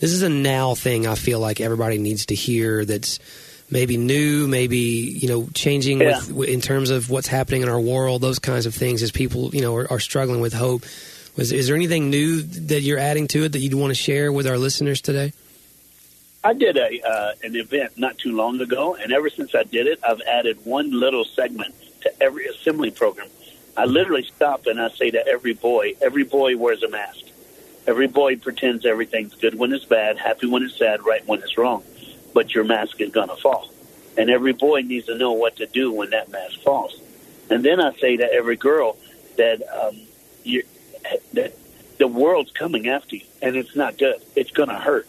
this 0.00 0.10
is 0.12 0.22
a 0.22 0.28
now 0.28 0.74
thing 0.74 1.06
I 1.06 1.14
feel 1.14 1.38
like 1.40 1.60
everybody 1.60 1.98
needs 1.98 2.26
to 2.26 2.34
hear 2.34 2.84
that's 2.84 3.18
maybe 3.70 3.96
new, 3.96 4.48
maybe, 4.48 4.78
you 4.78 5.28
know, 5.28 5.48
changing 5.54 6.00
Yeah. 6.00 6.20
with, 6.32 6.48
in 6.48 6.60
terms 6.60 6.90
of 6.90 7.08
what's 7.10 7.28
happening 7.28 7.62
in 7.62 7.68
our 7.68 7.80
world, 7.80 8.20
those 8.20 8.38
kinds 8.40 8.66
of 8.66 8.74
things 8.74 9.02
as 9.02 9.12
people, 9.12 9.54
you 9.54 9.60
know, 9.60 9.76
are, 9.76 9.90
are 9.92 10.00
struggling 10.00 10.40
with 10.40 10.52
hope. 10.52 10.82
Was, 11.36 11.52
is 11.52 11.68
there 11.68 11.76
anything 11.76 12.10
new 12.10 12.42
that 12.42 12.80
you're 12.80 12.98
adding 12.98 13.28
to 13.28 13.44
it 13.44 13.52
that 13.52 13.60
you'd 13.60 13.74
want 13.74 13.92
to 13.92 13.94
share 13.94 14.32
with 14.32 14.46
our 14.48 14.58
listeners 14.58 15.00
today? 15.00 15.32
I 16.42 16.54
did 16.54 16.76
a 16.78 17.00
uh, 17.06 17.32
an 17.44 17.54
event 17.54 17.98
not 17.98 18.16
too 18.18 18.34
long 18.34 18.60
ago, 18.60 18.94
and 18.96 19.12
ever 19.12 19.28
since 19.28 19.54
I 19.54 19.62
did 19.62 19.86
it, 19.86 20.00
I've 20.02 20.22
added 20.22 20.58
one 20.64 20.90
little 20.90 21.24
segment 21.24 21.74
to 22.00 22.22
every 22.22 22.46
assembly 22.46 22.90
program. 22.90 23.28
I 23.76 23.84
literally 23.84 24.24
stop 24.24 24.66
and 24.66 24.80
I 24.80 24.88
say 24.88 25.10
to 25.10 25.26
every 25.28 25.52
boy, 25.52 25.94
every 26.00 26.24
boy 26.24 26.56
wears 26.56 26.82
a 26.82 26.88
mask. 26.88 27.20
Every 27.86 28.06
boy 28.06 28.36
pretends 28.36 28.84
everything's 28.86 29.34
good 29.34 29.54
when 29.54 29.72
it's 29.72 29.84
bad, 29.84 30.18
happy 30.18 30.46
when 30.46 30.62
it's 30.62 30.76
sad, 30.76 31.04
right 31.04 31.26
when 31.26 31.42
it's 31.42 31.56
wrong. 31.56 31.82
But 32.34 32.54
your 32.54 32.64
mask 32.64 33.00
is 33.00 33.10
going 33.10 33.28
to 33.28 33.36
fall. 33.36 33.68
And 34.16 34.30
every 34.30 34.52
boy 34.52 34.82
needs 34.82 35.06
to 35.06 35.16
know 35.16 35.32
what 35.32 35.56
to 35.56 35.66
do 35.66 35.92
when 35.92 36.10
that 36.10 36.30
mask 36.30 36.60
falls. 36.60 37.00
And 37.48 37.64
then 37.64 37.80
I 37.80 37.92
say 37.94 38.16
to 38.16 38.32
every 38.32 38.56
girl 38.56 38.96
that 39.36 39.62
um, 39.72 40.00
you, 40.44 40.62
that 41.32 41.54
the 41.98 42.06
world's 42.06 42.52
coming 42.52 42.88
after 42.88 43.16
you, 43.16 43.26
and 43.42 43.56
it's 43.56 43.74
not 43.74 43.98
good. 43.98 44.22
It's 44.36 44.50
going 44.50 44.68
to 44.68 44.78
hurt. 44.78 45.08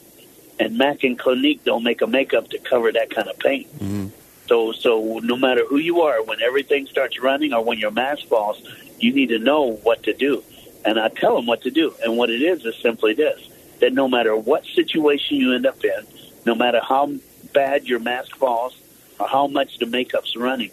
And 0.59 0.77
Mac 0.77 1.03
and 1.03 1.17
Clinique 1.17 1.63
don't 1.63 1.83
make 1.83 2.01
a 2.01 2.07
makeup 2.07 2.49
to 2.49 2.59
cover 2.59 2.91
that 2.91 3.09
kind 3.09 3.27
of 3.27 3.37
pain. 3.39 3.65
Mm-hmm. 3.65 4.07
So, 4.47 4.71
so 4.71 5.19
no 5.23 5.37
matter 5.37 5.65
who 5.65 5.77
you 5.77 6.01
are, 6.01 6.23
when 6.23 6.41
everything 6.41 6.85
starts 6.87 7.19
running 7.19 7.53
or 7.53 7.63
when 7.63 7.79
your 7.79 7.91
mask 7.91 8.25
falls, 8.25 8.61
you 8.99 9.13
need 9.13 9.29
to 9.29 9.39
know 9.39 9.73
what 9.83 10.03
to 10.03 10.13
do. 10.13 10.43
And 10.83 10.99
I 10.99 11.09
tell 11.09 11.35
them 11.35 11.45
what 11.45 11.61
to 11.63 11.71
do. 11.71 11.93
And 12.03 12.17
what 12.17 12.29
it 12.29 12.41
is 12.41 12.65
is 12.65 12.75
simply 12.77 13.13
this: 13.13 13.39
that 13.79 13.93
no 13.93 14.07
matter 14.07 14.35
what 14.35 14.65
situation 14.65 15.37
you 15.37 15.53
end 15.53 15.65
up 15.65 15.83
in, 15.83 16.07
no 16.45 16.55
matter 16.55 16.79
how 16.81 17.11
bad 17.53 17.85
your 17.85 17.99
mask 17.99 18.35
falls 18.35 18.77
or 19.19 19.27
how 19.27 19.47
much 19.47 19.77
the 19.79 19.85
makeup's 19.85 20.35
running, 20.35 20.71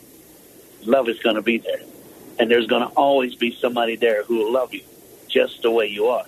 love 0.84 1.08
is 1.08 1.18
going 1.20 1.36
to 1.36 1.42
be 1.42 1.58
there, 1.58 1.80
and 2.38 2.50
there's 2.50 2.66
going 2.66 2.82
to 2.82 2.94
always 2.94 3.34
be 3.34 3.54
somebody 3.54 3.96
there 3.96 4.22
who 4.24 4.38
will 4.38 4.52
love 4.52 4.72
you 4.72 4.82
just 5.28 5.62
the 5.62 5.70
way 5.70 5.86
you 5.86 6.06
are. 6.06 6.24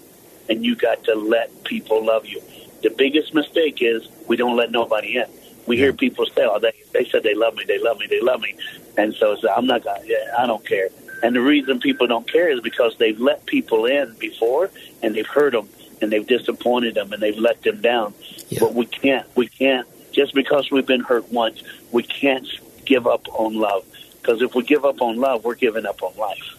And 0.48 0.64
you 0.64 0.74
got 0.74 1.04
to 1.04 1.14
let 1.14 1.64
people 1.64 2.04
love 2.04 2.26
you. 2.26 2.42
The 2.82 2.90
biggest 2.90 3.34
mistake 3.34 3.78
is 3.80 4.08
we 4.26 4.36
don't 4.36 4.56
let 4.56 4.70
nobody 4.70 5.16
in. 5.16 5.26
We 5.66 5.76
hear 5.76 5.92
people 5.92 6.26
say, 6.26 6.44
"Oh, 6.44 6.58
they 6.58 6.72
they 6.92 7.04
said 7.04 7.22
they 7.22 7.34
love 7.34 7.54
me, 7.54 7.64
they 7.64 7.78
love 7.78 7.98
me, 7.98 8.06
they 8.08 8.20
love 8.20 8.40
me," 8.40 8.54
and 8.96 9.14
so, 9.14 9.36
so 9.36 9.52
I'm 9.52 9.66
not 9.66 9.84
gonna. 9.84 10.00
Yeah, 10.04 10.34
I 10.36 10.46
don't 10.46 10.66
care. 10.66 10.88
And 11.22 11.36
the 11.36 11.40
reason 11.40 11.80
people 11.80 12.06
don't 12.06 12.30
care 12.30 12.50
is 12.50 12.60
because 12.60 12.96
they've 12.98 13.18
let 13.20 13.46
people 13.46 13.86
in 13.86 14.14
before 14.14 14.70
and 15.02 15.14
they've 15.14 15.26
hurt 15.26 15.52
them 15.52 15.68
and 16.00 16.10
they've 16.10 16.26
disappointed 16.26 16.94
them 16.94 17.12
and 17.12 17.22
they've 17.22 17.36
let 17.38 17.62
them 17.62 17.80
down. 17.80 18.14
Yeah. 18.48 18.60
But 18.60 18.74
we 18.74 18.86
can't. 18.86 19.26
We 19.36 19.48
can't 19.48 19.86
just 20.12 20.34
because 20.34 20.70
we've 20.70 20.86
been 20.86 21.02
hurt 21.02 21.30
once. 21.30 21.62
We 21.92 22.02
can't 22.02 22.46
give 22.84 23.06
up 23.06 23.28
on 23.28 23.54
love 23.54 23.84
because 24.20 24.42
if 24.42 24.54
we 24.54 24.62
give 24.62 24.84
up 24.84 25.00
on 25.02 25.16
love, 25.16 25.44
we're 25.44 25.54
giving 25.54 25.86
up 25.86 26.02
on 26.02 26.16
life. 26.16 26.56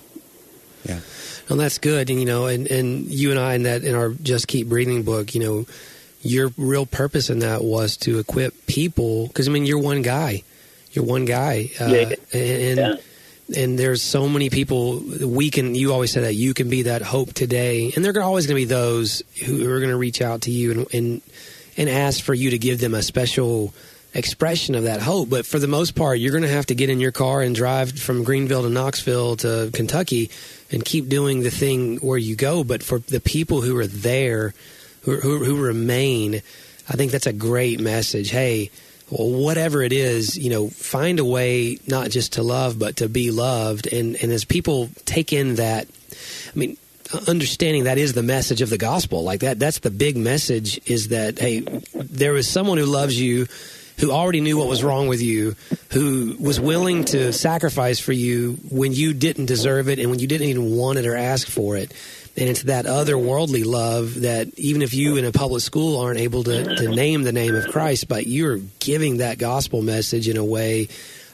Yeah. 0.86 1.00
Well, 1.50 1.58
that's 1.58 1.78
good. 1.78 2.10
And, 2.10 2.20
you 2.20 2.26
know, 2.26 2.46
and, 2.46 2.68
and 2.68 3.06
you 3.08 3.32
and 3.32 3.40
I 3.40 3.56
in 3.56 3.64
that, 3.64 3.84
in 3.84 3.96
our 3.96 4.10
Just 4.10 4.48
Keep 4.48 4.70
Breathing 4.70 5.04
book, 5.04 5.36
you 5.36 5.42
know, 5.42 5.66
your 6.22 6.52
real 6.56 6.86
purpose 6.86 7.30
in 7.30 7.40
that 7.40 7.64
was 7.64 7.98
to 7.98 8.20
equip 8.20 8.68
people 8.68 9.28
because, 9.28 9.48
I 9.48 9.52
mean, 9.52 9.66
you're 9.66 9.80
one 9.80 10.02
guy. 10.02 10.44
You're 10.92 11.06
one 11.06 11.26
guy. 11.26 11.72
Uh, 11.80 11.88
Yeah. 11.88 12.16
And, 12.34 12.78
Yeah. 12.78 12.96
And 13.56 13.78
there's 13.78 14.02
so 14.02 14.28
many 14.28 14.50
people 14.50 15.00
we 15.00 15.50
can 15.50 15.76
you 15.76 15.94
always 15.94 16.12
say 16.12 16.22
that 16.22 16.36
you 16.36 16.54
can 16.54 16.70
be 16.70 16.84
that 16.84 17.02
hope 17.02 17.34
today. 17.34 17.92
And 17.96 18.04
there 18.04 18.14
are 18.16 18.22
always 18.22 18.48
going 18.48 18.56
to 18.56 18.62
be 18.62 18.74
those 18.74 19.24
who 19.46 19.70
are 19.70 19.80
going 19.80 19.92
to 19.92 19.98
reach 19.98 20.22
out 20.22 20.42
to 20.42 20.52
you 20.52 20.72
and, 20.72 20.94
and 20.94 21.22
and 21.78 21.90
ask 21.90 22.24
for 22.24 22.34
you 22.34 22.52
to 22.52 22.58
give 22.58 22.80
them 22.80 22.94
a 22.94 23.02
special 23.02 23.74
expression 24.14 24.76
of 24.76 24.84
that 24.84 25.02
hope. 25.02 25.30
But 25.30 25.46
for 25.46 25.60
the 25.60 25.68
most 25.68 25.96
part 25.96 26.20
you're 26.20 26.32
going 26.32 26.44
to 26.44 26.50
have 26.50 26.66
to 26.68 26.76
get 26.76 26.90
in 26.90 27.00
your 27.00 27.12
car 27.12 27.42
and 27.42 27.56
drive 27.56 27.98
from 27.98 28.24
greenville 28.24 28.64
to 28.64 28.70
knoxville 28.70 29.38
to 29.38 29.70
kentucky 29.74 30.30
and 30.72 30.84
keep 30.84 31.10
doing 31.10 31.42
the 31.42 31.52
thing 31.52 31.98
where 31.98 32.18
you 32.18 32.36
go. 32.36 32.64
But 32.64 32.84
for 32.84 33.00
the 33.00 33.22
people 33.22 33.62
who 33.62 33.78
are 33.78 33.88
there 33.88 34.54
who, 35.04 35.18
who, 35.18 35.44
who 35.44 35.62
remain 35.62 36.42
i 36.90 36.94
think 36.94 37.12
that's 37.12 37.28
a 37.28 37.34
great 37.34 37.80
message. 37.80 38.30
Hey 38.32 38.72
whatever 39.12 39.82
it 39.82 39.92
is, 39.92 40.38
you 40.38 40.50
know, 40.50 40.70
find 40.70 41.20
a 41.20 41.26
way 41.26 41.78
not 41.88 42.10
just 42.10 42.34
to 42.34 42.44
love, 42.44 42.80
but 42.80 42.98
to 42.98 43.10
be 43.10 43.32
loved. 43.32 43.88
And, 43.88 44.16
and 44.22 44.32
as 44.32 44.46
people 44.46 44.90
take 45.06 45.34
in 45.34 45.56
that, 45.56 45.88
I 46.54 46.58
mean, 46.58 46.78
understanding 47.28 47.84
that 47.84 47.98
is 47.98 48.14
the 48.14 48.24
message 48.24 48.62
of 48.62 48.70
the 48.70 48.78
gospel. 48.78 49.24
Like 49.24 49.42
that, 49.42 49.60
that's 49.60 49.80
the 49.80 49.92
big 49.92 50.16
message 50.16 50.80
is 50.90 51.10
that, 51.10 51.40
hey, 51.40 51.60
there 51.94 52.36
is 52.38 52.48
someone 52.48 52.78
who 52.78 52.86
loves 52.86 53.20
you, 53.20 53.48
who 54.00 54.12
already 54.12 54.42
knew 54.42 54.58
what 54.58 54.68
was 54.68 54.84
wrong 54.84 55.08
with 55.08 55.22
you, 55.22 55.56
who 55.92 56.36
was 56.40 56.60
willing 56.60 57.06
to 57.06 57.32
sacrifice 57.34 58.00
for 58.00 58.14
you 58.14 58.58
when 58.70 58.94
you 58.94 59.14
didn't 59.14 59.46
deserve 59.46 59.90
it 59.90 60.00
and 60.00 60.10
when 60.10 60.20
you 60.20 60.28
didn't 60.28 60.48
even 60.48 60.76
want 60.76 60.98
it 60.98 61.06
or 61.06 61.16
ask 61.16 61.48
for 61.48 61.78
it. 61.78 61.94
And 62.38 62.48
it's 62.48 62.64
that 62.64 62.86
otherworldly 62.86 63.66
love 63.66 64.22
that 64.22 64.58
even 64.58 64.82
if 64.82 64.94
you 64.94 65.18
in 65.18 65.26
a 65.26 65.32
public 65.34 65.62
school 65.62 66.00
aren't 66.00 66.20
able 66.20 66.44
to, 66.44 66.76
to 66.78 66.88
name 66.88 67.24
the 67.24 67.34
name 67.34 67.56
of 67.56 67.68
Christ, 67.68 68.08
but 68.08 68.26
you're 68.26 68.60
giving 68.80 69.18
that 69.18 69.38
gospel 69.38 69.82
message 69.82 70.30
in 70.30 70.38
a 70.38 70.46
way 70.46 70.88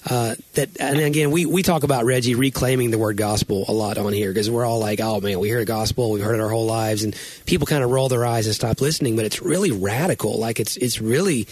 uh, 0.10 0.36
that, 0.54 0.70
and 0.80 1.00
again, 1.00 1.32
we, 1.32 1.46
we 1.46 1.62
talk 1.64 1.84
about 1.84 2.06
Reggie 2.06 2.36
reclaiming 2.36 2.92
the 2.92 2.98
word 2.98 3.18
gospel 3.18 3.66
a 3.68 3.74
lot 3.74 3.98
on 3.98 4.14
here 4.14 4.32
because 4.32 4.50
we're 4.50 4.66
all 4.66 4.80
like, 4.80 5.02
oh 5.02 5.20
man, 5.20 5.40
we 5.40 5.50
hear 5.50 5.60
the 5.60 5.66
gospel, 5.66 6.12
we've 6.12 6.24
heard 6.24 6.36
it 6.36 6.42
our 6.42 6.50
whole 6.50 6.66
lives, 6.66 7.04
and 7.04 7.16
people 7.46 7.68
kind 7.68 7.84
of 7.84 7.90
roll 7.90 8.08
their 8.08 8.26
eyes 8.26 8.46
and 8.46 8.56
stop 8.56 8.80
listening, 8.80 9.16
but 9.16 9.26
it's 9.26 9.42
really 9.42 9.72
radical. 9.72 10.40
Like 10.40 10.60
it's, 10.60 10.78
it's 10.78 11.02
really 11.02 11.48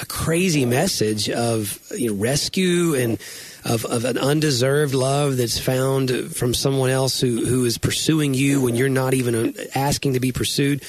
a 0.00 0.06
crazy 0.06 0.64
message 0.64 1.30
of 1.30 1.80
you 1.90 2.10
know, 2.10 2.16
rescue 2.16 2.94
and 2.94 3.18
of, 3.64 3.84
of 3.84 4.04
an 4.04 4.18
undeserved 4.18 4.94
love 4.94 5.36
that's 5.36 5.58
found 5.58 6.10
from 6.34 6.54
someone 6.54 6.90
else 6.90 7.20
who, 7.20 7.44
who 7.44 7.64
is 7.64 7.78
pursuing 7.78 8.34
you 8.34 8.60
when 8.60 8.76
you're 8.76 8.88
not 8.88 9.14
even 9.14 9.56
asking 9.74 10.12
to 10.12 10.20
be 10.20 10.32
pursued. 10.32 10.82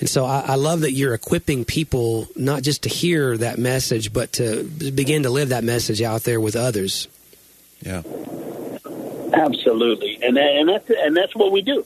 And 0.00 0.08
so 0.08 0.24
I, 0.24 0.40
I 0.40 0.54
love 0.56 0.80
that 0.80 0.92
you're 0.92 1.14
equipping 1.14 1.64
people 1.64 2.28
not 2.36 2.62
just 2.62 2.82
to 2.82 2.88
hear 2.88 3.36
that 3.38 3.58
message, 3.58 4.12
but 4.12 4.32
to 4.34 4.64
begin 4.64 5.22
to 5.22 5.30
live 5.30 5.50
that 5.50 5.64
message 5.64 6.02
out 6.02 6.22
there 6.24 6.40
with 6.40 6.56
others. 6.56 7.08
Yeah. 7.80 8.02
Absolutely, 9.32 10.18
and 10.22 10.38
and 10.38 10.68
that's 10.68 10.90
and 10.90 11.16
that's 11.16 11.36
what 11.36 11.52
we 11.52 11.62
do. 11.62 11.84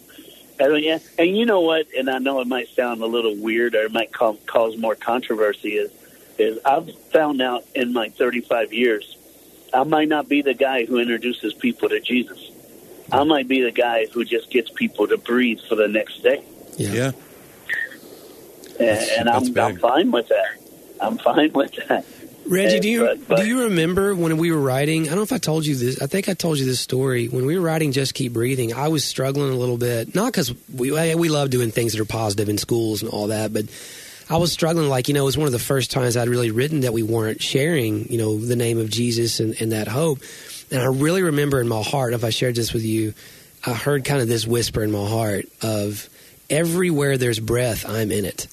And, 0.58 0.82
yeah, 0.82 0.98
and 1.18 1.36
you 1.36 1.44
know 1.44 1.60
what? 1.60 1.86
And 1.96 2.08
I 2.08 2.18
know 2.18 2.40
it 2.40 2.46
might 2.46 2.68
sound 2.68 3.02
a 3.02 3.06
little 3.06 3.36
weird, 3.36 3.74
or 3.74 3.82
it 3.82 3.92
might 3.92 4.12
cause, 4.12 4.38
cause 4.46 4.76
more 4.76 4.94
controversy. 4.94 5.70
Is 5.70 5.90
is 6.38 6.58
I've 6.64 6.90
found 7.12 7.40
out 7.42 7.64
in 7.74 7.92
my 7.92 8.08
35 8.10 8.72
years, 8.72 9.16
I 9.74 9.84
might 9.84 10.08
not 10.08 10.28
be 10.28 10.42
the 10.42 10.54
guy 10.54 10.84
who 10.86 10.98
introduces 10.98 11.54
people 11.54 11.88
to 11.88 12.00
Jesus. 12.00 12.50
I 13.10 13.24
might 13.24 13.48
be 13.48 13.60
the 13.62 13.70
guy 13.72 14.06
who 14.06 14.24
just 14.24 14.50
gets 14.50 14.70
people 14.70 15.06
to 15.08 15.18
breathe 15.18 15.60
for 15.68 15.74
the 15.74 15.88
next 15.88 16.22
day. 16.22 16.42
Yeah. 16.78 16.92
Yeah. 16.92 17.06
And, 18.78 18.78
That's- 18.78 19.10
and 19.18 19.28
that's 19.28 19.48
I'm, 19.48 19.58
I'm 19.58 19.76
fine 19.78 20.10
with 20.10 20.28
that. 20.28 20.46
I'm 21.00 21.18
fine 21.18 21.52
with 21.52 21.72
that. 21.88 22.04
Reggie, 22.46 22.80
do 22.80 22.88
you 22.88 23.00
But- 23.00 23.28
but- 23.28 23.38
do 23.40 23.46
you 23.46 23.64
remember 23.64 24.14
when 24.14 24.36
we 24.36 24.50
were 24.50 24.58
writing? 24.60 25.02
I 25.04 25.06
don't 25.08 25.16
know 25.16 25.22
if 25.22 25.32
I 25.32 25.38
told 25.38 25.64
you 25.66 25.76
this. 25.76 26.00
I 26.02 26.06
think 26.06 26.28
I 26.28 26.34
told 26.34 26.58
you 26.58 26.64
this 26.64 26.80
story 26.80 27.26
when 27.28 27.46
we 27.46 27.56
were 27.56 27.64
writing. 27.64 27.92
Just 27.92 28.14
keep 28.14 28.32
breathing. 28.32 28.72
I 28.74 28.88
was 28.88 29.04
struggling 29.04 29.52
a 29.52 29.56
little 29.56 29.76
bit, 29.78 30.14
not 30.14 30.32
because 30.32 30.52
we 30.74 30.90
we 31.14 31.28
love 31.28 31.50
doing 31.50 31.70
things 31.70 31.92
that 31.92 32.00
are 32.00 32.04
positive 32.04 32.48
in 32.48 32.58
schools 32.58 33.02
and 33.02 33.10
all 33.10 33.28
that, 33.28 33.52
but 33.52 33.66
I 34.32 34.36
was 34.38 34.52
struggling. 34.52 34.88
Like 34.88 35.08
you 35.08 35.14
know, 35.14 35.22
it 35.22 35.26
was 35.26 35.38
one 35.38 35.46
of 35.46 35.52
the 35.52 35.58
first 35.58 35.90
times 35.90 36.16
I'd 36.16 36.28
really 36.28 36.50
written 36.50 36.80
that 36.80 36.92
we 36.92 37.02
weren't 37.02 37.42
sharing, 37.42 38.10
you 38.10 38.18
know, 38.18 38.38
the 38.38 38.56
name 38.56 38.78
of 38.78 38.90
Jesus 38.90 39.40
and, 39.40 39.54
and 39.60 39.72
that 39.72 39.88
hope. 39.88 40.18
And 40.70 40.80
I 40.80 40.86
really 40.86 41.22
remember 41.22 41.60
in 41.60 41.68
my 41.68 41.82
heart, 41.82 42.14
if 42.14 42.24
I 42.24 42.30
shared 42.30 42.54
this 42.54 42.72
with 42.72 42.82
you, 42.84 43.12
I 43.66 43.74
heard 43.74 44.04
kind 44.04 44.22
of 44.22 44.28
this 44.28 44.46
whisper 44.46 44.82
in 44.82 44.90
my 44.90 45.06
heart 45.06 45.44
of 45.60 46.08
everywhere 46.48 47.18
there's 47.18 47.38
breath, 47.40 47.88
I'm 47.88 48.10
in 48.10 48.24
it. 48.24 48.48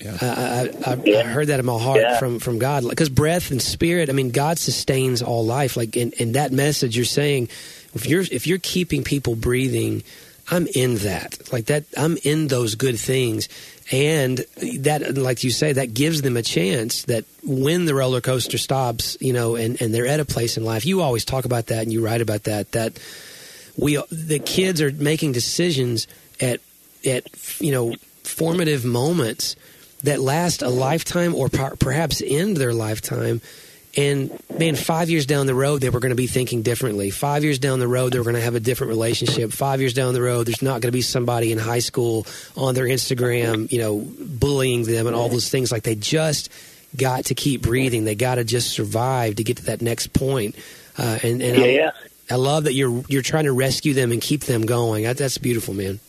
Yeah. 0.00 0.18
I, 0.20 0.26
I, 0.26 0.92
I, 0.92 1.20
I 1.20 1.22
heard 1.22 1.46
that 1.46 1.60
in 1.60 1.64
my 1.66 1.78
heart 1.78 2.00
Yeah. 2.00 2.18
from 2.18 2.38
from 2.38 2.58
God 2.58 2.84
because 2.88 3.08
breath 3.08 3.50
and 3.50 3.62
spirit. 3.62 4.10
I 4.10 4.12
mean, 4.12 4.30
God 4.30 4.58
sustains 4.58 5.22
all 5.22 5.44
life. 5.46 5.76
Like 5.76 5.96
in, 5.96 6.12
in 6.12 6.32
that 6.32 6.52
message, 6.52 6.96
you're 6.96 7.06
saying 7.06 7.48
if 7.94 8.04
you're 8.06 8.20
if 8.30 8.46
you're 8.46 8.58
keeping 8.58 9.02
people 9.04 9.34
breathing, 9.36 10.02
I'm 10.50 10.66
in 10.74 10.96
that. 10.96 11.50
Like 11.52 11.66
that, 11.66 11.84
I'm 11.96 12.18
in 12.22 12.48
those 12.48 12.74
good 12.74 12.98
things, 12.98 13.48
and 13.92 14.38
that, 14.80 15.16
like 15.16 15.44
you 15.44 15.50
say, 15.50 15.74
that 15.74 15.92
gives 15.92 16.22
them 16.22 16.36
a 16.36 16.42
chance 16.42 17.02
that 17.04 17.24
when 17.42 17.84
the 17.84 17.94
roller 17.94 18.20
coaster 18.20 18.56
stops, 18.56 19.16
you 19.20 19.32
know, 19.32 19.56
and 19.56 19.80
and 19.80 19.94
they're 19.94 20.06
at 20.06 20.20
a 20.20 20.24
place 20.24 20.56
in 20.56 20.64
life. 20.64 20.86
You 20.86 21.02
always 21.02 21.24
talk 21.24 21.44
about 21.44 21.66
that, 21.66 21.82
and 21.82 21.92
you 21.92 22.04
write 22.04 22.22
about 22.22 22.44
that. 22.44 22.72
That 22.72 22.98
we 23.76 23.96
the 24.10 24.38
kids 24.38 24.80
are 24.80 24.90
making 24.90 25.32
decisions 25.32 26.06
at 26.40 26.60
at 27.04 27.26
you 27.60 27.72
know 27.72 27.94
formative 28.22 28.84
moments 28.84 29.56
that 30.02 30.20
last 30.20 30.62
a 30.62 30.68
lifetime 30.68 31.34
or 31.34 31.48
per- 31.48 31.76
perhaps 31.76 32.22
end 32.24 32.56
their 32.56 32.72
lifetime 32.72 33.40
and 33.96 34.30
man 34.58 34.74
five 34.76 35.10
years 35.10 35.26
down 35.26 35.46
the 35.46 35.54
road 35.54 35.80
they 35.80 35.90
were 35.90 36.00
going 36.00 36.10
to 36.10 36.16
be 36.16 36.26
thinking 36.26 36.62
differently 36.62 37.10
five 37.10 37.44
years 37.44 37.58
down 37.58 37.78
the 37.78 37.88
road 37.88 38.12
they 38.12 38.18
were 38.18 38.24
going 38.24 38.36
to 38.36 38.40
have 38.40 38.54
a 38.54 38.60
different 38.60 38.88
relationship 38.88 39.52
five 39.52 39.80
years 39.80 39.94
down 39.94 40.14
the 40.14 40.22
road 40.22 40.46
there's 40.46 40.62
not 40.62 40.80
going 40.80 40.82
to 40.82 40.92
be 40.92 41.02
somebody 41.02 41.52
in 41.52 41.58
high 41.58 41.78
school 41.78 42.26
on 42.56 42.74
their 42.74 42.86
instagram 42.86 43.70
you 43.70 43.78
know 43.78 44.06
bullying 44.20 44.84
them 44.84 45.06
and 45.06 45.14
all 45.14 45.28
those 45.28 45.48
things 45.48 45.70
like 45.70 45.82
they 45.82 45.94
just 45.94 46.50
got 46.96 47.26
to 47.26 47.34
keep 47.34 47.62
breathing 47.62 48.04
they 48.04 48.14
got 48.14 48.36
to 48.36 48.44
just 48.44 48.70
survive 48.70 49.36
to 49.36 49.44
get 49.44 49.56
to 49.56 49.64
that 49.64 49.82
next 49.82 50.12
point 50.12 50.54
uh, 50.96 51.18
and, 51.22 51.42
and 51.42 51.56
Yeah, 51.58 51.64
I, 51.64 51.68
yeah. 51.68 51.90
I 52.30 52.36
love 52.36 52.64
that 52.64 52.74
you're 52.74 53.04
you're 53.08 53.22
trying 53.22 53.44
to 53.44 53.52
rescue 53.52 53.94
them 53.94 54.12
and 54.12 54.20
keep 54.20 54.42
them 54.42 54.64
going. 54.64 55.04
That, 55.04 55.18
that's 55.18 55.38
beautiful, 55.38 55.74
man. 55.74 56.00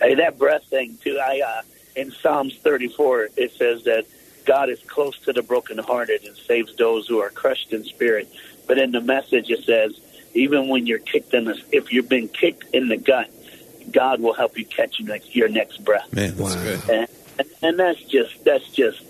Hey, 0.00 0.14
that 0.16 0.38
breath 0.38 0.64
thing 0.64 0.98
too. 1.02 1.18
I 1.18 1.40
uh, 1.40 1.62
in 1.96 2.10
Psalms 2.10 2.56
34 2.58 3.28
it 3.36 3.52
says 3.52 3.84
that 3.84 4.06
God 4.44 4.68
is 4.70 4.80
close 4.86 5.18
to 5.20 5.32
the 5.32 5.42
brokenhearted 5.42 6.24
and 6.24 6.36
saves 6.36 6.74
those 6.76 7.06
who 7.06 7.20
are 7.20 7.30
crushed 7.30 7.72
in 7.72 7.84
spirit. 7.84 8.28
But 8.66 8.78
in 8.78 8.92
the 8.92 9.00
message 9.00 9.50
it 9.50 9.64
says, 9.64 9.98
even 10.34 10.68
when 10.68 10.86
you're 10.86 10.98
kicked 10.98 11.32
in 11.34 11.44
the, 11.44 11.60
if 11.72 11.92
you've 11.92 12.08
been 12.08 12.28
kicked 12.28 12.74
in 12.74 12.88
the 12.88 12.96
gut, 12.96 13.30
God 13.90 14.20
will 14.20 14.34
help 14.34 14.58
you 14.58 14.64
catch 14.64 14.98
your 14.98 15.08
next, 15.08 15.34
your 15.34 15.48
next 15.48 15.84
breath. 15.84 16.12
Man, 16.12 16.34
that's 16.36 16.56
Wow. 16.56 16.62
good. 16.62 16.90
And, 16.90 17.08
and, 17.38 17.48
and 17.62 17.78
that's 17.78 18.02
just 18.04 18.44
that's 18.44 18.68
just 18.70 19.02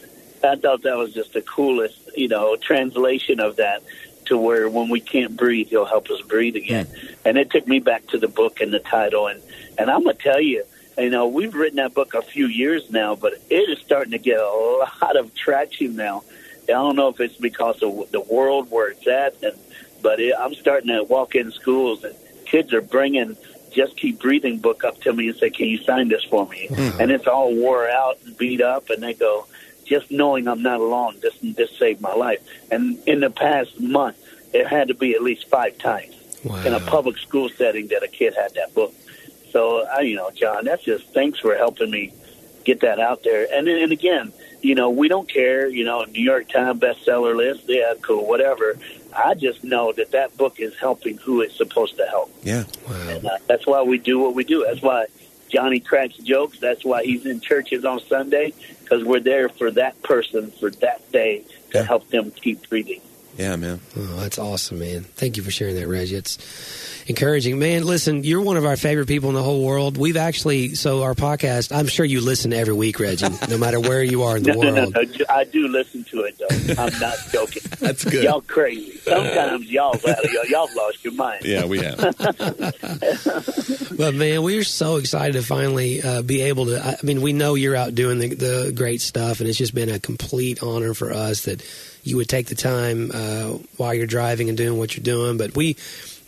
I 0.43 0.57
thought 0.57 0.83
that 0.83 0.97
was 0.97 1.15
just 1.15 1.33
the 1.33 1.43
coolest 1.43 1.99
you 2.17 2.29
know 2.29 2.57
translation 2.57 3.41
of 3.41 3.57
that 3.57 3.83
to 4.27 4.39
where 4.39 4.69
when 4.69 4.89
we 4.89 5.01
can't 5.01 5.37
breathe 5.37 5.69
he'll 5.69 5.85
help 5.85 6.09
us 6.11 6.21
breathe 6.23 6.57
again 6.57 6.87
hmm. 6.87 7.07
and 7.25 7.37
it 7.37 7.51
took 7.51 7.67
me 7.67 7.81
back 7.81 8.07
to 8.09 8.19
the 8.19 8.29
book 8.29 8.61
and 8.61 8.73
the 8.73 8.79
title 8.79 9.27
and 9.27 9.43
and 9.79 9.91
I'm 9.91 10.05
gonna 10.05 10.15
tell 10.15 10.41
you 10.41 10.65
you 10.99 11.11
know 11.11 11.27
we've 11.29 11.55
written 11.55 11.77
that 11.77 11.95
book 11.95 12.15
a 12.15 12.23
few 12.23 12.47
years 12.47 12.91
now 12.91 13.15
but 13.15 13.33
it 13.51 13.69
is 13.69 13.79
starting 13.81 14.13
to 14.13 14.19
get 14.19 14.39
a 14.39 14.79
lot 15.03 15.17
of 15.17 15.35
traction 15.35 15.97
now 15.97 16.23
I 16.65 16.73
don't 16.73 16.97
know 16.97 17.09
if 17.09 17.21
it's 17.21 17.37
because 17.37 17.83
of 17.83 18.11
the 18.11 18.21
world 18.21 18.71
where 18.71 18.91
it's 18.91 19.07
at 19.07 19.43
and 19.43 19.59
but 20.03 20.21
it, 20.21 20.35
I'm 20.39 20.55
starting 20.55 20.89
to 20.89 21.03
walk 21.05 21.35
in 21.35 21.51
schools 21.53 22.05
and 22.05 22.15
kids 22.47 22.73
are 22.73 22.83
bringing 22.83 23.37
just 23.73 23.97
keep 23.97 24.21
breathing 24.21 24.59
book 24.59 24.85
up 24.85 25.01
to 25.01 25.13
me 25.13 25.29
and 25.29 25.37
say, 25.37 25.51
"Can 25.51 25.67
you 25.67 25.79
sign 25.79 26.09
this 26.09 26.23
for 26.25 26.47
me?" 26.47 26.69
Mm-hmm. 26.71 27.01
And 27.01 27.11
it's 27.11 27.27
all 27.27 27.53
wore 27.55 27.89
out 27.89 28.19
and 28.25 28.37
beat 28.37 28.61
up, 28.61 28.89
and 28.89 29.03
they 29.03 29.15
go, 29.15 29.47
"Just 29.85 30.13
knowing 30.13 30.47
I'm 30.47 30.63
not 30.63 30.81
alone, 30.81 31.17
this 31.21 31.35
this 31.43 31.77
saved 31.77 32.01
my 32.01 32.15
life." 32.15 32.39
And 32.71 32.99
in 33.07 33.19
the 33.21 33.31
past 33.31 33.81
month, 33.81 34.17
it 34.53 34.69
had 34.69 34.89
to 34.89 34.95
be 34.95 35.15
at 35.15 35.23
least 35.23 35.49
five 35.49 35.77
times 35.79 36.15
Wow. 36.45 36.63
in 36.65 36.75
a 36.75 36.81
public 36.81 37.17
school 37.19 37.49
setting 37.49 37.89
that 37.89 38.03
a 38.03 38.09
kid 38.09 38.35
had 38.35 38.55
that 38.55 38.75
book. 38.75 38.95
So, 39.55 39.87
I, 39.87 40.01
you 40.01 40.17
know, 40.17 40.31
John, 40.33 40.65
that's 40.65 40.83
just 40.83 41.07
thanks 41.15 41.39
for 41.39 41.55
helping 41.55 41.89
me 41.89 42.13
get 42.65 42.81
that 42.81 42.99
out 42.99 43.23
there. 43.23 43.47
And 43.53 43.69
then- 43.69 43.77
and 43.85 43.93
again, 43.93 44.33
you 44.63 44.75
know, 44.75 44.91
we 44.91 45.07
don't 45.07 45.29
care. 45.29 45.69
You 45.69 45.85
know, 45.85 46.05
New 46.11 46.25
York 46.25 46.49
Times 46.49 46.81
bestseller 46.81 47.37
list, 47.37 47.63
yeah, 47.69 47.95
cool, 48.03 48.27
whatever. 48.27 48.77
I 49.17 49.35
just 49.35 49.63
know 49.63 49.93
that 49.93 50.11
that 50.11 50.37
book 50.37 50.59
is 50.59 50.75
helping 50.77 51.19
who 51.19 51.41
it's 51.41 51.55
supposed 51.57 51.97
to 51.99 52.05
help. 52.07 52.35
Yeah. 52.43 52.65
Wow. 52.89 52.95
And 53.11 53.25
uh, 53.27 53.39
that's 53.47 53.65
why 53.65 53.83
we 53.83 53.99
do 53.99 54.19
what 54.19 54.35
we 54.35 54.43
do. 54.43 54.65
That's 54.67 54.83
why 54.83 55.07
Johnny 55.51 55.79
cracks 55.79 56.17
jokes. 56.17 56.59
That's 56.59 56.85
why 56.85 57.05
he's 57.05 57.25
in 57.25 57.41
churches 57.41 57.85
on 57.85 58.01
Sunday 58.01 58.53
because 58.83 59.05
we're 59.05 59.21
there 59.21 59.49
for 59.49 59.71
that 59.71 60.03
person 60.03 60.51
for 60.51 60.71
that 60.71 61.13
day 61.13 61.45
to 61.71 61.79
Yeah. 61.79 61.83
help 61.85 62.09
them 62.09 62.33
keep 62.33 62.69
breathing. 62.69 63.03
Yeah, 63.37 63.57
man. 63.57 63.81
Oh, 63.97 64.21
that's 64.21 64.39
awesome, 64.39 64.79
man. 64.79 65.03
Thank 65.03 65.37
you 65.37 65.43
for 65.43 65.51
sharing 65.51 65.75
that, 65.77 65.89
Reggie. 65.89 66.15
It's 66.15 66.39
encouraging. 67.09 67.59
Man, 67.59 67.83
listen, 67.85 68.23
you're 68.23 68.41
one 68.41 68.57
of 68.57 68.65
our 68.65 68.77
favorite 68.77 69.09
people 69.09 69.29
in 69.29 69.35
the 69.35 69.43
whole 69.43 69.65
world. 69.65 69.97
We've 69.99 70.17
actually, 70.17 70.75
so 70.77 71.03
our 71.03 71.15
podcast, 71.15 71.75
I'm 71.77 71.89
sure 71.89 72.07
you 72.07 72.21
listen 72.21 72.53
every 72.53 72.75
week, 72.75 73.01
Reggie, 73.01 73.27
no 73.49 73.59
matter 73.59 73.81
where 73.81 74.05
you 74.05 74.23
are 74.23 74.37
in 74.37 74.45
the 74.45 74.53
No, 74.53 74.61
no, 74.63 74.71
no, 74.71 74.81
world. 74.83 74.95
no. 74.95 75.25
I 75.29 75.43
do 75.45 75.67
listen 75.67 76.05
to 76.05 76.21
it 76.23 76.39
though. 76.39 76.83
I'm 76.83 76.97
not 77.01 77.17
joking. 77.33 77.63
That's 77.81 78.05
good. 78.05 78.23
Y'all 78.23 78.41
crazy. 78.41 78.99
Sometimes 78.99 79.69
y'all 79.69 79.97
y'all, 80.05 80.45
y'all 80.47 80.69
lost 80.77 81.05
your 81.05 81.15
mind. 81.15 81.45
Yeah, 81.45 81.65
we 81.67 81.79
have. 81.81 81.99
But 83.97 84.13
man, 84.15 84.43
we're 84.43 84.65
so 84.65 84.97
excited 84.97 85.35
to 85.35 85.43
finally 85.43 86.03
uh, 86.03 86.23
be 86.23 86.43
able 86.43 86.67
to. 86.67 86.85
I 86.85 86.97
mean, 87.05 87.23
we 87.23 87.33
know 87.33 87.55
you're 87.55 87.77
out 87.77 87.95
doing 87.95 88.19
the, 88.19 88.35
the 88.35 88.73
great 88.75 89.01
stuff, 89.01 89.39
and 89.39 89.49
it's 89.49 89.57
just 89.57 89.73
been 89.75 89.89
a 89.89 90.01
complete 90.01 90.63
honor 90.65 90.95
for 90.95 91.13
us 91.13 91.43
that 91.45 91.63
you 92.05 92.17
would 92.19 92.29
take 92.29 92.47
the 92.47 92.55
time 92.55 93.11
uh, 93.13 93.59
while 93.77 93.93
you're 93.95 94.07
driving 94.07 94.49
and 94.49 94.57
doing 94.57 94.79
what 94.79 94.97
you're 94.97 95.03
doing. 95.05 95.37
But 95.39 95.57
we, 95.57 95.77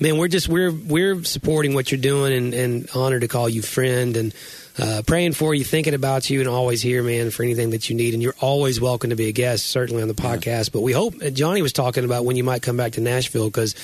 man, 0.01 0.18
we're 0.18 0.29
just 0.29 0.49
we're 0.49 0.72
we're 0.72 1.22
supporting 1.24 1.74
what 1.74 1.93
you're 1.93 2.01
doing, 2.01 2.33
and, 2.33 2.55
and 2.55 2.89
honored 2.95 3.20
to 3.22 3.29
call 3.29 3.49
you 3.49 3.62
friend 3.62 4.16
and. 4.16 4.35
Uh, 4.79 5.01
praying 5.07 5.33
for 5.33 5.55
you, 5.55 5.64
thinking 5.64 5.95
about 5.95 6.29
you, 6.29 6.39
and 6.41 6.51
always 6.51 6.83
here, 6.83 7.03
man, 7.03 7.31
for 7.31 7.43
anything 7.43 7.70
that 7.70 7.89
you 7.89 7.97
need. 7.97 8.12
And 8.12 8.22
you're 8.22 8.35
always 8.41 8.79
welcome 8.79 9.09
to 9.09 9.16
be 9.16 9.29
a 9.29 9.33
guest, 9.33 9.64
certainly 9.64 10.03
on 10.03 10.09
the 10.09 10.12
podcast. 10.12 10.70
But 10.70 10.83
we 10.83 10.93
hope 10.93 11.14
uh, 11.24 11.31
Johnny 11.31 11.62
was 11.62 11.72
talking 11.72 12.05
about 12.05 12.27
when 12.27 12.37
you 12.37 12.45
might 12.45 12.61
come 12.61 12.77
back 12.77 12.93
to 12.93 13.01
Nashville 13.01 13.47
because 13.47 13.74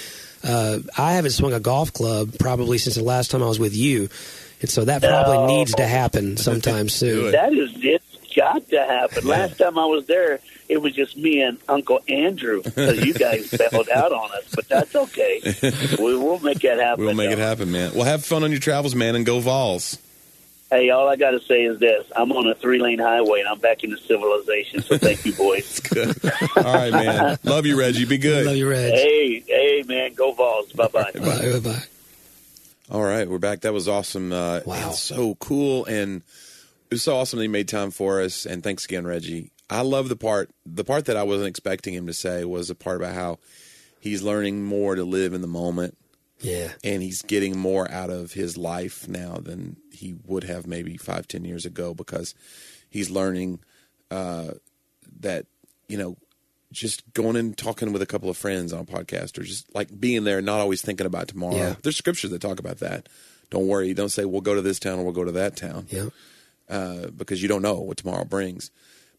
uh, 0.44 0.80
I 0.98 1.12
haven't 1.14 1.30
swung 1.30 1.54
a 1.54 1.60
golf 1.60 1.94
club 1.94 2.34
probably 2.38 2.76
since 2.76 2.96
the 2.96 3.02
last 3.02 3.30
time 3.30 3.42
I 3.42 3.46
was 3.46 3.58
with 3.58 3.74
you, 3.74 4.10
and 4.60 4.68
so 4.68 4.84
that 4.84 5.00
probably 5.00 5.38
No. 5.38 5.46
needs 5.46 5.72
to 5.76 5.86
happen 5.86 6.36
sometime 6.36 6.88
soon. 6.90 7.32
That 7.32 7.54
is 7.54 7.70
it's 7.76 8.34
got 8.36 8.68
to 8.68 8.84
happen. 8.84 9.26
Last 9.26 9.56
time 9.56 9.78
I 9.78 9.86
was 9.86 10.04
there, 10.04 10.40
it 10.72 10.80
was 10.82 10.92
just 10.94 11.16
me 11.16 11.42
and 11.42 11.58
Uncle 11.68 12.00
Andrew 12.08 12.62
because 12.62 13.04
you 13.04 13.12
guys 13.14 13.50
bailed 13.70 13.88
out 13.90 14.12
on 14.12 14.30
us. 14.32 14.44
But 14.54 14.68
that's 14.68 14.94
okay. 14.96 15.40
We 15.98 16.16
will 16.16 16.38
make 16.40 16.60
that 16.60 16.78
happen. 16.78 17.04
We'll 17.04 17.14
make 17.14 17.30
it 17.30 17.38
happen, 17.38 17.70
man. 17.70 17.92
Well, 17.94 18.04
have 18.04 18.24
fun 18.24 18.42
on 18.42 18.50
your 18.50 18.60
travels, 18.60 18.94
man, 18.94 19.14
and 19.14 19.24
go 19.26 19.38
Vols. 19.40 19.98
Hey, 20.70 20.88
all 20.88 21.06
I 21.06 21.16
got 21.16 21.32
to 21.32 21.40
say 21.40 21.64
is 21.64 21.78
this: 21.78 22.06
I'm 22.16 22.32
on 22.32 22.46
a 22.46 22.54
three-lane 22.54 22.98
highway 22.98 23.40
and 23.40 23.48
I'm 23.50 23.58
back 23.58 23.84
into 23.84 23.98
civilization. 23.98 24.80
So 24.82 24.96
thank 24.96 25.26
you, 25.26 25.34
boys. 25.34 25.80
Good. 25.90 26.16
All 26.56 26.62
right, 26.64 26.90
man. 26.90 27.38
Love 27.44 27.66
you, 27.66 27.78
Reggie. 27.78 28.06
Be 28.06 28.16
good. 28.16 28.46
Love 28.46 28.56
you, 28.56 28.68
Reggie. 28.70 28.96
hey, 28.96 29.40
hey, 29.46 29.84
man, 29.86 30.14
go 30.14 30.32
Vols. 30.32 30.72
Bye 30.72 30.88
bye. 30.88 31.10
Bye, 31.14 31.20
bye. 31.20 31.58
bye. 31.60 31.82
All 32.90 33.02
right, 33.02 33.28
we're 33.28 33.38
back. 33.38 33.60
That 33.60 33.74
was 33.74 33.86
awesome. 33.86 34.32
Uh, 34.32 34.60
Wow. 34.64 34.90
so 34.92 35.34
cool, 35.36 35.84
and 35.84 36.22
it 36.90 36.94
was 36.94 37.02
so 37.02 37.16
awesome 37.16 37.38
that 37.38 37.44
he 37.44 37.48
made 37.48 37.68
time 37.68 37.90
for 37.90 38.22
us. 38.22 38.46
And 38.46 38.62
thanks 38.64 38.86
again, 38.86 39.06
Reggie. 39.06 39.50
I 39.72 39.80
love 39.82 40.08
the 40.08 40.16
part. 40.16 40.50
The 40.66 40.84
part 40.84 41.06
that 41.06 41.16
I 41.16 41.22
wasn't 41.22 41.48
expecting 41.48 41.94
him 41.94 42.06
to 42.06 42.12
say 42.12 42.44
was 42.44 42.68
the 42.68 42.74
part 42.74 42.96
about 43.00 43.14
how 43.14 43.38
he's 44.00 44.22
learning 44.22 44.64
more 44.64 44.94
to 44.94 45.04
live 45.04 45.32
in 45.32 45.40
the 45.40 45.46
moment, 45.48 45.96
Yeah, 46.40 46.72
and 46.84 47.02
he's 47.02 47.22
getting 47.22 47.56
more 47.56 47.90
out 47.90 48.10
of 48.10 48.32
his 48.32 48.56
life 48.56 49.08
now 49.08 49.36
than 49.36 49.76
he 49.92 50.14
would 50.26 50.44
have 50.44 50.66
maybe 50.66 50.96
five, 50.96 51.26
ten 51.28 51.44
years 51.44 51.64
ago 51.64 51.94
because 51.94 52.34
he's 52.90 53.10
learning 53.10 53.60
uh, 54.10 54.52
that 55.20 55.46
you 55.88 55.96
know 55.98 56.16
just 56.72 57.02
going 57.12 57.36
and 57.36 57.56
talking 57.56 57.92
with 57.92 58.00
a 58.02 58.06
couple 58.06 58.30
of 58.30 58.36
friends 58.36 58.72
on 58.72 58.80
a 58.80 58.84
podcast 58.84 59.36
or 59.38 59.42
just 59.42 59.74
like 59.74 59.88
being 60.00 60.24
there, 60.24 60.40
not 60.40 60.58
always 60.60 60.80
thinking 60.82 61.06
about 61.06 61.28
tomorrow. 61.28 61.54
Yeah. 61.56 61.74
There's 61.82 61.96
scriptures 61.98 62.30
that 62.30 62.40
talk 62.40 62.58
about 62.58 62.78
that. 62.78 63.08
Don't 63.50 63.66
worry. 63.68 63.92
Don't 63.92 64.08
say 64.08 64.24
we'll 64.24 64.40
go 64.40 64.54
to 64.54 64.62
this 64.62 64.78
town 64.78 64.98
or 64.98 65.04
we'll 65.04 65.12
go 65.12 65.24
to 65.24 65.32
that 65.32 65.54
town 65.56 65.86
Yeah. 65.90 66.08
uh, 66.70 67.08
because 67.10 67.42
you 67.42 67.48
don't 67.48 67.60
know 67.60 67.74
what 67.80 67.98
tomorrow 67.98 68.24
brings. 68.24 68.70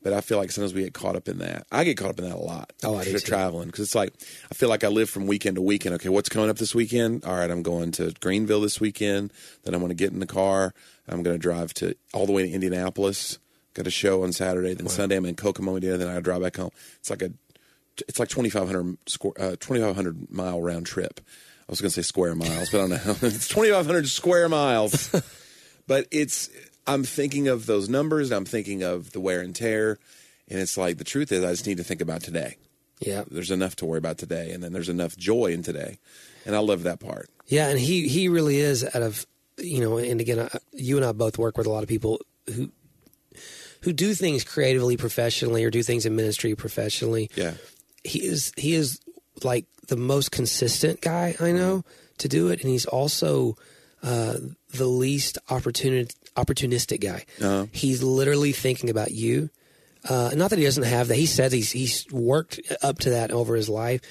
But 0.04 0.14
I 0.14 0.22
feel 0.22 0.38
like 0.38 0.52
sometimes 0.52 0.74
we 0.74 0.84
get 0.84 0.94
caught 0.94 1.16
up 1.16 1.30
in 1.30 1.40
that. 1.40 1.66
I 1.72 1.84
get 1.84 1.98
caught 1.98 2.10
up 2.10 2.20
in 2.20 2.26
that 2.26 2.36
a 2.36 2.40
lot. 2.40 2.74
Oh, 2.84 2.98
I 2.98 3.06
do 3.06 3.18
traveling 3.20 3.68
because 3.68 3.86
it's 3.86 3.96
like 3.96 4.14
I 4.52 4.54
feel 4.54 4.70
like 4.70 4.84
I 4.84 4.90
live 4.90 5.10
from 5.10 5.28
weekend 5.28 5.56
to 5.56 5.62
weekend. 5.62 5.96
Okay, 5.96 6.10
what's 6.10 6.30
coming 6.30 6.50
up 6.50 6.58
this 6.58 6.76
weekend? 6.76 7.24
All 7.24 7.36
right, 7.36 7.50
I'm 7.50 7.64
going 7.64 7.92
to 7.94 8.14
Greenville 8.20 8.62
this 8.62 8.82
weekend. 8.82 9.32
Then 9.64 9.74
I'm 9.74 9.80
going 9.80 9.90
to 9.90 9.96
get 9.96 10.12
in 10.12 10.20
the 10.20 10.26
car. 10.26 10.74
I'm 11.08 11.24
going 11.24 11.36
to 11.36 11.42
drive 11.42 11.74
to 11.76 11.96
all 12.14 12.26
the 12.26 12.34
way 12.34 12.44
to 12.44 12.52
Indianapolis. 12.52 13.40
Got 13.74 13.88
a 13.88 13.92
show 13.92 14.24
on 14.24 14.34
Saturday. 14.34 14.74
Then 14.74 14.88
Sunday 14.88 15.16
I'm 15.16 15.26
in 15.26 15.36
Kokomo. 15.36 15.76
Indiana. 15.76 15.98
Then 15.98 16.16
I 16.16 16.20
drive 16.20 16.42
back 16.42 16.58
home. 16.58 16.72
It's 17.00 17.10
like 17.10 17.22
a 17.22 17.32
it's 18.08 18.20
like 18.20 18.30
2,500 18.30 18.98
square, 19.08 19.34
uh, 19.40 19.56
2,500 19.60 20.32
mile 20.32 20.62
round 20.62 20.86
trip. 20.86 21.20
I 21.68 21.72
was 21.72 21.80
going 21.80 21.92
to 21.92 21.96
say 21.96 22.02
square 22.02 22.36
miles, 22.36 22.70
but 22.70 22.78
I 22.80 22.88
don't 22.88 22.90
know. 22.90 23.16
it's 23.28 23.48
2,500 23.48 24.08
square 24.08 24.50
miles. 24.50 25.10
but 25.88 26.08
it's, 26.12 26.50
I'm 26.86 27.04
thinking 27.04 27.48
of 27.48 27.66
those 27.66 27.90
numbers. 27.90 28.32
I'm 28.32 28.46
thinking 28.46 28.84
of 28.84 29.12
the 29.12 29.20
wear 29.20 29.42
and 29.42 29.56
tear. 29.56 30.00
And 30.50 30.60
it's 30.60 30.78
like, 30.78 30.98
the 30.98 31.04
truth 31.04 31.32
is, 31.32 31.44
I 31.44 31.52
just 31.52 31.66
need 31.66 31.78
to 31.78 31.84
think 31.84 32.02
about 32.02 32.22
today. 32.22 32.58
Yeah. 33.00 33.24
There's 33.30 33.52
enough 33.52 33.76
to 33.78 33.86
worry 33.86 33.98
about 33.98 34.18
today. 34.18 34.52
And 34.52 34.64
then 34.64 34.74
there's 34.74 34.90
enough 34.90 35.18
joy 35.18 35.48
in 35.48 35.64
today. 35.64 36.00
And 36.46 36.56
I 36.56 36.60
love 36.60 36.84
that 36.84 37.00
part. 37.00 37.30
Yeah, 37.48 37.70
and 37.70 37.80
he 37.80 38.08
he 38.08 38.30
really 38.30 38.58
is 38.58 38.84
out 38.84 39.02
of 39.02 39.26
you 39.58 39.82
know, 39.82 39.98
and 39.98 40.20
again, 40.20 40.40
I, 40.40 40.50
you 40.72 40.98
and 40.98 41.06
I 41.06 41.12
both 41.12 41.38
work 41.38 41.58
with 41.58 41.68
a 41.68 41.70
lot 41.70 41.84
of 41.84 41.90
people 41.90 42.20
who 42.54 42.72
who 43.82 43.94
do 43.94 44.14
things 44.14 44.44
creatively, 44.44 44.98
professionally, 44.98 45.64
or 45.64 45.70
do 45.70 45.84
things 45.84 46.06
in 46.06 46.16
ministry 46.16 46.56
professionally. 46.56 47.30
Yeah. 47.36 47.54
He 48.04 48.26
is 48.26 48.52
he 48.58 48.74
is 48.74 49.00
like 49.44 49.66
the 49.88 49.98
most 49.98 50.32
consistent 50.32 51.02
guy 51.02 51.36
I 51.40 51.52
know 51.52 51.84
to 52.20 52.28
do 52.28 52.50
it, 52.50 52.62
and 52.62 52.70
he's 52.70 52.86
also 52.86 53.58
uh, 54.02 54.38
the 54.74 54.88
least 54.88 55.38
opportuni- 55.50 56.14
opportunistic 56.36 57.02
guy. 57.02 57.26
Uh-huh. 57.42 57.68
He's 57.72 58.02
literally 58.04 58.52
thinking 58.52 58.90
about 58.90 59.12
you. 59.12 59.50
Uh, 60.08 60.32
not 60.36 60.50
that 60.50 60.60
he 60.60 60.66
doesn't 60.66 60.84
have 60.84 61.08
that. 61.08 61.16
He 61.16 61.26
says 61.26 61.52
he's 61.54 61.72
he's 61.72 62.06
worked 62.12 62.60
up 62.82 63.00
to 63.00 63.12
that 63.12 63.32
over 63.32 63.56
his 63.56 63.70
life, 63.70 64.02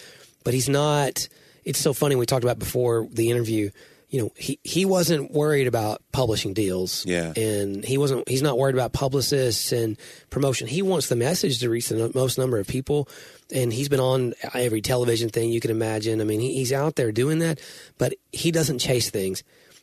but 0.45 0.55
he's 0.55 0.69
not. 0.69 1.29
It's 1.65 1.79
so 1.79 1.93
funny. 1.93 2.17
We 2.17 2.27
talked 2.27 2.45
about 2.45 2.59
before 2.59 3.07
the 3.11 3.31
interview. 3.31 3.71
You 4.09 4.23
know, 4.23 4.33
he 4.37 4.59
he 4.63 4.85
wasn't 4.85 5.33
worried 5.33 5.67
about 5.67 6.03
publishing 6.13 6.55
deals. 6.55 7.05
Yeah. 7.07 7.33
and 7.37 7.85
he 7.85 7.99
wasn't. 7.99 8.29
He's 8.29 8.43
not 8.43 8.59
worried 8.59 8.75
about 8.75 8.93
publicists 8.93 9.73
and 9.73 9.99
promotion. 10.31 10.67
He 10.67 10.83
wants 10.83 11.09
the 11.09 11.17
message 11.17 11.61
to 11.61 11.71
reach 11.71 11.89
the 11.89 12.11
most 12.15 12.39
number 12.39 12.59
of 12.59 12.67
people. 12.67 13.09
And 13.55 13.73
he's 13.73 13.89
been 13.91 14.01
on 14.01 14.33
every 14.55 14.81
television 14.81 15.29
thing 15.29 15.51
you 15.51 15.61
can 15.61 15.71
imagine. 15.71 16.21
I 16.23 16.25
mean, 16.25 16.41
he, 16.41 16.55
he's 16.55 16.73
out 16.73 16.97
there 16.97 17.13
doing 17.13 17.41
that, 17.41 17.61
but 17.99 18.15
he 18.33 18.51
doesn't 18.51 18.79
chase 18.79 19.11
things. 19.11 19.43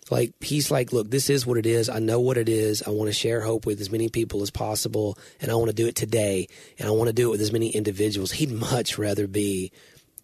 Like 0.09 0.33
he's 0.41 0.71
like, 0.71 0.91
look, 0.91 1.09
this 1.11 1.29
is 1.29 1.45
what 1.45 1.57
it 1.57 1.65
is. 1.65 1.87
I 1.89 1.99
know 1.99 2.19
what 2.19 2.37
it 2.37 2.49
is. 2.49 2.81
I 2.81 2.89
want 2.89 3.09
to 3.09 3.13
share 3.13 3.41
hope 3.41 3.65
with 3.65 3.79
as 3.81 3.91
many 3.91 4.09
people 4.09 4.41
as 4.41 4.49
possible, 4.51 5.17
and 5.41 5.51
I 5.51 5.55
want 5.55 5.67
to 5.69 5.75
do 5.75 5.87
it 5.87 5.95
today, 5.95 6.47
and 6.79 6.87
I 6.87 6.91
want 6.91 7.07
to 7.07 7.13
do 7.13 7.27
it 7.27 7.31
with 7.31 7.41
as 7.41 7.51
many 7.51 7.69
individuals. 7.69 8.31
He'd 8.31 8.51
much 8.51 8.97
rather 8.97 9.27
be 9.27 9.71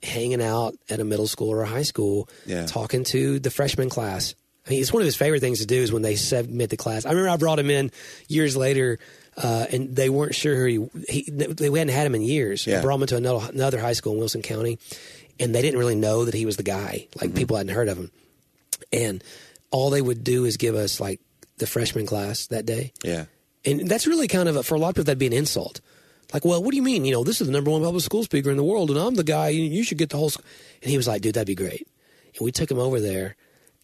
hanging 0.03 0.41
out 0.41 0.75
at 0.89 0.99
a 0.99 1.03
middle 1.05 1.27
school 1.27 1.49
or 1.49 1.61
a 1.61 1.67
high 1.67 1.83
school, 1.83 2.29
Yeah. 2.45 2.65
talking 2.65 3.03
to 3.05 3.39
the 3.39 3.49
freshman 3.49 3.89
class. 3.89 4.35
I 4.67 4.71
mean, 4.71 4.81
it's 4.81 4.91
one 4.93 5.01
of 5.01 5.05
his 5.05 5.15
favorite 5.15 5.39
things 5.41 5.59
to 5.59 5.65
do 5.67 5.75
is 5.81 5.91
when 5.91 6.01
they 6.01 6.15
submit 6.15 6.71
the 6.71 6.77
class. 6.77 7.05
I 7.05 7.09
remember 7.09 7.29
I 7.29 7.37
brought 7.37 7.59
him 7.59 7.69
in 7.69 7.91
years 8.27 8.57
later, 8.57 8.97
uh, 9.37 9.65
and 9.71 9.95
they 9.95 10.09
weren't 10.09 10.33
sure 10.33 10.55
who 10.55 10.89
he, 11.07 11.21
he 11.23 11.31
they 11.31 11.65
hadn't 11.65 11.89
had 11.89 12.07
him 12.07 12.15
in 12.15 12.23
years. 12.23 12.65
Yeah. 12.65 12.79
I 12.79 12.81
brought 12.81 12.99
him 13.01 13.07
to 13.07 13.17
another, 13.17 13.47
another 13.51 13.79
high 13.79 13.93
school 13.93 14.13
in 14.13 14.19
Wilson 14.19 14.41
County, 14.41 14.79
and 15.39 15.53
they 15.53 15.61
didn't 15.61 15.79
really 15.79 15.95
know 15.95 16.25
that 16.25 16.33
he 16.33 16.45
was 16.47 16.57
the 16.57 16.63
guy. 16.63 17.07
Like 17.15 17.29
Mm-hmm. 17.29 17.37
people 17.37 17.57
hadn't 17.57 17.73
heard 17.75 17.89
of 17.89 17.97
him, 17.99 18.11
and 18.91 19.23
all 19.71 19.89
they 19.89 20.01
would 20.01 20.23
do 20.23 20.45
is 20.45 20.57
give 20.57 20.75
us 20.75 20.99
like 20.99 21.19
the 21.57 21.67
freshman 21.67 22.05
class 22.05 22.47
that 22.47 22.65
day. 22.65 22.93
Yeah. 23.03 23.25
And 23.65 23.87
that's 23.87 24.07
really 24.07 24.27
kind 24.27 24.47
of 24.47 24.55
a, 24.55 24.63
for 24.63 24.75
a 24.75 24.79
lot 24.79 24.89
of 24.89 24.95
people 24.95 25.05
that'd 25.05 25.19
be 25.19 25.27
an 25.27 25.33
insult. 25.33 25.81
Like, 26.33 26.45
well, 26.45 26.61
what 26.61 26.71
do 26.71 26.77
you 26.77 26.83
mean? 26.83 27.05
You 27.05 27.13
know, 27.13 27.23
this 27.23 27.39
is 27.39 27.47
the 27.47 27.53
number 27.53 27.71
one 27.71 27.83
public 27.83 28.03
school 28.03 28.23
speaker 28.23 28.49
in 28.49 28.57
the 28.57 28.63
world, 28.63 28.89
and 28.89 28.99
I'm 28.99 29.15
the 29.15 29.23
guy. 29.23 29.49
You, 29.49 29.83
should 29.83 29.97
get 29.97 30.09
the 30.09 30.17
whole. 30.17 30.29
Sc-. 30.29 30.41
And 30.81 30.89
he 30.89 30.97
was 30.97 31.07
like, 31.07 31.21
"Dude, 31.21 31.35
that'd 31.35 31.47
be 31.47 31.55
great." 31.55 31.87
And 32.35 32.45
we 32.45 32.51
took 32.51 32.69
him 32.69 32.79
over 32.79 32.99
there, 32.99 33.35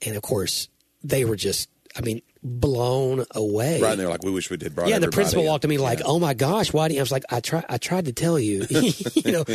and 0.06 0.16
of 0.16 0.22
course, 0.22 0.68
they 1.04 1.24
were 1.24 1.36
just, 1.36 1.70
I 1.96 2.02
mean, 2.02 2.22
blown 2.44 3.24
away. 3.32 3.80
Right. 3.82 3.92
And 3.92 4.00
they're 4.00 4.10
like, 4.10 4.24
we 4.24 4.32
wish 4.32 4.50
we 4.50 4.58
did. 4.58 4.74
Brought 4.74 4.90
Yeah, 4.90 4.98
the 5.00 5.10
principal 5.12 5.44
in. 5.44 5.50
walked 5.50 5.62
to 5.62 5.68
me 5.68 5.78
like, 5.78 6.00
Yeah. 6.00 6.06
"Oh 6.08 6.20
my 6.20 6.34
gosh, 6.34 6.74
why?" 6.74 6.88
Do 6.88 6.96
you? 6.96 7.00
I 7.00 7.04
was 7.04 7.12
like, 7.12 7.24
"I 7.30 7.40
try, 7.40 7.64
I 7.70 7.78
tried 7.78 8.06
to 8.06 8.14
tell 8.14 8.40
you, 8.40 8.66
you 8.70 9.32
know," 9.32 9.46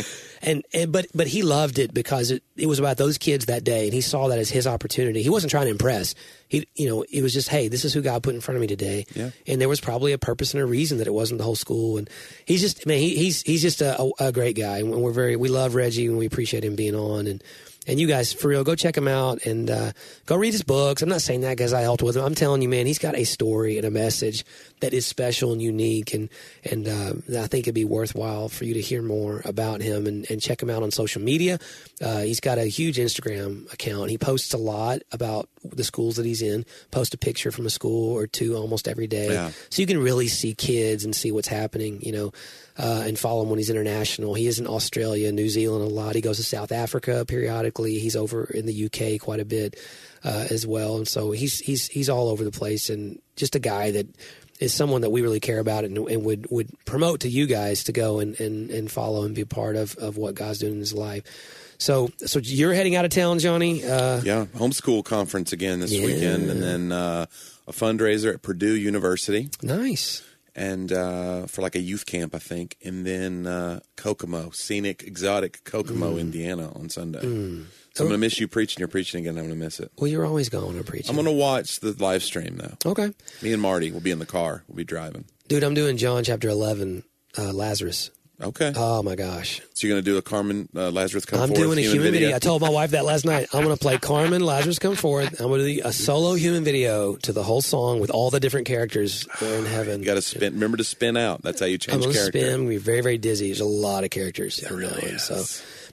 and, 0.41 0.63
and 0.73 0.91
but 0.91 1.07
but 1.13 1.27
he 1.27 1.41
loved 1.41 1.79
it 1.79 1.93
because 1.93 2.31
it, 2.31 2.43
it 2.55 2.65
was 2.67 2.79
about 2.79 2.95
those 2.97 3.17
kids 3.17 3.47
that 3.47 3.63
day, 3.65 3.85
and 3.85 3.93
he 3.93 4.01
saw 4.01 4.29
that 4.29 4.39
as 4.39 4.49
his 4.49 4.65
opportunity. 4.67 5.21
He 5.21 5.29
wasn't 5.29 5.51
trying 5.51 5.65
to 5.65 5.71
impress. 5.71 6.15
He, 6.47 6.65
you 6.75 6.87
know, 6.87 7.03
it 7.11 7.21
was 7.21 7.33
just, 7.33 7.49
"Hey, 7.49 7.67
this 7.67 7.83
is 7.83 7.93
who 7.93 8.01
God 8.01 8.23
put 8.23 8.35
in 8.35 8.41
front 8.41 8.55
of 8.55 8.61
me 8.61 8.67
today," 8.67 9.05
Yeah. 9.13 9.31
and 9.47 9.59
there 9.59 9.67
was 9.69 9.81
probably 9.81 10.13
a 10.13 10.17
purpose 10.17 10.53
and 10.53 10.63
a 10.63 10.65
reason 10.65 10.99
that 10.99 11.07
it 11.07 11.13
wasn't 11.13 11.39
the 11.39 11.43
whole 11.43 11.55
school. 11.55 11.97
And 11.97 12.09
he's 12.45 12.61
just, 12.61 12.85
man, 12.85 12.99
he, 12.99 13.15
he's 13.17 13.41
he's 13.41 13.61
just 13.61 13.81
a, 13.81 14.01
a, 14.01 14.11
a 14.27 14.31
great 14.31 14.55
guy, 14.55 14.77
and 14.79 14.89
we're 14.91 15.11
very 15.11 15.35
we 15.35 15.49
love 15.49 15.75
Reggie 15.75 16.05
and 16.05 16.17
we 16.17 16.25
appreciate 16.25 16.63
him 16.63 16.75
being 16.75 16.95
on 16.95 17.27
and. 17.27 17.43
And 17.87 17.99
you 17.99 18.07
guys, 18.07 18.33
for 18.33 18.49
real, 18.49 18.65
go 18.65 18.75
check 18.75 18.97
him 18.97 19.07
out 19.07 19.45
and 19.45 19.69
uh, 19.69 19.91
go 20.25 20.35
read 20.35 20.51
his 20.51 20.61
books. 20.61 21.01
I'm 21.01 21.07
not 21.07 21.21
saying 21.21 21.41
that 21.41 21.55
because 21.55 21.71
I 21.71 21.81
helped 21.81 22.03
with 22.03 22.17
him. 22.17 22.25
I'm 22.25 22.35
telling 22.35 22.61
you, 22.61 22.67
man, 22.67 22.85
he's 22.85 22.99
got 22.99 23.15
a 23.15 23.23
story 23.23 23.77
and 23.77 23.85
a 23.85 23.91
message 23.91 24.43
that 24.79 24.93
is 24.93 25.05
special 25.07 25.51
and 25.51 25.61
unique, 25.61 26.13
and 26.13 26.29
and 26.63 26.87
uh, 26.87 27.13
I 27.39 27.47
think 27.47 27.63
it'd 27.65 27.73
be 27.75 27.85
worthwhile 27.85 28.49
for 28.49 28.63
you 28.65 28.73
to 28.75 28.81
hear 28.81 29.01
more 29.01 29.41
about 29.45 29.81
him 29.81 30.05
and, 30.07 30.29
and 30.29 30.41
check 30.41 30.61
him 30.61 30.69
out 30.69 30.83
on 30.83 30.91
social 30.91 31.21
media. 31.21 31.59
Uh, 32.01 32.21
he's 32.21 32.39
got 32.39 32.57
a 32.57 32.65
huge 32.65 32.97
Instagram 32.97 33.71
account. 33.73 34.09
He 34.09 34.17
posts 34.17 34.53
a 34.53 34.57
lot 34.57 34.99
about 35.11 35.49
the 35.63 35.83
schools 35.83 36.15
that 36.17 36.25
he's 36.25 36.41
in. 36.41 36.65
Post 36.91 37.13
a 37.13 37.17
picture 37.17 37.51
from 37.51 37.65
a 37.65 37.69
school 37.69 38.13
or 38.15 38.27
two 38.27 38.55
almost 38.55 38.87
every 38.87 39.07
day, 39.07 39.29
Yeah. 39.31 39.51
so 39.69 39.81
you 39.81 39.87
can 39.87 39.97
really 39.97 40.27
see 40.27 40.53
kids 40.53 41.03
and 41.05 41.15
see 41.15 41.31
what's 41.31 41.47
happening. 41.47 41.99
You 42.01 42.11
know. 42.11 42.31
Uh, 42.79 43.01
and 43.07 43.17
follow 43.17 43.41
him 43.41 43.49
when 43.49 43.57
he's 43.57 43.71
international. 43.71 44.35
He 44.35 44.45
is 44.45 44.59
in 44.59 44.67
Australia, 44.67 45.31
New 45.31 45.49
Zealand 45.49 45.83
a 45.83 45.87
lot. 45.91 46.13
He 46.13 46.21
goes 46.21 46.37
to 46.37 46.43
South 46.43 46.71
Africa 46.71 47.25
periodically. 47.27 47.97
He's 47.97 48.15
over 48.15 48.43
in 48.43 48.67
the 48.67 48.85
UK 48.85 49.19
quite 49.19 49.39
a 49.39 49.45
bit 49.45 49.75
uh, 50.23 50.45
as 50.51 50.67
well, 50.67 50.97
and 50.97 51.07
so 51.07 51.31
he's 51.31 51.57
he's 51.57 51.87
he's 51.87 52.07
all 52.07 52.29
over 52.29 52.43
the 52.43 52.51
place. 52.51 52.91
And 52.91 53.19
just 53.35 53.55
a 53.55 53.59
guy 53.59 53.89
that 53.89 54.05
is 54.59 54.73
someone 54.73 55.01
that 55.01 55.09
we 55.11 55.21
really 55.21 55.39
care 55.39 55.59
about 55.59 55.83
and, 55.83 55.97
and 55.97 56.23
would 56.23 56.47
would 56.49 56.69
promote 56.85 57.19
to 57.21 57.29
you 57.29 57.45
guys 57.45 57.83
to 57.85 57.91
go 57.91 58.19
and, 58.19 58.39
and, 58.39 58.69
and 58.71 58.91
follow 58.91 59.23
and 59.23 59.35
be 59.35 59.41
a 59.41 59.45
part 59.45 59.75
of, 59.75 59.95
of 59.97 60.17
what 60.17 60.33
God's 60.35 60.59
doing 60.59 60.73
in 60.73 60.79
his 60.79 60.93
life. 60.93 61.23
So 61.77 62.09
so 62.25 62.39
you're 62.39 62.73
heading 62.73 62.95
out 62.95 63.05
of 63.05 63.11
town, 63.11 63.37
Johnny. 63.39 63.83
Uh, 63.85 64.21
Yeah, 64.21 64.45
homeschool 64.55 65.03
conference 65.05 65.53
again 65.53 65.79
this 65.79 65.91
Yeah. 65.91 66.05
weekend, 66.05 66.49
and 66.49 66.61
then 66.61 66.91
uh, 66.91 67.27
a 67.67 67.71
fundraiser 67.71 68.33
at 68.33 68.41
Purdue 68.41 68.75
University, 68.75 69.49
Nice. 69.61 70.23
and 70.55 70.91
uh, 70.91 71.45
for 71.45 71.61
like 71.61 71.75
a 71.75 71.79
youth 71.79 72.05
camp, 72.07 72.33
I 72.33 72.39
think, 72.39 72.77
and 72.83 73.05
then 73.05 73.45
uh, 73.45 73.81
Kokomo, 73.95 74.49
scenic, 74.51 75.03
exotic 75.03 75.63
Kokomo, 75.65 76.15
Mm. 76.15 76.19
Indiana, 76.19 76.71
on 76.73 76.89
Sunday. 76.89 77.21
So 77.97 78.03
I'm 78.03 78.09
gonna 78.09 78.19
miss 78.19 78.39
you 78.39 78.47
preaching. 78.47 78.79
You're 78.79 78.87
preaching 78.87 79.21
again. 79.21 79.37
I'm 79.37 79.45
gonna 79.45 79.55
miss 79.55 79.79
it. 79.79 79.91
Well, 79.97 80.07
you're 80.07 80.25
always 80.25 80.49
going 80.49 80.77
to 80.77 80.83
preach. 80.83 81.09
I'm 81.09 81.15
gonna 81.15 81.31
watch 81.31 81.79
the 81.79 81.93
live 81.97 82.23
stream 82.23 82.57
though. 82.57 82.91
Okay, 82.91 83.11
Me 83.41 83.53
and 83.53 83.61
Marty 83.61 83.91
will 83.91 84.01
be 84.01 84.11
in 84.11 84.19
the 84.19 84.25
car. 84.25 84.63
We'll 84.67 84.77
be 84.77 84.83
driving. 84.83 85.25
dude. 85.47 85.63
I'm 85.63 85.73
doing 85.73 85.97
John 85.97 86.23
chapter 86.23 86.47
11, 86.49 87.03
uh, 87.37 87.51
Lazarus. 87.53 88.11
Okay. 88.39 88.71
Oh 88.75 89.01
my 89.01 89.15
gosh. 89.15 89.61
so 89.73 89.87
you're 89.87 89.95
gonna 89.95 90.03
do 90.03 90.17
a 90.17 90.21
Carmen 90.21 90.69
uh, 90.75 90.91
Lazarus 90.91 91.25
come 91.25 91.41
I'm 91.41 91.47
forth 91.47 91.59
doing 91.59 91.79
a 91.79 91.81
human 91.81 92.11
video. 92.11 92.35
I 92.35 92.37
told 92.39 92.61
my 92.61 92.69
wife 92.69 92.91
that 92.91 93.03
last 93.03 93.25
night. 93.25 93.47
I'm 93.51 93.63
going 93.63 93.75
to 93.75 93.81
play 93.81 93.97
Carmen 93.97 94.41
Lazarus 94.43 94.77
Come 94.77 94.93
Forth. 94.95 95.41
I'm 95.41 95.47
going 95.47 95.61
to 95.65 95.73
do 95.73 95.81
a 95.83 95.91
solo 95.91 96.35
human 96.35 96.63
video 96.63 97.15
to 97.15 97.33
the 97.33 97.41
whole 97.41 97.61
song 97.63 97.99
with 97.99 98.11
all 98.11 98.29
the 98.29 98.39
different 98.39 98.67
characters 98.67 99.27
in 99.41 99.65
heaven. 99.65 100.01
you 100.01 100.05
got 100.05 100.13
to 100.15 100.21
spin. 100.21 100.53
Remember 100.53 100.77
to 100.77 100.83
spin 100.83 101.17
out. 101.17 101.41
That's 101.41 101.59
how 101.59 101.65
you 101.65 101.79
change 101.79 101.95
I'm 101.95 102.01
going 102.01 102.11
to 102.13 102.17
character. 102.19 102.37
spin. 102.39 102.53
I'm 102.53 102.59
going 102.65 102.69
to 102.69 102.73
be 102.75 102.77
very, 102.77 103.01
very 103.01 103.17
dizzy. 103.17 103.47
There's 103.47 103.59
a 103.59 103.65
lot 103.65 104.03
of 104.03 104.11
characters. 104.11 104.57
There 104.57 104.77
really 104.77 105.01
is. 105.01 105.23
So, 105.23 105.43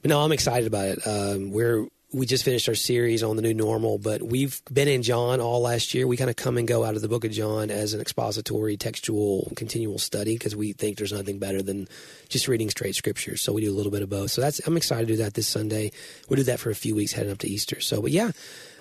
but 0.04 0.10
no, 0.10 0.20
I'm 0.20 0.32
excited 0.32 0.66
about 0.66 0.84
it. 0.84 1.06
Um, 1.06 1.50
we're 1.50 1.86
we 2.12 2.26
just 2.26 2.44
finished 2.44 2.68
our 2.68 2.74
series 2.74 3.22
on 3.22 3.36
the 3.36 3.42
new 3.42 3.54
normal, 3.54 3.96
but 3.96 4.22
we've 4.22 4.60
been 4.70 4.86
in 4.86 5.02
John 5.02 5.40
all 5.40 5.62
last 5.62 5.94
year. 5.94 6.06
We 6.06 6.18
kind 6.18 6.28
of 6.28 6.36
come 6.36 6.58
and 6.58 6.68
go 6.68 6.84
out 6.84 6.94
of 6.94 7.00
the 7.00 7.08
book 7.08 7.24
of 7.24 7.30
John 7.30 7.70
as 7.70 7.94
an 7.94 8.02
expository, 8.02 8.76
textual, 8.76 9.50
continual 9.56 9.98
study 9.98 10.34
because 10.34 10.54
we 10.54 10.74
think 10.74 10.98
there's 10.98 11.14
nothing 11.14 11.38
better 11.38 11.62
than 11.62 11.88
just 12.28 12.48
reading 12.48 12.68
straight 12.68 12.94
scriptures. 12.94 13.40
So 13.40 13.54
we 13.54 13.62
do 13.62 13.72
a 13.72 13.74
little 13.74 13.90
bit 13.90 14.02
of 14.02 14.10
both. 14.10 14.30
So 14.30 14.42
that's 14.42 14.60
I'm 14.66 14.76
excited 14.76 15.08
to 15.08 15.14
do 15.14 15.22
that 15.22 15.32
this 15.32 15.48
Sunday. 15.48 15.90
We'll 16.28 16.36
do 16.36 16.42
that 16.44 16.60
for 16.60 16.68
a 16.68 16.74
few 16.74 16.94
weeks 16.94 17.12
heading 17.12 17.32
up 17.32 17.38
to 17.38 17.48
Easter. 17.48 17.80
So, 17.80 18.02
but 18.02 18.10
yeah, 18.10 18.32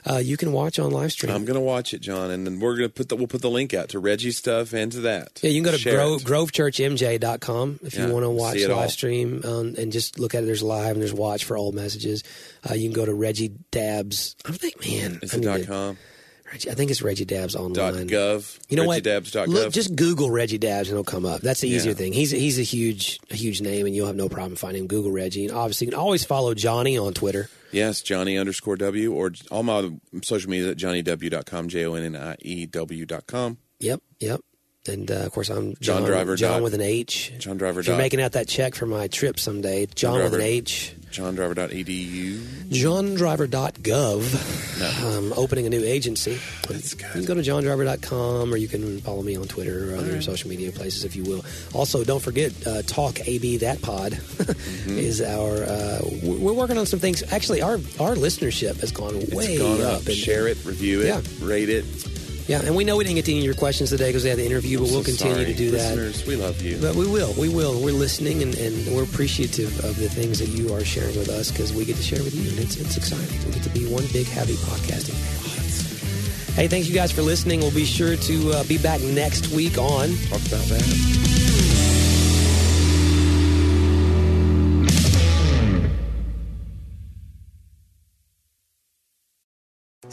uh, 0.09 0.17
you 0.17 0.37
can 0.37 0.51
watch 0.51 0.79
on 0.79 0.91
live 0.91 1.11
stream. 1.11 1.33
I'm 1.33 1.45
gonna 1.45 1.61
watch 1.61 1.93
it, 1.93 1.99
John, 2.01 2.29
and 2.31 2.45
then 2.45 2.59
we're 2.59 2.75
gonna 2.75 2.89
put 2.89 3.09
the 3.09 3.15
we'll 3.15 3.27
put 3.27 3.41
the 3.41 3.49
link 3.49 3.73
out 3.73 3.89
to 3.89 3.99
Reggie's 3.99 4.37
stuff 4.37 4.73
and 4.73 4.91
to 4.91 4.99
that. 5.01 5.39
Yeah, 5.41 5.49
you 5.51 5.61
can 5.61 5.71
go 5.71 5.77
to 5.77 5.83
Gro- 5.91 6.17
grovechurchmj.com 6.87 7.79
if 7.83 7.95
Yeah, 7.95 8.07
you 8.07 8.13
want 8.13 8.23
to 8.23 8.29
watch 8.29 8.57
live 8.59 8.71
all. 8.71 8.89
stream 8.89 9.41
um, 9.45 9.75
and 9.77 9.91
just 9.91 10.19
look 10.19 10.35
at 10.35 10.43
it. 10.43 10.45
There's 10.45 10.63
live 10.63 10.91
and 10.91 11.01
there's 11.01 11.13
watch 11.13 11.45
for 11.45 11.57
old 11.57 11.75
messages. 11.75 12.23
Uh, 12.69 12.73
you 12.73 12.89
can 12.89 12.93
go 12.93 13.05
to 13.05 13.13
Reggie 13.13 13.49
Dabbs. 13.71 14.35
I'm 14.45 14.57
like, 14.61 14.79
man, 14.85 15.19
Is 15.21 15.33
I 15.33 15.37
it 15.37 15.41
dot 15.43 15.63
com? 15.67 15.97
I 16.53 16.57
think 16.57 16.91
it's 16.91 17.01
Reggie 17.01 17.25
Dabbs 17.25 17.55
online. 17.55 18.07
.gov. 18.07 18.59
You 18.69 18.77
know 18.77 18.83
what? 18.85 19.01
ReggieDabbs.gov. 19.01 19.47
Look, 19.47 19.73
just 19.73 19.95
Google 19.95 20.29
Reggie 20.29 20.59
Dabbs 20.59 20.87
and 20.89 20.99
it'll 20.99 21.03
come 21.03 21.25
up. 21.25 21.41
That's 21.41 21.61
the 21.61 21.67
easier 21.69 21.93
Yeah. 21.93 21.97
thing. 21.97 22.13
He's 22.13 22.29
he's 22.29 22.59
a 22.59 22.63
huge 22.63 23.19
a 23.31 23.35
huge 23.35 23.61
name, 23.61 23.87
and 23.87 23.95
you'll 23.95 24.05
have 24.05 24.15
no 24.15 24.29
problem 24.29 24.55
finding 24.55 24.83
him. 24.83 24.87
Google 24.87 25.11
Reggie, 25.11 25.45
and 25.47 25.55
obviously 25.55 25.85
you 25.87 25.91
can 25.91 25.99
always 25.99 26.23
follow 26.23 26.53
Johnny 26.53 26.95
on 26.97 27.13
Twitter. 27.15 27.49
Yes, 27.73 28.01
Johnny 28.01 28.37
underscore 28.37 28.75
W 28.77 29.13
or 29.13 29.31
all 29.51 29.63
my 29.63 29.89
social 30.23 30.49
media 30.49 30.71
at 30.71 30.77
johnnyw.com, 30.77 31.67
J 31.69 31.85
O 31.85 31.93
N 31.95 32.03
N 32.03 32.15
I 32.15 32.35
E 32.41 32.65
W 32.67 33.05
dot 33.05 33.27
com. 33.27 33.57
Yep, 33.79 34.01
yep. 34.19 34.41
And 34.87 35.09
uh, 35.09 35.15
of 35.25 35.31
course, 35.31 35.49
I'm 35.49 35.75
John 35.79 35.99
John, 36.01 36.03
Driver 36.03 36.35
John 36.35 36.51
dot- 36.53 36.63
with 36.63 36.73
an 36.73 36.81
H. 36.81 37.31
John 37.39 37.57
Driver 37.57 37.79
If 37.79 37.87
you're 37.87 37.95
dot- 37.95 38.01
making 38.03 38.21
out 38.21 38.33
that 38.33 38.47
check 38.47 38.75
for 38.75 38.85
my 38.85 39.07
trip 39.07 39.39
someday, 39.39 39.85
John 39.95 40.21
with 40.21 40.33
an 40.33 40.41
H. 40.41 40.93
johndriver.edu. 41.13 42.39
JohnDriver.gov. 42.73 44.79
No. 44.79 45.17
Um, 45.17 45.33
opening 45.37 45.65
a 45.65 45.69
new 45.69 45.83
agency. 45.83 46.39
That's 46.67 46.93
good. 46.93 47.05
You 47.15 47.21
can 47.21 47.25
go 47.25 47.33
to 47.35 47.41
johndriver.com 47.41 48.53
or 48.53 48.57
you 48.57 48.67
can 48.67 48.99
follow 49.01 49.21
me 49.21 49.35
on 49.37 49.47
Twitter 49.47 49.93
or 49.93 49.97
other 49.97 50.21
social 50.21 50.49
media 50.49 50.71
places 50.71 51.05
if 51.05 51.15
you 51.15 51.23
will. 51.23 51.43
Also, 51.73 52.03
don't 52.03 52.21
forget, 52.21 52.51
uh, 52.67 52.81
Talk 52.83 53.19
AB 53.27 53.57
That 53.57 53.81
Pod 53.81 54.13
Mm-hmm. 54.43 54.97
is 54.97 55.21
our. 55.21 55.63
Uh, 55.63 55.99
we're 56.23 56.37
we're 56.39 56.53
working 56.53 56.77
on 56.77 56.85
some 56.85 56.99
things. 56.99 57.23
Actually, 57.31 57.61
our 57.61 57.73
our 57.99 58.15
listenership 58.15 58.79
has 58.81 58.91
gone 58.91 59.15
way 59.31 59.57
gone 59.57 59.79
up. 59.81 60.01
up. 60.01 60.05
and- 60.07 60.15
Share 60.15 60.47
it, 60.47 60.63
review 60.65 61.01
it, 61.01 61.07
Yeah. 61.07 61.21
rate 61.41 61.69
it. 61.69 61.85
Yeah, 62.47 62.61
and 62.61 62.75
we 62.75 62.83
know 62.83 62.97
we 62.97 63.05
didn't 63.05 63.15
get 63.15 63.25
to 63.25 63.31
any 63.31 63.39
of 63.39 63.45
your 63.45 63.53
questions 63.53 63.89
today 63.89 64.09
because 64.09 64.23
we 64.23 64.29
had 64.29 64.37
the 64.37 64.45
interview, 64.45 64.79
but 64.79 64.87
I'm 64.87 64.93
we'll 64.93 65.03
so 65.03 65.11
continue 65.11 65.35
sorry. 65.35 65.45
to 65.45 65.53
do 65.53 65.71
that. 65.71 65.95
Listeners, 65.95 66.27
we 66.27 66.35
love 66.35 66.61
you. 66.61 66.77
But 66.81 66.95
we 66.95 67.07
will, 67.07 67.33
we 67.39 67.47
will. 67.47 67.81
We're 67.81 67.93
listening 67.93 68.41
and, 68.41 68.53
and 68.55 68.93
we're 68.93 69.03
appreciative 69.03 69.79
of 69.85 69.95
the 69.95 70.09
things 70.09 70.39
that 70.39 70.49
you 70.49 70.73
are 70.73 70.83
sharing 70.83 71.17
with 71.17 71.29
us 71.29 71.51
because 71.51 71.71
we 71.71 71.85
get 71.85 71.95
to 71.95 72.03
share 72.03 72.21
with 72.21 72.35
you, 72.35 72.49
and 72.49 72.59
it's 72.59 72.75
it's 72.75 72.97
exciting. 72.97 73.37
We 73.45 73.53
get 73.53 73.63
to 73.63 73.69
be 73.69 73.85
one 73.85 74.05
big 74.11 74.27
happy 74.27 74.55
podcasting 74.55 75.13
family. 75.15 75.43
Hey, 76.53 76.67
thanks 76.67 76.87
you 76.87 76.93
guys 76.93 77.11
for 77.11 77.23
listening. 77.23 77.61
We'll 77.61 77.71
be 77.71 77.85
sure 77.85 78.15
to 78.15 78.51
uh, 78.51 78.63
be 78.65 78.77
back 78.77 79.01
next 79.01 79.47
week 79.47 79.79
on. 79.79 80.09
Talk 80.29 80.45
about 80.45 80.65
that. 80.69 81.62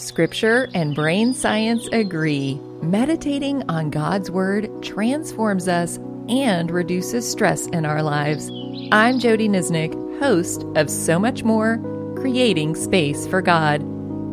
Scripture 0.01 0.71
and 0.73 0.95
brain 0.95 1.35
science 1.35 1.87
agree. 1.93 2.59
Meditating 2.81 3.63
on 3.69 3.91
God's 3.91 4.31
Word 4.31 4.83
transforms 4.83 5.69
us 5.69 5.99
and 6.27 6.71
reduces 6.71 7.31
stress 7.31 7.67
in 7.67 7.85
our 7.85 8.03
lives. 8.03 8.51
I'm 8.93 9.19
Jody 9.19 9.47
Nisnik, 9.47 9.93
host 10.19 10.65
of 10.75 10.89
So 10.89 11.19
Much 11.19 11.45
More 11.45 11.77
Creating 12.17 12.75
Space 12.75 13.27
for 13.27 13.43
God, 13.43 13.83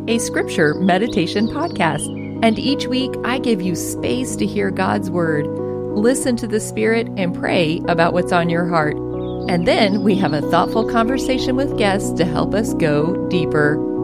a 0.08 0.18
scripture 0.18 0.72
meditation 0.74 1.48
podcast. 1.48 2.06
And 2.42 2.58
each 2.58 2.86
week 2.86 3.12
I 3.24 3.38
give 3.38 3.60
you 3.60 3.76
space 3.76 4.36
to 4.36 4.46
hear 4.46 4.70
God's 4.70 5.10
Word, 5.10 5.46
listen 5.46 6.34
to 6.36 6.46
the 6.46 6.60
Spirit, 6.60 7.08
and 7.18 7.34
pray 7.34 7.82
about 7.88 8.14
what's 8.14 8.32
on 8.32 8.48
your 8.48 8.66
heart. 8.66 8.96
And 9.50 9.68
then 9.68 10.02
we 10.02 10.14
have 10.14 10.32
a 10.32 10.50
thoughtful 10.50 10.88
conversation 10.88 11.56
with 11.56 11.76
guests 11.76 12.12
to 12.12 12.24
help 12.24 12.54
us 12.54 12.72
go 12.72 13.28
deeper. 13.28 13.84